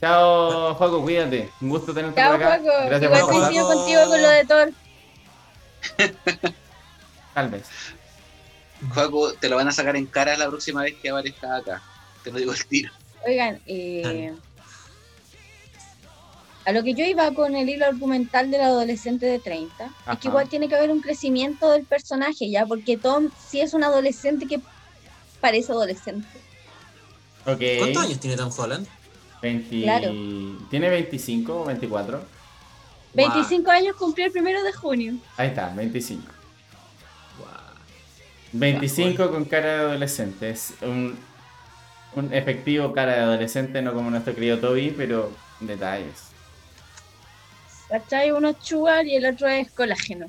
Chao, 0.00 0.74
Juaco, 0.74 1.02
cuídate. 1.02 1.50
Un 1.60 1.68
gusto 1.68 1.92
tenerte 1.92 2.20
Chao, 2.20 2.32
por 2.32 2.42
acá. 2.42 2.60
Juaco. 2.62 2.86
Gracias 2.86 3.02
Igual 3.02 3.20
por 3.20 3.30
coincido 3.30 3.66
contigo 3.66 4.00
con 4.06 4.22
lo 4.22 4.28
de 4.28 4.44
Thor. 4.44 4.72
Tal 7.34 7.48
vez. 7.48 7.66
Juaco, 8.94 9.34
te 9.34 9.48
lo 9.48 9.56
van 9.56 9.68
a 9.68 9.72
sacar 9.72 9.96
en 9.96 10.06
cara 10.06 10.36
la 10.36 10.48
próxima 10.48 10.82
vez 10.82 10.94
que 11.00 11.10
aparezca 11.10 11.56
acá. 11.56 11.82
Te 12.24 12.32
lo 12.32 12.38
digo 12.38 12.52
el 12.52 12.66
tiro. 12.66 12.92
Oigan, 13.26 13.60
eh, 13.66 14.34
a 16.64 16.72
lo 16.72 16.82
que 16.82 16.94
yo 16.94 17.04
iba 17.04 17.32
con 17.32 17.54
el 17.54 17.68
hilo 17.68 17.86
argumental 17.86 18.50
del 18.50 18.62
adolescente 18.62 19.26
de 19.26 19.38
30, 19.38 19.90
es 20.12 20.18
que 20.18 20.28
igual 20.28 20.48
tiene 20.48 20.68
que 20.68 20.76
haber 20.76 20.90
un 20.90 21.00
crecimiento 21.00 21.70
del 21.70 21.84
personaje, 21.84 22.50
¿ya? 22.50 22.64
Porque 22.64 22.96
Tom 22.96 23.30
sí 23.48 23.60
es 23.60 23.74
un 23.74 23.84
adolescente 23.84 24.46
que 24.46 24.60
parece 25.40 25.72
adolescente. 25.72 26.28
¿Cuántos 27.44 28.02
años 28.02 28.20
tiene 28.20 28.36
Tom 28.36 28.50
Holland? 28.56 28.86
20... 29.42 29.82
Claro. 29.82 30.12
¿Tiene 30.70 30.90
25 30.90 31.62
o 31.62 31.64
24? 31.64 32.22
25 33.14 33.70
años 33.70 33.96
cumplió 33.96 34.26
el 34.26 34.32
primero 34.32 34.62
de 34.62 34.72
junio. 34.72 35.14
Ahí 35.36 35.48
está, 35.48 35.70
25. 35.70 36.22
Guau. 37.38 37.50
25 38.52 39.30
con 39.30 39.44
cara 39.44 39.68
de 39.68 39.80
adolescente. 39.80 40.50
Es 40.50 40.74
un, 40.82 41.18
un 42.14 42.32
efectivo 42.32 42.92
cara 42.92 43.14
de 43.14 43.20
adolescente, 43.20 43.82
no 43.82 43.92
como 43.92 44.10
nuestro 44.10 44.34
querido 44.34 44.58
Toby, 44.58 44.94
pero 44.96 45.32
detalles. 45.60 46.30
¿Cachai? 47.88 48.30
Uno 48.30 48.50
es 48.50 48.56
sugar 48.60 49.06
y 49.06 49.16
el 49.16 49.26
otro 49.26 49.48
es 49.48 49.70
colágeno. 49.72 50.26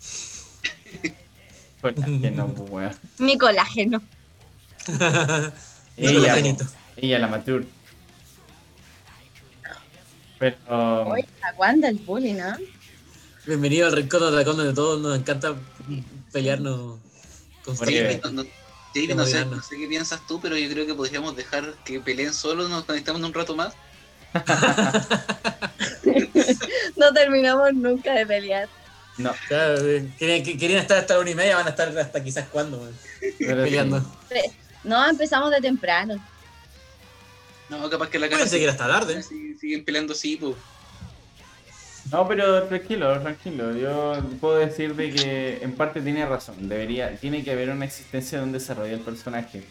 Colágeno, 1.80 2.48
pues, 2.48 2.70
weón. 2.70 2.96
Mi 3.18 3.38
colágeno. 3.38 4.02
No 4.88 5.52
Ella, 5.96 6.36
ella, 6.96 7.18
la 7.18 7.28
mature. 7.28 7.66
Pero. 10.38 10.56
Oye, 11.08 11.26
aguanta 11.42 11.88
el 11.88 11.96
bullying, 11.96 12.34
¿no? 12.36 12.56
Bienvenido 13.46 13.86
al 13.86 13.92
rincón 13.92 14.20
de 14.20 14.28
Atacón 14.28 14.56
donde 14.56 14.74
todos 14.74 15.00
nos 15.00 15.16
encanta 15.18 15.54
pelearnos 16.32 16.98
con 17.64 17.76
Porque- 17.76 18.20
No, 18.22 18.44
no, 19.14 19.26
sé, 19.26 19.44
no 19.44 19.62
sé 19.62 19.76
qué 19.76 19.86
piensas 19.88 20.26
tú, 20.26 20.40
pero 20.40 20.56
yo 20.56 20.70
creo 20.70 20.86
que 20.86 20.94
podríamos 20.94 21.36
dejar 21.36 21.74
que 21.84 22.00
peleen 22.00 22.32
solos, 22.32 22.70
nos 22.70 22.84
conectamos 22.84 23.20
un 23.22 23.34
rato 23.34 23.54
más. 23.54 23.74
No 26.96 27.12
terminamos 27.12 27.74
nunca 27.74 28.14
de 28.14 28.24
pelear. 28.26 28.68
No, 29.18 29.32
Claro, 29.48 29.86
eh, 29.86 30.10
querían, 30.18 30.42
que- 30.42 30.56
querían 30.56 30.80
estar 30.80 30.98
hasta 30.98 31.14
la 31.14 31.20
una 31.20 31.30
y 31.30 31.34
media, 31.34 31.56
van 31.56 31.66
a 31.66 31.70
estar 31.70 31.96
hasta 31.98 32.22
quizás 32.24 32.46
cuándo, 32.48 32.88
sí. 33.20 33.34
peleando. 33.46 34.02
No, 34.84 35.06
empezamos 35.08 35.50
de 35.50 35.60
temprano. 35.60 36.14
No, 37.68 37.88
capaz 37.90 38.08
que 38.08 38.18
la 38.18 38.26
cara 38.28 38.38
Pueden 38.38 38.50
seguir 38.50 38.68
hasta 38.68 38.86
tarde. 38.86 39.18
sig- 39.22 39.58
siguen 39.58 39.84
peleando 39.84 40.12
así, 40.12 40.36
pues. 40.36 40.54
No, 42.12 42.28
pero 42.28 42.62
tranquilo, 42.64 43.18
tranquilo. 43.20 43.76
Yo 43.76 44.14
puedo 44.40 44.56
decir 44.58 44.94
de 44.94 45.10
que 45.12 45.58
en 45.62 45.72
parte 45.72 46.00
tiene 46.00 46.24
razón. 46.24 46.68
Debería, 46.68 47.16
tiene 47.16 47.42
que 47.42 47.50
haber 47.50 47.70
una 47.70 47.84
existencia 47.84 48.38
de 48.38 48.44
un 48.44 48.52
desarrollo 48.52 48.92
del 48.92 49.00
personaje. 49.00 49.64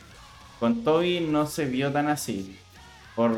Con 0.59 0.83
Toby 0.83 1.21
no 1.21 1.47
se 1.47 1.65
vio 1.65 1.91
tan 1.93 2.07
así. 2.09 2.57
Por, 3.15 3.33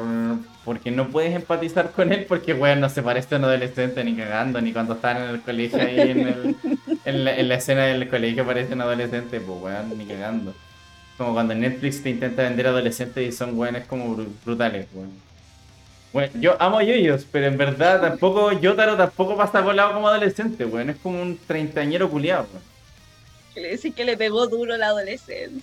porque 0.65 0.89
no 0.89 1.09
puedes 1.09 1.35
empatizar 1.35 1.91
con 1.91 2.11
él 2.11 2.25
porque, 2.27 2.55
weón, 2.55 2.79
no 2.79 2.89
se 2.89 3.03
parece 3.03 3.35
a 3.35 3.37
un 3.37 3.43
adolescente 3.43 4.03
ni 4.03 4.15
cagando, 4.15 4.59
ni 4.59 4.73
cuando 4.73 4.95
están 4.95 5.17
en 5.17 5.29
el 5.29 5.41
colegio 5.41 5.79
ahí 5.79 5.99
en, 5.99 6.19
el- 6.27 6.55
en 7.05 7.23
la, 7.23 7.37
en 7.37 7.47
la 7.47 7.55
escena 7.55 7.83
del 7.85 8.09
colegio 8.09 8.43
parece 8.43 8.73
un 8.73 8.81
adolescente, 8.81 9.39
pues, 9.39 9.61
weón, 9.61 9.95
ni 9.95 10.05
cagando. 10.07 10.55
Como 11.17 11.33
cuando 11.33 11.55
Netflix 11.55 12.03
te 12.03 12.09
intenta 12.11 12.43
vender 12.43 12.67
adolescentes 12.67 13.27
y 13.27 13.35
son 13.35 13.57
weones 13.57 13.85
como 13.87 14.15
bru- 14.15 14.27
brutales, 14.45 14.87
weón. 14.93 15.11
Bueno, 16.13 16.31
yo 16.39 16.61
amo 16.61 16.77
a 16.79 16.83
Yoyos, 16.83 17.25
pero 17.31 17.47
en 17.47 17.57
verdad 17.57 17.99
tampoco, 18.01 18.51
Yotaro 18.51 18.95
tampoco 18.95 19.35
pasa 19.35 19.63
colado 19.63 19.93
como 19.93 20.07
adolescente, 20.07 20.63
weón. 20.65 20.89
Es 20.91 20.97
como 20.97 21.21
un 21.21 21.37
treintañero 21.47 22.09
culiado, 22.09 22.47
weón. 22.51 22.63
Que 23.53 23.61
le 23.61 23.69
decís 23.71 23.95
que 23.95 24.05
le 24.05 24.15
pegó 24.15 24.47
duro 24.47 24.77
la 24.77 24.87
adolescencia. 24.87 25.61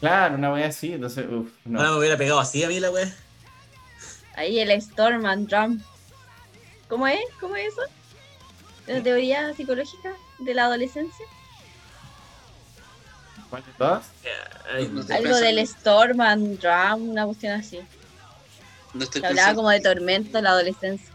Claro, 0.00 0.34
una 0.36 0.52
wea 0.52 0.68
así, 0.68 0.92
entonces, 0.92 1.26
uff, 1.28 1.48
no. 1.64 1.78
Ahora 1.78 1.92
me 1.92 1.98
hubiera 1.98 2.16
pegado 2.16 2.38
así 2.38 2.62
a 2.62 2.68
mí 2.68 2.78
la 2.78 2.90
wea. 2.90 3.12
Ahí 4.36 4.60
el 4.60 4.70
Storm 4.70 5.26
and 5.26 5.48
Drum. 5.48 5.80
¿Cómo 6.88 7.06
es? 7.08 7.18
¿Cómo 7.40 7.56
es 7.56 7.68
eso? 7.72 7.82
¿La 8.86 9.02
teoría 9.02 9.52
psicológica 9.54 10.12
de 10.38 10.54
la 10.54 10.64
adolescencia? 10.66 11.26
¿Cuál 13.50 13.64
de 13.64 13.72
todas? 13.72 14.06
No 14.90 15.02
sé. 15.02 15.14
Algo 15.14 15.24
pensando. 15.24 15.38
del 15.38 15.58
Storm 15.60 16.20
and 16.20 16.58
Drum, 16.60 17.10
una 17.10 17.24
cuestión 17.26 17.52
así. 17.60 17.78
No 18.94 19.04
estoy 19.04 19.18
hablaba 19.24 19.34
pensando 19.34 19.56
como 19.56 19.70
de 19.70 19.80
tormento 19.80 20.38
en 20.38 20.44
la 20.44 20.50
adolescencia. 20.50 21.08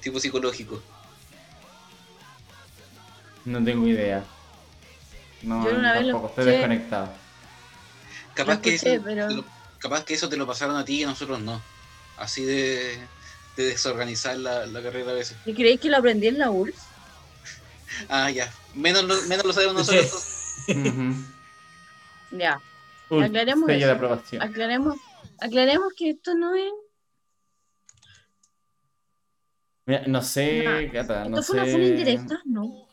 tipo 0.00 0.18
psicológico. 0.20 0.82
No 3.44 3.62
tengo 3.62 3.86
idea. 3.86 4.24
No, 5.42 5.64
Yo 5.68 5.76
una 5.76 5.92
vez 5.92 6.02
lo 6.06 6.12
tampoco, 6.12 6.28
estoy 6.28 6.44
desconectado. 6.52 7.08
Capaz, 8.34 8.54
Lo 8.54 8.62
que 8.62 8.74
escuché, 8.74 8.94
eso, 8.94 9.04
pero- 9.04 9.28
te 9.28 9.34
lo- 9.34 9.44
capaz 9.78 10.04
que 10.04 10.14
eso 10.14 10.28
te 10.28 10.36
lo 10.36 10.46
pasaron 10.46 10.76
a 10.76 10.84
ti 10.84 11.00
y 11.00 11.04
a 11.04 11.08
nosotros 11.08 11.40
no. 11.40 11.60
Así 12.16 12.44
de, 12.44 12.98
de 13.56 13.64
desorganizar 13.64 14.36
la, 14.38 14.66
la 14.66 14.82
carrera 14.82 15.10
a 15.10 15.14
veces. 15.14 15.36
¿Y 15.44 15.52
creéis 15.54 15.80
que 15.80 15.90
lo 15.90 15.98
aprendí 15.98 16.28
en 16.28 16.38
la 16.38 16.50
URSS? 16.50 16.78
Ah, 18.08 18.30
ya. 18.30 18.50
Menos 18.74 19.04
lo, 19.04 19.20
menos 19.22 19.44
lo 19.44 19.52
sabemos 19.52 19.74
nosotros. 19.76 20.24
Ujú. 20.68 21.14
Ya, 22.36 22.60
Ul, 23.10 23.22
Aclaremos 23.22 23.66
sello 23.66 23.78
eso. 23.78 23.86
de 23.86 23.92
aprobación. 23.92 24.42
aclaremos, 24.42 24.96
aclaremos 25.40 25.92
que 25.96 26.10
esto 26.10 26.34
no 26.34 26.54
es. 26.56 26.72
Mira, 29.86 30.02
no 30.06 30.20
sé, 30.22 30.90
Cata, 30.92 31.28
no 31.28 31.38
¿Esto 31.38 31.52
fue 31.52 31.62
una 31.62 31.72
funa 31.72 31.86
indirecta? 31.86 32.40
No. 32.44 32.88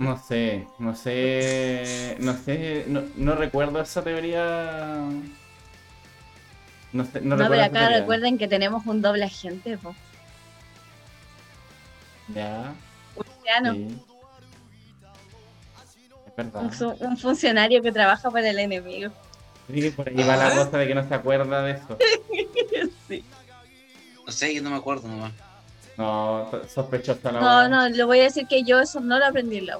No 0.00 0.16
sé, 0.16 0.66
no 0.78 0.94
sé, 0.94 2.16
no 2.20 2.34
sé, 2.34 2.84
no, 2.88 3.02
no 3.16 3.34
recuerdo 3.34 3.80
esa 3.80 4.02
teoría. 4.02 4.96
No, 6.92 7.04
sé, 7.04 7.20
no, 7.20 7.36
No, 7.36 7.42
recuerdo 7.44 7.50
pero 7.50 7.62
acá 7.64 7.88
recuerden 8.00 8.38
que 8.38 8.48
tenemos 8.48 8.86
un 8.86 9.02
doble 9.02 9.24
agente, 9.24 9.76
po. 9.78 9.94
Ya, 12.34 12.74
no, 13.62 13.74
sí. 13.74 13.98
Verdad. 16.38 16.62
un, 16.62 16.72
fu- 16.72 16.96
un 17.00 17.16
funcionario 17.18 17.82
que 17.82 17.90
trabaja 17.92 18.30
para 18.30 18.48
el 18.48 18.58
enemigo. 18.60 19.10
Sí, 19.70 19.80
que 19.82 19.90
por 19.90 20.08
ahí 20.08 20.14
va 20.22 20.36
la 20.36 20.50
cosa 20.54 20.78
de 20.78 20.86
que 20.86 20.94
no 20.94 21.06
se 21.06 21.14
acuerda 21.14 21.62
de 21.62 21.72
eso. 21.72 21.98
Sí. 23.08 23.24
No 24.24 24.30
sé, 24.32 24.54
yo 24.54 24.62
no 24.62 24.70
me 24.70 24.76
acuerdo 24.76 25.08
nomás. 25.08 25.32
No, 25.96 26.46
so- 26.50 26.68
sospechoso 26.68 27.20
la 27.32 27.40
No, 27.40 27.68
no, 27.68 27.88
le 27.88 28.04
voy 28.04 28.20
a 28.20 28.24
decir 28.24 28.46
que 28.46 28.62
yo 28.62 28.78
eso 28.80 29.00
no 29.00 29.18
lo 29.18 29.24
aprendí 29.26 29.58
en 29.58 29.66
la. 29.66 29.78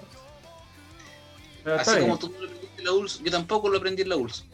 Pero 1.62 1.76
está 1.76 1.92
Así 1.92 2.00
bien. 2.00 2.10
como 2.10 2.18
tú 2.18 2.28
no 2.32 2.38
lo 2.40 2.46
aprendiste 2.46 2.78
en 2.80 2.84
la 2.86 2.92
ULS, 2.92 3.22
yo 3.22 3.30
tampoco 3.30 3.68
lo 3.68 3.78
aprendí 3.78 4.02
en 4.02 4.08
la 4.08 4.16
ULS. 4.16 4.44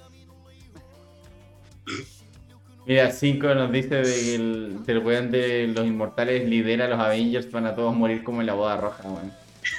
Mira, 2.87 3.11
5 3.11 3.55
nos 3.55 3.73
dice 3.73 3.95
de 3.97 4.03
que 4.15 4.35
el, 4.35 4.85
del 4.85 4.99
weón 4.99 5.31
de 5.31 5.69
los 5.69 5.87
inmortales 5.87 6.47
lidera 6.47 6.85
a 6.85 6.89
los 6.89 7.01
Avengers, 7.01 7.51
van 7.51 7.67
a 7.67 7.75
todos 7.75 7.95
morir 7.97 8.23
como 8.25 8.41
en 8.43 8.47
la 8.47 8.53
boda 8.55 8.77
roja, 8.77 9.03
weón. 9.05 9.33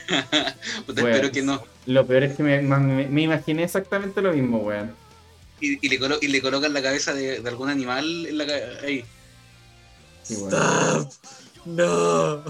Bueno. 0.87 1.07
espero 1.09 1.31
que 1.31 1.41
no. 1.43 1.61
Lo 1.85 2.05
peor 2.05 2.23
es 2.23 2.35
que 2.35 2.43
me, 2.43 2.61
me- 2.61 3.07
me 3.07 3.21
imaginé 3.21 3.63
exactamente 3.63 4.21
lo 4.21 4.33
mismo, 4.33 4.57
weón. 4.59 4.93
Y, 5.61 5.85
y 5.85 5.89
le, 5.89 5.99
colo- 5.99 6.17
y 6.21 6.27
le 6.27 6.41
colocan 6.41 6.73
la 6.73 6.81
cabeza 6.81 7.13
de, 7.13 7.39
de 7.41 7.49
algún 7.49 7.69
animal 7.69 8.25
en 8.25 8.37
la 8.37 8.45
ahí. 8.83 9.05
Sí, 10.23 10.35
weón. 10.37 10.53
Stop. 10.53 11.11
No. 11.65 12.43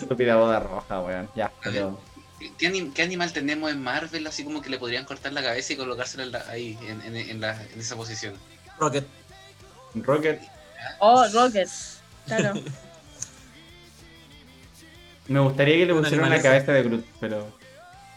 Estúpida 0.00 0.36
boda 0.36 0.60
roja, 0.60 1.00
weón. 1.00 1.28
Ya, 1.34 1.52
pero. 1.62 1.98
¿Qué, 2.56 2.68
anim- 2.68 2.92
qué 2.92 3.02
animal 3.02 3.32
tenemos 3.32 3.70
en 3.72 3.82
Marvel 3.82 4.24
así 4.28 4.44
como 4.44 4.62
que 4.62 4.70
le 4.70 4.78
podrían 4.78 5.04
cortar 5.04 5.32
la 5.32 5.42
cabeza 5.42 5.72
y 5.72 5.76
colocársela 5.76 6.22
en 6.24 6.32
la- 6.32 6.44
ahí, 6.48 6.78
en, 6.86 7.02
en- 7.02 7.16
en 7.16 7.40
la- 7.40 7.60
en 7.62 7.80
esa 7.80 7.96
posición? 7.96 8.34
Rocket. 8.78 9.06
Rocket, 9.94 10.40
Oh, 11.00 11.24
Rocket. 11.32 11.68
Claro. 12.26 12.54
me 15.28 15.40
gustaría 15.40 15.76
que 15.76 15.86
le 15.86 15.94
pusieran 15.94 16.20
animalejo. 16.20 16.42
cabeza 16.44 16.72
de 16.72 16.82
Groot, 16.84 17.04
pero. 17.20 17.57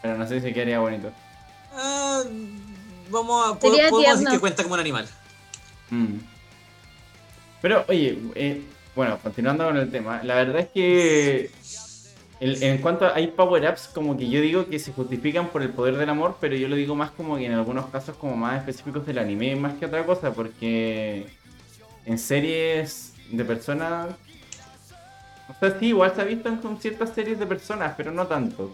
Pero 0.02 0.18
no 0.18 0.28
sé 0.28 0.42
si 0.42 0.54
quedaría 0.54 0.80
bonito. 0.80 1.12
Ah, 1.74 2.24
vamos 3.10 3.58
a. 3.58 3.60
Sería 3.60 3.90
Podemos 3.90 4.20
decir 4.20 4.34
que 4.34 4.40
cuenta 4.40 4.64
como 4.64 4.76
un 4.76 4.80
animal. 4.82 5.08
Mm. 5.90 6.16
Pero, 7.62 7.86
oye, 7.88 8.18
eh, 8.36 8.62
bueno, 8.96 9.20
continuando 9.22 9.66
con 9.66 9.78
el 9.78 9.92
tema, 9.92 10.22
la 10.24 10.36
verdad 10.36 10.62
es 10.62 10.68
que 10.70 11.52
El- 12.40 12.64
en 12.64 12.80
cuanto 12.80 13.06
a, 13.06 13.14
hay 13.16 13.28
power-ups, 13.28 13.90
como 13.94 14.18
que 14.18 14.28
yo 14.28 14.42
digo 14.42 14.66
que 14.68 14.80
se 14.80 14.92
justifican 14.92 15.50
por 15.50 15.62
el 15.62 15.70
poder 15.70 15.96
del 15.98 16.10
amor, 16.10 16.38
pero 16.42 16.56
yo 16.56 16.68
lo 16.68 16.76
digo 16.76 16.96
más 16.96 17.12
como 17.12 17.38
que 17.38 17.46
en 17.46 17.54
algunos 17.54 17.86
casos 17.92 18.16
como 18.18 18.36
más 18.36 18.58
específicos 18.58 19.06
del 19.06 19.20
anime, 19.20 19.56
más 19.56 19.76
que 19.76 19.86
otra 19.86 20.04
cosa, 20.08 20.34
porque 20.34 21.28
en 22.06 22.18
series 22.18 23.14
de 23.30 23.46
personas... 23.46 24.08
O 25.50 25.54
sea, 25.60 25.78
sí, 25.80 25.88
igual 25.88 26.14
se 26.16 26.22
ha 26.22 26.24
visto 26.24 26.50
en 26.50 26.58
con 26.58 26.82
ciertas 26.82 27.12
series 27.14 27.38
de 27.38 27.46
personas, 27.46 27.94
pero 27.96 28.12
no 28.12 28.26
tanto. 28.26 28.72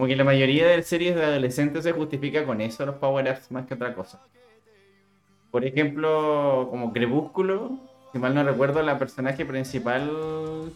Como 0.00 0.08
que 0.08 0.16
la 0.16 0.24
mayoría 0.24 0.66
de 0.66 0.82
series 0.82 1.14
de 1.14 1.22
adolescentes 1.22 1.84
se 1.84 1.92
justifica 1.92 2.46
con 2.46 2.62
eso, 2.62 2.86
los 2.86 2.94
power-ups, 2.94 3.50
más 3.50 3.66
que 3.66 3.74
otra 3.74 3.94
cosa. 3.94 4.18
Por 5.50 5.62
ejemplo, 5.62 6.68
como 6.70 6.90
Crepúsculo, 6.90 7.78
si 8.10 8.18
mal 8.18 8.34
no 8.34 8.42
recuerdo, 8.42 8.82
la 8.82 8.98
personaje 8.98 9.44
principal 9.44 10.10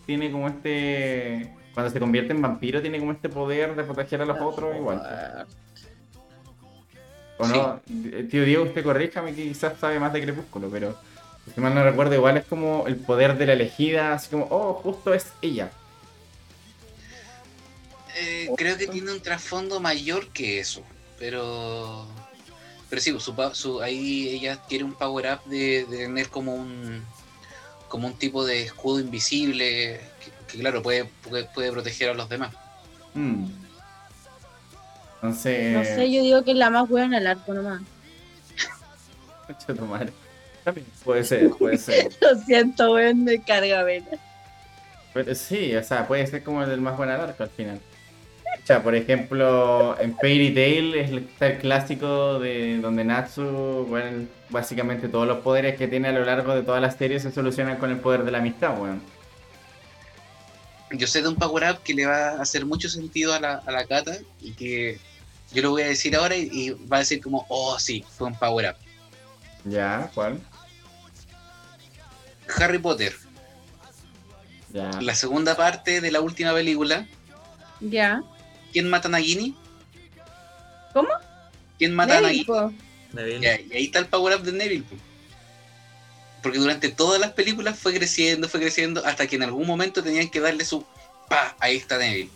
tiene 0.05 0.31
como 0.31 0.47
este. 0.49 1.55
Cuando 1.73 1.91
se 1.91 2.01
convierte 2.01 2.35
en 2.35 2.43
vampiro, 2.43 2.83
tiene 2.83 2.99
como 2.99 3.13
este 3.13 3.31
poder 3.31 3.75
de 3.75 3.85
proteger 3.85 4.21
a 4.21 4.27
los 4.27 4.39
otros 4.39 4.77
igual. 4.77 5.47
¿O 7.39 7.47
no? 7.49 7.81
Eh, 8.13 8.29
Tío 8.31 8.45
Diego, 8.45 8.65
usted 8.65 8.85
corríjame 8.85 9.35
que 9.35 9.45
quizás 9.45 9.79
sabe 9.79 9.99
más 9.99 10.13
de 10.13 10.21
Crepúsculo, 10.21 10.69
pero 10.69 10.99
si 11.55 11.63
mal 11.63 11.75
no 11.75 11.83
recuerdo, 11.83 12.15
igual 12.15 12.37
es 12.37 12.45
como 12.45 12.87
el 12.87 12.97
poder 12.97 13.39
de 13.39 13.47
la 13.47 13.55
elegida, 13.55 14.13
así 14.13 14.29
como, 14.31 14.49
oh, 14.51 14.75
justo 14.75 15.15
es 15.15 15.33
ella. 15.41 15.71
Eh, 18.17 18.49
creo 18.57 18.77
que 18.77 18.87
tiene 18.87 19.11
un 19.13 19.21
trasfondo 19.21 19.81
mayor 19.81 20.29
que 20.29 20.61
eso, 20.61 20.83
pero 21.19 22.07
pero 22.89 23.03
sí, 23.03 23.15
su, 23.19 23.35
pa- 23.35 23.55
su- 23.55 23.81
ahí 23.83 24.29
ella 24.29 24.61
quiere 24.69 24.85
un 24.85 24.95
power 24.95 25.33
up 25.35 25.51
de, 25.51 25.85
de 25.91 25.97
tener 25.99 26.29
como 26.29 26.55
un 26.55 27.03
como 27.89 28.07
un 28.09 28.15
tipo 28.15 28.45
de 28.45 28.63
escudo 28.63 29.01
invisible 29.01 30.01
que, 30.21 30.31
que, 30.53 30.59
claro 30.59 30.83
puede, 30.83 31.05
puede 31.29 31.45
puede 31.45 31.73
proteger 31.73 32.11
a 32.11 32.15
los 32.15 32.29
demás. 32.29 32.55
Hmm. 33.15 33.47
Entonces. 35.17 35.73
No 35.73 35.85
sé, 35.85 36.13
yo 36.13 36.23
digo 36.23 36.45
que 36.45 36.51
es 36.53 36.57
la 36.57 36.71
más 36.71 36.89
buena 36.89 37.19
al 37.19 37.27
arco 37.27 37.55
nomás. 37.55 37.81
Puede 41.05 41.25
ser, 41.25 41.51
puede 41.51 41.79
ser. 41.79 42.11
Lo 42.21 42.39
siento, 42.41 42.93
weón, 42.93 43.25
me 43.25 43.43
carga 43.43 43.83
vena. 43.83 44.07
Pero 45.13 45.35
sí, 45.35 45.75
o 45.77 45.85
sea, 45.85 46.09
puede 46.09 46.27
ser 46.27 46.43
como 46.43 46.63
el 46.63 46.71
del 46.71 46.81
más 46.81 46.97
buen 46.97 47.11
al 47.11 47.21
arco 47.21 47.43
al 47.43 47.51
final. 47.51 47.81
O 48.63 48.67
sea, 48.67 48.83
por 48.83 48.95
ejemplo, 48.95 49.99
en 50.01 50.17
Fairy 50.17 50.55
Tail 50.55 50.95
es 50.95 51.11
el, 51.11 51.19
está 51.19 51.49
el 51.49 51.59
clásico 51.59 52.39
de 52.39 52.79
donde 52.79 53.05
Natsu, 53.05 53.87
bueno, 53.89 54.27
básicamente 54.49 55.09
todos 55.09 55.27
los 55.27 55.39
poderes 55.39 55.77
que 55.77 55.87
tiene 55.89 56.09
a 56.09 56.13
lo 56.13 56.25
largo 56.25 56.55
de 56.55 56.63
todas 56.63 56.81
las 56.81 56.97
series 56.97 57.23
se 57.23 57.33
solucionan 57.33 57.77
con 57.77 57.91
el 57.91 57.99
poder 57.99 58.25
de 58.25 58.31
la 58.31 58.39
amistad, 58.39 58.79
weón. 58.81 59.03
Yo 60.93 61.07
sé 61.07 61.23
de 61.23 61.29
un 61.29 61.35
power 61.37 61.73
up 61.73 61.83
que 61.83 61.93
le 61.95 62.07
va 62.07 62.31
a 62.31 62.43
hacer 62.43 62.65
mucho 62.65 62.89
sentido 62.89 63.35
a 63.35 63.41
la, 63.41 63.63
a 63.67 63.71
la 63.73 63.85
Kata 63.85 64.17
y 64.41 64.53
que 64.53 64.99
yo 65.53 65.63
lo 65.63 65.71
voy 65.71 65.83
a 65.83 65.87
decir 65.87 66.15
ahora 66.17 66.37
y, 66.37 66.49
y 66.53 66.71
va 66.71 66.99
a 66.99 67.01
decir 67.01 67.21
como, 67.21 67.45
oh 67.49 67.79
sí, 67.79 68.05
fue 68.17 68.29
un 68.29 68.35
power 68.39 68.71
up. 68.71 68.77
Ya, 69.71 70.11
¿cuál? 70.15 70.41
Harry 72.59 72.79
Potter, 72.79 73.13
Ya. 74.73 74.91
la 75.01 75.15
segunda 75.15 75.57
parte 75.57 76.01
de 76.01 76.11
la 76.13 76.21
última 76.21 76.53
película, 76.53 77.07
Ya. 77.81 78.23
¿Quién 78.75 78.91
mata 78.91 79.09
a 79.09 79.13
Nagini? 79.13 79.57
¿Cómo? 80.93 81.09
¿Quién 81.79 81.95
mata 81.95 82.19
a 82.19 82.21
Nagini? 82.21 82.45
Neville. 83.13 83.67
Y 83.71 83.77
ahí 83.77 83.85
está 83.85 84.01
el 84.01 84.07
power 84.07 84.37
up 84.37 84.43
de 84.43 84.53
Neville. 84.53 84.83
po. 84.83 84.97
Porque 86.43 86.59
durante 86.59 86.91
todas 86.91 87.21
las 87.21 87.33
películas 87.33 87.79
fue 87.79 87.95
creciendo, 87.95 88.49
fue 88.49 88.61
creciendo, 88.61 89.07
hasta 89.07 89.27
que 89.27 89.37
en 89.37 89.45
algún 89.45 89.67
momento 89.67 90.03
tenían 90.03 90.29
que 90.29 90.41
darle 90.41 90.65
su 90.65 90.85
pa, 91.29 91.57
ahí 91.61 91.77
está 91.77 91.97
Neville. 91.97 92.31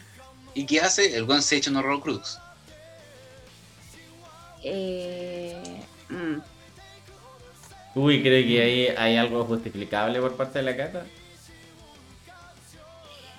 ¿Y 0.54 0.64
qué 0.64 0.80
hace? 0.80 1.16
El 1.16 1.24
One 1.24 1.42
se 1.42 1.56
echa 1.56 1.70
un 1.70 1.76
Horrocrux. 1.76 2.38
Eh, 4.62 5.82
mm. 6.08 6.38
Uy, 7.96 8.22
creo 8.22 8.46
que 8.46 8.62
ahí 8.62 8.86
hay 8.96 9.16
algo 9.16 9.44
justificable 9.44 10.20
por 10.20 10.36
parte 10.36 10.60
de 10.60 10.64
la 10.64 10.76
Cata. 10.76 11.04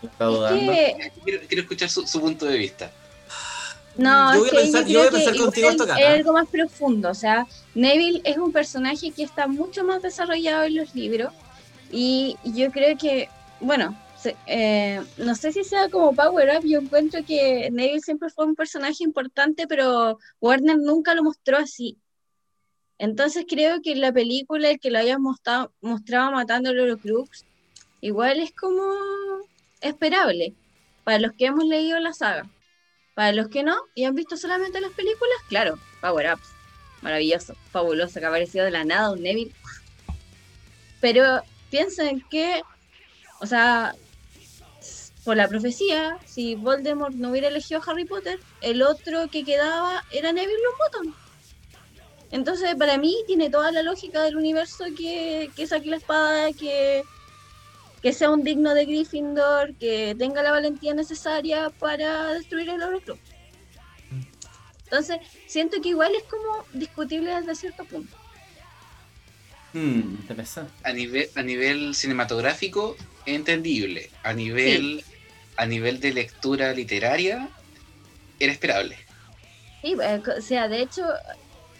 Está 0.01 0.26
Es 0.26 0.31
dudando. 0.31 0.71
que, 0.71 1.11
Quiero, 1.23 1.47
quiero 1.47 1.61
escuchar 1.63 1.89
su, 1.89 2.07
su 2.07 2.19
punto 2.21 2.45
de 2.45 2.57
vista. 2.57 2.91
no, 3.97 4.34
Yo 4.34 4.39
voy 4.39 4.47
es 4.47 4.53
a 4.53 4.55
que 4.57 4.61
pensar- 4.63 4.85
yo 4.85 4.89
yo 4.93 4.99
voy 4.99 5.07
a 5.07 5.09
creo 5.09 5.17
pensar 5.19 5.34
que 5.34 5.39
contigo 5.39 5.69
esto, 5.69 5.84
es 5.84 6.05
algo 6.05 6.34
más 6.34 6.47
profundo. 6.49 7.09
O 7.09 7.13
sea, 7.13 7.45
Neville 7.76 8.21
es 8.23 8.38
un 8.38 8.51
personaje 8.51 9.11
que 9.11 9.23
está 9.23 9.47
mucho 9.47 9.84
más 9.84 10.01
desarrollado 10.01 10.63
en 10.63 10.76
los 10.76 10.95
libros. 10.95 11.34
Y 11.91 12.38
yo 12.43 12.71
creo 12.71 12.97
que, 12.97 13.27
bueno, 13.59 13.97
se- 14.21 14.35
eh, 14.47 15.01
no 15.17 15.35
sé 15.35 15.51
si 15.51 15.63
sea 15.63 15.89
como 15.89 16.13
Power 16.13 16.57
Up, 16.57 16.65
yo 16.65 16.80
encuentro 16.80 17.21
que 17.26 17.69
Neville 17.71 18.01
siempre 18.01 18.30
fue 18.30 18.45
un 18.45 18.55
personaje 18.55 19.03
importante, 19.03 19.65
pero 19.67 20.17
Warner 20.39 20.77
nunca 20.77 21.13
lo 21.15 21.23
mostró 21.23 21.57
así. 21.57 21.97
Entonces 22.97 23.45
creo 23.47 23.81
que 23.81 23.93
en 23.93 24.01
la 24.01 24.11
película 24.11 24.69
el 24.69 24.80
que 24.80 24.91
lo 24.91 24.99
hayan 24.99 25.21
mostrado, 25.21 25.71
mostrado 25.81 26.31
matando 26.31 26.69
a 26.69 26.73
Horcrux, 26.73 27.45
igual 28.01 28.39
es 28.41 28.51
como 28.53 28.84
esperable 29.81 30.53
para 31.03 31.19
los 31.19 31.34
que 31.34 31.45
hemos 31.47 31.65
leído 31.65 31.99
la 31.99 32.14
saga. 32.14 32.49
Para 33.15 33.31
los 33.31 33.49
que 33.49 33.64
no 33.64 33.76
y 33.95 34.06
han 34.06 34.15
visto 34.15 34.38
solamente 34.38 34.80
las 34.81 34.91
películas, 34.91 35.38
claro, 35.47 35.80
Power 36.01 36.34
Ups. 36.34 36.47
Maravilloso, 37.01 37.56
fabuloso, 37.72 38.19
que 38.19 38.26
apareció 38.26 38.64
de 38.64 38.72
la 38.72 38.84
nada 38.84 39.11
un 39.11 39.23
Neville. 39.23 39.53
Pero 40.99 41.41
piensen 41.69 42.23
que, 42.30 42.61
o 43.39 43.45
sea, 43.45 43.95
por 45.23 45.38
la 45.38 45.47
profecía, 45.47 46.18
si 46.26 46.56
Voldemort 46.56 47.14
no 47.14 47.31
hubiera 47.31 47.47
elegido 47.47 47.81
a 47.81 47.91
Harry 47.91 48.06
Potter, 48.06 48.39
el 48.61 48.81
otro 48.81 49.30
que 49.30 49.43
quedaba 49.43 50.03
era 50.11 50.34
Neville 50.34 50.60
Longbottom. 50.64 51.15
Entonces, 52.31 52.76
para 52.76 52.97
mí, 52.97 53.15
tiene 53.27 53.49
toda 53.49 53.72
la 53.72 53.81
lógica 53.81 54.23
del 54.23 54.38
universo 54.38 54.85
que, 54.97 55.49
que 55.56 55.65
saque 55.65 55.89
la 55.89 55.97
espada, 55.97 56.51
que, 56.53 57.03
que 58.01 58.13
sea 58.13 58.30
un 58.30 58.43
digno 58.43 58.73
de 58.73 58.85
Gryffindor, 58.85 59.76
que 59.76 60.15
tenga 60.17 60.41
la 60.41 60.51
valentía 60.51 60.93
necesaria 60.93 61.69
para 61.69 62.34
destruir 62.34 62.69
el 62.69 62.81
Horcrux. 62.81 63.19
Entonces, 64.85 65.17
siento 65.45 65.81
que 65.81 65.89
igual 65.89 66.15
es 66.15 66.23
como 66.23 66.65
discutible 66.73 67.35
desde 67.35 67.55
cierto 67.55 67.85
punto. 67.85 68.15
Hmm, 69.73 69.99
interesante. 69.99 70.71
A 70.84 70.91
nivel, 70.93 71.30
a 71.35 71.43
nivel 71.43 71.93
cinematográfico, 71.93 72.97
entendible. 73.26 74.09
A 74.23 74.34
nivel, 74.34 75.03
a 75.57 75.65
nivel 75.67 75.99
de 75.99 76.13
lectura 76.13 76.73
literaria, 76.73 77.49
era 78.39 78.51
esperable. 78.51 78.97
Sí, 79.84 79.95
eh, 80.01 80.21
o 80.38 80.41
sea, 80.41 80.67
de 80.67 80.81
hecho, 80.81 81.03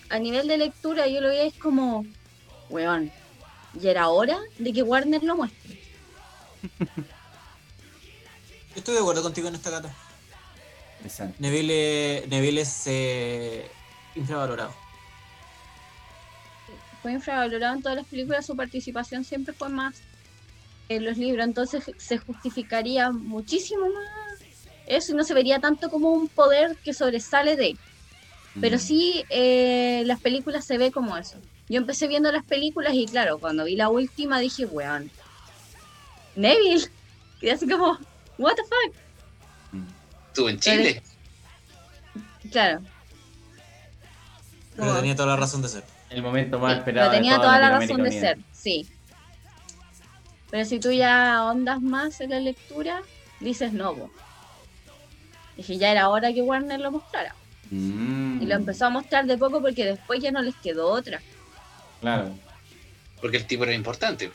a 0.10 0.20
nivel 0.20 0.48
de 0.48 0.58
lectura 0.58 1.08
yo 1.08 1.20
lo 1.22 1.30
veía 1.30 1.46
es 1.46 1.56
como, 1.56 2.06
weón, 2.70 3.12
ya 3.74 3.92
era 3.92 4.10
hora 4.10 4.38
de 4.60 4.72
que 4.72 4.84
Warner 4.84 5.24
lo 5.24 5.36
muestre. 5.36 5.79
Estoy 8.76 8.96
de 8.96 9.02
acuerdo 9.02 9.24
contigo 9.24 9.48
en 9.48 9.56
esta 9.56 9.70
gata. 9.70 9.94
Interesante. 10.98 11.36
Neville, 11.40 12.26
Neville 12.28 12.62
es 12.62 12.84
eh, 12.88 13.70
infravalorado. 14.16 14.74
Fue 17.02 17.14
infravalorado 17.14 17.76
en 17.76 17.82
todas 17.82 17.98
las 17.98 18.08
películas, 18.08 18.46
su 18.46 18.56
participación 18.56 19.24
siempre 19.24 19.54
fue 19.54 19.70
más 19.70 20.02
en 20.90 21.06
los 21.06 21.18
libros, 21.18 21.46
entonces 21.46 21.84
se 21.98 22.18
justificaría 22.18 23.12
muchísimo 23.12 23.86
más 23.86 24.40
eso 24.88 25.14
y 25.14 25.16
no 25.16 25.24
se 25.24 25.34
vería 25.34 25.60
tanto 25.60 25.90
como 25.90 26.12
un 26.12 26.28
poder 26.28 26.78
que 26.84 26.94
sobresale 26.94 27.56
de 27.56 27.68
él. 27.68 27.80
Pero 28.60 28.78
Mm. 28.78 28.80
sí, 28.80 29.26
eh, 29.30 30.04
las 30.06 30.20
películas 30.20 30.66
se 30.66 30.78
ve 30.78 30.92
como 30.92 31.16
eso. 31.16 31.38
Yo 31.70 31.78
empecé 31.78 32.08
viendo 32.08 32.32
las 32.32 32.44
películas 32.44 32.94
y 32.96 33.06
claro, 33.06 33.40
cuando 33.40 33.66
vi 33.66 33.76
la 33.76 33.90
última 33.90 34.40
dije, 34.40 34.66
weón, 34.66 35.12
Neville. 36.36 36.88
Quedé 37.40 37.52
así 37.52 37.68
como, 37.68 37.98
what 38.38 38.56
the 38.56 38.64
fuck. 38.64 38.96
Estuvo 40.28 40.50
en 40.50 40.60
Chile. 40.60 41.02
Claro. 42.52 42.82
Pero 44.76 44.96
tenía 44.96 45.16
toda 45.16 45.28
la 45.30 45.36
razón 45.36 45.62
de 45.62 45.70
ser. 45.70 45.84
El 46.10 46.22
momento 46.24 46.58
más 46.60 46.74
sí, 46.74 46.80
esperado. 46.80 47.10
pero 47.10 47.12
de 47.12 47.18
tenía 47.18 47.36
toda 47.36 47.48
toda 47.48 47.60
la 47.60 47.80
razón 47.80 48.04
de 48.04 48.12
ser, 48.12 48.40
sí. 48.52 48.90
Pero 50.50 50.66
si 50.66 50.80
tú 50.80 50.92
ya 50.92 51.36
ahondas 51.38 51.82
más 51.82 52.20
en 52.22 52.32
la 52.32 52.40
lectura, 52.40 53.02
dices 53.40 53.74
no. 53.74 54.10
Dije, 55.58 55.78
ya 55.78 55.92
era 55.92 56.10
hora 56.10 56.34
que 56.34 56.42
Warner 56.42 56.80
lo 56.80 56.92
mostrara. 56.92 57.36
Mm, 57.70 58.42
Y 58.42 58.46
lo 58.46 58.56
empezó 58.56 58.86
a 58.86 58.90
mostrar 58.90 59.26
de 59.26 59.38
poco 59.38 59.62
porque 59.62 59.86
después 59.86 60.22
ya 60.22 60.32
no 60.32 60.42
les 60.42 60.56
quedó 60.56 60.88
otra. 60.90 61.22
Claro. 62.02 62.34
Porque 63.22 63.38
el 63.38 63.46
tipo 63.46 63.64
era 63.66 63.74
importante. 63.74 64.32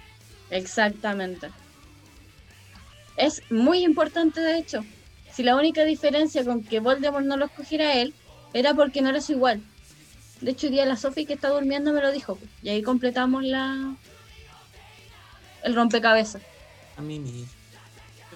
Exactamente. 0.51 1.51
Es 3.17 3.43
muy 3.51 3.85
importante, 3.85 4.41
de 4.41 4.59
hecho. 4.59 4.85
Si 5.33 5.43
la 5.43 5.57
única 5.57 5.85
diferencia 5.85 6.45
con 6.45 6.63
que 6.63 6.81
Voldemort 6.81 7.25
no 7.25 7.37
lo 7.37 7.47
escogiera 7.47 7.89
a 7.89 7.95
él 7.95 8.15
era 8.53 8.75
porque 8.75 9.03
no 9.03 9.11
eres 9.11 9.31
igual. 9.31 9.63
De 10.41 10.53
hecho, 10.53 10.67
hoy 10.67 10.73
día 10.73 10.85
la 10.85 10.97
Sophie 10.97 11.27
que 11.27 11.35
está 11.35 11.49
durmiendo 11.49 11.93
me 11.93 12.01
lo 12.01 12.13
dijo. 12.13 12.37
pues, 12.37 12.51
Y 12.63 12.69
ahí 12.69 12.83
completamos 12.83 13.43
la 13.45 13.97
el 15.65 15.75
rompecabezas. 15.75 16.43
A 16.97 17.03
mí. 17.03 17.47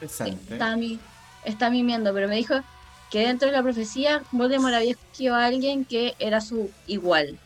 Sí. 0.08 0.38
Tami. 0.58 0.98
está 1.44 1.70
mimiendo, 1.70 2.12
pero 2.14 2.28
me 2.28 2.36
dijo 2.36 2.54
que 3.10 3.26
dentro 3.26 3.48
de 3.48 3.52
la 3.52 3.62
profecía 3.62 4.22
Voldemort 4.32 4.74
había 4.74 4.92
escogido 4.92 5.34
a 5.34 5.46
alguien 5.46 5.84
que 5.84 6.14
era 6.18 6.40
su 6.40 6.70
igual. 6.86 7.38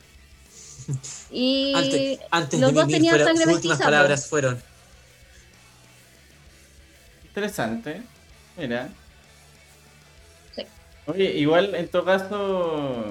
Y 1.35 1.73
Antes, 1.75 2.19
antes 2.31 2.61
los 2.61 2.75
de 2.75 2.81
dos 2.81 2.89
tenían 2.89 3.19
sangre 3.19 3.45
sus 3.45 3.55
últimas 3.55 3.79
mestiza, 3.79 3.85
palabras 3.85 4.27
fueron. 4.29 4.63
Interesante. 7.33 8.03
Mira. 8.59 8.91
Sí. 10.55 10.63
Oye, 11.07 11.33
igual 11.39 11.75
en 11.75 11.89
todo 11.89 12.05
caso, 12.05 13.07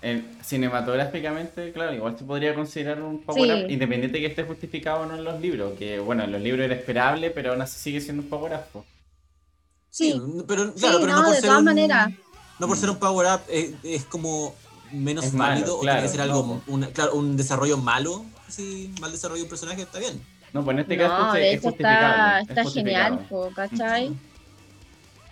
en- 0.00 0.38
cinematográficamente, 0.42 1.70
claro, 1.72 1.92
igual 1.92 2.16
se 2.18 2.24
podría 2.24 2.54
considerar 2.54 3.02
un 3.02 3.20
power 3.20 3.42
Sí. 3.58 3.64
up, 3.64 3.70
independiente 3.70 4.20
que 4.20 4.26
esté 4.26 4.44
justificado 4.44 5.02
o 5.02 5.06
no 5.06 5.16
en 5.16 5.24
los 5.24 5.38
libros. 5.40 5.74
Que 5.78 5.98
bueno, 5.98 6.24
en 6.24 6.32
los 6.32 6.40
libros 6.40 6.64
era 6.64 6.74
esperable, 6.74 7.30
pero 7.30 7.52
aún 7.52 7.60
así 7.60 7.78
sigue 7.78 8.00
siendo 8.00 8.22
un 8.22 8.28
power 8.30 8.52
up. 8.54 8.64
po. 8.72 8.86
Sí, 9.90 10.12
Sí. 10.12 10.20
pero 10.46 10.72
claro, 10.72 10.98
Sí, 10.98 11.04
pero 11.04 11.12
no, 11.12 11.16
no, 11.18 11.22
por 11.24 11.28
de 11.34 11.34
ser 11.40 11.44
todas 11.44 11.58
un, 11.58 11.64
maneras. 11.66 12.10
No 12.58 12.66
por 12.66 12.76
ser 12.78 12.88
un 12.90 12.98
power 12.98 13.26
up 13.34 13.40
eh, 13.48 13.74
es 13.84 14.04
como 14.06 14.54
menos 14.92 15.26
Es 15.26 15.34
malo, 15.34 15.52
válido 15.56 15.76
o 15.76 15.80
claro, 15.80 15.98
tiene 15.98 16.06
que 16.08 16.12
ser 16.12 16.20
algo, 16.22 16.62
no. 16.66 16.72
una- 16.74 16.86
claro, 16.88 17.14
un 17.14 17.36
desarrollo 17.36 17.76
malo, 17.76 18.24
sí, 18.48 18.94
mal 19.00 19.12
desarrollo 19.12 19.40
de 19.40 19.42
un 19.44 19.48
personaje 19.50 19.82
está 19.82 19.98
bien. 19.98 20.20
No, 20.52 20.64
pues 20.64 20.74
en 20.74 20.80
este 20.80 20.96
caso 20.96 21.18
No, 21.26 21.32
de 21.34 21.52
es 21.52 21.58
hecho 21.58 21.68
está, 21.70 22.40
es 22.40 22.48
está 22.48 22.70
genial, 22.70 23.26
po, 23.28 23.50
¿cachai? 23.54 24.10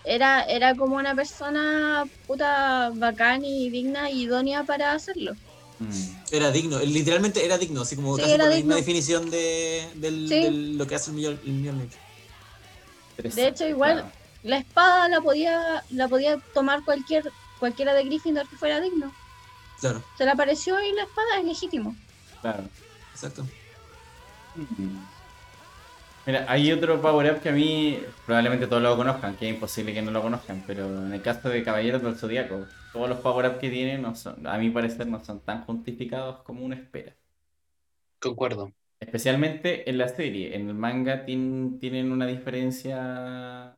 Era, 0.05 0.43
era 0.45 0.75
como 0.77 0.97
una 0.97 1.15
persona 1.15 2.05
puta 2.27 2.91
bacán 2.95 3.45
y 3.45 3.71
digna 3.71 4.09
y 4.11 4.23
idónea 4.23 4.63
para 4.63 4.93
hacerlo. 4.93 5.35
Mm. 5.79 5.91
Era 6.31 6.51
digno, 6.53 6.79
literalmente 6.79 7.45
era 7.45 7.59
digno, 7.59 7.83
así 7.83 7.97
como 7.97 8.15
Sí, 8.17 8.23
casi 8.23 8.35
era 8.35 8.45
por 8.45 8.51
la 8.51 8.57
misma 8.57 8.75
definición 8.77 9.31
de, 9.31 9.89
del, 9.97 10.29
Sí. 10.29 10.41
del- 10.43 10.79
lo 10.79 10.87
que 10.87 10.95
hace 10.95 11.11
el 11.11 11.17
millón, 11.17 11.41
el 11.45 11.53
millón 11.53 11.91
De 13.19 13.49
hecho, 13.49 13.67
igual- 13.67 13.95
Claro. 14.03 14.13
La 14.43 14.59
espada 14.59 15.09
la 15.09 15.21
podía, 15.21 15.83
la 15.91 16.07
podía 16.07 16.39
tomar 16.55 16.85
cualquier, 16.85 17.33
cualquiera 17.59 17.95
de 17.95 18.05
Gryffindor 18.05 18.49
que 18.49 18.55
fuera 18.57 18.81
digno. 18.81 19.13
Claro, 19.81 20.05
Se 20.17 20.25
le 20.25 20.31
apareció 20.31 20.81
y 20.85 20.93
la 20.93 21.03
espada 21.03 21.39
es 21.41 21.45
legítimo. 21.45 21.97
Claro. 22.43 22.63
exacto. 23.13 23.45
Mira, 26.27 26.45
hay 26.49 26.73
otro 26.73 27.01
power 27.01 27.33
up 27.33 27.41
que 27.41 27.51
a 27.51 27.53
mí 27.53 28.01
probablemente 28.25 28.67
todos 28.67 28.83
lo 28.83 28.97
conozcan, 28.97 29.37
que 29.37 29.49
es 29.49 29.55
imposible 29.55 29.95
que 29.95 30.03
no 30.03 30.11
lo 30.11 30.23
conozcan, 30.23 30.65
pero 30.67 30.85
en 31.07 31.13
el 31.13 31.23
caso 31.23 31.49
de 31.49 31.63
Caballeros 31.63 32.03
del 32.03 32.17
Zodíaco, 32.17 32.67
todos 32.93 33.09
los 33.09 33.21
power 33.21 33.47
up 33.47 33.59
que 33.59 33.71
tienen, 33.71 34.03
no 34.03 34.17
son, 34.17 34.45
a 34.45 34.59
mi 34.59 34.71
parecer, 34.71 35.07
no 35.07 35.25
son 35.25 35.39
tan 35.41 35.65
justificados 35.65 36.43
como 36.43 36.65
uno 36.65 36.75
espera. 36.75 37.15
Concuerdo. 38.19 38.73
Especialmente 38.99 39.89
en 39.89 39.99
la 39.99 40.09
serie. 40.09 40.57
En 40.57 40.69
el 40.69 40.75
manga 40.75 41.25
tien- 41.27 41.79
tienen 41.79 42.11
una 42.11 42.27
diferencia 42.27 43.77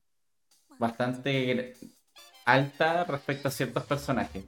bastante 0.79 1.75
alta 2.47 3.05
respecto 3.05 3.49
a 3.49 3.51
ciertos 3.51 3.85
personajes. 3.85 4.45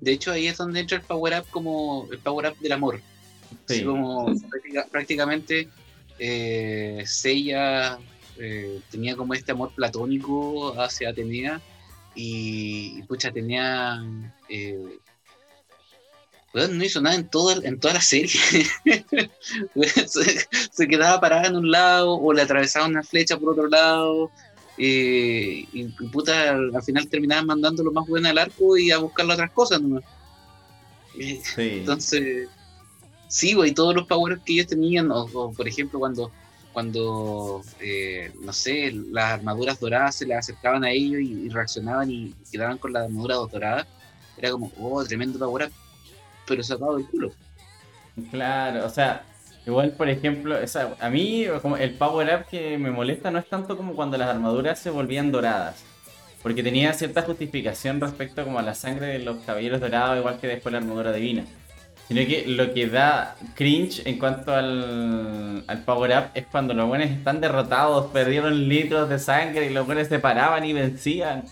De 0.00 0.12
hecho, 0.12 0.32
ahí 0.32 0.46
es 0.46 0.56
donde 0.56 0.80
entra 0.80 0.96
el 0.96 1.02
power 1.04 1.40
up 1.40 1.46
como 1.50 2.08
el 2.10 2.18
power 2.20 2.52
up 2.52 2.58
del 2.58 2.72
amor. 2.72 3.00
Así 3.68 3.78
Sí. 3.80 3.84
como 3.84 4.26
práctica- 4.48 4.86
prácticamente 4.90 5.68
eh, 6.18 7.02
Seiya 7.06 7.98
eh, 8.38 8.80
tenía 8.90 9.16
como 9.16 9.34
este 9.34 9.52
amor 9.52 9.72
platónico 9.74 10.78
hacia 10.80 11.10
Atenea 11.10 11.60
y, 12.14 12.98
y, 12.98 13.02
pucha, 13.02 13.28
Atenea 13.28 13.98
eh, 14.48 14.98
no 16.54 16.84
hizo 16.84 17.02
nada 17.02 17.16
en 17.16 17.28
toda, 17.28 17.60
en 17.66 17.78
toda 17.78 17.94
la 17.94 18.00
serie. 18.00 18.30
se, 20.06 20.46
se 20.72 20.88
quedaba 20.88 21.20
parada 21.20 21.48
en 21.48 21.56
un 21.56 21.70
lado 21.70 22.14
o 22.14 22.32
le 22.32 22.40
atravesaba 22.42 22.86
una 22.86 23.02
flecha 23.02 23.36
por 23.38 23.50
otro 23.52 23.68
lado. 23.68 24.30
eh, 24.78 25.66
y, 25.72 25.80
y 25.82 26.08
puta, 26.10 26.50
al, 26.50 26.74
al 26.74 26.82
final 26.82 27.08
terminaban 27.08 27.46
mandando 27.46 27.82
lo 27.82 27.92
más 27.92 28.06
bueno 28.08 28.28
al 28.28 28.38
arco 28.38 28.76
y 28.78 28.90
a 28.90 28.98
buscar 28.98 29.26
otras 29.30 29.50
cosas 29.50 29.82
nomás. 29.82 30.04
Sí. 31.14 31.42
entonces, 31.56 32.48
sí, 33.28 33.54
güey, 33.54 33.72
todos 33.72 33.94
los 33.94 34.06
power 34.06 34.40
que 34.44 34.54
ellos 34.54 34.66
tenían, 34.66 35.10
o, 35.10 35.52
por 35.52 35.68
ejemplo, 35.68 35.98
cuando, 35.98 36.30
cuando 36.72 37.62
eh, 37.80 38.32
no 38.40 38.52
sé, 38.52 38.92
las 38.92 39.32
armaduras 39.32 39.80
doradas 39.80 40.16
se 40.16 40.26
les 40.26 40.38
acercaban 40.38 40.84
a 40.84 40.90
ellos 40.90 41.20
y, 41.20 41.48
reaccionaban 41.48 42.10
y 42.10 42.34
quedaban 42.50 42.78
con 42.78 42.92
la 42.92 43.04
armadura 43.04 43.36
dorada, 43.36 43.86
era 44.36 44.50
como, 44.50 44.70
oh, 44.80 45.04
tremendo 45.04 45.38
power 45.38 45.66
up, 45.66 45.72
pero 46.46 46.62
sacado 46.62 46.96
del 46.96 47.06
culo. 47.06 47.32
Claro, 48.30 48.86
o 48.86 48.90
sea, 48.90 49.24
igual 49.66 49.92
por 49.92 50.08
ejemplo, 50.08 50.56
esa, 50.58 50.96
a 51.00 51.10
mí 51.10 51.46
como 51.60 51.76
el 51.76 51.94
power 51.94 52.34
up 52.34 52.46
que 52.48 52.78
me 52.78 52.90
molesta 52.90 53.30
no 53.30 53.38
es 53.38 53.48
tanto 53.48 53.76
como 53.76 53.94
cuando 53.94 54.16
las 54.16 54.28
armaduras 54.28 54.78
se 54.78 54.90
volvían 54.90 55.32
doradas, 55.32 55.84
porque 56.42 56.62
tenía 56.62 56.92
cierta 56.92 57.22
justificación 57.22 58.00
respecto 58.00 58.44
como 58.44 58.58
a 58.58 58.62
la 58.62 58.74
sangre 58.74 59.06
de 59.06 59.18
los 59.18 59.38
caballeros 59.44 59.80
dorados, 59.80 60.18
igual 60.18 60.38
que 60.38 60.46
después 60.46 60.72
la 60.72 60.78
armadura 60.78 61.12
divina. 61.12 61.44
Sino 62.08 62.20
que 62.26 62.44
lo 62.46 62.72
que 62.72 62.86
da 62.86 63.36
cringe 63.54 64.02
en 64.04 64.18
cuanto 64.18 64.54
al, 64.54 65.64
al 65.66 65.84
power 65.84 66.18
up 66.18 66.24
es 66.34 66.46
cuando 66.46 66.72
los 66.72 66.86
buenos 66.86 67.10
están 67.10 67.40
derrotados, 67.40 68.12
perdieron 68.12 68.68
litros 68.68 69.08
de 69.08 69.18
sangre 69.18 69.66
y 69.66 69.70
los 69.70 69.86
buenos 69.86 70.06
se 70.06 70.20
paraban 70.20 70.64
y 70.64 70.72
vencían. 70.72 71.44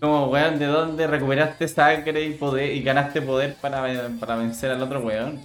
Como, 0.00 0.28
weón, 0.28 0.58
¿de 0.58 0.66
dónde 0.66 1.06
recuperaste 1.06 1.68
sangre 1.68 2.24
y 2.24 2.34
poder 2.34 2.74
y 2.74 2.82
ganaste 2.82 3.20
poder 3.20 3.56
para, 3.60 4.08
para 4.18 4.36
vencer 4.36 4.70
al 4.70 4.82
otro 4.82 5.00
weón? 5.00 5.40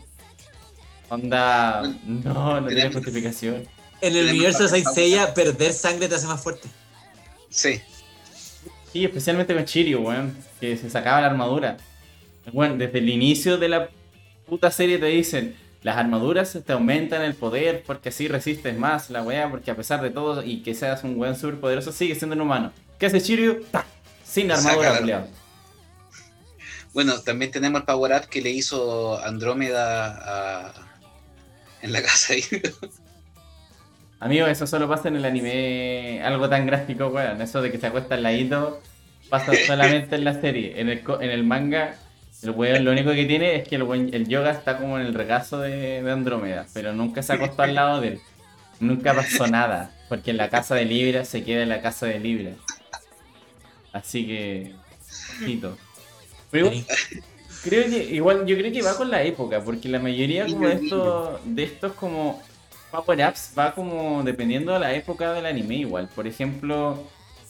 Onda, 1.09 1.81
no, 2.05 2.61
no 2.61 2.67
tiene 2.67 2.93
justificación. 2.93 3.67
En 3.99 4.15
el 4.15 4.29
universo 4.29 4.63
de 4.63 4.69
Saint. 4.69 4.87
Seiya, 4.87 5.33
perder 5.33 5.73
sangre 5.73 6.07
te 6.07 6.15
hace 6.15 6.27
más 6.27 6.41
fuerte. 6.41 6.69
Sí, 7.49 7.81
Sí, 8.93 9.03
especialmente 9.05 9.55
con 9.55 9.65
Chirio, 9.65 10.01
weón, 10.01 10.37
que 10.59 10.77
se 10.77 10.87
sacaba 10.87 11.19
la 11.19 11.27
armadura. 11.27 11.77
Bueno, 12.51 12.77
desde 12.77 12.99
el 12.99 13.09
inicio 13.09 13.57
de 13.57 13.67
la 13.67 13.89
puta 14.47 14.71
serie 14.71 14.97
te 14.97 15.05
dicen, 15.07 15.55
las 15.81 15.97
armaduras 15.97 16.57
te 16.65 16.73
aumentan 16.73 17.21
el 17.21 17.33
poder 17.35 17.83
porque 17.85 18.09
así 18.09 18.27
resistes 18.27 18.77
más 18.77 19.09
la 19.09 19.21
weá, 19.23 19.49
porque 19.49 19.71
a 19.71 19.75
pesar 19.75 20.01
de 20.01 20.09
todo 20.09 20.43
y 20.43 20.63
que 20.63 20.73
seas 20.75 21.03
un 21.03 21.17
weón 21.19 21.35
súper 21.35 21.59
poderoso, 21.59 21.91
sigues 21.91 22.17
siendo 22.17 22.35
un 22.35 22.41
humano. 22.41 22.71
¿Qué 22.97 23.07
hace? 23.07 23.19
¡Ta! 23.71 23.85
Sin 24.23 24.51
armadura, 24.51 24.99
la- 25.01 25.27
bueno, 26.93 27.19
también 27.21 27.51
tenemos 27.51 27.81
el 27.81 27.85
power 27.85 28.13
up 28.21 28.29
que 28.29 28.41
le 28.41 28.51
hizo 28.51 29.19
Andrómeda 29.23 30.67
a- 30.67 30.73
en 31.81 31.91
la 31.91 32.01
casa 32.01 32.33
ahí. 32.33 32.43
Amigo, 34.19 34.47
eso 34.47 34.65
solo 34.67 34.87
pasa 34.87 35.09
en 35.09 35.17
el 35.17 35.25
anime, 35.25 36.21
algo 36.23 36.47
tan 36.47 36.65
gráfico, 36.65 37.07
weón. 37.07 37.41
Eso 37.41 37.61
de 37.61 37.71
que 37.71 37.77
se 37.79 37.87
acuesta 37.87 38.15
al 38.15 38.23
ladito 38.23 38.81
pasa 39.29 39.51
solamente 39.67 40.15
en 40.15 40.23
la 40.23 40.39
serie. 40.39 40.79
En 40.79 40.87
el, 40.87 41.03
en 41.19 41.29
el 41.29 41.43
manga, 41.43 41.95
el 42.43 42.51
weón 42.51 42.83
lo 42.85 42.91
único 42.91 43.11
que 43.11 43.25
tiene 43.25 43.55
es 43.55 43.67
que 43.67 43.75
el, 43.75 43.83
weón- 43.83 44.13
el 44.13 44.27
yoga 44.27 44.51
está 44.51 44.77
como 44.77 44.99
en 44.99 45.05
el 45.07 45.13
regazo 45.13 45.59
de, 45.59 46.03
de 46.03 46.11
Andrómeda, 46.11 46.65
pero 46.73 46.93
nunca 46.93 47.23
se 47.23 47.33
acostó 47.33 47.63
al 47.63 47.75
lado 47.75 48.01
de 48.01 48.07
él. 48.09 48.21
Nunca 48.79 49.13
pasó 49.13 49.47
nada, 49.47 49.91
porque 50.09 50.31
en 50.31 50.37
la 50.37 50.49
casa 50.49 50.75
de 50.75 50.85
Libra 50.85 51.25
se 51.25 51.43
queda 51.43 51.63
en 51.63 51.69
la 51.69 51.81
casa 51.81 52.05
de 52.07 52.19
Libra. 52.19 52.51
Así 53.91 54.25
que, 54.25 54.73
ojito. 55.41 55.77
Pero 56.51 56.67
igual, 56.67 56.85
creo 57.63 57.85
que, 57.89 58.03
igual, 58.05 58.45
yo 58.45 58.57
creo 58.57 58.71
que 58.71 58.81
va 58.81 58.97
con 58.97 59.09
la 59.11 59.23
época, 59.23 59.63
porque 59.63 59.89
la 59.89 59.99
mayoría 59.99 60.45
como 60.47 60.67
de 60.67 60.75
estos, 60.75 61.39
de 61.45 61.63
estos 61.63 61.93
como 61.93 62.41
power 62.91 63.27
ups 63.29 63.53
va 63.57 63.73
como 63.73 64.23
dependiendo 64.23 64.73
de 64.73 64.79
la 64.79 64.93
época 64.93 65.33
del 65.33 65.45
anime 65.45 65.75
igual. 65.77 66.09
Por 66.15 66.27
ejemplo, 66.27 67.03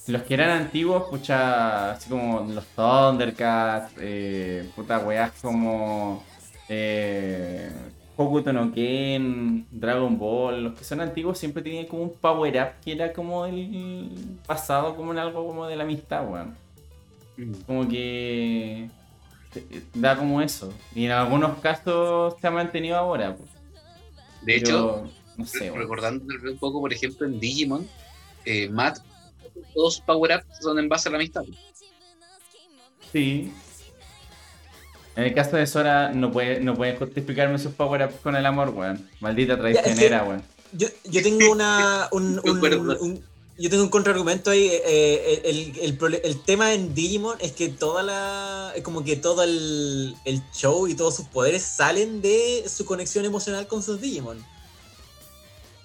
los 0.08 0.24
que 0.24 0.34
eran 0.34 0.50
antiguos, 0.50 1.04
pucha, 1.10 1.92
así 1.92 2.10
como 2.10 2.42
los 2.42 2.66
Thundercats, 2.68 3.94
eh, 4.00 4.70
puta 4.76 5.00
weas 5.00 5.32
como 5.42 6.24
eh, 6.68 7.72
Hokuto 8.16 8.54
no 8.54 8.72
Ken, 8.72 9.66
Dragon 9.72 10.18
Ball, 10.18 10.64
los 10.64 10.74
que 10.76 10.84
son 10.84 11.02
antiguos 11.02 11.38
siempre 11.38 11.64
tenían 11.64 11.86
como 11.86 12.04
un 12.04 12.14
power 12.14 12.62
up 12.62 12.84
que 12.84 12.92
era 12.92 13.12
como 13.14 13.46
el 13.46 14.10
pasado, 14.46 14.96
como 14.96 15.12
en 15.14 15.20
algo 15.20 15.46
como 15.48 15.68
de 15.68 15.76
la 15.76 15.84
amistad, 15.84 16.28
weón. 16.28 16.56
Como 17.66 17.88
que 17.88 18.90
eh, 19.56 19.84
da 19.96 20.16
como 20.16 20.42
eso. 20.42 20.72
Y 20.94 21.06
en 21.06 21.12
algunos 21.12 21.58
casos 21.60 22.36
se 22.40 22.48
ha 22.48 22.52
mantenido 22.52 22.98
ahora. 22.98 23.36
pues. 23.36 23.50
De 24.44 24.58
hecho, 24.58 25.10
no 25.38 25.46
sé, 25.46 25.72
recordando 25.72 26.26
un 26.26 26.58
poco, 26.58 26.82
por 26.82 26.94
ejemplo, 26.94 27.26
en 27.26 27.40
Digimon, 27.40 27.88
eh, 28.46 28.70
Matt, 28.70 29.00
todos 29.74 29.96
sus 29.96 30.04
power 30.04 30.38
ups 30.38 30.58
son 30.62 30.80
en 30.80 30.90
base 30.90 31.10
a 31.10 31.12
la 31.12 31.18
amistad. 31.18 31.44
Sí. 33.12 33.52
En 35.16 35.24
el 35.26 35.34
caso 35.36 35.58
de 35.58 35.68
Sora, 35.68 36.10
no 36.12 36.32
puede, 36.32 36.60
no 36.60 36.74
puede 36.74 36.98
justificarme 36.98 37.60
sus 37.60 37.74
power-ups 37.74 38.16
con 38.24 38.36
el 38.36 38.46
amor, 38.48 38.70
weón. 38.70 39.08
Maldita 39.20 39.58
traicionera, 39.60 40.24
weón. 40.24 40.44
Yo, 40.72 40.88
yo 41.06 41.22
tengo 41.22 41.52
una. 41.52 42.08
Un, 42.12 42.24
un- 42.38 42.42
Concuerdo. 42.42 42.98
un- 43.00 43.24
yo 43.60 43.70
tengo 43.70 43.84
un 43.84 43.90
contraargumento 43.90 44.50
ahí. 44.50 44.68
eh, 44.72 45.42
el, 45.46 45.80
el 45.80 46.00
prole- 46.00 46.22
el 46.24 46.42
tema 46.42 46.74
en 46.74 46.96
Digimon 46.96 47.38
es 47.40 47.52
que 47.52 47.70
toda 47.70 48.02
la. 48.02 48.74
es 48.76 48.82
como 48.82 49.04
que 49.04 49.16
todo 49.16 49.44
el, 49.44 50.16
el 50.26 50.42
show 50.52 50.88
y 50.88 50.96
todos 50.96 51.16
sus 51.16 51.26
poderes 51.28 51.62
salen 51.62 52.24
de 52.24 52.64
su 52.68 52.84
conexión 52.84 53.24
emocional 53.26 53.68
con 53.68 53.84
sus 53.84 54.02
Digimon. 54.02 54.44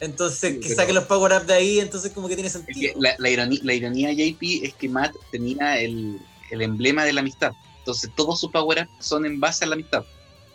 Entonces, 0.00 0.38
Sí, 0.54 0.60
que 0.60 0.68
pero- 0.68 0.74
saque 0.76 0.92
los 0.92 1.04
power 1.04 1.32
up 1.40 1.46
de 1.46 1.54
ahí, 1.54 1.80
entonces 1.80 2.12
como 2.12 2.28
que 2.28 2.34
tiene 2.36 2.48
Es 2.48 2.56
que 2.56 2.62
sentido. 2.64 2.94
la, 3.00 3.14
la 3.18 3.30
ironía, 3.30 3.60
la 3.64 3.74
ironía, 3.74 4.12
JP, 4.12 4.64
es 4.64 4.74
que 4.74 4.88
Matt 4.88 5.14
tenía 5.32 5.80
el, 5.80 6.18
el 6.50 6.62
emblema 6.62 7.04
de 7.04 7.12
la 7.12 7.20
amistad. 7.20 7.52
Entonces, 7.80 8.10
todos 8.16 8.38
sus 8.38 8.50
power 8.52 8.82
ups 8.88 9.04
son 9.06 9.26
en 9.26 9.40
base 9.40 9.64
a 9.64 9.68
la 9.68 9.74
amistad, 9.74 10.04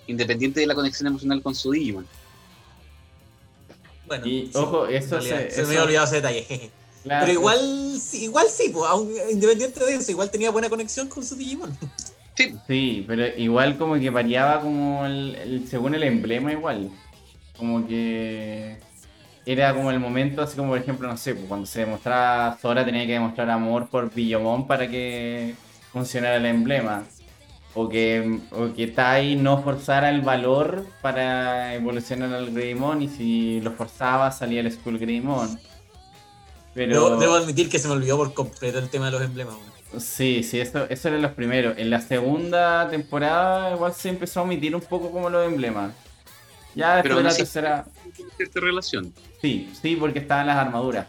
independiente 0.07 0.59
de 0.59 0.67
la 0.67 0.75
conexión 0.75 1.07
emocional 1.07 1.41
con 1.41 1.55
su 1.55 1.71
Digimon. 1.71 2.07
Bueno, 4.05 4.25
Y 4.27 4.47
sí, 4.47 4.51
ojo, 4.55 4.85
eso 4.87 5.17
realidad, 5.19 5.49
se- 5.49 5.51
se, 5.51 5.61
me 5.63 5.67
había 5.69 5.83
olvidado 5.83 6.05
ese 6.05 6.15
detalle. 6.17 6.43
jeje. 6.43 6.71
Claro, 7.03 7.25
Pero 7.25 7.39
igual, 7.39 7.99
sí, 8.01 8.23
igual 8.23 8.47
sí, 8.49 8.69
pues, 8.71 8.85
aun- 8.89 9.11
independiente 9.31 9.83
de 9.83 9.95
eso, 9.95 10.11
igual 10.11 10.29
tenía 10.31 10.51
buena 10.51 10.69
conexión 10.69 11.07
con 11.09 11.25
su 11.25 11.35
Digimon. 11.35 11.77
Sí, 12.37 12.55
Sí, 12.67 13.03
pero 13.07 13.27
igual 13.37 13.77
como 13.77 13.95
que 13.99 14.09
variaba 14.09 14.61
como 14.61 15.05
el, 15.05 15.35
el- 15.35 15.67
según 15.67 15.95
el 15.95 16.03
emblema 16.03 16.51
igual. 16.51 16.89
Como 17.57 17.85
que 17.87 18.77
era 19.45 19.73
como 19.73 19.91
el 19.91 19.99
momento, 19.99 20.41
así 20.41 20.55
como 20.55 20.69
por 20.69 20.77
ejemplo, 20.77 21.07
no 21.07 21.17
sé, 21.17 21.35
pues, 21.35 21.47
cuando 21.47 21.65
se 21.65 21.81
demostraba 21.81 22.57
Sora 22.61 22.85
tenía 22.85 23.05
que 23.05 23.13
demostrar 23.13 23.49
amor 23.49 23.87
por 23.89 24.13
Billomon 24.13 24.67
para 24.67 24.87
que 24.87 25.55
funcionara 25.91 26.37
el 26.37 26.45
emblema. 26.45 27.03
O 27.75 27.89
que, 27.89 28.39
o 28.51 28.71
que 28.75 28.85
Tai 28.85 29.35
no 29.35 29.63
forzara 29.63 30.11
el 30.11 30.21
valor 30.21 30.85
para 31.01 31.73
evolucionar 31.73 32.31
al 32.31 32.51
Greymon 32.51 33.01
y 33.01 33.07
si 33.07 33.61
lo 33.61 33.71
forzaba 33.71 34.31
salía 34.31 34.61
el 34.61 34.71
Skull 34.71 34.99
Greymon. 34.99 35.59
Pero... 36.75 36.93
Debo, 36.93 37.17
debo 37.17 37.33
admitir 37.33 37.69
que 37.69 37.79
se 37.79 37.87
me 37.87 37.95
olvidó 37.95 38.17
por 38.17 38.33
completo 38.35 38.77
el 38.77 38.89
tema 38.89 39.05
de 39.05 39.11
los 39.13 39.21
emblemas. 39.23 39.55
Sí, 39.97 40.43
sí, 40.43 40.59
eso, 40.59 40.85
eso 40.87 41.07
eran 41.07 41.23
los 41.23 41.31
primeros. 41.31 41.77
En 41.77 41.89
la 41.89 41.99
segunda 42.01 42.87
temporada 42.89 43.73
igual 43.73 43.93
se 43.93 44.09
empezó 44.09 44.41
a 44.41 44.43
omitir 44.43 44.75
un 44.75 44.81
poco 44.81 45.11
como 45.11 45.31
los 45.31 45.45
emblemas. 45.47 45.93
Ya 46.75 46.95
después 46.95 47.03
Pero 47.03 47.17
de 47.17 47.23
la 47.23 47.35
tercera... 47.35 47.85
cierta 48.38 48.60
relación. 48.60 49.14
Sí, 49.41 49.69
sí, 49.81 49.95
porque 49.95 50.19
estaban 50.19 50.48
las 50.48 50.57
armaduras. 50.57 51.07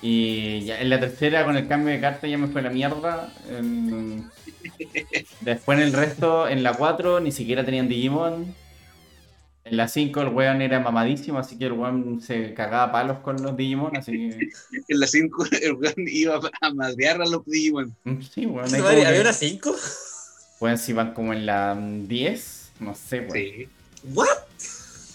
Y 0.00 0.60
ya 0.64 0.80
en 0.80 0.90
la 0.90 1.00
tercera 1.00 1.44
con 1.44 1.56
el 1.56 1.66
cambio 1.66 1.92
de 1.92 2.00
carta 2.00 2.26
ya 2.28 2.38
me 2.38 2.46
fue 2.46 2.62
la 2.62 2.70
mierda. 2.70 3.32
En- 3.50 4.30
Después 5.40 5.78
en 5.78 5.84
el 5.86 5.92
resto, 5.92 6.48
en 6.48 6.62
la 6.62 6.74
4 6.74 7.20
ni 7.20 7.32
siquiera 7.32 7.64
tenían 7.64 7.88
Digimon. 7.88 8.54
En 9.64 9.76
la 9.76 9.88
5 9.88 10.20
el 10.20 10.28
weón 10.28 10.62
era 10.62 10.78
mamadísimo, 10.78 11.38
así 11.40 11.58
que 11.58 11.64
el 11.66 11.72
weón 11.72 12.20
se 12.20 12.54
cagaba 12.54 12.84
a 12.84 12.92
palos 12.92 13.18
con 13.18 13.42
los 13.42 13.56
Digimon, 13.56 13.96
así 13.96 14.12
que... 14.12 14.48
En 14.88 15.00
la 15.00 15.08
5 15.08 15.44
el 15.62 15.72
weón 15.72 15.94
iba 16.06 16.38
a 16.60 16.72
madrear 16.74 17.20
a 17.20 17.26
los 17.26 17.44
Digimon. 17.44 17.92
mm, 18.04 18.20
Sí, 18.22 18.46
weón. 18.46 18.68
¿Qué 18.70 18.76
ahí 18.76 18.82
madre, 18.82 18.96
como 18.98 19.08
¿Había 19.08 19.14
que- 19.14 19.20
una 19.22 19.32
5? 19.32 19.74
Weón, 20.60 20.78
si 20.78 20.92
van 20.92 21.12
como 21.14 21.32
en 21.32 21.44
la 21.46 21.76
10, 21.76 22.70
no 22.78 22.94
sé, 22.94 23.20
weón. 23.20 23.32
Sí. 23.32 23.68
¿What? 24.14 24.28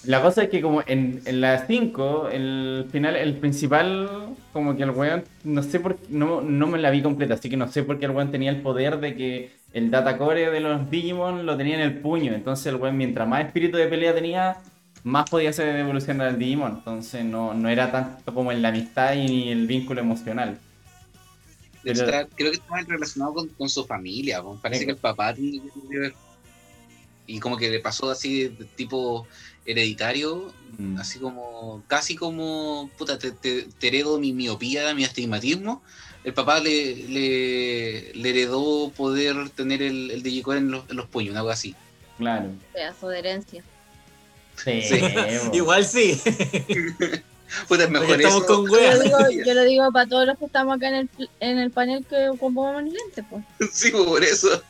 La 0.06 0.22
cosa 0.22 0.44
es 0.44 0.50
que 0.50 0.62
como 0.62 0.82
en, 0.88 1.22
en 1.26 1.42
la 1.42 1.66
5, 1.68 2.30
el 2.30 2.88
final, 2.92 3.16
el 3.16 3.36
principal, 3.36 4.10
como 4.52 4.76
que 4.76 4.82
el 4.84 4.90
weón, 4.90 5.24
no 5.44 5.62
sé 5.62 5.80
por 5.80 5.98
no, 6.10 6.42
no 6.42 6.66
me 6.68 6.80
la 6.80 6.90
vi 6.90 7.04
completa, 7.04 7.36
así 7.36 7.50
que 7.50 7.58
no 7.58 7.72
sé 7.72 7.84
por 7.84 8.00
qué 8.00 8.06
el 8.06 8.12
weón 8.12 8.32
tenía 8.32 8.50
el 8.50 8.62
poder 8.62 9.00
de 9.00 9.16
que 9.16 9.52
el 9.74 9.92
datacore 9.92 10.50
de 10.50 10.60
los 10.60 10.90
Digimon 10.90 11.46
lo 11.46 11.56
tenía 11.56 11.76
en 11.76 11.82
el 11.82 12.00
puño. 12.00 12.34
Entonces 12.34 12.66
el 12.68 12.76
weón, 12.78 12.98
mientras 12.98 13.28
más 13.28 13.46
espíritu 13.46 13.78
de 13.78 13.88
pelea 13.88 14.16
tenía, 14.16 14.58
más 15.04 15.30
podía 15.30 15.52
hacer 15.52 15.76
evolucionar 15.76 16.28
al 16.28 16.40
Digimon. 16.40 16.78
Entonces 16.78 17.24
no, 17.24 17.54
no 17.54 17.70
era 17.70 17.92
tanto 17.92 18.34
como 18.34 18.52
en 18.52 18.62
la 18.64 18.70
amistad 18.70 19.14
y 19.14 19.50
el 19.50 19.68
vínculo 19.68 20.02
emocional. 20.02 20.58
Hecho, 21.84 22.06
creo 22.36 22.52
que 22.52 22.58
estaba 22.58 22.82
relacionado 22.82 23.34
con, 23.34 23.48
con 23.50 23.70
su 23.70 23.86
familia. 23.86 24.42
Parece 24.62 24.82
Sí. 24.82 24.86
que 24.86 24.92
el 24.92 24.98
papá 24.98 25.34
tenía 25.34 25.62
que 25.90 25.98
ver. 26.00 26.14
Y 27.36 27.40
como 27.40 27.58
que 27.58 27.70
le 27.70 27.80
pasó 27.80 28.10
así 28.12 28.50
de 28.50 28.66
tipo 28.76 29.28
hereditario, 29.66 30.54
Mm. 30.78 30.98
así 31.00 31.20
como, 31.20 31.84
casi 31.88 32.16
como, 32.16 32.90
puta, 32.98 33.20
te, 33.20 33.32
te- 33.32 33.64
te 33.78 33.88
heredo 33.90 34.18
mi 34.20 34.32
miopía, 34.32 34.94
mi 34.96 35.04
astigmatismo. 35.04 35.84
El 36.24 36.34
papá 36.34 36.60
le, 36.62 36.96
le, 36.96 38.14
le 38.14 38.30
heredó 38.30 38.90
poder 38.96 39.50
tener 39.50 39.82
el, 39.82 40.12
el 40.12 40.24
Digicore 40.24 40.60
en 40.60 40.72
los, 40.72 40.90
en 40.90 40.96
los 40.96 41.08
puños, 41.08 41.36
algo 41.36 41.50
así. 41.50 41.76
Claro. 42.18 42.52
Pedazo 42.74 43.10
de 43.10 43.20
herencia. 43.20 43.64
Sí. 44.64 44.82
Igual 45.54 45.86
sí. 45.86 46.20
Puta, 47.68 47.84
es 47.84 47.90
mejor 47.90 48.22
estamos 48.22 48.44
eso. 48.44 48.46
con 48.64 48.72
Yo 48.72 48.94
lo 48.94 49.04
digo, 49.04 49.18
yo 49.46 49.54
lo 49.54 49.64
digo 49.64 49.92
para 49.92 50.08
todos 50.10 50.26
los 50.28 50.38
que 50.38 50.46
estamos 50.46 50.78
acá 50.78 50.88
en 50.88 50.96
el, 50.96 51.10
en 51.42 51.58
el 51.58 51.70
panel 51.72 52.06
que 52.10 52.30
ocupamos 52.30 52.82
lentes, 52.84 53.26
pues. 53.30 53.44
sí, 53.74 53.92
por 53.92 54.24
eso. 54.24 54.64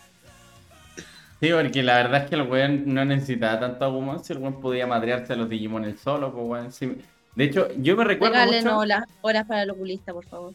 Sí, 1.42 1.50
porque 1.52 1.82
la 1.82 1.96
verdad 1.96 2.24
es 2.24 2.30
que 2.30 2.36
el 2.36 2.44
weón 2.44 2.84
no 2.94 3.04
necesitaba 3.04 3.60
tanto 3.60 3.84
Agumon 3.84 4.24
si 4.24 4.32
el 4.32 4.40
weón 4.40 4.62
podía 4.62 4.86
madrearse 4.86 5.34
a 5.34 5.36
los 5.36 5.50
Digimon 5.50 5.84
él 5.86 5.98
solo, 5.98 6.32
pues 6.32 6.46
weón. 6.46 6.72
sí. 6.72 6.98
De 7.36 7.46
hecho, 7.46 7.70
yo 7.78 7.98
me 7.98 8.04
recuerdo 8.04 8.36
Regálenos 8.36 8.74
mucho... 8.76 8.86
las 8.86 9.06
horas 9.22 9.48
para 9.48 9.64
el 9.64 9.72
oculista, 9.72 10.14
por 10.14 10.26
favor. 10.26 10.54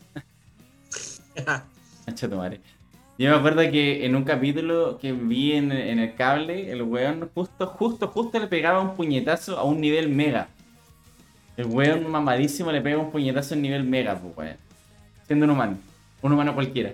Tu 2.21 2.29
madre. 2.37 2.61
Yo 3.19 3.31
me 3.31 3.37
acuerdo 3.37 3.63
que 3.63 4.07
en 4.07 4.15
un 4.15 4.23
capítulo 4.23 4.99
que 4.99 5.13
vi 5.13 5.55
en, 5.55 5.73
en 5.73 5.99
el 5.99 6.15
cable, 6.15 6.71
el 6.71 6.83
weón 6.83 7.31
justo, 7.35 7.67
justo, 7.67 8.07
justo 8.07 8.39
le 8.39 8.47
pegaba 8.47 8.81
un 8.81 8.95
puñetazo 8.95 9.59
a 9.59 9.65
un 9.65 9.81
nivel 9.81 10.09
mega. 10.09 10.47
El 11.57 11.67
weón 11.67 12.09
mamadísimo 12.09 12.71
le 12.71 12.81
pega 12.81 12.99
un 12.99 13.11
puñetazo 13.11 13.55
en 13.55 13.63
nivel 13.63 13.83
mega, 13.83 14.15
pues 14.15 14.37
weón. 14.37 14.57
Siendo 15.27 15.47
un 15.47 15.51
humano. 15.51 15.79
Un 16.23 16.33
humano 16.33 16.55
cualquiera. 16.55 16.93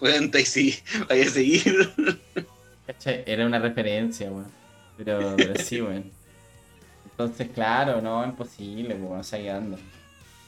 Bueno, 0.00 0.30
ahí 0.34 0.44
sí, 0.44 0.78
vaya 1.08 1.24
a 1.24 1.28
seguir. 1.30 1.90
¿Cachai? 2.86 3.22
Era 3.26 3.46
una 3.46 3.58
referencia, 3.58 4.30
weón. 4.30 4.50
Pero, 4.96 5.34
pero 5.36 5.54
sí, 5.62 5.80
weón. 5.80 6.10
Entonces, 7.10 7.48
claro, 7.54 8.00
no, 8.00 8.24
imposible, 8.24 8.96
seguir 9.22 9.52
dando. 9.52 9.78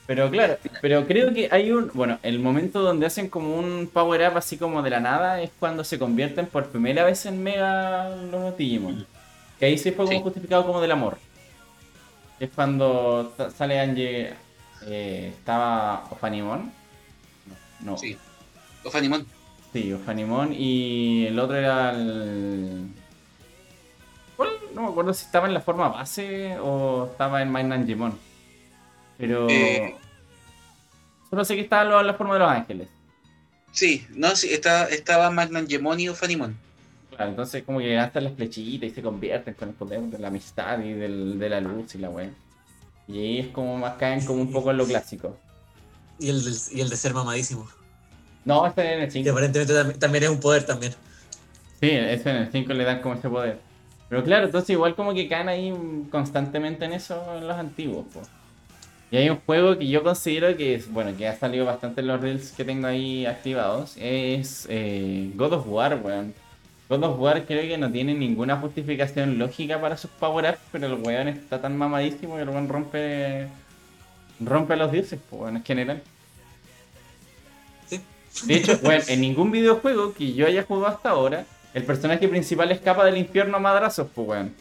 Pero 0.07 0.31
claro, 0.31 0.59
pero 0.83 1.07
creo 1.07 1.33
que 1.33 1.49
hay 1.51 1.71
un. 1.73 1.91
Bueno, 1.95 2.19
el 2.23 2.39
momento 2.39 2.83
donde 2.83 3.07
hacen 3.07 3.29
como 3.29 3.57
un 3.57 3.89
power 3.93 4.31
up 4.31 4.37
así 4.37 4.59
como 4.59 4.83
de 4.83 4.91
la 4.91 5.01
nada 5.01 5.41
es 5.41 5.51
cuando 5.59 5.83
se 5.83 5.99
convierten 5.99 6.47
por 6.47 6.67
primera 6.69 7.05
vez 7.05 7.25
en 7.25 7.43
mega 7.43 8.11
los 8.31 8.57
Digimon. 8.57 9.07
Que 9.59 9.67
ahí 9.67 9.79
sí 9.79 9.93
fue 9.93 10.05
como 10.05 10.19
Sí. 10.19 10.23
justificado 10.23 10.67
como 10.67 10.81
del 10.83 10.93
amor. 10.93 11.17
Es 12.39 12.51
cuando 12.55 13.33
sale 13.57 13.81
Angie. 13.81 14.35
eh, 14.87 15.33
estaba 15.39 16.05
Ofanimon. 16.11 16.71
No, 17.81 17.93
no. 17.93 17.97
Sí. 17.99 18.19
O 18.85 18.91
Fanimon. 18.91 19.27
Sí, 19.75 19.93
Ofanimon 19.93 20.53
y 20.53 21.27
el 21.27 21.37
otro 21.39 21.57
era 21.57 21.91
el... 21.91 22.87
¿Cuál? 24.37 24.51
No 24.73 24.83
me 24.83 24.89
acuerdo 24.89 25.13
si 25.13 25.25
estaba 25.27 25.49
en 25.49 25.55
la 25.55 25.61
forma 25.61 25.89
base 25.89 26.57
o 26.61 27.09
estaba 27.11 27.43
en 27.43 27.51
Mainangemon. 27.51 28.17
Pero... 29.19 29.49
Eh. 29.51 29.97
Solo 31.29 31.45
sé 31.45 31.57
que 31.57 31.63
estaba 31.63 32.01
en 32.01 32.07
la 32.07 32.15
forma 32.15 32.35
de 32.35 32.39
los 32.41 32.49
ángeles. 32.49 32.89
Sí, 33.73 34.07
no, 34.11 34.37
sí, 34.37 34.53
está, 34.53 34.85
estaba 34.89 35.29
Magnangemon 35.33 35.99
y 35.99 36.07
Fanimon. 36.11 36.57
Claro, 37.11 37.31
entonces 37.31 37.65
como 37.65 37.81
que 37.81 37.95
gastan 37.97 38.23
las 38.25 38.35
flechitas 38.35 38.89
y 38.89 38.95
se 38.95 39.03
convierten 39.03 39.55
con 39.55 39.71
el 39.71 39.75
poder 39.75 40.03
de 40.03 40.21
la 40.21 40.29
amistad 40.29 40.79
y 40.85 40.93
del- 40.93 41.37
de 41.41 41.49
la 41.49 41.61
luz 41.61 41.93
y 41.97 41.99
la 41.99 42.11
wea. 42.11 42.31
Y 43.09 43.19
ahí 43.19 43.39
es 43.41 43.49
como 43.49 43.77
más 43.77 43.95
caen 43.95 44.25
como 44.25 44.41
un 44.41 44.53
poco 44.53 44.71
en 44.71 44.77
lo 44.77 44.87
clásico. 44.87 45.37
Y 46.21 46.29
el, 46.31 46.45
del- 46.45 46.55
y 46.71 46.81
el 46.81 46.89
de 46.89 46.97
ser 46.97 47.13
mamadísimo. 47.13 47.69
No, 48.45 48.67
este 48.67 48.93
en 48.95 49.01
el 49.01 49.07
Que 49.07 49.11
5. 49.13 49.31
aparentemente 49.31 49.73
tam- 49.73 49.99
también 49.99 50.25
es 50.25 50.31
un 50.31 50.41
poder 50.41 50.65
también. 50.65 50.93
Sí, 51.81 51.91
ese 51.91 52.31
en 52.31 52.37
el 52.37 52.53
5 52.53 52.73
le 52.73 52.85
dan 52.85 53.01
como 53.01 53.15
ese 53.15 53.29
poder. 53.29 53.59
Pero 54.09 54.23
claro, 54.23 54.47
entonces 54.47 54.71
igual 54.71 54.95
como 54.95 55.15
que 55.15 55.29
caen 55.29 55.49
ahí 55.49 55.73
constantemente 56.11 56.85
en 56.85 56.93
eso 56.93 57.23
en 57.37 57.49
los 57.49 57.57
antiguos. 57.57 58.05
po. 58.13 58.21
Y 59.11 59.17
hay 59.17 59.31
un 59.31 59.39
juego 59.47 59.79
que 59.79 59.87
yo 59.89 60.03
considero 60.03 60.57
que 60.57 60.75
es, 60.75 60.91
bueno, 60.93 61.17
que 61.17 61.27
ha 61.29 61.37
salido 61.37 61.65
bastante 61.65 62.01
en 62.01 62.09
los 62.09 62.21
reels 62.21 62.53
que 62.53 62.65
tengo 62.65 62.87
ahí 62.87 63.27
activados, 63.27 63.95
es 63.99 64.67
eh, 64.69 65.31
God 65.37 65.53
of 65.55 65.67
War, 65.69 66.01
weón. 66.03 66.35
God 66.89 67.03
of 67.05 67.19
War 67.21 67.45
creo 67.47 67.63
que 67.63 67.79
no 67.79 67.91
tiene 67.91 68.15
ninguna 68.15 68.57
justificación 68.59 69.39
lógica 69.39 69.81
para 69.81 69.97
sus 69.97 70.11
power-ups, 70.11 70.59
pero 70.73 70.87
el 70.87 70.95
weón 70.95 71.29
está 71.29 71.61
tan 71.61 71.77
mamadísimo 71.79 72.37
que 72.37 72.43
el 72.43 72.49
weón 72.51 72.69
rompe, 72.69 73.47
rompe 74.41 74.75
a 74.75 74.77
los 74.77 74.93
dioses, 74.93 75.19
weón, 75.31 75.57
en 75.57 75.65
general. 75.65 76.03
De 78.41 78.57
hecho, 78.57 78.81
bueno, 78.83 79.05
en 79.09 79.21
ningún 79.21 79.51
videojuego 79.51 80.15
que 80.15 80.35
yo 80.35 80.47
haya 80.47 80.65
jugado 80.65 80.87
hasta 80.97 81.11
ahora, 81.11 81.49
el 81.73 81.85
personaje 81.85 82.29
principal 82.29 82.71
escapa 82.73 83.05
del 83.05 83.17
infierno 83.19 83.57
a 83.57 83.61
madrazos, 83.61 84.09
pues, 84.15 84.29
weón. 84.29 84.57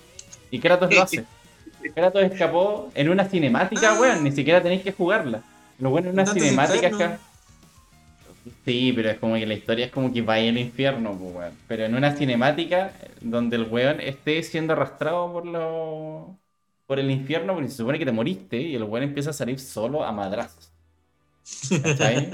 Y 0.49 0.59
Kratos 0.59 0.91
lo 0.93 1.01
hace. 1.01 1.27
Kratos 1.95 2.23
escapó 2.23 2.91
en 2.95 3.09
una 3.09 3.25
cinemática, 3.29 3.93
Ah. 3.93 3.99
weón, 3.99 4.23
ni 4.23 4.31
siquiera 4.31 4.61
tenéis 4.63 4.83
que 4.83 4.93
jugarla. 4.93 5.43
Lo 5.77 5.89
bueno 5.91 6.09
en 6.09 6.15
una 6.15 6.25
cinemática 6.27 6.87
es 6.87 6.95
que... 6.95 7.19
Sí, 8.65 8.91
pero 8.93 9.09
es 9.09 9.19
como 9.19 9.35
que 9.35 9.45
la 9.45 9.53
historia 9.53 9.85
es 9.85 9.91
como 9.91 10.11
que 10.11 10.21
vaya 10.21 10.49
al 10.49 10.57
infierno, 10.57 11.17
pues, 11.17 11.33
weón. 11.33 11.63
Pero 11.67 11.85
en 11.85 11.95
una 11.95 12.15
cinemática 12.15 12.99
donde 13.21 13.55
el 13.55 13.63
weón 13.69 14.01
esté 14.01 14.43
siendo 14.43 14.73
arrastrado 14.73 15.31
por 15.31 15.45
los... 15.45 16.37
por 16.85 16.99
el 16.99 17.09
infierno, 17.11 17.53
porque 17.53 17.69
se 17.69 17.77
supone 17.77 17.99
que 17.99 18.05
te 18.05 18.11
moriste 18.11 18.57
y 18.61 18.75
el 18.75 18.83
weón 18.83 19.03
empieza 19.03 19.29
a 19.29 19.33
salir 19.33 19.59
solo 19.59 20.03
a 20.03 20.11
madrazos. 20.11 20.73
¿Cachai? 21.81 22.33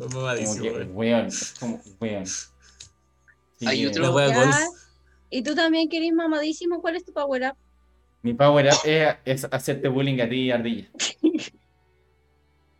Como 0.00 0.20
mamadísimo, 0.20 0.62
que, 0.62 0.84
weón. 0.84 1.28
como, 1.58 1.80
weón. 2.00 2.26
Sí, 2.26 3.66
Hay 3.66 3.86
otro-. 3.86 4.14
¿Y 5.30 5.42
tú 5.42 5.54
también 5.54 5.88
querés 5.88 6.12
mamadísimo? 6.12 6.80
¿Cuál 6.80 6.96
es 6.96 7.04
tu 7.04 7.12
power 7.12 7.50
up? 7.50 7.56
Mi 8.22 8.34
power 8.34 8.66
up 8.66 8.78
es, 8.84 9.16
es 9.24 9.48
hacerte 9.50 9.88
bullying 9.88 10.20
a 10.20 10.28
ti, 10.28 10.50
ardilla. 10.50 10.88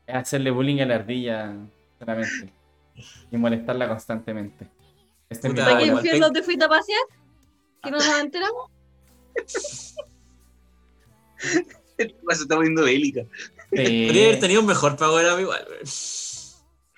Es 0.07 0.15
hacerle 0.15 0.51
bullying 0.51 0.81
a 0.81 0.87
la 0.87 0.97
ardilla 0.97 1.55
solamente. 1.99 2.53
Y 3.31 3.37
molestarla 3.37 3.89
constantemente. 3.89 4.69
Este 5.29 5.49
es 5.49 5.53
mi 5.53 5.61
Puta, 5.61 5.71
¿Para 5.71 5.79
qué 5.79 5.87
infierno 5.87 6.33
te 6.33 6.43
fuiste 6.43 6.65
a 6.65 6.69
pasear? 6.69 7.03
¿Que 7.83 7.91
no 7.91 7.99
nos 7.99 8.09
enteramos? 8.21 8.71
Se 9.47 9.95
está 12.31 12.57
poniendo 12.57 12.85
bélica. 12.85 13.23
Sí. 13.73 14.07
Podría 14.07 14.29
haber 14.29 14.41
tenido 14.41 14.61
un 14.61 14.67
mejor 14.67 14.97
power 14.97 15.33
up 15.33 15.41
igual, 15.41 15.67
weón. 15.69 15.81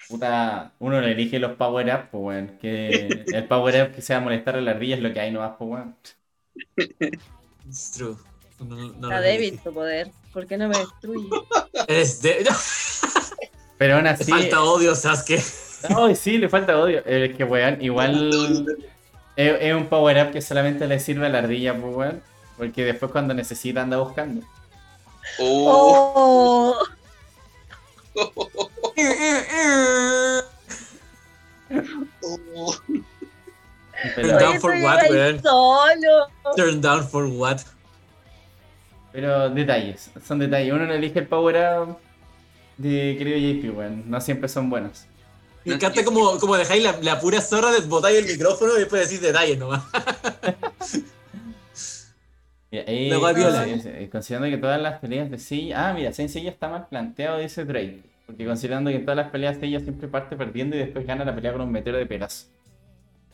Puta, 0.09 0.73
uno 0.79 1.01
le 1.01 1.13
elige 1.13 1.39
los 1.39 1.53
power 1.57 1.87
up, 1.95 2.09
pues 2.11 2.23
weón. 2.23 2.59
Que 2.61 3.25
el 3.33 3.45
power 3.45 3.83
up 3.83 3.95
que 3.95 4.03
sea 4.03 4.21
molestar 4.21 4.57
a 4.57 4.61
la 4.61 4.73
ardilla 4.73 4.97
es 4.97 5.03
lo 5.03 5.13
que 5.13 5.21
hay 5.21 5.31
nomás, 5.31 5.53
pues 5.59 5.71
weón. 5.71 5.97
It's 7.67 7.93
true. 7.93 8.17
No, 8.59 8.77
no 8.77 9.09
Está 9.09 9.21
débil 9.21 9.61
tu 9.61 9.73
poder. 9.73 10.11
¿Por 10.33 10.47
qué 10.47 10.57
no 10.57 10.69
me 10.69 10.79
destruye? 10.79 11.29
Eres 11.87 12.23
de... 12.23 12.47
Pero 13.79 13.97
aún 13.97 14.07
así. 14.07 14.31
falta 14.31 14.63
odio, 14.63 14.95
Sasuke. 14.95 15.41
Ay, 15.97 16.17
sí, 16.17 16.39
le 16.39 16.49
falta 16.49 16.77
odio. 16.77 17.05
Es 17.05 17.37
que 17.37 17.45
weón, 17.45 17.81
igual. 17.81 18.67
Es, 19.37 19.57
es 19.61 19.75
un 19.75 19.87
power 19.87 20.27
up 20.27 20.33
que 20.33 20.41
solamente 20.41 20.87
le 20.89 20.99
sirve 20.99 21.27
a 21.27 21.29
la 21.29 21.39
ardilla, 21.39 21.79
pues 21.81 21.95
weón. 21.95 22.23
Porque 22.57 22.85
después 22.85 23.13
cuando 23.13 23.35
necesita 23.35 23.83
anda 23.83 23.99
buscando. 23.99 24.45
Oh, 25.39 26.75
¡Oh! 28.15 28.69
oh. 32.55 32.77
Pero, 34.15 34.39
Down 34.39 34.61
for 34.61 34.75
what, 34.81 35.11
weón? 35.11 35.43
solo. 35.43 36.29
Turn 36.57 36.81
down 36.81 37.09
for 37.09 37.27
what? 37.27 37.61
pero 39.13 39.51
detalles, 39.51 40.11
son 40.25 40.39
detalles. 40.39 40.73
Uno 40.73 40.87
no 40.87 40.95
elige 40.95 41.19
el 41.19 41.27
power 41.27 41.57
up 41.57 41.99
de 42.77 43.17
querido 43.19 43.37
JP, 43.37 43.77
weón. 43.77 44.05
No 44.09 44.21
siempre 44.21 44.49
son 44.49 44.71
buenos. 44.71 45.07
Me 45.65 45.75
encanta 45.75 46.05
como, 46.05 46.39
como 46.39 46.57
dejáis 46.57 46.85
la, 46.85 46.97
la 47.03 47.21
pura 47.21 47.41
zorra, 47.41 47.73
desbotáis 47.73 48.19
el 48.19 48.27
micrófono 48.27 48.77
y 48.77 48.81
después 48.81 49.09
decís 49.09 49.21
detalles 49.21 49.59
nomás. 49.59 49.83
Mira, 52.71 52.85
eh, 52.87 54.09
considerando 54.13 54.55
que 54.55 54.61
todas 54.61 54.81
las 54.81 55.01
peleas 55.01 55.31
de 55.31 55.39
Seiya. 55.39 55.89
Ah, 55.89 55.95
mira, 55.95 56.13
Saint 56.13 56.31
Seiya 56.31 56.51
está 56.51 56.69
mal 56.69 56.87
planteado, 56.87 57.39
dice 57.39 57.65
Drake. 57.65 58.03
Porque 58.29 58.45
considerando 58.45 58.91
que 58.91 58.97
en 58.97 59.05
todas 59.07 59.17
las 59.17 59.31
peleas 59.31 59.57
Seiya 59.57 59.81
siempre 59.81 60.07
parte 60.07 60.37
perdiendo 60.37 60.77
y 60.77 60.81
después 60.81 61.07
gana 61.07 61.25
la 61.25 61.35
pelea 61.35 61.53
con 61.53 61.63
un 61.63 61.73
meteoro 61.73 61.99
de 61.99 62.05
Pegaso. 62.05 62.47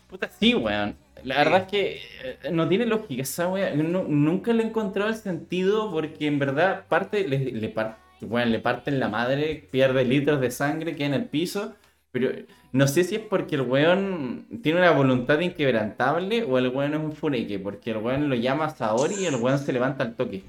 Puta, 0.09 0.31
sí, 0.39 0.55
weón. 0.55 0.95
La 1.25 1.39
verdad 1.39 1.63
es 1.63 1.67
que 1.67 2.01
eh, 2.23 2.51
no 2.53 2.69
tiene 2.69 2.87
lógica 2.87 3.23
esa 3.23 3.49
weá. 3.49 3.75
Nu- 3.75 4.07
nunca 4.07 4.53
le 4.53 4.63
he 4.63 4.67
encontrado 4.67 5.11
el 5.11 5.17
sentido 5.17 5.91
porque 5.91 6.29
en 6.29 6.39
verdad 6.39 6.87
parte, 6.87 7.27
le, 7.27 7.39
le, 7.39 7.69
par- 7.71 7.99
weón, 8.21 8.53
le 8.53 8.61
parten 8.61 9.01
la 9.01 9.09
madre, 9.09 9.67
pierde 9.73 10.05
litros 10.05 10.41
de 10.41 10.53
sangre, 10.53 10.95
queda 10.95 11.09
en 11.09 11.15
el 11.15 11.25
piso. 11.25 11.75
Pero 12.13 12.31
no 12.71 12.87
sé 12.87 13.03
si 13.03 13.17
es 13.17 13.21
porque 13.23 13.57
el 13.57 13.63
weón 13.63 14.47
tiene 14.63 14.79
una 14.79 14.93
voluntad 14.93 15.41
inquebrantable 15.41 16.45
o 16.45 16.57
el 16.59 16.69
weón 16.69 16.95
es 16.95 17.01
un 17.01 17.13
fureque, 17.13 17.59
porque 17.59 17.91
el 17.91 17.97
weón 17.97 18.29
lo 18.29 18.37
llama 18.37 18.71
Saori 18.71 19.17
y 19.17 19.27
el 19.27 19.35
weón 19.35 19.59
se 19.59 19.73
levanta 19.73 20.05
al 20.05 20.15
toque. 20.15 20.45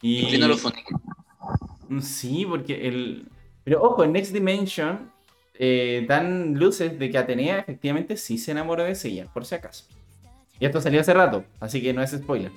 Y... 0.00 0.22
Entiendo 0.22 0.48
lo 0.48 0.56
fonético. 0.56 1.02
Mm, 1.88 2.00
Sí, 2.00 2.46
porque 2.46 2.86
el... 2.88 3.28
Pero 3.64 3.82
ojo, 3.82 4.04
en 4.04 4.12
Next 4.12 4.32
Dimension 4.32 5.10
eh, 5.54 6.04
dan 6.08 6.54
luces 6.54 6.98
de 6.98 7.10
que 7.10 7.18
Atenea 7.18 7.58
efectivamente 7.60 8.16
sí 8.16 8.38
se 8.38 8.52
enamoró 8.52 8.84
de 8.84 8.94
Seiya, 8.94 9.26
por 9.32 9.44
si 9.44 9.54
acaso. 9.56 9.84
Y 10.60 10.66
esto 10.66 10.80
salió 10.80 11.00
hace 11.00 11.14
rato, 11.14 11.44
así 11.60 11.82
que 11.82 11.92
no 11.92 12.02
es 12.02 12.12
spoiler. 12.12 12.52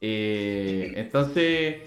Eh, 0.00 0.92
entonces, 0.96 1.82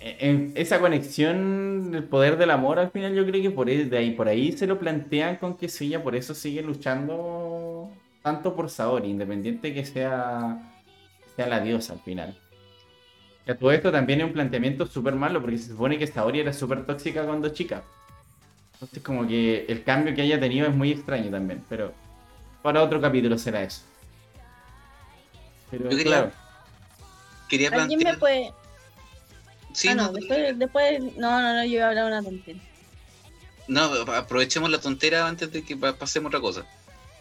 e- 0.00 0.52
esa 0.56 0.80
conexión 0.80 1.90
del 1.92 2.04
poder 2.04 2.36
del 2.38 2.50
amor 2.50 2.78
al 2.78 2.90
final 2.90 3.14
yo 3.14 3.26
creo 3.26 3.42
que 3.42 3.50
por 3.50 3.68
ahí, 3.68 3.84
de 3.84 3.98
ahí, 3.98 4.12
por 4.12 4.28
ahí 4.28 4.52
se 4.52 4.66
lo 4.66 4.78
plantean 4.78 5.36
con 5.36 5.56
que 5.56 5.68
Seiya 5.68 6.02
por 6.02 6.16
eso 6.16 6.34
sigue 6.34 6.62
luchando 6.62 7.90
tanto 8.22 8.54
por 8.56 8.70
Saori, 8.70 9.08
independiente 9.10 9.74
que 9.74 9.84
sea, 9.86 10.58
sea 11.36 11.46
la 11.48 11.60
diosa 11.60 11.94
al 11.94 12.00
final. 12.00 12.38
Que 13.48 13.52
a 13.52 13.58
todo 13.58 13.72
esto 13.72 13.90
también 13.90 14.20
es 14.20 14.26
un 14.26 14.34
planteamiento 14.34 14.84
súper 14.86 15.14
malo, 15.14 15.40
porque 15.40 15.56
se 15.56 15.68
supone 15.68 15.96
que 15.96 16.06
Saori 16.06 16.40
era 16.40 16.52
súper 16.52 16.84
tóxica 16.84 17.24
cuando 17.24 17.48
chica. 17.48 17.82
Entonces 18.74 19.02
como 19.02 19.26
que 19.26 19.64
el 19.70 19.82
cambio 19.84 20.14
que 20.14 20.20
haya 20.20 20.38
tenido 20.38 20.66
es 20.68 20.74
muy 20.74 20.92
extraño 20.92 21.30
también, 21.30 21.64
pero 21.66 21.94
para 22.62 22.82
otro 22.82 23.00
capítulo 23.00 23.38
será 23.38 23.62
eso. 23.62 23.80
Pero 25.70 25.84
Yo 25.84 25.96
quería 25.96 26.04
claro, 26.04 26.32
Quería 27.48 27.68
¿Alguien 27.70 28.00
me 28.00 28.04
plantear. 28.04 28.18
puede.? 28.18 28.52
Sí, 29.72 29.88
ah, 29.88 29.94
no, 29.94 30.02
no, 30.08 30.12
después, 30.12 30.58
después. 30.58 31.00
No, 31.16 31.40
no, 31.40 31.54
no, 31.54 31.64
yo 31.64 31.70
iba 31.72 31.86
a 31.86 31.88
hablar 31.88 32.04
una 32.04 32.22
tontería. 32.22 32.60
no, 33.66 33.82
aprovechemos 34.12 34.68
la 34.68 34.78
tontera 34.78 35.26
antes 35.26 35.50
de 35.50 35.64
que 35.64 35.74
pa- 35.74 35.94
pasemos 35.94 36.28
otra 36.28 36.40
cosa. 36.40 36.66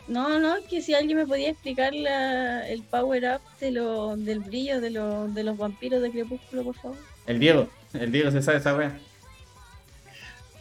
No, 0.08 0.40
no, 0.40 0.56
que 0.70 0.82
si 0.82 0.94
alguien 0.94 1.18
me 1.18 1.28
podía 1.28 1.50
explicar 1.50 1.94
la, 1.94 2.68
el 2.68 2.82
power 2.84 3.36
up 3.36 3.60
de 3.60 3.72
lo, 3.72 4.16
del 4.16 4.40
brillo 4.40 4.80
de, 4.80 4.92
lo, 4.92 5.28
de 5.28 5.44
los 5.44 5.58
vampiros 5.58 6.02
de 6.02 6.12
Crepúsculo, 6.12 6.64
por 6.64 6.76
favor. 6.76 6.98
el 7.26 7.40
Diego, 7.40 7.68
el 7.94 8.12
Diego 8.12 8.32
se 8.32 8.42
sabe 8.42 8.60
esa 8.60 8.76
wea. 8.76 8.98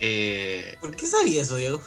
Eh, 0.01 0.77
¿Por 0.81 0.95
qué 0.97 1.07
sabía 1.07 1.43
eso, 1.43 1.57
Diego? 1.57 1.81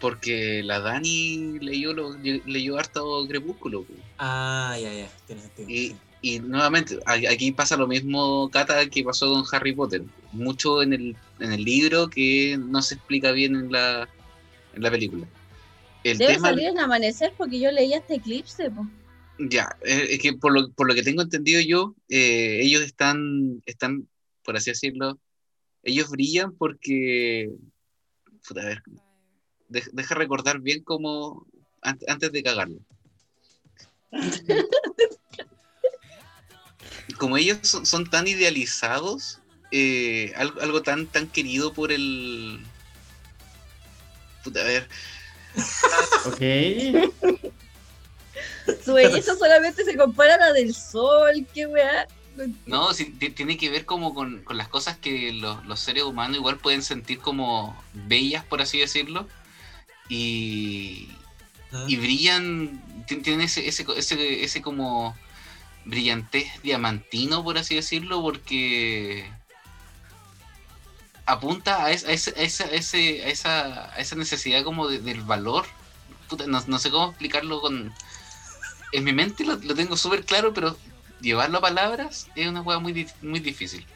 porque 0.00 0.62
la 0.64 0.80
Dani 0.80 1.58
leyó, 1.60 1.92
lo, 1.92 2.16
leyó 2.16 2.78
harto 2.78 3.26
Crepúsculo. 3.28 3.84
Ah, 4.18 4.76
ya, 4.80 4.92
ya. 4.92 5.08
Tiene 5.26 5.42
sentido. 5.42 5.68
Y, 5.68 5.94
y 6.22 6.40
nuevamente, 6.40 6.98
aquí 7.04 7.52
pasa 7.52 7.76
lo 7.76 7.86
mismo, 7.86 8.50
Cata, 8.50 8.88
que 8.88 9.04
pasó 9.04 9.30
con 9.30 9.44
Harry 9.52 9.74
Potter. 9.74 10.02
Mucho 10.32 10.82
en 10.82 10.94
el, 10.94 11.16
en 11.38 11.52
el 11.52 11.64
libro 11.64 12.08
que 12.08 12.58
no 12.58 12.82
se 12.82 12.94
explica 12.94 13.32
bien 13.32 13.54
en 13.54 13.70
la, 13.70 14.08
en 14.74 14.82
la 14.82 14.90
película. 14.90 15.26
El 16.02 16.18
Debe 16.18 16.34
tema, 16.34 16.48
salir 16.48 16.68
en 16.68 16.78
amanecer 16.78 17.34
porque 17.36 17.60
yo 17.60 17.70
leí 17.70 17.92
hasta 17.94 18.14
Eclipse, 18.14 18.70
po. 18.70 18.86
ya, 19.38 19.68
eh, 19.84 20.06
es 20.10 20.18
que 20.20 20.32
por 20.34 20.52
lo, 20.52 20.70
por 20.72 20.86
lo 20.88 20.94
que 20.94 21.02
tengo 21.02 21.22
entendido 21.22 21.60
yo, 21.60 21.94
eh, 22.08 22.60
ellos 22.62 22.82
están, 22.82 23.62
están, 23.66 24.08
por 24.42 24.56
así 24.56 24.70
decirlo, 24.70 25.18
ellos 25.82 26.10
brillan 26.10 26.52
porque, 26.56 27.50
puta, 28.46 28.62
a 28.62 28.64
ver, 28.66 28.82
de- 29.68 29.88
deja 29.92 30.14
recordar 30.14 30.60
bien 30.60 30.82
cómo, 30.82 31.46
an- 31.82 31.98
antes 32.08 32.32
de 32.32 32.42
cagarlo. 32.42 32.78
Como 37.18 37.36
ellos 37.36 37.58
son, 37.62 37.84
son 37.86 38.08
tan 38.08 38.26
idealizados, 38.28 39.40
eh, 39.72 40.32
algo, 40.36 40.60
algo 40.60 40.82
tan, 40.82 41.06
tan 41.06 41.28
querido 41.28 41.74
por 41.74 41.92
el... 41.92 42.60
Puta, 44.44 44.60
a 44.60 44.64
ver, 44.64 44.88
Ok. 46.26 46.40
Su 48.84 48.94
belleza 48.94 49.36
solamente 49.36 49.84
se 49.84 49.96
compara 49.96 50.34
a 50.34 50.38
la 50.38 50.52
del 50.52 50.74
sol, 50.74 51.46
qué 51.54 51.66
weá. 51.66 52.06
No, 52.66 52.94
sí, 52.94 53.06
tiene 53.06 53.56
que 53.56 53.68
ver 53.70 53.84
como 53.84 54.14
con, 54.14 54.42
con 54.44 54.56
las 54.56 54.68
cosas 54.68 54.96
que 54.96 55.32
los, 55.32 55.64
los 55.66 55.80
seres 55.80 56.04
humanos 56.04 56.36
igual 56.36 56.58
pueden 56.58 56.82
sentir 56.82 57.18
como 57.18 57.76
bellas, 57.92 58.44
por 58.44 58.62
así 58.62 58.78
decirlo. 58.78 59.26
Y, 60.08 61.08
Ah. 61.72 61.84
y 61.86 61.94
brillan, 61.96 63.04
ti- 63.06 63.18
tienen 63.18 63.42
ese, 63.42 63.68
ese, 63.68 63.86
ese, 63.96 64.42
ese 64.42 64.60
como 64.60 65.16
brillantez 65.84 66.46
diamantino, 66.64 67.44
por 67.44 67.58
así 67.58 67.76
decirlo, 67.76 68.20
porque 68.20 69.30
apunta 71.26 71.84
a, 71.84 71.90
es- 71.90 72.04
a 72.04 72.12
ese, 72.12 72.30
a 72.36 72.42
esa, 72.42 72.64
a 72.64 72.70
ese- 72.72 73.22
a 73.24 73.28
esa, 73.28 73.92
a 73.94 73.98
esa 73.98 74.16
necesidad 74.16 74.62
como 74.64 74.88
de- 74.88 75.00
del 75.00 75.22
valor. 75.22 75.64
Puta, 76.28 76.46
no, 76.46 76.62
no 76.66 76.78
sé 76.78 76.90
cómo 76.90 77.08
explicarlo 77.10 77.60
con... 77.60 77.92
En 78.92 79.04
mi 79.04 79.12
mente 79.12 79.44
lo, 79.44 79.56
lo 79.56 79.74
tengo 79.74 79.96
súper 79.96 80.24
claro, 80.24 80.52
pero 80.52 80.76
llevarlo 81.20 81.58
a 81.58 81.60
palabras 81.60 82.28
es 82.34 82.48
una 82.48 82.62
hueá 82.62 82.78
muy, 82.78 83.08
muy 83.22 83.40
difícil. 83.40 83.86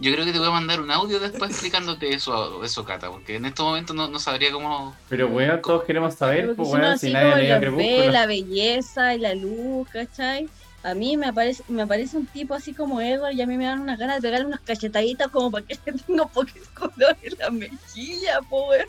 Yo 0.00 0.12
creo 0.12 0.24
que 0.24 0.30
te 0.32 0.38
voy 0.38 0.46
a 0.46 0.52
mandar 0.52 0.80
un 0.80 0.92
audio 0.92 1.18
después 1.18 1.50
explicándote 1.50 2.14
eso, 2.14 2.62
eso 2.62 2.84
Cata, 2.84 3.10
porque 3.10 3.34
en 3.34 3.46
estos 3.46 3.66
momentos 3.66 3.96
no, 3.96 4.06
no 4.06 4.20
sabría 4.20 4.52
cómo... 4.52 4.94
Pero 5.08 5.26
weón, 5.26 5.60
todos 5.60 5.82
queremos 5.84 6.14
saber, 6.14 6.54
pues 6.54 6.68
si 6.68 6.74
weón, 6.74 6.82
nadie 7.12 7.52
ve, 7.52 7.58
Crepúsculo. 7.60 8.12
la 8.12 8.26
belleza 8.26 9.14
y 9.14 9.18
la 9.18 9.34
luz, 9.34 9.88
¿cachai? 9.88 10.48
A 10.84 10.94
mí 10.94 11.16
me 11.16 11.26
aparece, 11.26 11.62
me 11.68 11.82
aparece 11.82 12.16
un 12.16 12.26
tipo 12.26 12.54
así 12.54 12.72
como 12.72 13.00
Edward 13.00 13.32
y 13.34 13.42
a 13.42 13.46
mí 13.46 13.56
me 13.56 13.64
dan 13.64 13.80
unas 13.80 13.98
ganas 13.98 14.16
de 14.16 14.22
pegarle 14.22 14.46
unas 14.46 14.60
cachetaditas 14.60 15.28
como 15.28 15.50
para 15.50 15.66
que 15.66 15.74
tenga 16.06 16.22
un 16.22 16.28
poquito 16.28 16.60
de 16.60 16.66
color 16.74 17.16
en 17.22 17.38
la 17.38 17.50
mejilla, 17.50 18.40
po, 18.48 18.68
weón. 18.68 18.86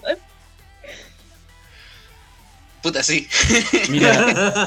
Puta, 2.84 3.04
sí. 3.04 3.28
Mira, 3.90 4.14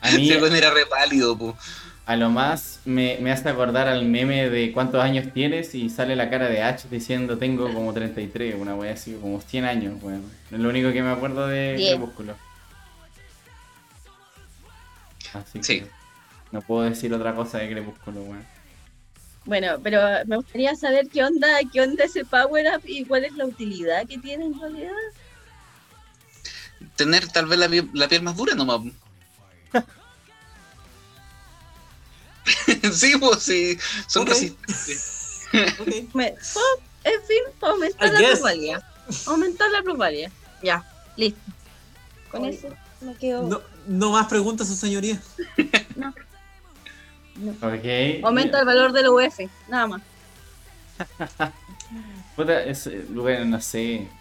a 0.00 0.10
mí 0.12 0.30
era 0.30 0.70
re 0.70 0.86
pálido, 0.86 1.36
po. 1.36 1.56
a 2.06 2.16
lo 2.16 2.30
más 2.30 2.80
me, 2.86 3.18
me 3.20 3.30
hace 3.32 3.48
acordar 3.48 3.88
al 3.88 4.06
meme 4.06 4.48
de 4.48 4.72
cuántos 4.72 5.02
años 5.02 5.26
tienes 5.34 5.74
y 5.74 5.90
sale 5.90 6.16
la 6.16 6.30
cara 6.30 6.48
de 6.48 6.62
H 6.62 6.88
diciendo 6.88 7.36
tengo 7.36 7.70
como 7.74 7.92
33, 7.92 8.54
una 8.56 8.74
wea 8.74 8.94
así, 8.94 9.18
como 9.20 9.40
100 9.40 9.64
años, 9.64 10.02
weón. 10.02 10.22
Es 10.50 10.58
lo 10.60 10.68
único 10.68 10.92
que 10.92 11.02
me 11.02 11.10
acuerdo 11.10 11.46
de 11.48 11.74
Diez. 11.74 11.96
Crepúsculo. 11.96 12.36
Así 15.34 15.58
Sí. 15.62 15.80
que 15.80 15.95
no 16.56 16.62
puedo 16.62 16.88
decir 16.88 17.12
otra 17.12 17.34
cosa 17.34 17.58
de 17.58 17.68
Crepúsculo, 17.68 18.22
weón. 18.22 18.46
Bueno, 19.44 19.76
pero 19.82 20.00
me 20.24 20.36
gustaría 20.36 20.74
saber 20.74 21.06
qué 21.12 21.22
onda, 21.22 21.48
qué 21.70 21.82
onda 21.82 22.04
ese 22.04 22.24
power 22.24 22.64
up 22.74 22.80
y 22.86 23.04
cuál 23.04 23.26
es 23.26 23.34
la 23.34 23.44
utilidad 23.44 24.06
que 24.06 24.16
tiene 24.16 24.46
en 24.46 24.58
realidad. 24.58 24.90
Tener 26.96 27.28
tal 27.28 27.44
vez 27.44 27.58
la, 27.58 27.68
piel- 27.68 27.90
la 27.92 28.08
piel 28.08 28.22
más 28.22 28.34
dura 28.38 28.54
nomás. 28.54 28.80
sí, 32.94 33.12
pues 33.20 33.42
sí, 33.42 33.76
son 34.06 34.26
resistentes. 34.26 35.42
Me- 36.14 36.34
oh, 36.54 36.80
en 37.04 37.22
fin, 37.26 37.42
aumentar 37.60 38.12
la 38.14 38.28
plusvalía. 38.28 38.82
Aumentar 39.26 39.70
la 39.72 39.82
plusvalía. 39.82 40.30
Ya, 40.62 40.82
listo. 41.16 41.38
Con 42.30 42.44
Oye. 42.44 42.56
eso 42.56 42.74
me 43.02 43.14
quedo. 43.14 43.42
No, 43.42 43.60
no 43.86 44.12
más 44.12 44.26
preguntas, 44.26 44.68
su 44.68 44.74
señoría. 44.74 45.20
Ok. 47.60 47.84
Aumenta 48.20 48.58
el 48.60 48.66
valor 48.66 48.92
del 48.92 49.08
UF, 49.08 49.50
nada 49.66 49.86
más. 49.86 50.02
Puta, 52.34 52.62
es, 52.64 52.88
bueno, 53.08 53.44
no 53.46 53.60
sé. 53.60 54.18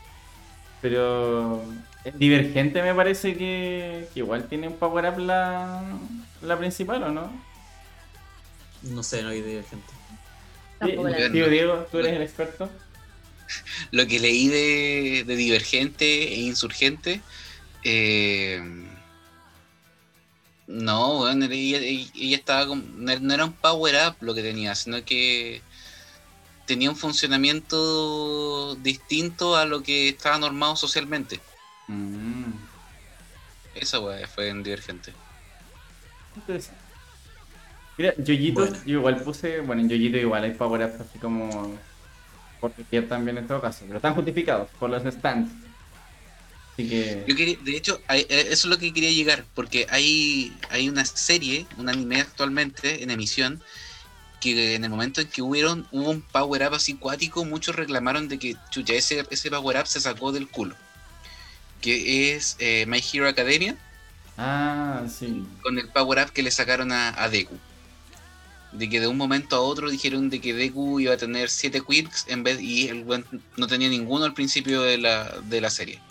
Pero 0.82 1.84
es 2.04 2.18
divergente 2.20 2.82
me 2.84 2.96
parece 2.96 3.38
que, 3.38 4.10
que 4.14 4.20
igual 4.22 4.48
tiene 4.50 4.68
un 4.68 4.80
power 4.80 5.06
up 5.14 5.20
la, 5.20 6.08
la 6.42 6.58
principal, 6.60 7.04
¿o 7.04 7.12
no? 7.12 7.48
No 8.82 9.04
sé, 9.04 9.22
no 9.24 9.30
hay 9.30 9.40
idea, 9.40 9.64
gente. 9.64 9.94
Tampoco 10.78 11.10
la 11.10 11.18
Eh, 11.18 11.30
Tío 11.32 11.50
Diego, 11.50 11.88
tú 11.92 12.00
eres 12.00 12.14
el 12.14 12.22
experto. 12.22 12.70
Lo 13.92 14.08
que 14.08 14.20
leí 14.20 14.48
de, 14.50 15.24
de 15.26 15.36
Divergente 15.36 16.06
e 16.34 16.42
Insurgente. 16.42 17.22
eh, 17.84 18.62
no, 20.68 21.18
bueno, 21.20 21.46
ella, 21.46 21.78
ella 21.80 22.38
estaba 22.38 22.66
como. 22.68 22.82
No 22.98 23.34
era 23.34 23.46
un 23.46 23.54
power 23.54 23.96
up 24.08 24.16
lo 24.22 24.34
que 24.34 24.42
tenía, 24.42 24.74
sino 24.76 25.04
que 25.06 25.62
tenía 26.66 26.90
un 26.90 26.96
funcionamiento 26.96 28.76
distinto 28.76 29.56
a 29.56 29.66
lo 29.66 29.84
que 29.84 30.10
estaba 30.10 30.38
normado 30.40 30.76
socialmente. 30.76 31.40
Mm, 31.88 32.52
Esa 33.76 34.00
weá 34.00 34.28
fue 34.28 34.50
en 34.50 34.64
Divergente. 34.64 35.14
interesante. 36.36 36.80
Mira, 37.98 38.14
Yoyito, 38.18 38.60
Bueno. 38.62 38.78
yo 38.86 38.98
igual 39.00 39.22
puse. 39.22 39.60
Bueno, 39.62 39.82
en 39.82 39.90
Yoyito 39.90 40.18
igual 40.18 40.44
hay 40.44 40.52
power 40.52 40.86
ups 40.90 41.02
así 41.02 41.20
como. 41.20 41.78
Por 42.60 42.72
cualquier 42.72 43.08
también 43.08 43.38
en 43.38 43.48
todo 43.48 43.62
caso, 43.62 43.84
pero 43.86 43.98
están 43.98 44.16
justificados 44.16 44.70
por 44.80 44.90
los 44.90 45.04
stands. 45.04 45.52
Así 46.78 46.90
que. 46.90 47.24
Yo 47.28 47.36
quería, 47.36 47.58
de 47.64 47.78
hecho, 47.78 48.02
hay- 48.08 48.26
eh, 48.30 48.42
eso 48.50 48.54
es 48.54 48.66
lo 48.66 48.78
que 48.78 48.94
quería 48.94 49.12
llegar, 49.12 49.46
porque 49.56 49.88
hay, 49.90 50.54
hay 50.70 50.90
una 50.90 51.06
serie, 51.06 51.66
un 51.78 51.90
anime 51.90 52.22
actualmente 52.22 53.02
en 53.02 53.12
emisión, 53.12 53.62
que 54.42 54.76
en 54.76 54.84
el 54.84 54.90
momento 54.90 55.22
en 55.22 55.28
que 55.28 55.42
hubieron, 55.42 55.88
hubo 55.92 56.10
un 56.12 56.22
power 56.22 56.68
up 56.68 56.76
así 56.76 56.94
cuático, 56.96 57.46
muchos 57.46 57.76
reclamaron 57.76 58.28
de 58.28 58.38
que 58.38 58.56
chucha, 58.72 58.94
ese, 58.94 59.26
ese 59.30 59.50
power 59.50 59.78
up 59.80 59.88
se 59.88 60.02
sacó 60.02 60.32
del 60.32 60.48
culo. 60.50 60.76
Que 61.82 62.36
es 62.36 62.56
eh, 62.60 62.86
My 62.88 63.02
Hero 63.14 63.28
Academia, 63.30 63.78
Ah, 64.38 65.04
sí. 65.08 65.46
con 65.62 65.80
el 65.80 65.88
power 65.90 66.26
up 66.26 66.32
que 66.34 66.44
le 66.44 66.52
sacaron 66.52 66.92
a, 66.92 67.10
a 67.24 67.30
Deku. 67.30 67.58
De 68.74 68.90
que 68.90 69.00
de 69.00 69.08
un 69.08 69.16
momento 69.16 69.56
a 69.56 69.62
otro 69.62 69.90
dijeron 69.90 70.30
de 70.30 70.42
que 70.42 70.54
Deku 70.54 71.00
iba 71.00 71.14
a 71.14 71.18
tener 71.18 71.50
7 71.50 71.82
quirks 71.88 72.26
en 72.28 72.44
vez 72.44 72.60
y 72.60 72.90
el 72.90 73.06
no 73.56 73.68
tenía 73.68 73.88
ninguno 73.88 74.26
al 74.26 74.34
principio 74.34 74.82
de 74.82 74.98
la, 74.98 75.40
de 75.46 75.62
la 75.62 75.70
serie. 75.70 76.02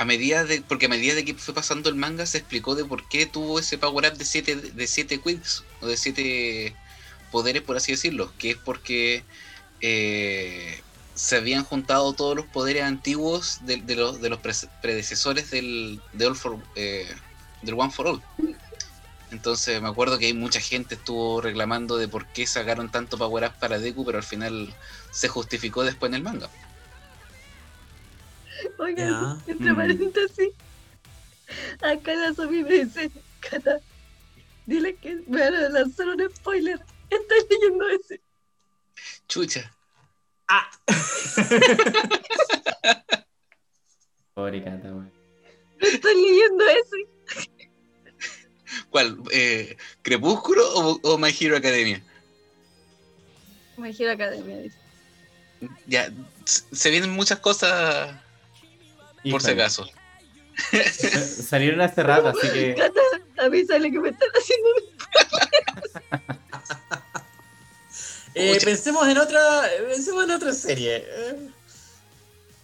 A 0.00 0.06
medida 0.06 0.44
de, 0.44 0.62
porque 0.62 0.86
a 0.86 0.88
medida 0.88 1.14
de 1.14 1.26
que 1.26 1.34
fue 1.34 1.52
pasando 1.52 1.90
el 1.90 1.94
manga 1.94 2.24
se 2.24 2.38
explicó 2.38 2.74
de 2.74 2.86
por 2.86 3.06
qué 3.06 3.26
tuvo 3.26 3.58
ese 3.58 3.76
power 3.76 4.10
up 4.10 4.16
de 4.16 4.24
7 4.24 4.56
de 4.56 4.86
siete 4.86 5.20
quirks 5.20 5.62
o 5.82 5.88
de 5.88 5.98
7 5.98 6.74
poderes 7.30 7.60
por 7.60 7.76
así 7.76 7.92
decirlo, 7.92 8.32
que 8.38 8.52
es 8.52 8.56
porque 8.56 9.22
eh, 9.82 10.80
se 11.14 11.36
habían 11.36 11.64
juntado 11.64 12.14
todos 12.14 12.34
los 12.34 12.46
poderes 12.46 12.84
antiguos 12.84 13.58
de, 13.66 13.76
los, 13.94 14.22
de 14.22 14.30
los 14.30 14.38
pre- 14.38 14.54
predecesores 14.80 15.50
del, 15.50 16.00
eh, 16.76 17.14
del 17.60 17.74
One 17.74 17.90
for 17.90 18.06
All. 18.06 18.22
Entonces 19.30 19.82
me 19.82 19.88
acuerdo 19.88 20.18
que 20.18 20.24
hay 20.26 20.34
mucha 20.34 20.60
gente 20.60 20.94
estuvo 20.94 21.42
reclamando 21.42 21.98
de 21.98 22.08
por 22.08 22.24
qué 22.28 22.46
sacaron 22.46 22.90
tanto 22.90 23.18
power 23.18 23.44
up 23.44 23.58
para 23.60 23.78
Deku, 23.78 24.06
pero 24.06 24.16
al 24.16 24.24
final 24.24 24.74
se 25.12 25.28
justificó 25.28 25.84
después 25.84 26.08
en 26.08 26.14
el 26.14 26.22
manga. 26.22 26.48
Oigan, 28.78 29.10
Ya. 29.10 29.38
entre 29.52 29.72
Mm. 29.72 29.76
paréntesis. 29.76 30.48
Acá 31.82 32.14
la 32.14 32.34
Sofi 32.34 32.62
me 32.62 32.84
dice, 32.84 33.10
Cata, 33.40 33.80
dile 34.66 34.94
que 34.96 35.16
me 35.26 35.40
van 35.40 35.54
a 35.54 35.68
lanzar 35.68 36.08
un 36.08 36.30
spoiler. 36.34 36.80
Estoy 37.10 37.38
leyendo 37.50 37.88
ese. 37.88 38.20
Chucha. 39.28 39.72
Pobre 44.34 44.62
cata, 44.62 44.88
weón. 44.88 45.10
Estoy 45.80 46.14
leyendo 46.14 46.64
ese. 46.68 47.50
¿Cuál? 48.90 49.18
Eh, 49.32 49.76
¿Crepúsculo 50.02 50.62
o, 50.74 51.00
o 51.02 51.18
My 51.18 51.34
Hero 51.38 51.56
Academia? 51.56 52.02
Me 53.76 53.92
giro 53.92 54.12
academia, 54.12 54.58
dice. 54.58 54.76
Ya, 55.86 56.12
se 56.44 56.90
vienen 56.90 57.10
muchas 57.10 57.38
cosas 57.40 58.14
por 59.30 59.40
si 59.42 59.48
Híjole. 59.48 59.62
acaso. 59.62 59.86
Sa- 60.92 61.20
Salieron 61.48 61.80
hace 61.80 62.02
rato, 62.02 62.28
así 62.28 62.48
que. 62.52 62.76
Avísale 63.38 63.90
que 63.90 63.98
me 63.98 64.10
están 64.10 64.28
haciendo 64.38 64.68
un 64.68 66.30
Eh, 68.34 68.58
pensemos 68.64 69.08
en 69.08 69.18
otra. 69.18 69.62
Pensemos 69.88 70.24
en 70.24 70.30
otra 70.30 70.52
serie. 70.52 71.04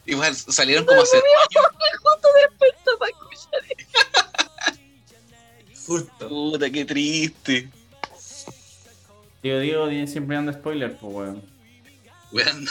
Igual 0.05 0.35
salieron 0.37 0.85
como 0.87 1.03
hace 1.03 1.17
justo 1.19 2.29
despertó 2.41 2.99
para 2.99 3.11
escuchar. 3.11 3.61
Justo. 5.87 6.29
Puta, 6.29 6.71
qué 6.71 6.85
triste. 6.85 7.69
Tío 9.43 9.59
Diego 9.61 9.89
tiene 9.89 10.07
siempre 10.07 10.37
dando 10.37 10.53
spoiler, 10.53 10.97
pues 10.97 11.13
weón. 11.15 11.43
Weón, 12.33 12.67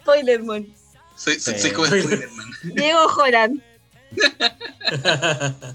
Spoiler, 0.00 0.42
mon. 0.42 0.74
Soy, 1.22 1.34
Sí. 1.40 1.58
soy 1.58 1.70
como 1.72 1.86
Spider-Man. 1.86 2.46
Diego 2.74 3.08
Joran. 3.08 3.62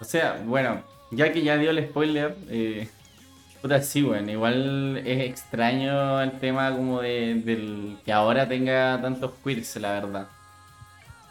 O 0.00 0.04
sea, 0.04 0.42
bueno, 0.44 0.82
ya 1.10 1.32
que 1.32 1.42
ya 1.42 1.56
dio 1.56 1.70
el 1.70 1.82
spoiler, 1.88 2.36
eh, 2.50 2.88
puta, 3.62 3.80
sí, 3.82 4.02
bueno, 4.02 4.30
igual 4.30 4.98
es 5.06 5.20
extraño 5.30 6.20
el 6.20 6.32
tema 6.38 6.70
como 6.72 7.00
de, 7.00 7.34
del 7.44 7.96
que 8.04 8.12
ahora 8.12 8.46
tenga 8.46 9.00
tantos 9.00 9.32
queers, 9.42 9.76
la 9.76 9.92
verdad. 9.92 10.28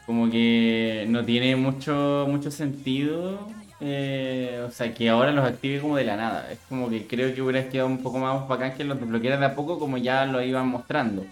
Como 0.06 0.30
que 0.30 1.06
no 1.08 1.24
tiene 1.26 1.56
mucho, 1.56 2.26
mucho 2.28 2.50
sentido, 2.52 3.48
eh, 3.82 4.64
o 4.68 4.72
sea, 4.72 4.94
que 4.94 5.10
ahora 5.10 5.32
los 5.32 5.46
active 5.46 5.80
como 5.82 5.98
de 5.98 6.06
la 6.06 6.16
nada. 6.18 6.52
Es 6.52 6.60
como 6.68 6.90
que 6.90 7.06
creo 7.08 7.34
que 7.36 7.42
hubiera 7.42 7.70
quedado 7.70 7.88
un 7.88 8.02
poco 8.02 8.18
más 8.18 8.48
bacán 8.48 8.76
que 8.76 8.84
los 8.84 9.00
desbloqueara 9.00 9.38
de 9.38 9.46
a 9.46 9.56
poco 9.56 9.78
como 9.80 9.98
ya 9.98 10.26
lo 10.26 10.42
iban 10.42 10.68
mostrando. 10.68 11.26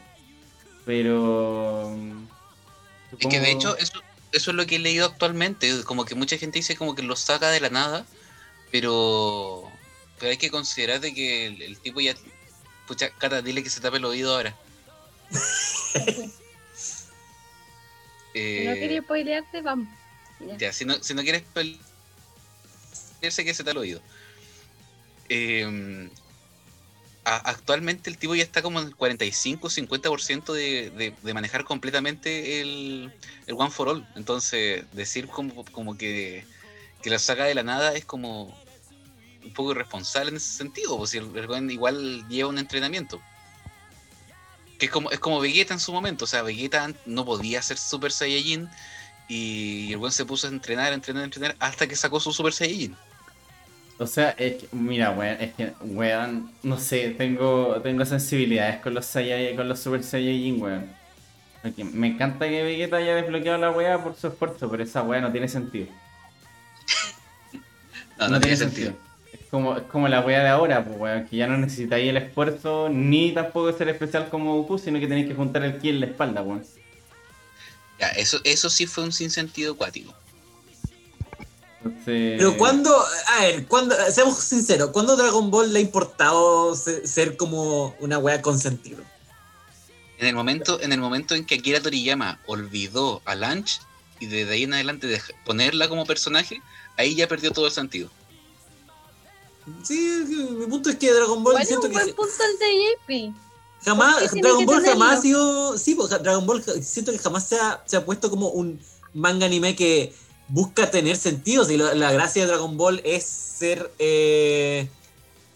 Pero... 0.85 1.95
Es 3.19 3.27
que 3.27 3.39
de 3.39 3.51
hecho, 3.51 3.77
eso, 3.77 4.01
eso 4.31 4.51
es 4.51 4.57
lo 4.57 4.65
que 4.65 4.75
he 4.77 4.79
leído 4.79 5.05
actualmente. 5.05 5.83
Como 5.83 6.05
que 6.05 6.15
mucha 6.15 6.37
gente 6.37 6.59
dice 6.59 6.75
como 6.75 6.95
que 6.95 7.03
lo 7.03 7.15
saca 7.15 7.49
de 7.51 7.59
la 7.59 7.69
nada, 7.69 8.05
pero, 8.71 9.71
pero 10.19 10.31
hay 10.31 10.37
que 10.37 10.49
considerar 10.49 10.99
de 10.99 11.13
que 11.13 11.45
el, 11.47 11.61
el 11.61 11.79
tipo 11.79 12.01
ya. 12.01 12.15
Pucha, 12.87 13.11
Cata, 13.11 13.41
dile 13.41 13.63
que 13.63 13.69
se 13.69 13.79
tape 13.79 13.97
el 13.97 14.05
oído 14.05 14.35
ahora. 14.35 14.55
Si 18.33 18.65
no 18.65 18.71
Eh, 18.71 18.79
quería 18.79 19.01
spoilearte, 19.03 19.61
vamos. 19.61 19.87
Ya. 20.39 20.57
Ya, 20.57 20.73
si 20.73 20.85
no, 20.85 20.95
si 21.03 21.13
no 21.13 21.21
quieres 21.21 21.43
pelearse 21.53 23.45
que 23.45 23.53
se 23.53 23.63
te 23.63 23.69
al 23.69 23.77
oído. 23.77 24.01
Eh, 25.29 26.09
actualmente 27.25 28.09
el 28.09 28.17
tipo 28.17 28.35
ya 28.35 28.43
está 28.43 28.61
como 28.61 28.79
en 28.81 28.87
el 28.87 28.97
45-50% 28.97 30.53
de, 30.53 30.89
de, 30.89 31.15
de 31.21 31.33
manejar 31.33 31.63
completamente 31.63 32.61
el, 32.61 33.13
el 33.47 33.55
One 33.55 33.71
for 33.71 33.89
All. 33.89 34.07
Entonces, 34.15 34.85
decir 34.91 35.27
como, 35.27 35.63
como 35.65 35.97
que, 35.97 36.45
que 37.01 37.09
la 37.09 37.19
saca 37.19 37.45
de 37.45 37.55
la 37.55 37.63
nada 37.63 37.93
es 37.93 38.05
como 38.05 38.55
un 39.43 39.53
poco 39.53 39.71
irresponsable 39.71 40.31
en 40.31 40.37
ese 40.37 40.57
sentido, 40.57 41.05
si 41.05 41.17
el, 41.17 41.35
el 41.35 41.71
igual 41.71 42.27
lleva 42.27 42.49
un 42.49 42.57
entrenamiento. 42.57 43.21
Que 44.79 44.87
es 44.87 44.91
como, 44.91 45.11
es 45.11 45.19
como 45.19 45.39
Vegeta 45.39 45.73
en 45.73 45.79
su 45.79 45.93
momento, 45.93 46.25
o 46.25 46.27
sea, 46.27 46.41
Vegeta 46.41 46.93
no 47.05 47.25
podía 47.25 47.61
ser 47.61 47.77
Super 47.77 48.11
Saiyajin 48.11 48.69
y 49.29 49.91
el 49.91 49.97
buen 49.97 50.11
se 50.11 50.25
puso 50.25 50.47
a 50.47 50.49
entrenar, 50.49 50.91
entrenar, 50.91 51.23
entrenar 51.23 51.55
hasta 51.59 51.87
que 51.87 51.95
sacó 51.95 52.19
su 52.19 52.33
Super 52.33 52.53
Saiyajin. 52.53 52.95
O 53.99 54.07
sea, 54.07 54.31
es 54.31 54.55
que, 54.55 54.67
mira, 54.71 55.11
weón, 55.11 55.37
es 55.39 55.53
que, 55.53 55.73
weón, 55.81 56.51
no 56.63 56.79
sé, 56.79 57.09
tengo, 57.11 57.79
tengo 57.81 58.05
sensibilidades 58.05 58.79
con 58.81 58.93
los 58.93 59.05
Saiyajin, 59.05 59.55
con 59.55 59.69
los 59.69 59.79
Super 59.79 60.03
Saiyajin, 60.03 60.61
weón. 60.61 61.03
Porque 61.61 61.83
me 61.83 62.07
encanta 62.07 62.49
que 62.49 62.63
Vegeta 62.63 62.97
haya 62.97 63.15
desbloqueado 63.15 63.57
la 63.57 63.71
weá 63.71 64.03
por 64.03 64.15
su 64.15 64.27
esfuerzo, 64.27 64.69
pero 64.69 64.83
esa 64.83 65.01
weá 65.03 65.21
no 65.21 65.31
tiene 65.31 65.47
sentido. 65.47 65.87
No, 68.15 68.29
no, 68.29 68.39
tiene 68.39 68.55
sentido. 68.55 68.93
Es 69.33 69.39
como, 69.49 69.75
es 69.75 69.83
como 69.83 70.07
la 70.07 70.21
weá 70.21 70.43
de 70.43 70.49
ahora, 70.49 70.85
pues 70.85 70.97
weón, 70.97 71.27
que 71.27 71.35
ya 71.35 71.47
no 71.47 71.57
necesitáis 71.57 72.07
el 72.07 72.17
esfuerzo 72.17 72.89
ni 72.89 73.31
tampoco 73.33 73.73
ser 73.73 73.89
especial 73.89 74.29
como 74.29 74.55
Goku, 74.55 74.77
sino 74.77 74.99
que 74.99 75.07
tenéis 75.07 75.27
que 75.27 75.33
juntar 75.33 75.63
el 75.63 75.79
ki 75.79 75.89
en 75.89 75.99
la 75.99 76.05
espalda, 76.05 76.43
weón. 76.43 76.63
Ya, 77.99 78.09
eso, 78.09 78.39
eso 78.43 78.69
sí 78.69 78.85
fue 78.85 79.03
un 79.03 79.11
sinsentido 79.11 79.73
acuático. 79.73 80.13
Entonces, 81.83 82.35
Pero 82.37 82.57
cuando, 82.57 82.95
a 83.27 83.41
ver, 83.41 83.65
cuando, 83.67 83.95
seamos 84.11 84.37
sinceros, 84.39 84.91
¿cuándo 84.91 85.15
Dragon 85.17 85.51
Ball 85.51 85.73
le 85.73 85.79
ha 85.79 85.81
importado 85.81 86.75
se- 86.75 87.05
ser 87.07 87.35
como 87.35 87.93
una 87.99 88.17
wea 88.19 88.41
consentido? 88.41 89.03
En 90.17 90.27
el 90.27 90.35
momento, 90.35 90.79
en 90.79 90.93
el 90.93 90.99
momento 91.01 91.35
en 91.35 91.45
que 91.45 91.55
Akira 91.55 91.81
Toriyama 91.81 92.39
olvidó 92.45 93.21
a 93.25 93.35
Lunch 93.35 93.81
y 94.21 94.27
desde 94.27 94.53
ahí 94.53 94.63
en 94.63 94.73
adelante 94.75 95.07
dej- 95.07 95.33
ponerla 95.45 95.89
como 95.89 96.05
personaje, 96.05 96.61
ahí 96.95 97.15
ya 97.15 97.27
perdió 97.27 97.51
todo 97.51 97.65
el 97.67 97.73
sentido. 97.73 98.09
Sí, 99.83 100.23
mi 100.57 100.65
punto 100.67 100.89
es 100.89 100.95
que 100.97 101.11
Dragon 101.11 101.41
Ball 101.43 101.53
Bueno, 101.53 101.65
siento 101.67 101.87
un 101.87 101.93
que 101.93 101.99
buen 102.03 102.15
punto 102.15 102.33
el 102.43 102.59
de 102.59 103.31
JP. 103.31 103.33
jamás, 103.85 104.13
¿por 104.15 104.21
qué 104.23 104.29
tiene 104.29 104.41
Dragon 104.47 104.59
que 104.59 104.65
Ball 104.65 104.81
tenerlo? 104.83 104.99
jamás 105.01 105.19
ha 105.19 105.21
sido, 105.21 105.77
sí, 105.77 105.95
porque 105.95 106.15
Dragon 106.19 106.45
Ball 106.45 106.63
siento 106.83 107.11
que 107.11 107.17
jamás 107.19 107.47
se 107.47 107.59
ha, 107.59 107.81
se 107.85 107.97
ha 107.97 108.05
puesto 108.05 108.29
como 108.29 108.49
un 108.49 108.79
manga 109.13 109.45
anime 109.45 109.75
que 109.75 110.13
busca 110.47 110.89
tener 110.91 111.15
sentido. 111.15 111.65
Si 111.65 111.77
la 111.77 112.11
gracia 112.11 112.43
de 112.43 112.47
Dragon 112.49 112.77
Ball 112.77 113.01
es 113.03 113.23
ser 113.23 113.91
eh, 113.99 114.87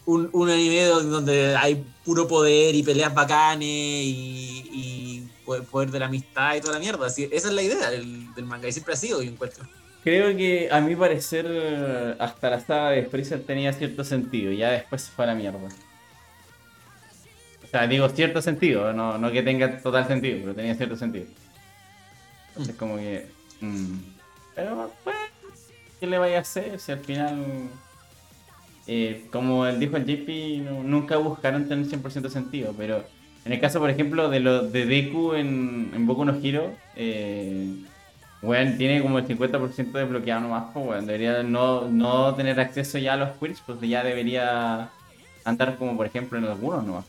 un, 0.06 0.50
anime 0.50 0.84
do- 0.86 1.04
donde 1.04 1.56
hay 1.56 1.86
puro 2.06 2.28
poder 2.28 2.74
y 2.76 2.84
peleas 2.84 3.14
bacanes 3.14 3.68
y, 3.68 4.70
y 4.72 5.28
po- 5.46 5.62
poder 5.64 5.92
de 5.92 6.00
la 6.00 6.06
amistad 6.06 6.56
y 6.56 6.62
toda 6.62 6.74
la 6.74 6.80
mierda. 6.80 7.08
Así- 7.08 7.30
esa 7.32 7.50
es 7.50 7.54
la 7.54 7.62
idea 7.62 7.90
del, 7.90 8.28
manga 8.44 8.68
y 8.68 8.72
siempre 8.72 8.94
ha 8.94 8.98
sido, 8.98 9.22
yo 9.22 9.30
encuentro. 9.32 9.66
Creo 10.04 10.36
que 10.38 10.70
a 10.72 10.80
mi 10.80 10.96
parecer 10.96 12.16
hasta 12.20 12.50
la 12.50 12.60
saga 12.62 12.92
de 12.92 13.04
Freezer 13.06 13.44
tenía 13.44 13.74
cierto 13.74 14.06
sentido, 14.06 14.54
ya 14.54 14.70
después 14.72 15.02
se 15.02 15.12
fue 15.12 15.26
a 15.26 15.28
la 15.28 15.36
mierda. 15.36 15.60
O 17.64 17.68
sea, 17.70 17.86
digo 17.88 18.08
cierto 18.08 18.42
sentido, 18.42 18.94
no, 18.94 19.18
no 19.18 19.30
que 19.34 19.44
tenga 19.44 19.82
total 19.82 20.08
sentido, 20.08 20.38
pero 20.42 20.56
tenía 20.56 20.76
cierto 20.76 20.96
sentido. 20.96 21.26
Entonces 22.50 22.76
como 22.78 22.96
que... 22.96 23.28
mm, 23.60 23.98
pero, 24.58 24.76
bueno, 24.76 24.92
¿qué 26.00 26.08
le 26.08 26.18
vaya 26.18 26.40
a 26.40 26.42
hacer 26.42 26.80
si 26.80 26.92
al 26.92 27.00
final... 27.00 27.70
eh, 28.88 29.28
como 29.32 29.66
dijo 29.68 29.96
el 29.98 30.06
JP, 30.06 30.84
nunca 30.84 31.18
buscaron 31.18 31.70
tener 31.70 31.86
100% 31.86 32.30
sentido, 32.30 32.74
pero 32.78 33.06
en 33.46 33.54
el 33.54 33.62
caso, 33.62 33.80
por 33.80 33.90
ejemplo, 33.90 34.30
de 34.30 34.42
lo 34.42 34.68
de 34.68 34.86
Deku 34.86 35.34
en, 35.34 35.92
en 35.94 36.06
Boku 36.06 36.26
no 36.26 36.38
Hero, 36.44 36.74
eh, 36.96 37.72
Weón, 38.42 38.78
tiene 38.78 39.02
como 39.02 39.18
el 39.18 39.28
50% 39.28 39.92
desbloqueado 39.92 40.42
nomás, 40.42 40.66
pues, 40.74 40.86
weón. 40.86 41.06
Debería 41.06 41.42
no, 41.44 41.88
no 41.90 42.36
tener 42.36 42.60
acceso 42.60 42.98
ya 43.00 43.14
a 43.14 43.18
los 43.18 43.36
quirks, 43.38 43.62
pues 43.66 43.80
ya 43.82 44.04
debería 44.04 44.90
andar 45.44 45.78
como, 45.78 45.98
por 45.98 46.06
ejemplo, 46.06 46.38
en 46.38 46.46
algunos 46.46 46.86
nomás. 46.86 47.06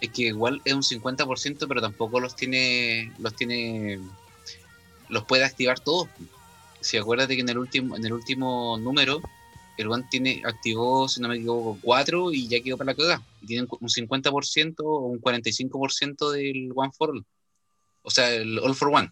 Es 0.00 0.10
que 0.10 0.22
igual 0.22 0.62
es 0.64 0.72
un 0.72 0.82
50%, 0.82 1.66
pero 1.68 1.80
tampoco 1.80 2.20
los 2.20 2.34
tiene, 2.34 3.12
los 3.18 3.34
tiene, 3.34 4.00
los 5.08 5.24
puede 5.24 5.44
activar 5.44 5.80
todos. 5.80 6.08
Si 6.80 6.96
acuérdate 6.96 7.34
que 7.34 7.42
en 7.42 7.48
el 7.48 7.58
último, 7.58 7.96
en 7.96 8.04
el 8.04 8.12
último 8.12 8.78
número, 8.78 9.20
el 9.76 9.88
One 9.88 10.04
tiene, 10.10 10.42
activó, 10.44 11.08
si 11.08 11.20
no 11.20 11.28
me 11.28 11.36
equivoco, 11.36 11.78
4 11.82 12.32
y 12.32 12.48
ya 12.48 12.62
quedó 12.62 12.76
para 12.76 12.92
la 12.92 12.94
cagada. 12.94 13.22
Y 13.42 13.46
tiene 13.46 13.66
un 13.68 13.88
50% 13.88 14.74
o 14.78 14.98
un 15.06 15.20
45% 15.20 16.30
del 16.30 16.72
One 16.74 16.92
for 16.96 17.10
All. 17.10 17.26
O 18.02 18.10
sea, 18.10 18.32
el 18.32 18.58
All 18.58 18.74
for 18.74 18.88
One. 18.88 19.10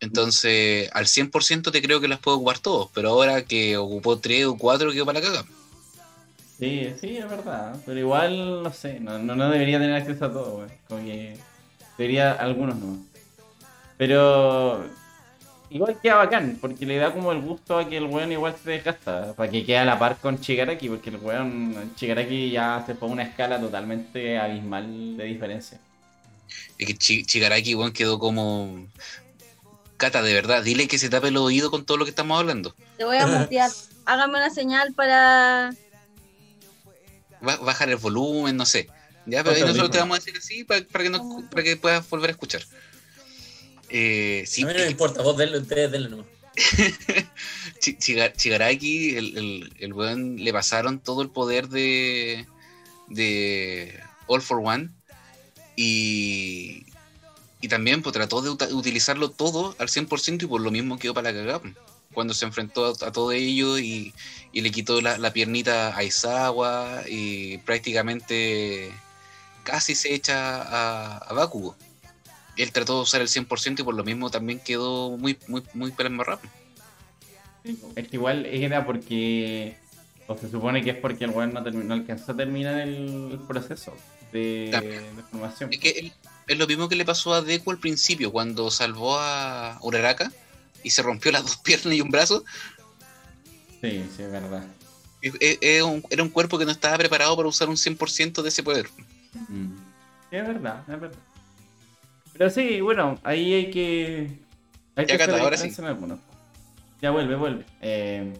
Entonces, 0.00 0.88
al 0.92 1.06
100% 1.06 1.72
te 1.72 1.82
creo 1.82 2.00
que 2.00 2.06
las 2.08 2.20
puedo 2.20 2.36
ocupar 2.36 2.60
todos, 2.60 2.88
pero 2.94 3.10
ahora 3.10 3.44
que 3.44 3.76
ocupó 3.76 4.18
3 4.18 4.46
o 4.46 4.56
4 4.56 4.92
quedó 4.92 5.06
para 5.06 5.18
la 5.18 5.26
cagada. 5.26 5.44
Sí, 6.58 6.92
sí, 7.00 7.16
es 7.16 7.28
verdad. 7.28 7.80
Pero 7.84 7.98
igual, 7.98 8.62
no 8.62 8.72
sé, 8.72 9.00
no, 9.00 9.18
no, 9.18 9.34
no 9.34 9.50
debería 9.50 9.78
tener 9.78 9.96
acceso 9.96 10.24
a 10.26 10.32
todo. 10.32 10.66
Como 10.88 11.04
que 11.04 11.38
debería 11.96 12.32
algunos 12.32 12.76
no. 12.76 13.04
Pero 13.96 14.84
igual 15.70 15.98
queda 16.00 16.16
bacán, 16.16 16.58
porque 16.60 16.86
le 16.86 16.96
da 16.96 17.12
como 17.12 17.32
el 17.32 17.40
gusto 17.40 17.78
a 17.78 17.88
que 17.88 17.96
el 17.98 18.04
weón 18.04 18.32
igual 18.32 18.54
se 18.62 18.70
desgasta, 18.70 19.34
para 19.34 19.50
que 19.50 19.64
quede 19.64 19.78
a 19.78 19.84
la 19.84 19.98
par 19.98 20.16
con 20.18 20.38
Shigaraki, 20.40 20.88
porque 20.88 21.10
el 21.10 21.16
weón, 21.16 21.92
Shigaraki 21.96 22.50
ya 22.50 22.82
se 22.86 22.92
a 22.92 23.04
una 23.04 23.22
escala 23.22 23.60
totalmente 23.60 24.38
abismal 24.38 25.16
de 25.16 25.24
diferencia. 25.24 25.80
Es 26.78 26.86
que 26.86 26.94
Chi- 26.94 27.24
Chigaraki, 27.24 27.74
weón, 27.74 27.92
quedó 27.92 28.18
como. 28.18 28.86
Cata, 29.96 30.22
de 30.22 30.32
verdad, 30.32 30.62
dile 30.62 30.86
que 30.86 30.96
se 30.98 31.08
tape 31.08 31.28
el 31.28 31.36
oído 31.36 31.70
con 31.70 31.84
todo 31.84 31.96
lo 31.96 32.04
que 32.04 32.10
estamos 32.10 32.38
hablando. 32.38 32.74
Te 32.96 33.04
voy 33.04 33.16
a 33.16 33.26
mutear. 33.26 33.70
Hágame 34.06 34.38
una 34.38 34.50
señal 34.50 34.94
para. 34.94 35.74
Bajar 37.40 37.88
el 37.90 37.96
volumen, 37.96 38.56
no 38.56 38.64
sé. 38.66 38.88
Ya, 39.26 39.44
pero 39.44 39.58
nosotros 39.66 39.90
te 39.90 39.98
vamos 39.98 40.16
a 40.16 40.20
decir 40.20 40.34
así 40.38 40.64
para, 40.64 40.82
para 40.84 41.04
que, 41.04 41.10
no- 41.10 41.42
para 41.50 41.62
que 41.62 41.76
puedas 41.76 42.08
volver 42.08 42.30
a 42.30 42.32
escuchar. 42.32 42.62
Eh, 43.90 44.44
sí, 44.46 44.62
a 44.62 44.66
mí 44.66 44.72
no 44.74 44.80
me 44.80 44.90
importa, 44.90 45.22
vos 45.22 45.36
denle, 45.36 45.58
ustedes 45.58 45.90
denle 45.90 46.08
nomás. 46.10 46.26
Chi- 47.80 47.96
Chiga- 47.98 48.32
Chigaraki, 48.32 49.16
el, 49.16 49.38
el, 49.38 49.72
el 49.78 49.92
weón, 49.92 50.36
le 50.36 50.52
pasaron 50.52 50.98
todo 51.00 51.22
el 51.22 51.30
poder 51.30 51.68
de, 51.68 52.46
de 53.08 53.98
All 54.26 54.42
for 54.42 54.60
One 54.64 54.90
y, 55.76 56.84
y 57.60 57.68
también 57.68 58.02
pues, 58.02 58.12
trató 58.12 58.42
de 58.42 58.50
utilizarlo 58.74 59.30
todo 59.30 59.76
al 59.78 59.88
100% 59.88 60.44
y 60.44 60.48
por 60.48 60.60
lo 60.60 60.70
mismo 60.70 60.98
quedó 60.98 61.14
para 61.14 61.30
la 61.32 61.38
cagada. 61.38 61.60
pues. 61.60 61.74
Cuando 62.12 62.34
se 62.34 62.44
enfrentó 62.46 62.86
a, 62.86 63.06
a 63.06 63.12
todo 63.12 63.32
ello 63.32 63.78
y, 63.78 64.12
y 64.52 64.60
le 64.62 64.70
quitó 64.70 65.00
la, 65.00 65.18
la 65.18 65.32
piernita 65.32 65.96
a 65.96 66.02
Izawa 66.02 67.04
y 67.08 67.58
prácticamente 67.58 68.90
casi 69.62 69.94
se 69.94 70.14
echa 70.14 70.62
a, 70.62 71.18
a 71.18 71.32
Bakugo. 71.34 71.76
Él 72.58 72.72
trató 72.72 72.96
de 72.96 73.02
usar 73.02 73.20
el 73.20 73.28
100% 73.28 73.80
y 73.80 73.82
por 73.84 73.94
lo 73.94 74.04
mismo 74.04 74.30
también 74.30 74.60
quedó 74.60 75.16
muy, 75.16 75.38
muy, 75.46 75.62
muy. 75.74 75.92
Es 77.96 78.08
que 78.08 78.16
igual 78.16 78.46
era 78.46 78.84
porque. 78.84 79.76
O 80.26 80.36
se 80.36 80.50
supone 80.50 80.82
que 80.82 80.90
es 80.90 80.96
porque 80.96 81.24
el 81.24 81.30
weón 81.30 81.54
no, 81.54 81.62
terminó, 81.62 81.94
alcanzó 81.94 82.32
a 82.32 82.36
terminar 82.36 82.80
el, 82.80 83.40
proceso 83.48 83.94
de, 84.30 85.00
de 85.16 85.22
formación. 85.30 85.72
Es 85.72 85.78
que 85.78 85.90
él- 85.90 86.12
es 86.48 86.58
lo 86.58 86.66
mismo 86.66 86.88
que 86.88 86.96
le 86.96 87.04
pasó 87.04 87.32
a 87.34 87.42
Deku 87.42 87.70
al 87.70 87.78
principio, 87.78 88.32
cuando 88.32 88.70
salvó 88.70 89.18
a 89.18 89.78
Uraraka 89.82 90.32
y 90.82 90.90
se 90.90 91.02
rompió 91.02 91.30
las 91.32 91.42
dos 91.44 91.56
piernas 91.58 91.94
y 91.94 92.00
un 92.00 92.10
brazo. 92.10 92.44
Sí, 93.80 94.04
sí, 94.16 94.22
es 94.22 94.30
verdad. 94.30 94.64
Era 95.20 95.84
un, 95.84 96.02
era 96.10 96.22
un 96.22 96.28
cuerpo 96.28 96.58
que 96.58 96.64
no 96.64 96.70
estaba 96.70 96.96
preparado 96.96 97.36
para 97.36 97.48
usar 97.48 97.68
un 97.68 97.76
100% 97.76 98.42
de 98.42 98.48
ese 98.48 98.62
poder. 98.62 98.88
Mm. 99.48 99.72
Es 100.30 100.46
verdad, 100.46 100.82
es 100.88 101.00
verdad. 101.00 101.18
Pero 102.38 102.50
sí, 102.50 102.80
bueno, 102.80 103.18
ahí 103.24 103.52
hay 103.52 103.70
que. 103.70 104.30
Hay 104.94 105.06
que 105.06 105.12
Ya, 105.12 105.18
Cata, 105.18 105.32
hacer 105.32 105.84
la 105.84 105.90
ahora 105.90 105.90
algunos. 105.90 106.18
Ya 107.02 107.10
vuelve, 107.10 107.34
vuelve. 107.34 107.64
Eh, 107.82 108.32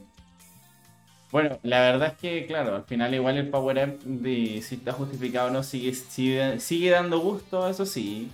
bueno, 1.32 1.58
la 1.64 1.80
verdad 1.80 2.12
es 2.12 2.18
que, 2.18 2.46
claro, 2.46 2.76
al 2.76 2.84
final 2.84 3.12
igual 3.12 3.36
el 3.36 3.48
power 3.48 3.88
up 3.88 4.04
de 4.04 4.62
si 4.62 4.76
está 4.76 4.92
justificado 4.92 5.48
o 5.48 5.50
no 5.50 5.62
sigue, 5.62 5.92
sigue, 5.94 6.60
sigue 6.60 6.90
dando 6.90 7.18
gusto, 7.18 7.68
eso 7.68 7.84
sí. 7.84 8.30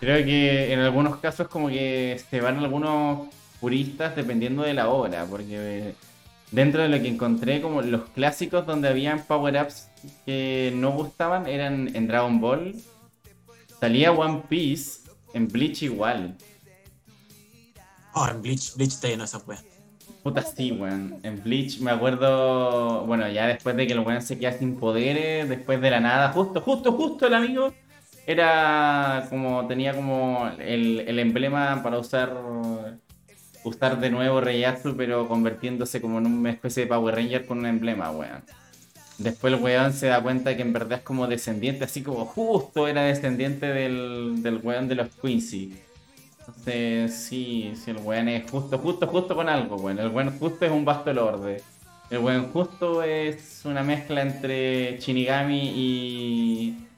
Creo 0.00 0.24
que 0.24 0.72
en 0.72 0.80
algunos 0.80 1.18
casos 1.18 1.48
como 1.48 1.68
que 1.68 2.20
se 2.30 2.40
van 2.40 2.58
algunos 2.58 3.28
puristas 3.60 4.16
dependiendo 4.16 4.62
de 4.62 4.74
la 4.74 4.88
obra, 4.88 5.26
porque 5.26 5.94
dentro 6.50 6.82
de 6.82 6.88
lo 6.88 7.00
que 7.00 7.08
encontré 7.08 7.60
como 7.60 7.82
los 7.82 8.08
clásicos 8.10 8.66
donde 8.66 8.88
habían 8.88 9.22
power-ups 9.24 9.88
que 10.26 10.72
no 10.74 10.90
gustaban 10.90 11.46
eran 11.46 11.94
en 11.94 12.08
Dragon 12.08 12.40
Ball, 12.40 12.74
salía 13.82 14.12
One 14.12 14.44
Piece, 14.48 15.00
en 15.34 15.48
Bleach 15.48 15.82
igual. 15.82 16.36
Oh, 18.14 18.28
en 18.28 18.40
Bleach, 18.40 18.76
Bleach 18.76 18.92
está 18.92 19.08
lleno 19.08 19.24
de 19.24 19.24
esas 19.24 19.44
weas. 19.44 19.64
Puta 20.22 20.40
sí, 20.40 20.70
weón. 20.70 21.18
En 21.24 21.42
Bleach 21.42 21.80
me 21.80 21.90
acuerdo, 21.90 23.04
bueno, 23.06 23.28
ya 23.28 23.48
después 23.48 23.74
de 23.74 23.88
que 23.88 23.94
el 23.94 23.98
weón 23.98 24.22
se 24.22 24.38
queda 24.38 24.52
sin 24.52 24.76
poderes, 24.76 25.48
después 25.48 25.80
de 25.80 25.90
la 25.90 25.98
nada, 25.98 26.30
justo, 26.30 26.60
justo, 26.60 26.92
justo 26.92 27.26
el 27.26 27.34
amigo, 27.34 27.74
era 28.24 29.26
como, 29.28 29.66
tenía 29.66 29.96
como 29.96 30.48
el, 30.60 31.00
el 31.00 31.18
emblema 31.18 31.82
para 31.82 31.98
usar, 31.98 32.40
usar 33.64 33.98
de 33.98 34.10
nuevo 34.10 34.40
Reiatsu, 34.40 34.94
pero 34.96 35.26
convirtiéndose 35.26 36.00
como 36.00 36.18
en 36.18 36.26
una 36.26 36.50
especie 36.50 36.84
de 36.84 36.88
Power 36.88 37.16
Ranger 37.16 37.46
con 37.46 37.58
un 37.58 37.66
emblema, 37.66 38.12
weón. 38.12 38.44
Después 39.22 39.52
el 39.52 39.60
weón 39.60 39.92
se 39.92 40.06
da 40.06 40.22
cuenta 40.22 40.56
que 40.56 40.62
en 40.62 40.72
verdad 40.72 40.98
es 40.98 41.04
como 41.04 41.26
descendiente, 41.26 41.84
así 41.84 42.02
como 42.02 42.24
justo 42.26 42.88
era 42.88 43.02
descendiente 43.02 43.66
del, 43.66 44.42
del 44.42 44.58
weón 44.58 44.88
de 44.88 44.96
los 44.96 45.08
Quincy. 45.20 45.78
Entonces, 46.40 47.14
sí, 47.14 47.72
sí, 47.82 47.90
el 47.90 47.98
weón 47.98 48.28
es 48.28 48.50
justo, 48.50 48.78
justo, 48.78 49.06
justo 49.06 49.36
con 49.36 49.48
algo, 49.48 49.76
weón. 49.76 49.98
El 49.98 50.08
weón 50.08 50.36
justo 50.38 50.64
es 50.64 50.70
un 50.72 50.84
Basto 50.84 51.12
Lorde. 51.12 51.62
El 52.10 52.18
weón 52.18 52.52
justo 52.52 53.02
es 53.02 53.62
una 53.64 53.82
mezcla 53.82 54.22
entre 54.22 54.98
Shinigami 54.98 55.72
y. 55.74 56.88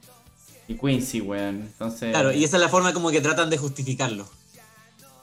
y 0.67 0.73
Quincy, 0.75 1.21
weón. 1.21 1.61
Entonces. 1.61 2.11
Claro, 2.11 2.31
y 2.31 2.43
esa 2.43 2.57
es 2.57 2.61
la 2.61 2.69
forma 2.69 2.91
como 2.93 3.11
que 3.11 3.21
tratan 3.21 3.49
de 3.49 3.57
justificarlo. 3.57 4.27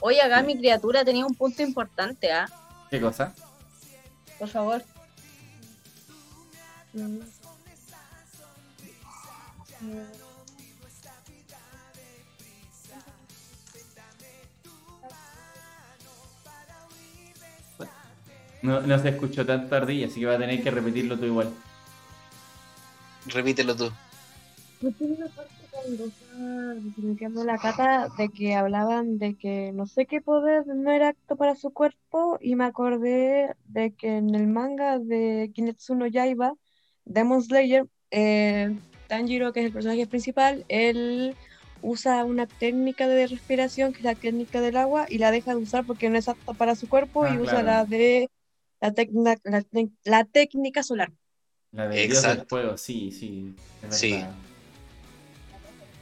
Oye, 0.00 0.20
acá 0.20 0.42
mi 0.42 0.56
criatura 0.56 1.04
tenía 1.04 1.26
un 1.26 1.34
punto 1.34 1.62
importante, 1.62 2.32
¿ah? 2.32 2.48
¿Qué 2.90 3.00
cosa? 3.00 3.34
Por 4.38 4.48
favor. 4.48 4.82
No, 18.62 18.80
no 18.80 18.98
se 18.98 19.08
escuchó 19.08 19.44
tanto 19.44 19.74
ardilla, 19.74 20.06
así 20.06 20.20
que 20.20 20.26
va 20.26 20.34
a 20.34 20.38
tener 20.38 20.62
que 20.62 20.70
repetirlo 20.70 21.18
tú 21.18 21.24
igual. 21.24 21.52
Repítelo 23.26 23.74
tú. 23.74 23.90
Yo 24.80 24.92
tuve 24.92 25.14
una 25.14 25.26
parte 25.28 25.54
cuando 25.70 26.04
estaba 26.04 26.74
referenciando 26.74 27.44
la 27.44 27.58
cata 27.58 28.08
de 28.18 28.28
que 28.28 28.54
hablaban 28.54 29.18
de 29.18 29.36
que 29.36 29.72
no 29.72 29.86
sé 29.86 30.06
qué 30.06 30.20
poder 30.20 30.66
no 30.66 30.90
era 30.92 31.10
apto 31.10 31.36
para 31.36 31.56
su 31.56 31.72
cuerpo 31.72 32.38
y 32.40 32.54
me 32.56 32.64
acordé 32.64 33.54
de 33.66 33.94
que 33.94 34.16
en 34.16 34.34
el 34.34 34.46
manga 34.46 34.98
de 34.98 35.50
Kinetsu 35.54 35.94
no 35.94 36.06
Yaiba, 36.06 36.54
Demon 37.04 37.42
Slayer, 37.42 37.84
eh, 38.10 38.74
Tanjiro, 39.08 39.52
que 39.52 39.60
es 39.60 39.66
el 39.66 39.72
personaje 39.72 40.06
principal, 40.06 40.64
él 40.68 41.36
usa 41.82 42.24
una 42.24 42.46
técnica 42.46 43.08
de 43.08 43.26
respiración 43.26 43.92
que 43.92 43.98
es 43.98 44.04
la 44.04 44.14
técnica 44.14 44.60
del 44.60 44.76
agua 44.76 45.06
y 45.08 45.18
la 45.18 45.30
deja 45.30 45.50
de 45.50 45.56
usar 45.56 45.84
porque 45.84 46.08
no 46.08 46.16
es 46.18 46.28
apta 46.28 46.52
para 46.54 46.76
su 46.76 46.88
cuerpo 46.88 47.24
Ah, 47.24 47.34
y 47.34 47.38
usa 47.38 47.62
claro. 47.62 47.66
la 47.66 47.84
de 47.84 48.30
la, 48.80 48.92
tecna- 48.92 49.40
la, 49.44 49.62
tec- 49.62 49.92
la 50.04 50.24
técnica 50.24 50.82
solar. 50.82 51.10
La 51.72 51.88
de 51.88 52.06
Dios 52.06 52.22
del 52.22 52.30
Exacto. 52.32 52.46
Fuego, 52.48 52.76
sí, 52.78 53.10
sí. 53.10 53.54
Es 53.88 53.96
Sí. 53.96 54.24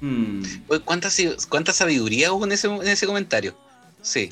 Hmm. 0.01 0.43
Oye, 0.69 0.81
¿Cuánta, 0.85 1.11
si- 1.11 1.31
cuánta 1.49 1.73
sabiduría 1.73 2.33
hubo 2.33 2.45
en 2.45 2.53
ese, 2.53 2.69
en 2.69 2.89
ese 2.89 3.07
comentario? 3.07 3.55
Sí. 4.03 4.31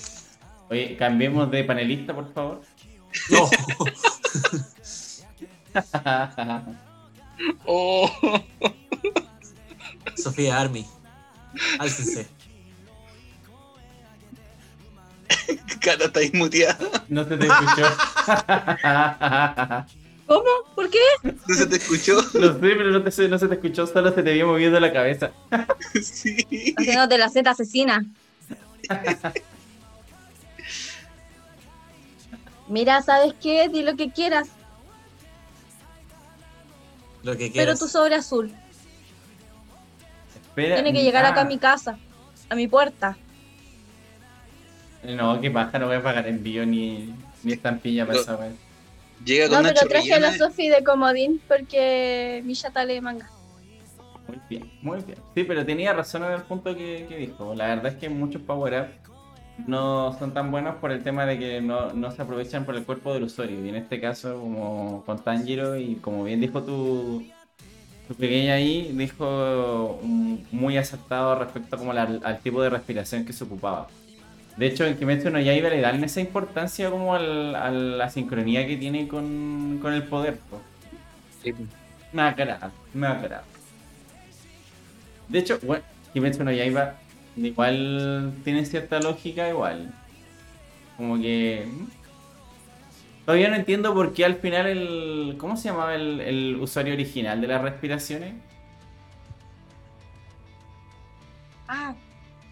Oye, 0.71 0.97
cambiemos 0.97 1.51
de 1.51 1.65
panelista, 1.65 2.15
por 2.15 2.33
favor. 2.33 2.61
No, 3.31 3.49
Oh. 7.67 8.11
Sofía 10.17 10.59
Army. 10.59 10.85
Álcense. 11.79 12.27
Cata 15.81 16.07
está 16.07 16.21
muteada. 16.33 17.05
no 17.09 17.25
se 17.25 17.37
te 17.37 17.47
escuchó. 17.47 17.87
¿Cómo? 20.27 20.45
¿Por 20.75 20.91
qué? 20.91 20.99
No 21.23 21.55
se 21.55 21.67
te 21.67 21.77
escuchó. 21.77 22.21
Lo 22.35 22.53
sé, 22.53 22.59
pero 22.59 22.91
no, 22.91 23.03
te, 23.03 23.29
no 23.29 23.39
se 23.39 23.49
te 23.49 23.55
escuchó, 23.55 23.87
solo 23.87 24.13
se 24.13 24.23
te 24.23 24.33
vio 24.33 24.47
moviendo 24.47 24.79
la 24.79 24.93
cabeza. 24.93 25.31
Sí. 26.03 26.75
Haciéndote 26.77 27.17
la 27.17 27.31
Z 27.31 27.51
asesina. 27.51 28.05
Mira, 32.69 33.01
¿sabes 33.03 33.35
qué? 33.41 33.69
Di 33.71 33.83
lo 33.83 33.97
que 33.97 34.11
quieras, 34.11 34.49
Lo 37.23 37.37
que 37.37 37.51
pero 37.55 37.77
tu 37.77 37.89
sobre 37.89 38.15
azul. 38.15 38.53
Espera, 40.35 40.77
Tiene 40.77 40.93
que 40.93 41.03
llegar 41.03 41.25
acá 41.25 41.41
a 41.41 41.45
ah, 41.45 41.47
mi 41.47 41.59
casa, 41.59 41.99
a 42.49 42.55
mi 42.55 42.69
puerta. 42.69 43.17
No, 45.05 45.41
qué 45.41 45.51
paja, 45.51 45.79
no 45.79 45.87
voy 45.87 45.97
a 45.97 46.03
pagar 46.03 46.27
envío 46.27 46.67
ni, 46.67 47.15
ni 47.43 47.53
estampilla 47.53 48.05
para 48.05 48.17
No. 48.17 48.23
esa 48.23 48.37
wea. 48.37 48.53
Llega 49.25 49.49
con 49.49 49.63
No, 49.63 49.69
pero 49.69 49.89
traje 49.89 50.15
a 50.15 50.21
la. 50.21 50.37
Sofi 50.37 50.69
de 50.69 50.83
comodín 50.85 51.41
porque 51.49 52.43
mi 52.45 52.55
chata 52.55 52.85
lee 52.85 53.01
manga. 53.01 53.29
Muy 54.27 54.39
bien, 54.49 54.71
muy 54.83 55.01
bien. 55.03 55.19
Sí, 55.35 55.45
pero 55.45 55.65
tenía 55.65 55.93
razón 55.93 56.25
en 56.25 56.33
el 56.33 56.43
punto 56.43 56.77
que, 56.77 57.07
que 57.09 57.17
dijo. 57.17 57.55
La 57.55 57.69
verdad 57.69 57.93
es 57.93 57.99
que 57.99 58.09
muchos 58.09 58.43
power-ups 58.43 59.09
no 59.67 60.17
son 60.19 60.33
tan 60.35 60.51
buenos 60.51 60.77
por 60.77 60.93
el 60.93 61.03
tema 61.03 61.27
de 61.27 61.39
que 61.39 61.61
no, 61.61 61.93
no 61.93 62.11
se 62.11 62.23
aprovechan 62.23 62.65
por 62.65 62.77
el 62.77 62.85
cuerpo 62.85 63.13
del 63.15 63.25
usuario. 63.25 63.65
Y 63.65 63.69
en 63.69 63.77
este 63.77 64.01
caso, 64.01 64.39
como 64.41 65.03
con 65.05 65.23
Tanjiro, 65.23 65.77
y 65.77 65.97
como 65.97 66.25
bien 66.25 66.41
dijo 66.41 66.63
tu, 66.63 67.25
tu 68.09 68.15
pequeña 68.15 68.55
ahí, 68.55 68.93
dijo 68.95 70.01
muy 70.53 70.77
acertado 70.77 71.39
respecto 71.39 71.77
como 71.79 71.93
la- 71.93 72.03
al 72.23 72.39
tipo 72.41 72.63
de 72.63 72.71
respiración 72.71 73.25
que 73.25 73.33
se 73.33 73.45
ocupaba. 73.45 73.89
De 74.57 74.67
hecho, 74.67 74.85
en 74.85 74.97
Kimetsu 74.99 75.31
no 75.31 75.41
Yaiba 75.41 75.69
le 75.71 75.81
dan 75.81 76.03
esa 76.05 76.21
importancia 76.21 76.91
como 76.91 77.15
al- 77.15 77.55
a 77.55 77.71
la 77.71 78.11
sincronía 78.11 78.67
que 78.67 78.77
tiene 78.77 79.09
con, 79.09 79.79
con 79.83 79.93
el 79.95 80.05
poder. 80.05 80.39
po. 80.51 80.61
Sí. 81.43 81.55
Me 82.13 82.23
agrada, 82.23 82.71
me 82.95 83.07
agrada. 83.07 83.45
De 85.29 85.39
hecho, 85.39 85.59
bueno, 85.63 85.85
Kimetsu 86.13 86.43
no 86.45 86.53
Yaiba 86.53 86.95
igual 87.47 88.41
tiene 88.45 88.65
cierta 88.67 89.01
lógica 89.01 89.49
igual. 89.49 89.95
Como 90.97 91.19
que... 91.21 91.65
mm, 91.67 91.87
Todavía 93.25 93.51
no 93.51 93.57
entiendo 93.57 93.93
por 93.95 94.13
qué 94.15 94.25
al 94.25 94.37
final 94.37 94.67
el... 94.67 95.37
¿Cómo 95.39 95.57
se 95.57 95.69
llamaba 95.69 95.95
el, 95.95 96.21
el 96.21 96.57
usuario 96.61 96.95
original 96.95 97.41
de 97.41 97.47
las 97.49 97.63
respiraciones? 97.63 98.43
Ah, 101.69 101.97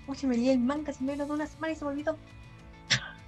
oye, 0.06 0.26
me 0.28 0.36
lié 0.36 0.52
el 0.52 0.60
manga 0.60 0.90
hace 0.92 1.02
menos 1.04 1.26
de 1.28 1.34
una 1.34 1.46
semana 1.46 1.72
y 1.72 1.76
se 1.76 1.84
me 1.84 1.90
olvidó. 1.92 2.20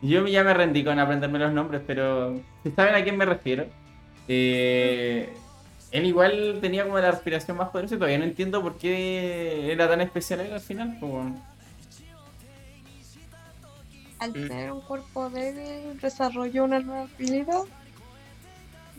Yo 0.00 0.26
ya 0.26 0.44
me 0.44 0.54
rendí 0.54 0.84
con 0.84 0.98
aprenderme 0.98 1.38
los 1.38 1.52
nombres, 1.52 1.82
pero 1.86 2.44
si 2.62 2.70
saben 2.72 2.94
a 2.94 3.02
quién 3.02 3.16
me 3.16 3.24
refiero. 3.26 3.72
Eh, 4.28 5.43
él 5.94 6.06
igual 6.06 6.58
tenía 6.60 6.82
como 6.82 6.98
la 6.98 7.12
respiración 7.12 7.56
más 7.56 7.68
poderosa 7.70 7.94
y 7.94 7.98
todavía 7.98 8.18
no 8.18 8.24
entiendo 8.24 8.60
por 8.60 8.76
qué 8.76 9.70
era 9.72 9.88
tan 9.88 10.00
especial 10.00 10.40
él 10.40 10.52
al 10.52 10.60
final. 10.60 10.96
pues. 10.98 11.12
Al 14.18 14.30
Mm. 14.30 14.32
tener 14.32 14.72
un 14.72 14.80
cuerpo 14.80 15.30
débil, 15.30 16.00
desarrolló 16.00 16.64
una 16.64 16.80
nueva 16.80 17.02
habilidad. 17.02 17.62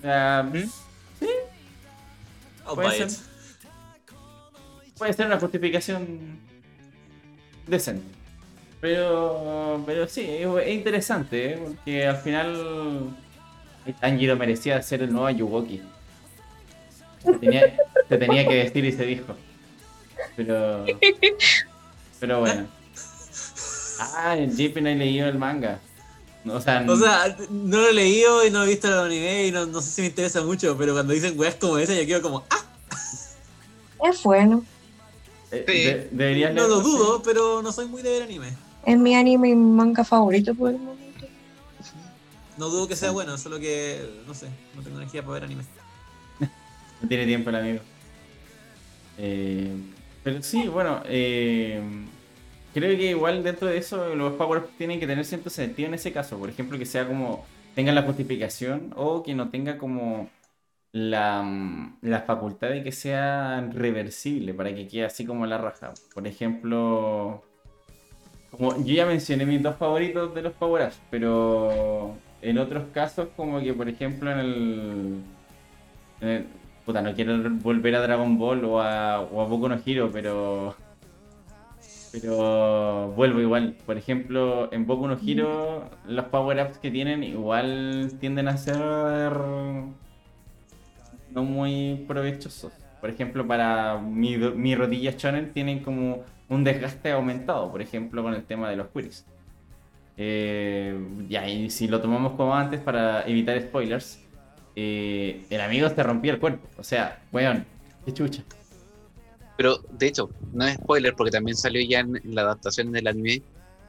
¿Mm? 0.04 0.58
I'll 2.68 2.76
puede 2.76 2.92
ser. 2.98 3.08
it. 3.10 3.14
puede 4.98 5.14
ser 5.14 5.26
una 5.26 5.40
justificación 5.40 6.40
decente. 7.68 8.06
Pero, 8.80 9.84
pero 9.86 10.08
sí, 10.08 10.22
es, 10.30 10.48
es 10.48 10.74
interesante, 10.74 11.54
¿eh? 11.54 11.58
porque 11.62 12.08
al 12.08 12.18
final 12.18 13.10
Tanjiro 14.00 14.36
merecía 14.38 14.82
ser 14.82 15.02
el 15.02 15.12
nuevo 15.12 15.30
Yugoki. 15.32 15.82
Se 17.26 17.34
tenía, 17.40 17.76
se 18.08 18.18
tenía 18.18 18.48
que 18.48 18.54
decir 18.56 18.86
y 18.86 18.92
se 18.92 19.06
dijo. 19.06 19.36
Pero, 20.36 20.86
pero 22.20 22.40
bueno. 22.40 22.68
Ah, 24.00 24.36
en 24.38 24.52
JP 24.56 24.82
no 24.82 24.90
he 24.90 24.96
leído 24.96 25.28
el 25.28 25.38
manga. 25.38 25.80
O 26.48 26.60
sea, 26.62 26.86
O 26.88 26.96
sea, 26.96 27.36
no 27.50 27.78
lo 27.82 27.88
he 27.90 27.94
leído 27.94 28.46
y 28.46 28.52
no 28.52 28.64
he 28.64 28.68
visto 28.68 28.88
el 28.88 28.94
anime 28.94 29.48
y 29.48 29.52
no, 29.52 29.66
no 29.66 29.82
sé 29.82 29.90
si 29.90 30.02
me 30.02 30.08
interesa 30.08 30.42
mucho, 30.44 30.78
pero 30.78 30.94
cuando 30.94 31.14
dicen 31.14 31.40
weas 31.40 31.56
como 31.56 31.78
esa, 31.80 31.94
yo 31.96 32.06
quedo 32.06 32.22
como, 32.22 32.44
ah, 32.52 32.64
Es 34.08 34.22
bueno. 34.22 34.64
eh, 35.52 35.64
Sí. 35.68 35.74
de- 35.86 36.10
deberías 36.12 36.54
no 36.54 36.68
lo 36.68 36.78
sí. 36.78 36.84
dudo, 36.84 37.22
pero 37.24 37.62
no 37.64 37.72
soy 37.72 37.88
muy 37.88 38.04
de 38.04 38.12
ver 38.12 38.24
anime. 38.24 38.54
Es 38.86 38.98
mi 38.98 39.16
anime 39.16 39.50
y 39.50 39.56
manga 39.56 40.04
favorito 40.04 40.54
por 40.54 40.70
el 40.70 40.78
momento. 40.78 41.26
No 42.58 42.70
dudo 42.70 42.88
que 42.88 42.96
sea 42.96 43.10
bueno, 43.12 43.38
solo 43.40 43.60
que, 43.60 44.08
no 44.28 44.34
sé, 44.36 44.48
no 44.76 44.84
tengo 44.84 44.98
energía 44.98 45.22
para 45.24 45.34
ver 45.36 45.44
anime. 45.46 45.64
No 47.02 47.08
tiene 47.08 47.26
tiempo 47.26 47.50
el 47.50 47.56
amigo. 47.56 47.80
Eh, 49.18 49.72
pero 50.24 50.42
sí, 50.42 50.68
bueno, 50.68 51.02
eh, 51.06 51.80
creo 52.74 52.98
que 52.98 53.10
igual 53.12 53.44
dentro 53.44 53.68
de 53.68 53.78
eso 53.78 54.16
los 54.16 54.34
power 54.34 54.64
tienen 54.78 55.00
que 55.00 55.08
tener 55.08 55.24
cierto 55.26 55.50
sentido 55.50 55.88
en 55.88 55.94
ese 55.96 56.12
caso. 56.12 56.38
Por 56.38 56.50
ejemplo, 56.50 56.78
que 56.78 56.86
sea 56.86 57.08
como 57.08 57.46
tengan 57.76 57.96
la 57.96 58.04
justificación 58.04 58.94
o 58.96 59.24
que 59.24 59.36
no 59.36 59.50
tenga 59.50 59.78
como 59.78 60.30
la, 60.92 61.44
mm, 61.44 61.98
la 62.02 62.22
facultad 62.22 62.70
de 62.70 62.84
que 62.84 62.92
sea 62.92 63.62
reversible 63.74 64.54
para 64.54 64.74
que 64.74 64.88
quede 64.88 65.06
así 65.06 65.26
como 65.26 65.46
la 65.46 65.58
raja. 65.58 65.94
Por 66.14 66.26
ejemplo, 66.28 67.44
como 68.52 68.78
yo 68.84 68.94
ya 68.96 69.06
mencioné 69.06 69.46
mis 69.46 69.62
dos 69.62 69.76
favoritos 69.76 70.34
de 70.34 70.42
los 70.42 70.54
power 70.54 70.88
ups, 70.88 71.00
pero 71.12 72.16
en 72.42 72.58
otros 72.58 72.86
casos 72.94 73.28
como 73.36 73.60
que 73.60 73.74
por 73.74 73.90
ejemplo 73.90 74.32
en 74.32 74.40
el- 74.40 75.24
puta, 76.86 77.02
no 77.02 77.14
quiero 77.14 77.38
volver 77.62 77.96
a 77.96 78.02
Dragon 78.02 78.38
Ball 78.38 78.64
o 78.66 78.80
a, 78.80 79.22
o 79.22 79.42
a 79.42 79.46
Boku 79.46 79.68
no 79.68 79.80
Hero, 79.86 80.10
pero 80.14 80.76
pero 82.12 83.12
vuelvo 83.12 83.42
igual. 83.42 83.76
Por 83.86 83.98
ejemplo, 83.98 84.72
en 84.72 84.86
Boku 84.86 85.08
no 85.08 85.18
Hero 85.26 85.90
los 86.08 86.26
power 86.26 86.66
ups 86.66 86.78
que 86.78 86.92
tienen 86.92 87.24
igual 87.24 88.14
tienden 88.20 88.48
a 88.48 88.58
ser 88.58 89.34
no 91.32 91.44
muy 91.44 92.06
provechosos. 92.08 92.72
Por 93.02 93.10
ejemplo, 93.10 93.46
para 93.46 94.00
mi, 94.00 94.38
mi 94.38 94.76
rodilla 94.76 95.14
shonen 95.18 95.52
tienen 95.52 95.80
como 95.80 96.24
un 96.50 96.64
desgaste 96.64 97.12
aumentado, 97.12 97.72
por 97.72 97.82
ejemplo, 97.82 98.24
con 98.24 98.34
el 98.34 98.44
tema 98.44 98.70
de 98.70 98.78
los 98.78 98.88
queries. 98.88 99.26
Eh, 100.18 100.98
ya, 101.28 101.48
y 101.48 101.70
si 101.70 101.88
lo 101.88 102.00
tomamos 102.02 102.34
como 102.34 102.56
antes 102.56 102.80
para 102.80 103.28
evitar 103.28 103.60
spoilers, 103.62 104.25
eh, 104.76 105.46
el 105.50 105.62
amigo 105.62 105.90
se 105.90 106.04
rompía 106.04 106.34
el 106.34 106.40
cuerpo. 106.40 106.68
O 106.78 106.84
sea, 106.84 107.22
weón, 107.32 107.66
Qué 108.06 108.14
chucha. 108.14 108.44
Pero 109.58 109.80
de 109.90 110.08
hecho, 110.08 110.30
no 110.54 110.66
es 110.68 110.76
spoiler 110.76 111.16
porque 111.16 111.32
también 111.32 111.56
salió 111.58 111.82
ya 111.88 112.02
en, 112.02 112.18
en 112.18 112.36
la 112.36 112.42
adaptación 112.42 112.92
del 112.92 113.08
anime. 113.08 113.42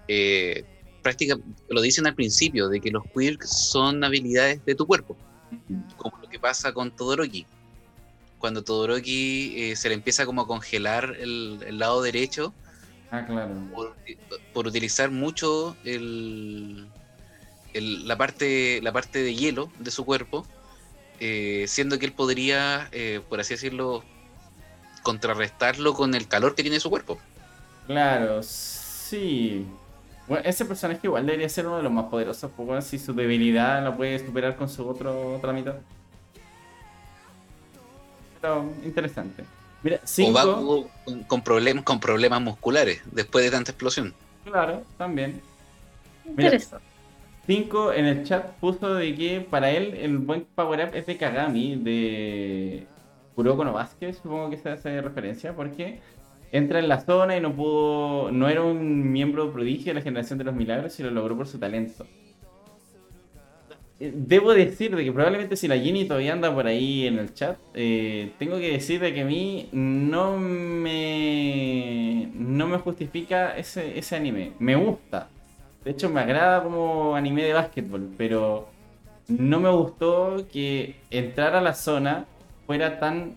Eh, 0.09 0.65
práctica, 1.03 1.37
lo 1.69 1.81
dicen 1.83 2.07
al 2.07 2.15
principio, 2.15 2.69
de 2.69 2.81
que 2.81 2.91
los 2.91 3.03
quirks 3.15 3.51
son 3.69 4.03
habilidades 4.05 4.65
de 4.65 4.75
tu 4.75 4.87
cuerpo. 4.87 5.17
Como 5.97 6.19
lo 6.23 6.29
que 6.29 6.39
pasa 6.39 6.73
con 6.73 6.91
Todoroki. 6.93 7.47
Cuando 8.39 8.63
Todoroki 8.63 9.55
eh, 9.57 9.77
se 9.77 9.89
le 9.89 9.95
empieza 9.97 10.25
como 10.25 10.43
a 10.43 10.47
congelar 10.47 11.17
el, 11.19 11.59
el 11.67 11.79
lado 11.79 12.01
derecho 12.03 12.55
Ah, 13.11 13.25
claro. 13.27 13.55
por, 13.75 13.97
por 14.53 14.67
utilizar 14.67 15.11
mucho 15.11 15.77
el, 15.85 16.87
el- 17.75 18.07
la, 18.09 18.17
parte, 18.17 18.81
la 18.83 18.93
parte 18.93 19.23
de 19.23 19.35
hielo 19.35 19.71
de 19.79 19.91
su 19.91 20.05
cuerpo, 20.05 20.47
eh, 21.20 21.64
siendo 21.68 21.98
que 21.98 22.06
él 22.06 22.12
podría, 22.12 22.88
eh, 22.93 23.20
por 23.28 23.40
así 23.40 23.55
decirlo, 23.55 24.05
contrarrestarlo 25.02 25.94
con 25.94 26.14
el 26.14 26.28
calor 26.28 26.55
que 26.55 26.62
tiene 26.62 26.80
su 26.80 26.90
cuerpo. 26.90 27.18
Claro, 27.86 28.43
sí. 28.43 29.66
Bueno, 30.26 30.43
ese 30.44 30.64
personaje 30.64 31.01
igual 31.05 31.24
debería 31.24 31.48
ser 31.48 31.66
uno 31.66 31.76
de 31.76 31.84
los 31.84 31.93
más 31.93 32.06
poderosos, 32.06 32.51
pues 32.56 32.66
bueno, 32.66 32.82
si 32.82 32.98
su 32.98 33.14
debilidad 33.14 33.82
la 33.82 33.97
puede 33.97 34.18
superar 34.18 34.56
con 34.56 34.68
su 34.68 34.86
otro, 34.88 35.36
otra 35.36 35.52
mitad. 35.52 35.76
Pero 38.40 38.72
interesante. 38.84 39.44
Mira, 39.82 39.98
O 40.02 40.06
5. 40.06 40.32
Bakugo 40.32 40.90
con, 41.05 41.22
con 41.24 41.43
problemas, 41.43 41.84
con 41.84 42.01
problemas 42.01 42.40
musculares 42.40 43.02
después 43.12 43.44
de 43.44 43.51
tanta 43.52 43.70
explosión. 43.70 44.14
Claro, 44.44 44.82
también. 44.98 45.40
Mira, 46.24 46.48
Interesante. 46.48 46.95
5 47.47 47.93
en 47.93 48.06
el 48.06 48.24
chat 48.24 48.52
puso 48.55 48.94
de 48.94 49.14
que 49.14 49.40
para 49.40 49.70
él 49.70 49.94
el 49.94 50.18
buen 50.18 50.47
power 50.55 50.89
up 50.89 50.94
es 50.94 51.06
de 51.06 51.16
Kagami, 51.16 51.77
de 51.77 52.86
Kuroko 53.35 53.64
no 53.64 53.73
Vázquez, 53.73 54.18
supongo 54.23 54.51
que 54.51 54.56
se 54.56 54.70
hace 54.70 55.01
referencia, 55.01 55.55
porque 55.55 56.01
entra 56.52 56.78
en 56.78 56.89
la 56.89 57.01
zona 57.01 57.36
y 57.36 57.40
no 57.40 57.55
pudo, 57.55 58.32
no 58.32 58.48
era 58.48 58.62
un 58.62 59.12
miembro 59.12 59.52
prodigio 59.52 59.90
de 59.90 59.94
la 59.94 60.01
generación 60.02 60.39
de 60.39 60.44
los 60.44 60.55
milagros 60.55 60.98
y 60.98 61.02
lo 61.02 61.10
logró 61.10 61.36
por 61.36 61.47
su 61.47 61.59
talento. 61.59 62.06
Eh, 64.01 64.12
Debo 64.14 64.52
decir 64.52 64.94
de 64.94 65.05
que 65.05 65.12
probablemente 65.12 65.56
si 65.56 65.68
la 65.68 65.78
Ginny 65.78 66.06
todavía 66.06 66.32
anda 66.32 66.55
por 66.55 66.66
ahí 66.66 67.06
en 67.06 67.18
el 67.18 67.32
chat, 67.32 67.59
eh, 67.74 68.32
tengo 68.39 68.59
que 68.59 68.73
decir 68.73 69.01
de 69.01 69.14
que 69.14 69.23
a 69.23 69.24
mí 69.24 69.68
no 69.73 70.36
me 70.39 72.31
no 72.35 72.66
me 72.66 72.78
justifica 72.78 73.56
ese, 73.56 73.98
ese 73.98 74.16
anime. 74.16 74.52
Me 74.59 74.77
gusta. 74.77 75.28
De 75.87 75.93
hecho, 75.93 76.11
me 76.11 76.21
agrada 76.21 76.65
como 76.65 77.15
anime 77.15 77.45
de 77.45 77.53
básquetbol, 77.53 78.11
pero 78.19 78.69
no 79.29 79.61
me 79.61 79.71
gustó 79.71 80.45
que 80.53 80.97
entrar 81.13 81.55
a 81.55 81.61
la 81.61 81.75
zona 81.75 82.25
fuera 82.67 82.99
tan 82.99 83.37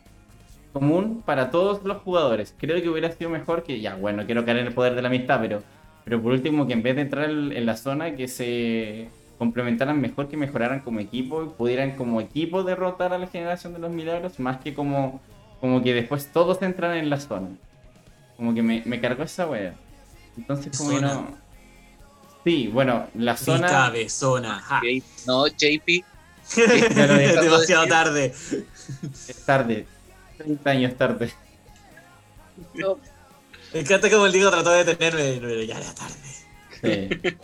común 0.73 1.21
para 1.23 1.51
todos 1.51 1.83
los 1.83 1.97
jugadores. 1.97 2.55
Creo 2.57 2.81
que 2.81 2.89
hubiera 2.89 3.11
sido 3.11 3.29
mejor 3.29 3.61
que, 3.61 3.79
ya, 3.79 3.97
bueno, 3.97 4.25
quiero 4.25 4.45
caer 4.45 4.57
en 4.57 4.65
el 4.65 4.73
poder 4.73 4.95
de 4.95 5.03
la 5.03 5.09
amistad, 5.09 5.39
pero, 5.39 5.61
pero 6.03 6.19
por 6.23 6.31
último, 6.31 6.65
que 6.65 6.73
en 6.73 6.81
vez 6.81 6.95
de 6.95 7.03
entrar 7.03 7.29
en 7.29 7.65
la 7.67 7.77
zona, 7.77 8.15
que 8.15 8.27
se 8.27 9.09
complementaran 9.37 10.01
mejor, 10.01 10.27
que 10.27 10.35
mejoraran 10.35 10.79
como 10.79 11.01
equipo 11.01 11.43
y 11.43 11.49
pudieran 11.49 11.97
como 11.97 12.19
equipo 12.19 12.63
derrotar 12.63 13.13
a 13.13 13.19
la 13.19 13.27
generación 13.27 13.73
de 13.73 13.79
los 13.79 13.91
milagros, 13.91 14.39
más 14.39 14.57
que 14.57 14.73
como, 14.73 15.21
como 15.61 15.83
que 15.83 15.93
después 15.93 16.31
todos 16.31 16.63
entran 16.63 16.97
en 16.97 17.11
la 17.11 17.19
zona. 17.19 17.49
Como 18.37 18.55
que 18.55 18.63
me, 18.63 18.81
me 18.87 18.99
cargó 18.99 19.21
esa 19.21 19.47
wea. 19.47 19.75
Entonces, 20.35 20.75
como 20.75 20.89
que 20.89 21.01
no. 21.01 21.48
Sí, 22.49 22.67
bueno, 22.67 23.07
la 23.13 23.37
zona. 23.37 23.67
cabezona. 23.67 24.59
ja. 24.59 24.79
J- 24.79 25.05
No, 25.27 25.45
JP, 25.45 26.03
es 26.57 27.41
demasiado 27.41 27.85
tarde. 27.85 28.33
Es 29.27 29.45
tarde. 29.45 29.85
30 30.39 30.69
años 30.71 30.97
tarde. 30.97 31.31
Me 33.71 33.79
encanta 33.81 34.09
como 34.09 34.25
el 34.25 34.31
Diego 34.31 34.49
trató 34.49 34.71
de 34.71 34.83
detenerme, 34.83 35.37
pero 35.39 35.61
ya 35.61 35.77
era 35.77 35.93
tarde. 35.93 36.15
Sí. 36.81 36.87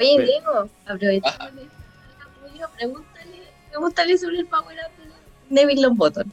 Oye, 0.00 0.14
Pero- 0.16 0.24
Diego, 0.24 0.68
apoyo, 0.86 2.68
pregúntale, 2.78 3.42
pregúntale 3.68 4.16
sobre 4.16 4.38
el 4.38 4.46
power 4.46 4.78
up 4.86 5.04
de 5.04 5.10
Neville 5.54 5.82
Longbottom. 5.82 6.30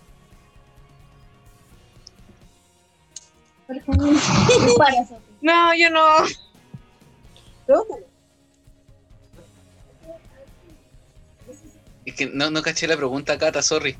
No, 5.41 5.73
yo 5.75 5.89
no. 5.89 6.05
Pregúntale. 7.65 8.05
es 12.05 12.13
que 12.13 12.27
no, 12.27 12.51
no 12.51 12.61
caché 12.61 12.87
la 12.87 12.95
pregunta, 12.97 13.37
Cata, 13.37 13.61
sorry. 13.63 13.97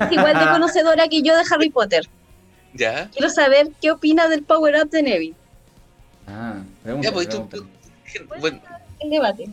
Es 0.00 0.12
igual 0.12 0.38
de 0.38 0.44
conocedora 0.52 1.08
que 1.08 1.22
yo 1.22 1.36
de 1.36 1.42
Harry 1.50 1.70
Potter. 1.70 2.08
¿Ya? 2.74 3.08
Quiero 3.10 3.28
saber 3.30 3.70
qué 3.80 3.90
opina 3.90 4.28
del 4.28 4.44
power 4.44 4.76
up 4.82 4.90
de 4.90 5.02
Neville. 5.02 5.34
Ah, 6.26 6.62
pregunta. 6.82 7.08
Ya, 7.08 7.12
pues 7.14 7.28
tú, 7.28 7.48
pregunta. 7.48 7.76
tú- 8.14 8.40
bueno, 8.40 8.60
El 9.00 9.10
debate. 9.10 9.48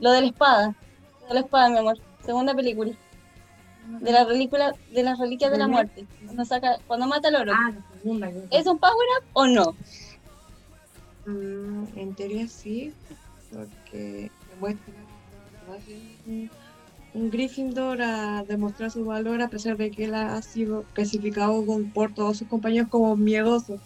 Lo 0.00 0.10
de 0.12 0.20
la 0.22 0.26
espada. 0.26 0.74
Lo 1.22 1.28
de 1.28 1.34
la 1.34 1.40
espada, 1.40 1.68
mi 1.70 1.78
amor. 1.78 1.96
Segunda 2.24 2.54
película. 2.54 2.92
De 4.00 4.12
la 4.12 4.26
película 4.26 4.74
de 4.92 5.02
las 5.02 5.18
reliquias 5.18 5.50
de 5.50 5.58
la 5.58 5.68
muerte. 5.68 6.04
Cuando, 6.24 6.44
saca, 6.44 6.76
cuando 6.86 7.06
mata 7.06 7.28
al 7.28 7.36
oro. 7.36 7.52
Ah, 7.54 7.70
la 7.70 7.96
segunda. 7.98 8.28
creo. 8.28 8.44
¿Es 8.50 8.66
un 8.66 8.78
power 8.78 9.06
up 9.20 9.24
o 9.32 9.46
no? 9.46 9.74
Mm, 11.28 11.84
en 11.98 12.14
teoría 12.14 12.48
sí, 12.48 12.94
porque 13.52 14.32
demuestra 14.48 14.94
un, 16.26 16.50
un 17.12 17.30
Gryffindor 17.30 18.00
a 18.00 18.44
demostrar 18.48 18.90
su 18.90 19.04
valor 19.04 19.42
a 19.42 19.48
pesar 19.50 19.76
de 19.76 19.90
que 19.90 20.04
él 20.04 20.14
ha 20.14 20.40
sido 20.40 20.84
clasificado 20.94 21.66
por 21.92 22.14
todos 22.14 22.38
sus 22.38 22.48
compañeros 22.48 22.88
como 22.88 23.14
miedoso. 23.16 23.78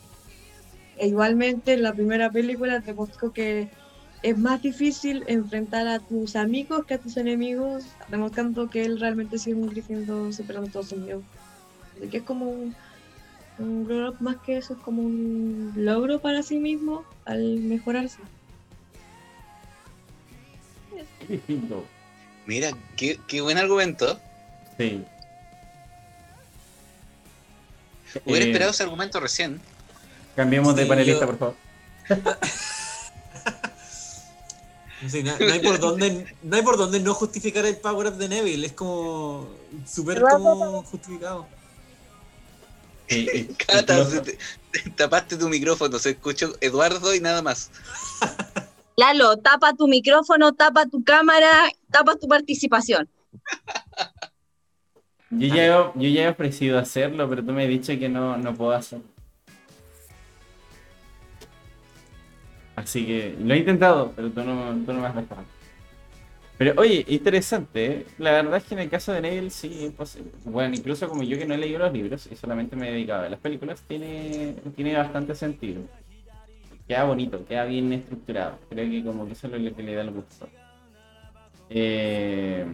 E 0.98 1.08
igualmente 1.08 1.72
en 1.72 1.82
la 1.82 1.94
primera 1.94 2.30
película 2.30 2.78
demostró 2.78 3.32
que 3.32 3.68
es 4.22 4.38
más 4.38 4.62
difícil 4.62 5.24
enfrentar 5.26 5.88
a 5.88 5.98
tus 5.98 6.36
amigos 6.36 6.84
que 6.86 6.94
a 6.94 6.98
tus 6.98 7.16
enemigos, 7.16 7.86
demostrando 8.08 8.70
que 8.70 8.84
él 8.84 9.00
realmente 9.00 9.34
es 9.34 9.48
un 9.48 9.66
Gryffindor 9.66 10.32
superando 10.32 10.70
todos 10.70 10.90
sus 10.90 10.98
miedos. 10.98 11.24
Así 11.96 12.08
que 12.08 12.18
es 12.18 12.22
como 12.22 12.48
un, 12.50 12.76
un 13.58 13.84
grow 13.84 14.08
up 14.10 14.16
más 14.20 14.36
que 14.38 14.56
eso, 14.58 14.74
es 14.74 14.80
como 14.80 15.02
un 15.02 15.72
logro 15.76 16.20
para 16.20 16.42
sí 16.42 16.58
mismo 16.58 17.04
al 17.24 17.58
mejorarse. 17.60 18.18
Mira, 22.46 22.70
qué, 22.96 23.18
qué 23.26 23.40
buen 23.40 23.58
argumento. 23.58 24.18
Sí. 24.76 25.04
Hubiera 28.24 28.44
Eh, 28.44 28.48
esperado 28.48 28.70
ese 28.72 28.82
argumento 28.82 29.20
recién. 29.20 29.60
Cambiemos 30.36 30.74
de 30.76 30.82
Sí, 30.82 30.88
panelista, 30.88 31.20
yo- 31.20 31.26
por 31.26 31.38
favor. 31.38 31.56
Sí, 35.08 35.20
no, 35.24 35.36
no 35.36 35.52
hay 35.52 35.58
por 35.58 35.80
dónde, 35.80 36.32
no 36.44 36.54
hay 36.56 36.62
por 36.62 36.76
dónde 36.76 37.00
no 37.00 37.12
justificar 37.12 37.66
el 37.66 37.76
power 37.76 38.06
up 38.06 38.14
de 38.18 38.28
Neville. 38.28 38.64
Es 38.68 38.72
como 38.72 39.48
súper 39.84 40.22
como 40.22 40.84
justificado. 40.84 41.48
Sí, 43.12 43.28
y- 43.32 43.44
Cata, 43.66 43.98
incluso- 43.98 44.22
te- 44.22 44.38
te- 44.70 44.90
tapaste 44.90 45.36
tu 45.36 45.48
micrófono, 45.48 45.98
se 45.98 46.10
escuchó 46.10 46.52
Eduardo 46.60 47.14
y 47.14 47.20
nada 47.20 47.42
más. 47.42 47.70
Lalo, 48.96 49.36
tapa 49.38 49.72
tu 49.74 49.88
micrófono, 49.88 50.52
tapa 50.52 50.86
tu 50.86 51.02
cámara, 51.02 51.70
tapa 51.90 52.16
tu 52.16 52.28
participación. 52.28 53.08
Yo 55.30 55.46
ya, 55.54 55.64
he, 55.64 55.68
yo 55.68 56.08
ya 56.10 56.24
he 56.24 56.28
ofrecido 56.28 56.78
hacerlo, 56.78 57.26
pero 57.28 57.42
tú 57.42 57.52
me 57.52 57.62
has 57.62 57.68
dicho 57.70 57.98
que 57.98 58.08
no, 58.08 58.36
no 58.36 58.54
puedo 58.54 58.72
hacerlo. 58.72 59.06
Así 62.76 63.06
que 63.06 63.36
lo 63.40 63.54
he 63.54 63.58
intentado, 63.58 64.12
pero 64.14 64.30
tú 64.30 64.42
no, 64.42 64.72
tú 64.84 64.92
no 64.92 65.00
me 65.00 65.06
has 65.06 65.14
dejado. 65.14 65.44
Pero 66.62 66.80
oye, 66.80 67.04
interesante, 67.08 67.86
¿eh? 67.86 68.06
La 68.18 68.30
verdad 68.30 68.58
es 68.58 68.62
que 68.62 68.74
en 68.74 68.80
el 68.82 68.88
caso 68.88 69.12
de 69.12 69.20
Neville 69.20 69.50
sí 69.50 69.86
es 69.86 69.90
posible. 69.90 70.30
Bueno, 70.44 70.76
incluso 70.76 71.08
como 71.08 71.24
yo 71.24 71.36
que 71.36 71.44
no 71.44 71.54
he 71.54 71.58
leído 71.58 71.80
los 71.80 71.92
libros 71.92 72.28
y 72.30 72.36
solamente 72.36 72.76
me 72.76 72.88
he 72.88 72.92
dedicado 72.92 73.24
a 73.24 73.28
las 73.28 73.40
películas, 73.40 73.82
tiene, 73.88 74.54
tiene 74.76 74.96
bastante 74.96 75.34
sentido. 75.34 75.82
Queda 76.86 77.02
bonito, 77.02 77.44
queda 77.46 77.64
bien 77.64 77.92
estructurado. 77.92 78.60
Creo 78.70 78.88
que 78.88 79.02
como 79.02 79.26
que 79.26 79.32
eso 79.32 79.48
es 79.48 79.60
lo 79.60 79.74
que 79.74 79.82
le 79.82 79.94
da 79.96 80.02
el 80.02 80.12
gusto. 80.12 80.48
Eh, 81.68 82.64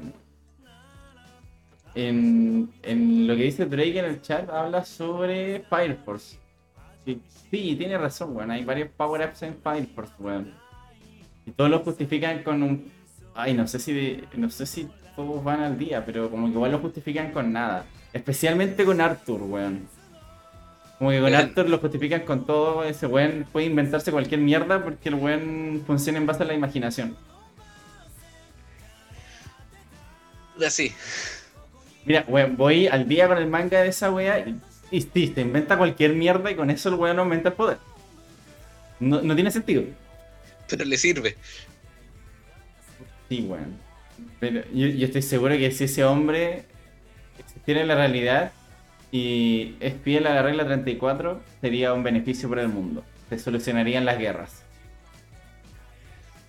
en, 1.94 2.70
en 2.82 3.26
lo 3.26 3.36
que 3.36 3.42
dice 3.44 3.64
Drake 3.64 4.00
en 4.00 4.04
el 4.04 4.20
chat 4.20 4.50
habla 4.50 4.84
sobre 4.84 5.60
Fire 5.60 5.96
Force. 6.04 6.36
Sí, 7.06 7.22
sí, 7.50 7.74
tiene 7.74 7.96
razón, 7.96 8.36
weón. 8.36 8.50
Hay 8.50 8.66
varios 8.66 8.90
power-ups 8.90 9.44
en 9.44 9.56
Fire 9.62 9.86
Force, 9.94 10.12
weón. 10.18 10.52
Y 11.46 11.52
todos 11.52 11.70
lo 11.70 11.78
justifican 11.78 12.42
con 12.42 12.62
un. 12.62 12.97
Ay, 13.40 13.54
no 13.54 13.68
sé 13.68 13.78
si 13.78 13.92
de- 13.92 14.24
no 14.34 14.50
sé 14.50 14.66
si 14.66 14.88
todos 15.14 15.44
van 15.44 15.60
al 15.62 15.78
día, 15.78 16.04
pero 16.04 16.28
como 16.28 16.48
que 16.48 16.54
igual 16.54 16.72
lo 16.72 16.80
justifican 16.80 17.30
con 17.30 17.52
nada. 17.52 17.84
Especialmente 18.12 18.84
con 18.84 19.00
Arthur, 19.00 19.42
weón. 19.42 19.88
Como 20.98 21.10
que 21.10 21.20
con. 21.20 21.32
Arthur 21.32 21.68
lo 21.70 21.78
justifican 21.78 22.22
con 22.22 22.44
todo. 22.46 22.82
Ese 22.82 23.06
weón 23.06 23.46
puede 23.52 23.66
inventarse 23.66 24.10
cualquier 24.10 24.40
mierda 24.40 24.82
porque 24.82 25.08
el 25.10 25.14
weón 25.14 25.84
funciona 25.86 26.18
en 26.18 26.26
base 26.26 26.42
a 26.42 26.46
la 26.46 26.54
imaginación. 26.54 27.16
Así. 30.66 30.92
Mira, 32.04 32.24
weón, 32.26 32.56
voy 32.56 32.88
al 32.88 33.06
día 33.06 33.28
con 33.28 33.38
el 33.38 33.46
manga 33.46 33.82
de 33.82 33.88
esa 33.90 34.10
wea 34.10 34.40
y 34.40 34.60
Y 34.90 35.02
se 35.02 35.40
inventa 35.40 35.78
cualquier 35.78 36.14
mierda 36.14 36.50
y 36.50 36.56
con 36.56 36.70
eso 36.70 36.88
el 36.88 36.96
weón 36.96 37.20
aumenta 37.20 37.50
el 37.50 37.54
poder. 37.54 37.78
No, 38.98 39.22
no 39.22 39.34
tiene 39.36 39.52
sentido. 39.52 39.84
Pero 40.68 40.84
le 40.84 40.96
sirve. 40.96 41.36
Sí, 43.28 43.42
weón. 43.42 43.76
Pero 44.40 44.62
yo, 44.72 44.86
estoy 45.06 45.22
seguro 45.22 45.56
que 45.56 45.70
si 45.70 45.84
ese 45.84 46.04
hombre 46.04 46.64
existiera 47.38 47.80
en 47.82 47.88
la 47.88 47.94
realidad 47.94 48.52
y 49.12 49.74
es 49.80 49.94
fiel 50.02 50.26
a 50.26 50.34
la 50.34 50.42
regla 50.42 50.66
34, 50.66 51.40
sería 51.60 51.92
un 51.94 52.02
beneficio 52.02 52.48
para 52.48 52.62
el 52.62 52.68
mundo. 52.68 53.04
Se 53.28 53.38
solucionarían 53.38 54.04
las 54.04 54.18
guerras. 54.18 54.62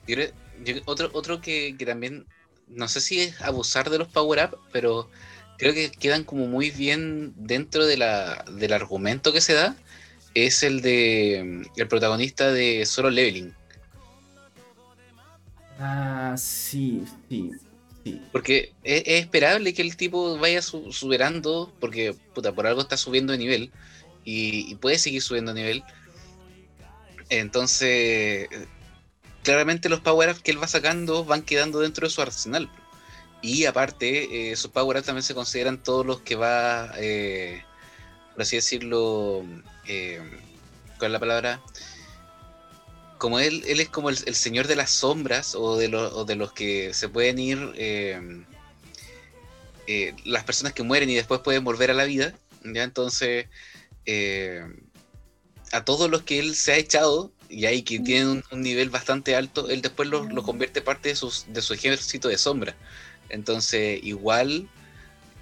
Yo 0.07 0.15
yo- 0.63 0.75
otro 0.85 1.09
otro 1.13 1.41
que, 1.41 1.75
que 1.77 1.85
también, 1.85 2.25
no 2.67 2.87
sé 2.87 3.01
si 3.01 3.21
es 3.21 3.41
abusar 3.41 3.89
de 3.89 3.99
los 3.99 4.07
power-up, 4.09 4.57
pero 4.71 5.09
creo 5.57 5.73
que 5.73 5.91
quedan 5.91 6.23
como 6.23 6.47
muy 6.47 6.71
bien 6.71 7.33
dentro 7.37 7.85
de 7.85 7.97
la, 7.97 8.43
del 8.51 8.73
argumento 8.73 9.31
que 9.33 9.41
se 9.41 9.53
da, 9.53 9.75
es 10.33 10.63
el 10.63 10.81
de 10.81 11.63
el 11.77 11.87
protagonista 11.87 12.51
de 12.51 12.85
Solo 12.85 13.09
Leveling. 13.09 13.53
Ah, 15.79 16.35
sí, 16.37 17.03
sí, 17.29 17.51
sí. 18.03 18.21
Porque 18.31 18.73
es, 18.83 19.03
es 19.05 19.21
esperable 19.23 19.73
que 19.73 19.81
el 19.81 19.95
tipo 19.97 20.37
vaya 20.37 20.61
su- 20.61 20.91
superando, 20.91 21.73
porque 21.79 22.15
puta, 22.33 22.51
por 22.53 22.67
algo 22.67 22.81
está 22.81 22.97
subiendo 22.97 23.31
de 23.31 23.39
nivel 23.39 23.71
y, 24.25 24.71
y 24.71 24.75
puede 24.75 24.99
seguir 24.99 25.21
subiendo 25.21 25.53
de 25.53 25.61
nivel. 25.61 25.83
Entonces, 27.29 28.49
claramente 29.43 29.89
los 29.89 30.01
power-ups 30.01 30.41
que 30.41 30.51
él 30.51 30.61
va 30.61 30.67
sacando 30.67 31.25
van 31.25 31.43
quedando 31.43 31.79
dentro 31.79 32.07
de 32.07 32.11
su 32.13 32.21
arsenal. 32.21 32.69
Y 33.41 33.65
aparte, 33.65 34.49
eh, 34.49 34.51
esos 34.51 34.71
power-ups 34.71 35.05
también 35.05 35.23
se 35.23 35.35
consideran 35.35 35.81
todos 35.83 36.05
los 36.05 36.21
que 36.21 36.35
va, 36.35 36.91
eh, 36.97 37.63
por 38.33 38.43
así 38.43 38.57
decirlo, 38.57 39.43
eh, 39.87 40.21
¿cuál 40.97 41.11
es 41.11 41.13
la 41.13 41.19
palabra? 41.19 41.61
Como 43.19 43.39
él, 43.39 43.63
él 43.67 43.79
es 43.81 43.89
como 43.89 44.09
el, 44.09 44.17
el 44.25 44.33
señor 44.33 44.65
de 44.65 44.77
las 44.77 44.89
sombras 44.89 45.53
o 45.53 45.77
de, 45.77 45.89
los 45.89 46.13
o 46.13 46.25
de 46.25 46.35
los 46.35 46.53
que 46.53 46.93
se 46.93 47.09
pueden 47.09 47.37
ir, 47.37 47.59
eh, 47.75 48.17
eh, 49.87 50.15
las 50.23 50.45
personas 50.45 50.73
que 50.73 50.83
mueren 50.83 51.09
y 51.09 51.15
después 51.15 51.41
pueden 51.41 51.63
volver 51.63 51.91
a 51.91 51.93
la 51.93 52.05
vida, 52.05 52.33
¿ya? 52.63 52.83
Entonces, 52.83 53.47
eh, 54.05 54.63
a 55.71 55.83
todos 55.83 56.09
los 56.09 56.23
que 56.23 56.39
él 56.39 56.55
se 56.55 56.71
ha 56.71 56.77
echado, 56.77 57.31
y 57.49 57.65
ahí 57.65 57.81
que 57.81 57.99
tienen 57.99 58.27
un, 58.27 58.43
un 58.51 58.61
nivel 58.61 58.89
bastante 58.89 59.35
alto, 59.35 59.69
él 59.69 59.81
después 59.81 60.07
los 60.07 60.31
lo 60.31 60.41
convierte 60.41 60.81
parte 60.81 61.09
de, 61.09 61.15
sus, 61.15 61.45
de 61.49 61.61
su 61.61 61.73
ejército 61.73 62.29
de 62.29 62.37
sombra. 62.37 62.75
Entonces, 63.27 63.99
igual 64.01 64.69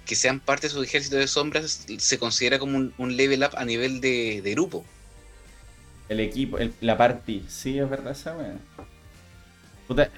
que 0.04 0.16
sean 0.16 0.40
parte 0.40 0.66
de 0.66 0.72
su 0.72 0.82
ejército 0.82 1.16
de 1.16 1.28
sombras, 1.28 1.86
se 1.98 2.18
considera 2.18 2.58
como 2.58 2.76
un, 2.76 2.92
un 2.98 3.16
level 3.16 3.44
up 3.44 3.54
a 3.56 3.64
nivel 3.64 4.00
de, 4.00 4.42
de 4.42 4.50
grupo. 4.52 4.84
El 6.08 6.20
equipo, 6.20 6.58
el- 6.58 6.72
la 6.80 6.96
party. 6.96 7.44
Sí, 7.48 7.78
es 7.78 7.88
verdad 7.88 8.12
esa 8.12 8.36
weá. 8.36 8.54
Puta, 9.86 10.10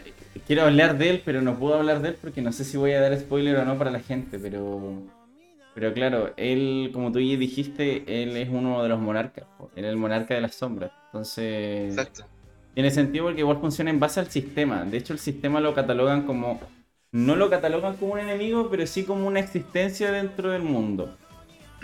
quiero 0.47 0.62
hablar 0.62 0.99
de 0.99 1.11
él, 1.11 1.23
pero 1.25 1.43
no 1.43 1.59
puedo 1.59 1.75
hablar 1.75 2.01
de 2.03 2.11
él 2.11 2.17
porque 2.21 2.43
no 2.43 2.53
sé 2.53 2.65
si 2.65 2.77
voy 2.77 2.93
a 2.93 3.01
dar 3.01 3.19
spoiler 3.19 3.57
o 3.57 3.65
no 3.65 3.77
para 3.79 3.91
la 3.91 4.01
gente, 4.01 4.39
pero. 4.39 5.03
Pero 5.75 5.95
claro, 5.95 6.33
él, 6.37 6.91
como 6.93 7.12
tú 7.12 7.21
ya 7.21 7.37
dijiste, 7.37 8.23
él 8.23 8.37
es 8.37 8.49
uno 8.49 8.83
de 8.83 8.89
los 8.89 9.01
monarcas. 9.01 9.45
Él 9.77 9.85
es 9.85 9.91
el 9.91 9.97
monarca 9.97 10.35
de 10.35 10.41
las 10.41 10.55
sombras. 10.55 10.91
Entonces. 11.07 11.91
Exacto. 11.93 12.25
Tiene 12.75 12.91
sentido 12.91 13.25
porque 13.27 13.41
igual 13.41 13.59
funciona 13.61 13.91
en 13.91 14.01
base 14.01 14.21
al 14.21 14.31
sistema. 14.31 14.85
De 14.85 14.97
hecho, 14.97 15.12
el 15.12 15.19
sistema 15.19 15.61
lo 15.61 15.75
catalogan 15.75 16.23
como. 16.23 16.61
No 17.12 17.35
lo 17.35 17.51
catalogan 17.51 17.97
como 17.97 18.12
un 18.12 18.21
enemigo, 18.21 18.69
pero 18.71 18.87
sí 18.87 19.05
como 19.05 19.27
una 19.27 19.41
existencia 19.41 20.12
dentro 20.12 20.51
del 20.51 20.62
mundo 20.62 21.17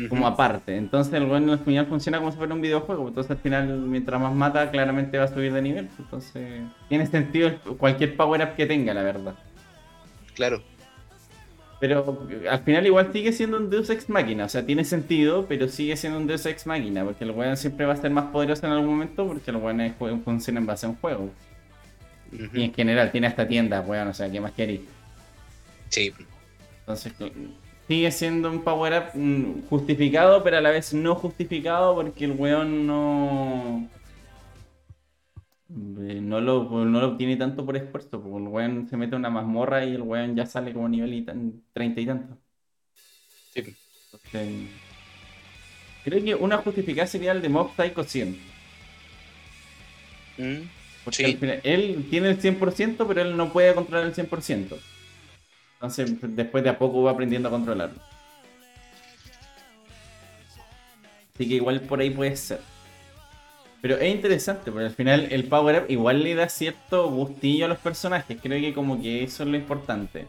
como 0.09 0.27
aparte. 0.27 0.77
Entonces 0.77 1.13
el 1.15 1.27
bueno 1.27 1.53
al 1.53 1.59
final 1.61 1.87
funciona 1.87 2.19
como 2.19 2.31
si 2.31 2.39
fuera 2.39 2.55
un 2.55 2.61
videojuego. 2.61 3.09
Entonces 3.09 3.31
al 3.31 3.39
final, 3.39 3.67
mientras 3.79 4.21
más 4.21 4.35
mata, 4.35 4.71
claramente 4.71 5.19
va 5.19 5.25
a 5.25 5.29
subir 5.29 5.53
de 5.53 5.63
nivel. 5.63 5.89
Entonces 5.99 6.63
tiene 6.89 7.07
sentido 7.07 7.59
cualquier 7.79 8.17
power 8.17 8.43
up 8.43 8.55
que 8.57 8.67
tenga, 8.67 8.93
la 8.95 9.03
verdad. 9.03 9.35
Claro. 10.35 10.63
Pero 11.79 12.27
al 12.51 12.61
final 12.61 12.87
igual 12.87 13.13
sigue 13.13 13.33
siendo 13.33 13.59
un 13.59 13.69
Deus 13.69 13.91
Ex 13.91 14.09
Máquina. 14.09 14.47
O 14.47 14.49
sea, 14.49 14.65
tiene 14.65 14.85
sentido, 14.85 15.47
pero 15.47 15.69
sigue 15.69 15.97
siendo 15.97 16.19
un 16.19 16.27
Deus 16.27 16.47
Ex 16.47 16.67
Máquina. 16.67 17.05
Porque 17.05 17.25
el 17.25 17.33
weón 17.33 17.57
siempre 17.57 17.87
va 17.87 17.93
a 17.93 17.97
ser 17.97 18.11
más 18.11 18.27
poderoso 18.27 18.67
en 18.67 18.73
algún 18.73 18.89
momento 18.89 19.27
porque 19.27 19.51
el 19.51 19.57
weón 19.57 20.23
funciona 20.23 20.61
en 20.61 20.67
base 20.67 20.87
a 20.87 20.91
un 20.91 20.97
juego. 20.97 21.31
Y 22.53 22.65
en 22.65 22.75
general 22.75 23.13
tiene 23.13 23.27
hasta 23.27 23.47
tiendas, 23.47 23.87
weón. 23.87 24.09
O 24.09 24.15
sea, 24.15 24.31
¿qué 24.31 24.41
más 24.41 24.53
queréis? 24.53 24.81
Sí. 25.89 26.13
Entonces 26.81 27.13
sigue 27.89 28.11
siendo 28.13 28.51
un 28.51 28.65
power 28.65 28.93
up 29.15 29.19
mm, 29.19 29.63
justificado, 29.69 30.43
pero 30.43 30.59
a 30.59 30.61
la 30.61 30.71
vez 30.71 30.93
no 30.95 31.15
justificado 31.17 31.95
porque 31.95 32.25
el 32.27 32.33
weón 32.33 32.87
no. 32.87 33.91
eh, 35.69 36.21
No 36.21 36.41
lo, 36.41 36.65
no 36.85 37.01
lo 37.01 37.09
obtiene 37.09 37.37
tanto 37.37 37.65
por 37.67 37.77
esfuerzo, 37.77 38.23
porque 38.23 38.37
el 38.39 38.49
weón 38.49 38.89
se 38.89 38.97
mete 38.97 39.17
una 39.17 39.31
mazmorra 39.31 39.85
y 39.85 39.95
el 39.95 40.03
weón 40.03 40.37
ya 40.37 40.47
sale 40.47 40.73
como 40.73 40.89
nivel 40.89 41.15
y 41.15 41.25
tan, 41.25 41.65
30 41.73 42.01
y 42.01 42.07
tanto. 42.07 42.39
Sí. 43.55 43.77
Entonces, 44.13 44.77
creo 46.03 46.25
que 46.25 46.35
una 46.35 46.57
justificada 46.59 47.07
sería 47.07 47.33
el 47.33 47.43
de 47.43 47.49
Mob 47.51 47.75
Psycho 47.77 48.03
100. 48.05 48.51
Mm. 50.39 50.71
Porque 51.03 51.25
Sí. 51.25 51.27
al 51.27 51.39
final, 51.39 51.61
él 51.65 52.07
tiene 52.11 52.29
el 52.29 52.41
100%, 52.41 53.07
pero 53.09 53.23
él 53.23 53.37
no 53.37 53.51
puede 53.53 53.75
controlar 53.75 54.07
el 54.07 54.15
100%. 54.15 54.85
Entonces, 55.77 56.17
después 56.35 56.65
de 56.65 56.71
a 56.71 56.79
poco 56.79 57.03
va 57.03 57.13
aprendiendo 57.13 57.49
a 57.49 57.53
controlarlo. 57.53 58.01
Así 61.35 61.49
que 61.49 61.55
igual 61.55 61.81
por 61.83 62.01
ahí 62.01 62.11
puede 62.11 62.35
ser. 62.37 62.61
Pero 63.83 63.99
es 63.99 64.15
interesante, 64.15 64.73
porque 64.73 64.87
al 64.87 64.95
final 64.95 65.29
el 65.31 65.45
power 65.45 65.83
up 65.83 65.91
igual 65.91 66.23
le 66.23 66.35
da 66.35 66.49
cierto 66.49 67.11
gustillo 67.11 67.67
a 67.67 67.69
los 67.69 67.79
personajes. 67.79 68.39
Creo 68.43 68.61
que 68.61 68.73
como 68.73 69.01
que 69.01 69.23
eso 69.23 69.43
es 69.43 69.49
lo 69.49 69.57
importante. 69.57 70.27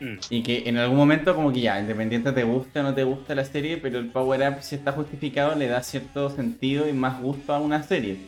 Mm. 0.00 0.14
Y 0.30 0.42
que 0.42 0.62
en 0.66 0.78
algún 0.78 0.96
momento 0.96 1.34
como 1.34 1.52
que 1.52 1.60
ya, 1.60 1.80
independiente 1.80 2.30
te 2.32 2.44
gusta 2.44 2.80
o 2.80 2.82
no 2.84 2.94
te 2.94 3.02
gusta 3.02 3.34
la 3.34 3.44
serie, 3.44 3.78
pero 3.78 3.98
el 3.98 4.06
power 4.06 4.48
up 4.48 4.62
si 4.62 4.76
está 4.76 4.92
justificado 4.92 5.54
le 5.56 5.66
da 5.66 5.82
cierto 5.82 6.30
sentido 6.30 6.88
y 6.88 6.92
más 6.92 7.20
gusto 7.20 7.52
a 7.52 7.58
una 7.58 7.82
serie. 7.82 8.18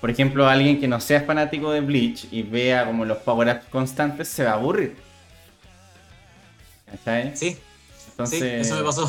Por 0.00 0.10
ejemplo, 0.10 0.46
alguien 0.46 0.78
que 0.78 0.86
no 0.86 1.00
sea 1.00 1.22
fanático 1.22 1.72
de 1.72 1.80
Bleach 1.80 2.28
y 2.30 2.42
vea 2.42 2.86
como 2.86 3.04
los 3.04 3.18
power 3.18 3.56
ups 3.56 3.66
constantes 3.66 4.28
se 4.28 4.44
va 4.44 4.52
a 4.52 4.54
aburrir. 4.54 5.07
¿Cachai? 6.90 7.36
Sí, 7.36 7.56
Entonces, 8.10 8.38
sí, 8.40 8.46
eso 8.72 8.76
me 8.76 8.82
pasó. 8.84 9.08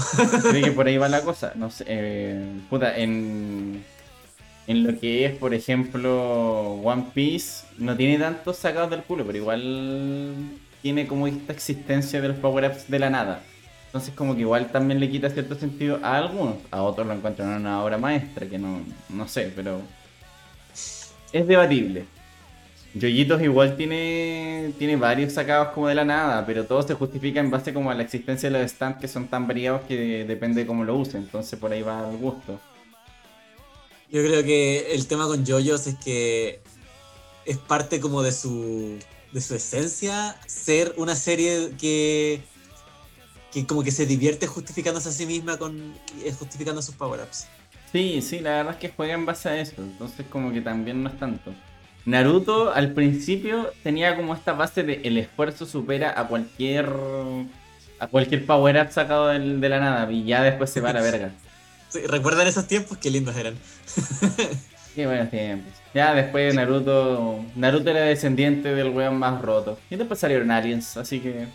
creo 0.50 0.64
que 0.66 0.72
por 0.72 0.88
ahí 0.88 0.98
va 0.98 1.10
la 1.10 1.22
cosa. 1.22 1.54
No 1.56 1.70
sé, 1.72 1.86
eh, 1.88 2.46
puta, 2.70 2.98
en, 2.98 3.84
en 4.68 4.84
lo 4.84 5.00
que 5.00 5.26
es, 5.26 5.36
por 5.38 5.54
ejemplo, 5.54 6.74
One 6.84 7.08
Piece, 7.14 7.66
no 7.78 7.96
tiene 7.96 8.18
tantos 8.20 8.58
sacados 8.58 8.90
del 8.90 9.04
culo, 9.04 9.26
pero 9.26 9.38
igual 9.38 10.36
tiene 10.82 11.08
como 11.08 11.28
esta 11.28 11.54
existencia 11.54 12.22
de 12.22 12.30
los 12.30 12.38
power-ups 12.38 12.90
de 12.90 13.00
la 13.00 13.10
nada. 13.10 13.42
Entonces 13.88 14.14
como 14.14 14.36
que 14.36 14.42
igual 14.42 14.68
también 14.72 15.00
le 15.00 15.10
quita 15.10 15.32
cierto 15.32 15.56
sentido 15.56 16.00
a 16.04 16.18
algunos, 16.18 16.58
a 16.70 16.84
otros 16.84 17.08
lo 17.08 17.14
encuentran 17.14 17.50
una 17.50 17.84
obra 17.84 17.98
maestra, 17.98 18.48
que 18.48 18.60
no, 18.60 18.82
no 19.10 19.28
sé, 19.28 19.52
pero 19.56 19.82
es 21.32 21.48
debatible. 21.48 22.06
Yoyitos 22.96 23.42
igual 23.42 23.78
tiene, 23.78 24.74
tiene 24.80 24.96
varios 24.96 25.34
sacados 25.34 25.70
como 25.70 25.88
de 25.88 25.96
la 25.96 26.06
nada, 26.06 26.46
pero 26.46 26.66
todo 26.66 26.82
se 26.82 26.96
justifica 26.96 27.40
en 27.40 27.52
base 27.52 27.74
como 27.74 27.92
a 27.92 27.94
la 27.94 28.02
existencia 28.02 28.50
de 28.50 28.60
los 28.60 28.72
stands 28.72 29.00
que 29.00 29.08
son 29.08 29.28
tan 29.28 29.48
variados 29.48 29.82
que 29.88 30.26
depende 30.26 30.62
de 30.62 30.68
cómo 30.68 30.84
lo 30.84 30.96
usen, 30.96 31.22
entonces 31.22 31.60
por 31.60 31.72
ahí 31.72 31.84
va 31.84 32.10
el 32.10 32.18
gusto. 32.18 32.60
Yo 34.12 34.24
creo 34.24 34.44
que 34.44 34.96
el 34.96 35.06
tema 35.06 35.28
con 35.28 35.46
JoJo's 35.46 35.86
es 35.86 35.96
que 36.04 36.62
es 37.46 37.58
parte 37.58 38.00
como 38.00 38.24
de 38.24 38.32
su 38.32 38.98
de 39.32 39.42
su 39.42 39.54
esencia 39.54 40.36
ser 40.48 40.96
una 40.98 41.16
serie 41.16 41.72
que 41.80 42.42
que 43.54 43.68
como 43.68 43.84
que 43.84 43.92
se 43.92 44.08
divierte 44.08 44.48
justificándose 44.48 45.10
a 45.10 45.12
sí 45.12 45.28
misma 45.28 45.58
con 45.58 45.94
eh, 46.24 46.34
justificando 46.38 46.82
sus 46.82 46.96
power-ups. 46.96 47.48
Sí, 47.92 48.22
sí, 48.24 48.40
la 48.40 48.58
verdad 48.58 48.74
es 48.74 48.80
que 48.80 48.90
juega 48.90 49.14
en 49.14 49.26
base 49.28 49.50
a 49.50 49.60
eso, 49.60 49.76
entonces 49.78 50.26
como 50.30 50.52
que 50.52 50.62
también 50.62 51.04
no 51.04 51.10
es 51.10 51.20
tanto. 51.20 51.54
Naruto 52.10 52.74
al 52.74 52.94
principio 52.94 53.72
tenía 53.84 54.16
como 54.16 54.34
esta 54.34 54.54
base 54.54 54.84
de 54.84 55.02
el 55.04 55.18
esfuerzo 55.18 55.66
supera 55.66 56.20
a 56.20 56.28
cualquier 56.28 56.90
a 58.00 58.08
cualquier 58.08 58.46
power 58.46 58.82
up 58.82 58.92
sacado 58.92 59.28
del- 59.28 59.60
de 59.60 59.70
la 59.70 59.80
nada 59.80 60.12
y 60.12 60.24
ya 60.24 60.42
después 60.42 60.70
se 60.70 60.80
va 60.82 60.90
a 60.92 60.94
la 60.94 61.02
verga. 61.02 61.32
Sí, 61.90 62.02
¿Recuerdan 62.06 62.46
esos 62.46 62.68
tiempos? 62.68 63.00
Qué 63.00 63.10
lindos 63.10 63.36
eran. 63.36 63.56
Qué 64.96 65.08
buenos 65.08 65.32
tiempos. 65.32 65.74
Ya 65.92 66.14
después 66.14 66.54
Naruto 66.54 67.44
Naruto 67.56 67.90
era 67.90 68.02
descendiente 68.02 68.76
del 68.76 68.90
weón 68.90 69.18
más 69.18 69.42
roto. 69.42 69.80
Y 69.90 69.96
después 69.96 70.20
salieron 70.20 70.52
aliens, 70.52 70.98
así 70.98 71.20
que 71.20 71.44
eh, 71.44 71.48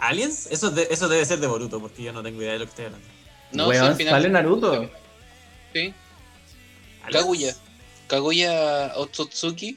¿Aliens? 0.00 0.46
Eso, 0.50 0.70
de- 0.70 0.88
eso 0.90 1.08
debe 1.08 1.24
ser 1.24 1.38
de 1.38 1.46
Boruto, 1.46 1.80
porque 1.80 2.02
yo 2.02 2.12
no 2.12 2.22
tengo 2.24 2.42
idea 2.42 2.54
de 2.54 2.58
lo 2.58 2.64
que 2.64 2.70
estoy 2.70 2.84
hablando. 2.86 3.06
No, 3.52 3.64
sí, 3.64 3.70
weón, 3.70 3.86
al 3.86 3.94
final- 3.96 4.12
sale 4.14 4.28
Naruto. 4.28 4.90
Sí. 5.72 5.94
Kaguya. 7.10 7.54
Kaguya 8.06 8.92
Otsutsuki, 8.96 9.76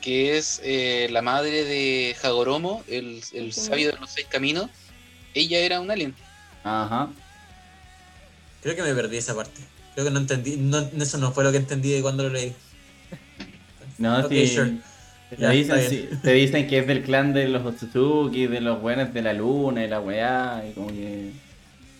que 0.00 0.36
es 0.38 0.60
eh, 0.64 1.08
la 1.10 1.22
madre 1.22 1.64
de 1.64 2.16
Hagoromo, 2.22 2.84
el, 2.88 3.22
el 3.32 3.52
sabio 3.52 3.92
de 3.92 3.98
los 3.98 4.10
seis 4.10 4.26
caminos. 4.28 4.70
ella 5.34 5.58
era 5.60 5.80
un 5.80 5.90
alien. 5.90 6.14
Ajá. 6.62 7.10
Creo 8.62 8.74
que 8.76 8.82
me 8.82 8.94
perdí 8.94 9.16
esa 9.18 9.34
parte. 9.34 9.60
Creo 9.94 10.06
que 10.06 10.10
no 10.12 10.20
entendí. 10.20 10.56
No, 10.56 10.78
eso 10.78 11.18
no 11.18 11.32
fue 11.32 11.44
lo 11.44 11.50
que 11.52 11.58
entendí 11.58 11.90
de 11.92 12.02
cuando 12.02 12.24
lo 12.24 12.30
leí. 12.30 12.54
No, 13.98 14.18
Ok, 14.20 14.28
sí. 14.28 14.46
sure. 14.46 14.72
Te, 15.30 15.36
Ya, 15.36 15.50
dicen, 15.50 15.78
está 15.78 15.90
sí, 15.90 15.96
bien. 15.96 16.20
te 16.22 16.32
dicen 16.32 16.66
que 16.68 16.78
es 16.78 16.86
del 16.86 17.02
clan 17.02 17.32
de 17.32 17.48
los 17.48 17.64
Otsutsuki, 17.64 18.46
de 18.46 18.60
los 18.60 18.80
buenos 18.80 19.12
de 19.12 19.22
la 19.22 19.32
luna 19.32 19.84
y 19.84 19.88
la 19.88 20.00
weá, 20.00 20.64
y 20.68 20.72
como 20.72 20.88
que. 20.88 21.32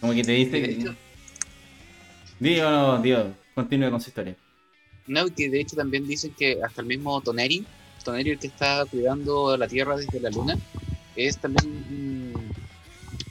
Como 0.00 0.12
que 0.14 0.22
te 0.24 0.32
De 0.32 0.38
dicen. 0.38 0.96
Digo, 2.38 2.70
no, 2.70 3.02
Dios, 3.02 3.36
continúe 3.54 3.90
con 3.90 4.00
su 4.00 4.10
historia. 4.10 4.36
no, 5.06 5.26
que 5.34 5.48
de 5.50 5.60
hecho 5.60 5.76
también 5.76 6.06
dicen 6.06 6.34
que 6.34 6.58
hasta 6.62 6.80
el 6.82 6.86
mismo 6.88 7.20
Toneri, 7.22 7.68
Toneri 8.02 8.30
el 8.30 8.38
que 8.38 8.48
está 8.48 8.84
cuidando 8.86 9.56
la 9.56 9.68
Tierra 9.68 9.96
desde 9.96 10.20
la 10.20 10.30
Luna, 10.30 10.60
es 11.14 11.40
también 11.40 11.66
un, 11.88 12.56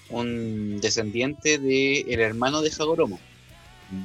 un 0.08 0.80
descendiente 0.82 1.60
del 1.60 2.20
hermano 2.22 2.62
de 2.62 2.72
Hagoromo. 2.78 3.26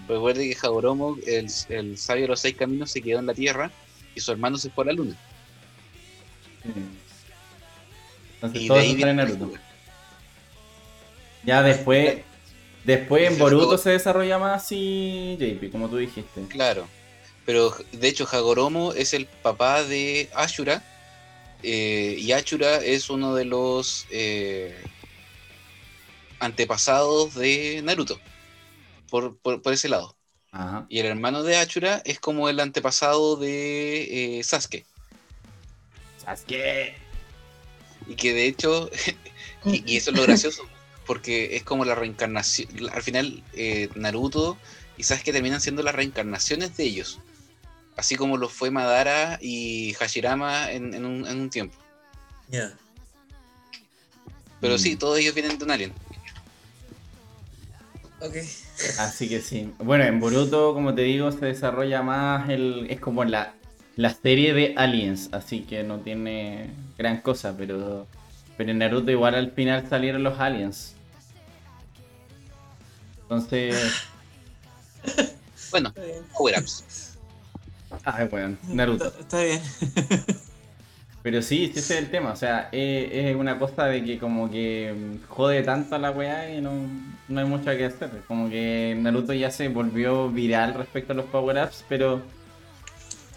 Recuerde 0.08 0.48
que 0.50 0.58
Hagoromo, 0.66 1.18
el, 1.26 1.48
el 1.68 1.98
sabio 1.98 2.24
de 2.24 2.28
los 2.28 2.40
seis 2.40 2.56
caminos, 2.56 2.92
se 2.92 3.02
quedó 3.02 3.20
en 3.20 3.26
la 3.26 3.34
Tierra 3.34 3.74
y 4.14 4.20
su 4.20 4.32
hermano 4.32 4.58
se 4.58 4.70
fue 4.70 4.84
a 4.84 4.88
la 4.88 4.92
Luna. 4.94 5.20
Entonces 8.40 8.60
Y 8.60 8.70
de 8.70 8.70
todo 8.70 8.78
ahí 8.78 8.92
eso 8.92 8.94
está 8.94 9.10
en 9.10 9.16
Naruto. 9.16 9.60
Ya 11.42 11.62
después. 11.62 12.24
Después 12.84 13.30
en 13.30 13.38
Boruto 13.38 13.76
se 13.78 13.90
desarrolla 13.90 14.38
más 14.38 14.62
así 14.64 15.36
JP, 15.38 15.70
como 15.70 15.88
tú 15.88 15.96
dijiste. 15.98 16.42
Claro. 16.48 16.88
Pero 17.44 17.74
de 17.92 18.08
hecho 18.08 18.26
Hagoromo 18.30 18.92
es 18.92 19.12
el 19.14 19.26
papá 19.26 19.82
de 19.84 20.28
Ashura. 20.34 20.82
eh, 21.62 22.16
y 22.18 22.32
Ashura 22.32 22.76
es 22.76 23.10
uno 23.10 23.34
de 23.34 23.44
los 23.44 24.06
eh, 24.10 24.74
antepasados 26.38 27.34
de 27.34 27.80
Naruto. 27.82 28.20
Por, 29.10 29.36
por, 29.38 29.60
por 29.62 29.72
ese 29.72 29.88
lado. 29.88 30.16
Ajá. 30.52 30.86
Y 30.88 31.00
el 31.00 31.06
hermano 31.06 31.42
de 31.42 31.56
Ashura 31.56 32.00
es 32.04 32.18
como 32.20 32.48
el 32.48 32.60
antepasado 32.60 33.36
de 33.36 34.38
eh, 34.38 34.44
Sasuke. 34.44 34.84
Sasuke. 36.24 36.94
Y 38.06 38.14
que 38.14 38.32
de 38.32 38.46
hecho, 38.46 38.88
y, 39.64 39.92
y 39.92 39.96
eso 39.96 40.10
es 40.10 40.16
lo 40.16 40.22
gracioso, 40.22 40.62
porque 41.10 41.56
es 41.56 41.64
como 41.64 41.84
la 41.84 41.96
reencarnación. 41.96 42.68
Al 42.94 43.02
final, 43.02 43.42
eh, 43.54 43.88
Naruto 43.96 44.56
y 44.96 45.02
Sasuke 45.02 45.32
terminan 45.32 45.60
siendo 45.60 45.82
las 45.82 45.92
reencarnaciones 45.92 46.76
de 46.76 46.84
ellos. 46.84 47.18
Así 47.96 48.14
como 48.14 48.36
lo 48.36 48.48
fue 48.48 48.70
Madara 48.70 49.36
y 49.42 49.92
Hashirama 49.94 50.70
en, 50.70 50.94
en 50.94 51.04
un, 51.04 51.26
en 51.26 51.40
un 51.40 51.50
tiempo. 51.50 51.76
Ya. 52.48 52.72
Pero 54.60 54.76
Mm. 54.76 54.78
sí, 54.78 54.94
todos 54.94 55.18
ellos 55.18 55.34
vienen 55.34 55.58
de 55.58 55.64
un 55.64 55.72
alien. 55.72 55.92
Ok. 58.20 58.36
Así 59.00 59.28
que 59.28 59.40
sí. 59.40 59.72
Bueno, 59.78 60.04
en 60.04 60.20
Boruto, 60.20 60.74
como 60.74 60.94
te 60.94 61.02
digo, 61.02 61.32
se 61.32 61.44
desarrolla 61.46 62.02
más 62.02 62.48
el. 62.50 62.86
Es 62.88 63.00
como 63.00 63.24
la, 63.24 63.54
la 63.96 64.14
serie 64.14 64.54
de 64.54 64.74
aliens. 64.76 65.28
Así 65.32 65.62
que 65.62 65.82
no 65.82 65.98
tiene 65.98 66.70
gran 66.96 67.20
cosa, 67.20 67.56
pero. 67.58 68.06
Pero 68.56 68.70
en 68.70 68.78
Naruto 68.78 69.10
igual 69.10 69.34
al 69.34 69.50
final 69.50 69.88
salieron 69.90 70.22
los 70.22 70.38
aliens. 70.38 70.94
Entonces. 73.30 74.02
Bueno, 75.70 75.94
power-ups. 76.36 77.16
Ay, 78.04 78.26
bueno, 78.28 78.56
Naruto. 78.68 79.06
Está, 79.06 79.20
está 79.20 79.42
bien. 79.42 79.60
Pero 81.22 81.42
sí, 81.42 81.70
sí, 81.72 81.78
ese 81.78 81.94
es 81.94 82.02
el 82.02 82.10
tema. 82.10 82.32
O 82.32 82.36
sea, 82.36 82.68
es, 82.72 83.08
es 83.12 83.36
una 83.36 83.56
cosa 83.58 83.84
de 83.84 84.02
que 84.04 84.18
como 84.18 84.50
que 84.50 84.92
mm, 84.96 85.28
jode 85.28 85.62
tanto 85.62 85.94
a 85.94 85.98
la 85.98 86.10
weá 86.10 86.52
y 86.52 86.60
no, 86.60 86.72
no 87.28 87.40
hay 87.40 87.46
mucho 87.46 87.66
que 87.66 87.84
hacer. 87.84 88.10
Como 88.26 88.48
que 88.50 88.96
Naruto 88.98 89.32
ya 89.32 89.50
se 89.52 89.68
volvió 89.68 90.28
viral 90.28 90.74
respecto 90.74 91.12
a 91.12 91.16
los 91.16 91.26
power-ups, 91.26 91.84
pero 91.88 92.22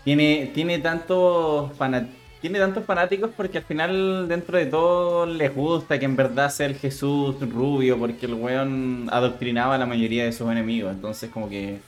tiene, 0.03 0.49
tiene 0.56 0.80
tantos 0.80 1.72
fana- 1.78 2.10
tiene 2.44 2.60
tantos 2.60 2.84
fanáticos 2.84 3.32
porque 3.38 3.60
al 3.60 3.64
final 3.64 4.28
dentro 4.28 4.57
de 4.57 4.65
todo 4.65 5.26
les 5.26 5.56
gusta 5.56 5.98
que 5.98 6.03
en 6.03 6.18
verdad 6.18 6.49
sea 6.49 6.65
el 6.65 6.76
Jesús 6.76 7.40
rubio 7.40 7.98
porque 7.98 8.26
el 8.26 8.34
weón 8.34 9.07
adoctrinaba 9.14 9.76
a 9.76 9.78
la 9.78 9.86
mayoría 9.86 10.26
de 10.26 10.34
sus 10.34 10.52
enemigos. 10.52 10.91
Entonces 10.91 11.30
como 11.30 11.48
que 11.48 11.80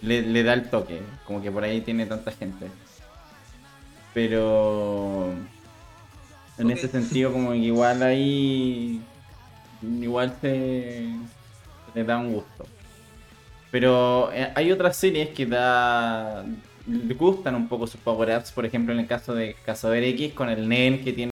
le, 0.00 0.22
le 0.22 0.44
da 0.44 0.52
el 0.52 0.70
toque. 0.70 1.00
Como 1.26 1.42
que 1.42 1.50
por 1.50 1.64
ahí 1.64 1.80
tiene 1.80 2.06
tanta 2.06 2.30
gente. 2.30 2.68
Pero 4.14 5.32
en 6.58 6.70
ese 6.70 6.86
sentido 6.86 7.32
como 7.32 7.50
que 7.50 7.56
igual 7.56 8.00
ahí 8.04 9.02
igual 9.82 10.32
se, 10.40 11.08
se 11.92 11.98
le 11.98 12.04
da 12.04 12.18
un 12.18 12.34
gusto. 12.34 12.66
Pero 13.72 14.30
eh, 14.32 14.52
hay 14.54 14.70
otras 14.70 14.96
series 14.96 15.30
que 15.30 15.44
da 15.44 16.44
gustan 17.18 17.54
un 17.54 17.68
poco 17.68 17.86
sus 17.86 18.00
power-ups, 18.00 18.52
por 18.52 18.64
ejemplo 18.64 18.94
en 18.94 19.00
el 19.00 19.06
caso 19.06 19.34
de 19.34 19.56
Cazador 19.64 19.98
X 19.98 20.32
con 20.32 20.48
el 20.48 20.68
Nen 20.68 21.04
que 21.04 21.12
tiene 21.12 21.26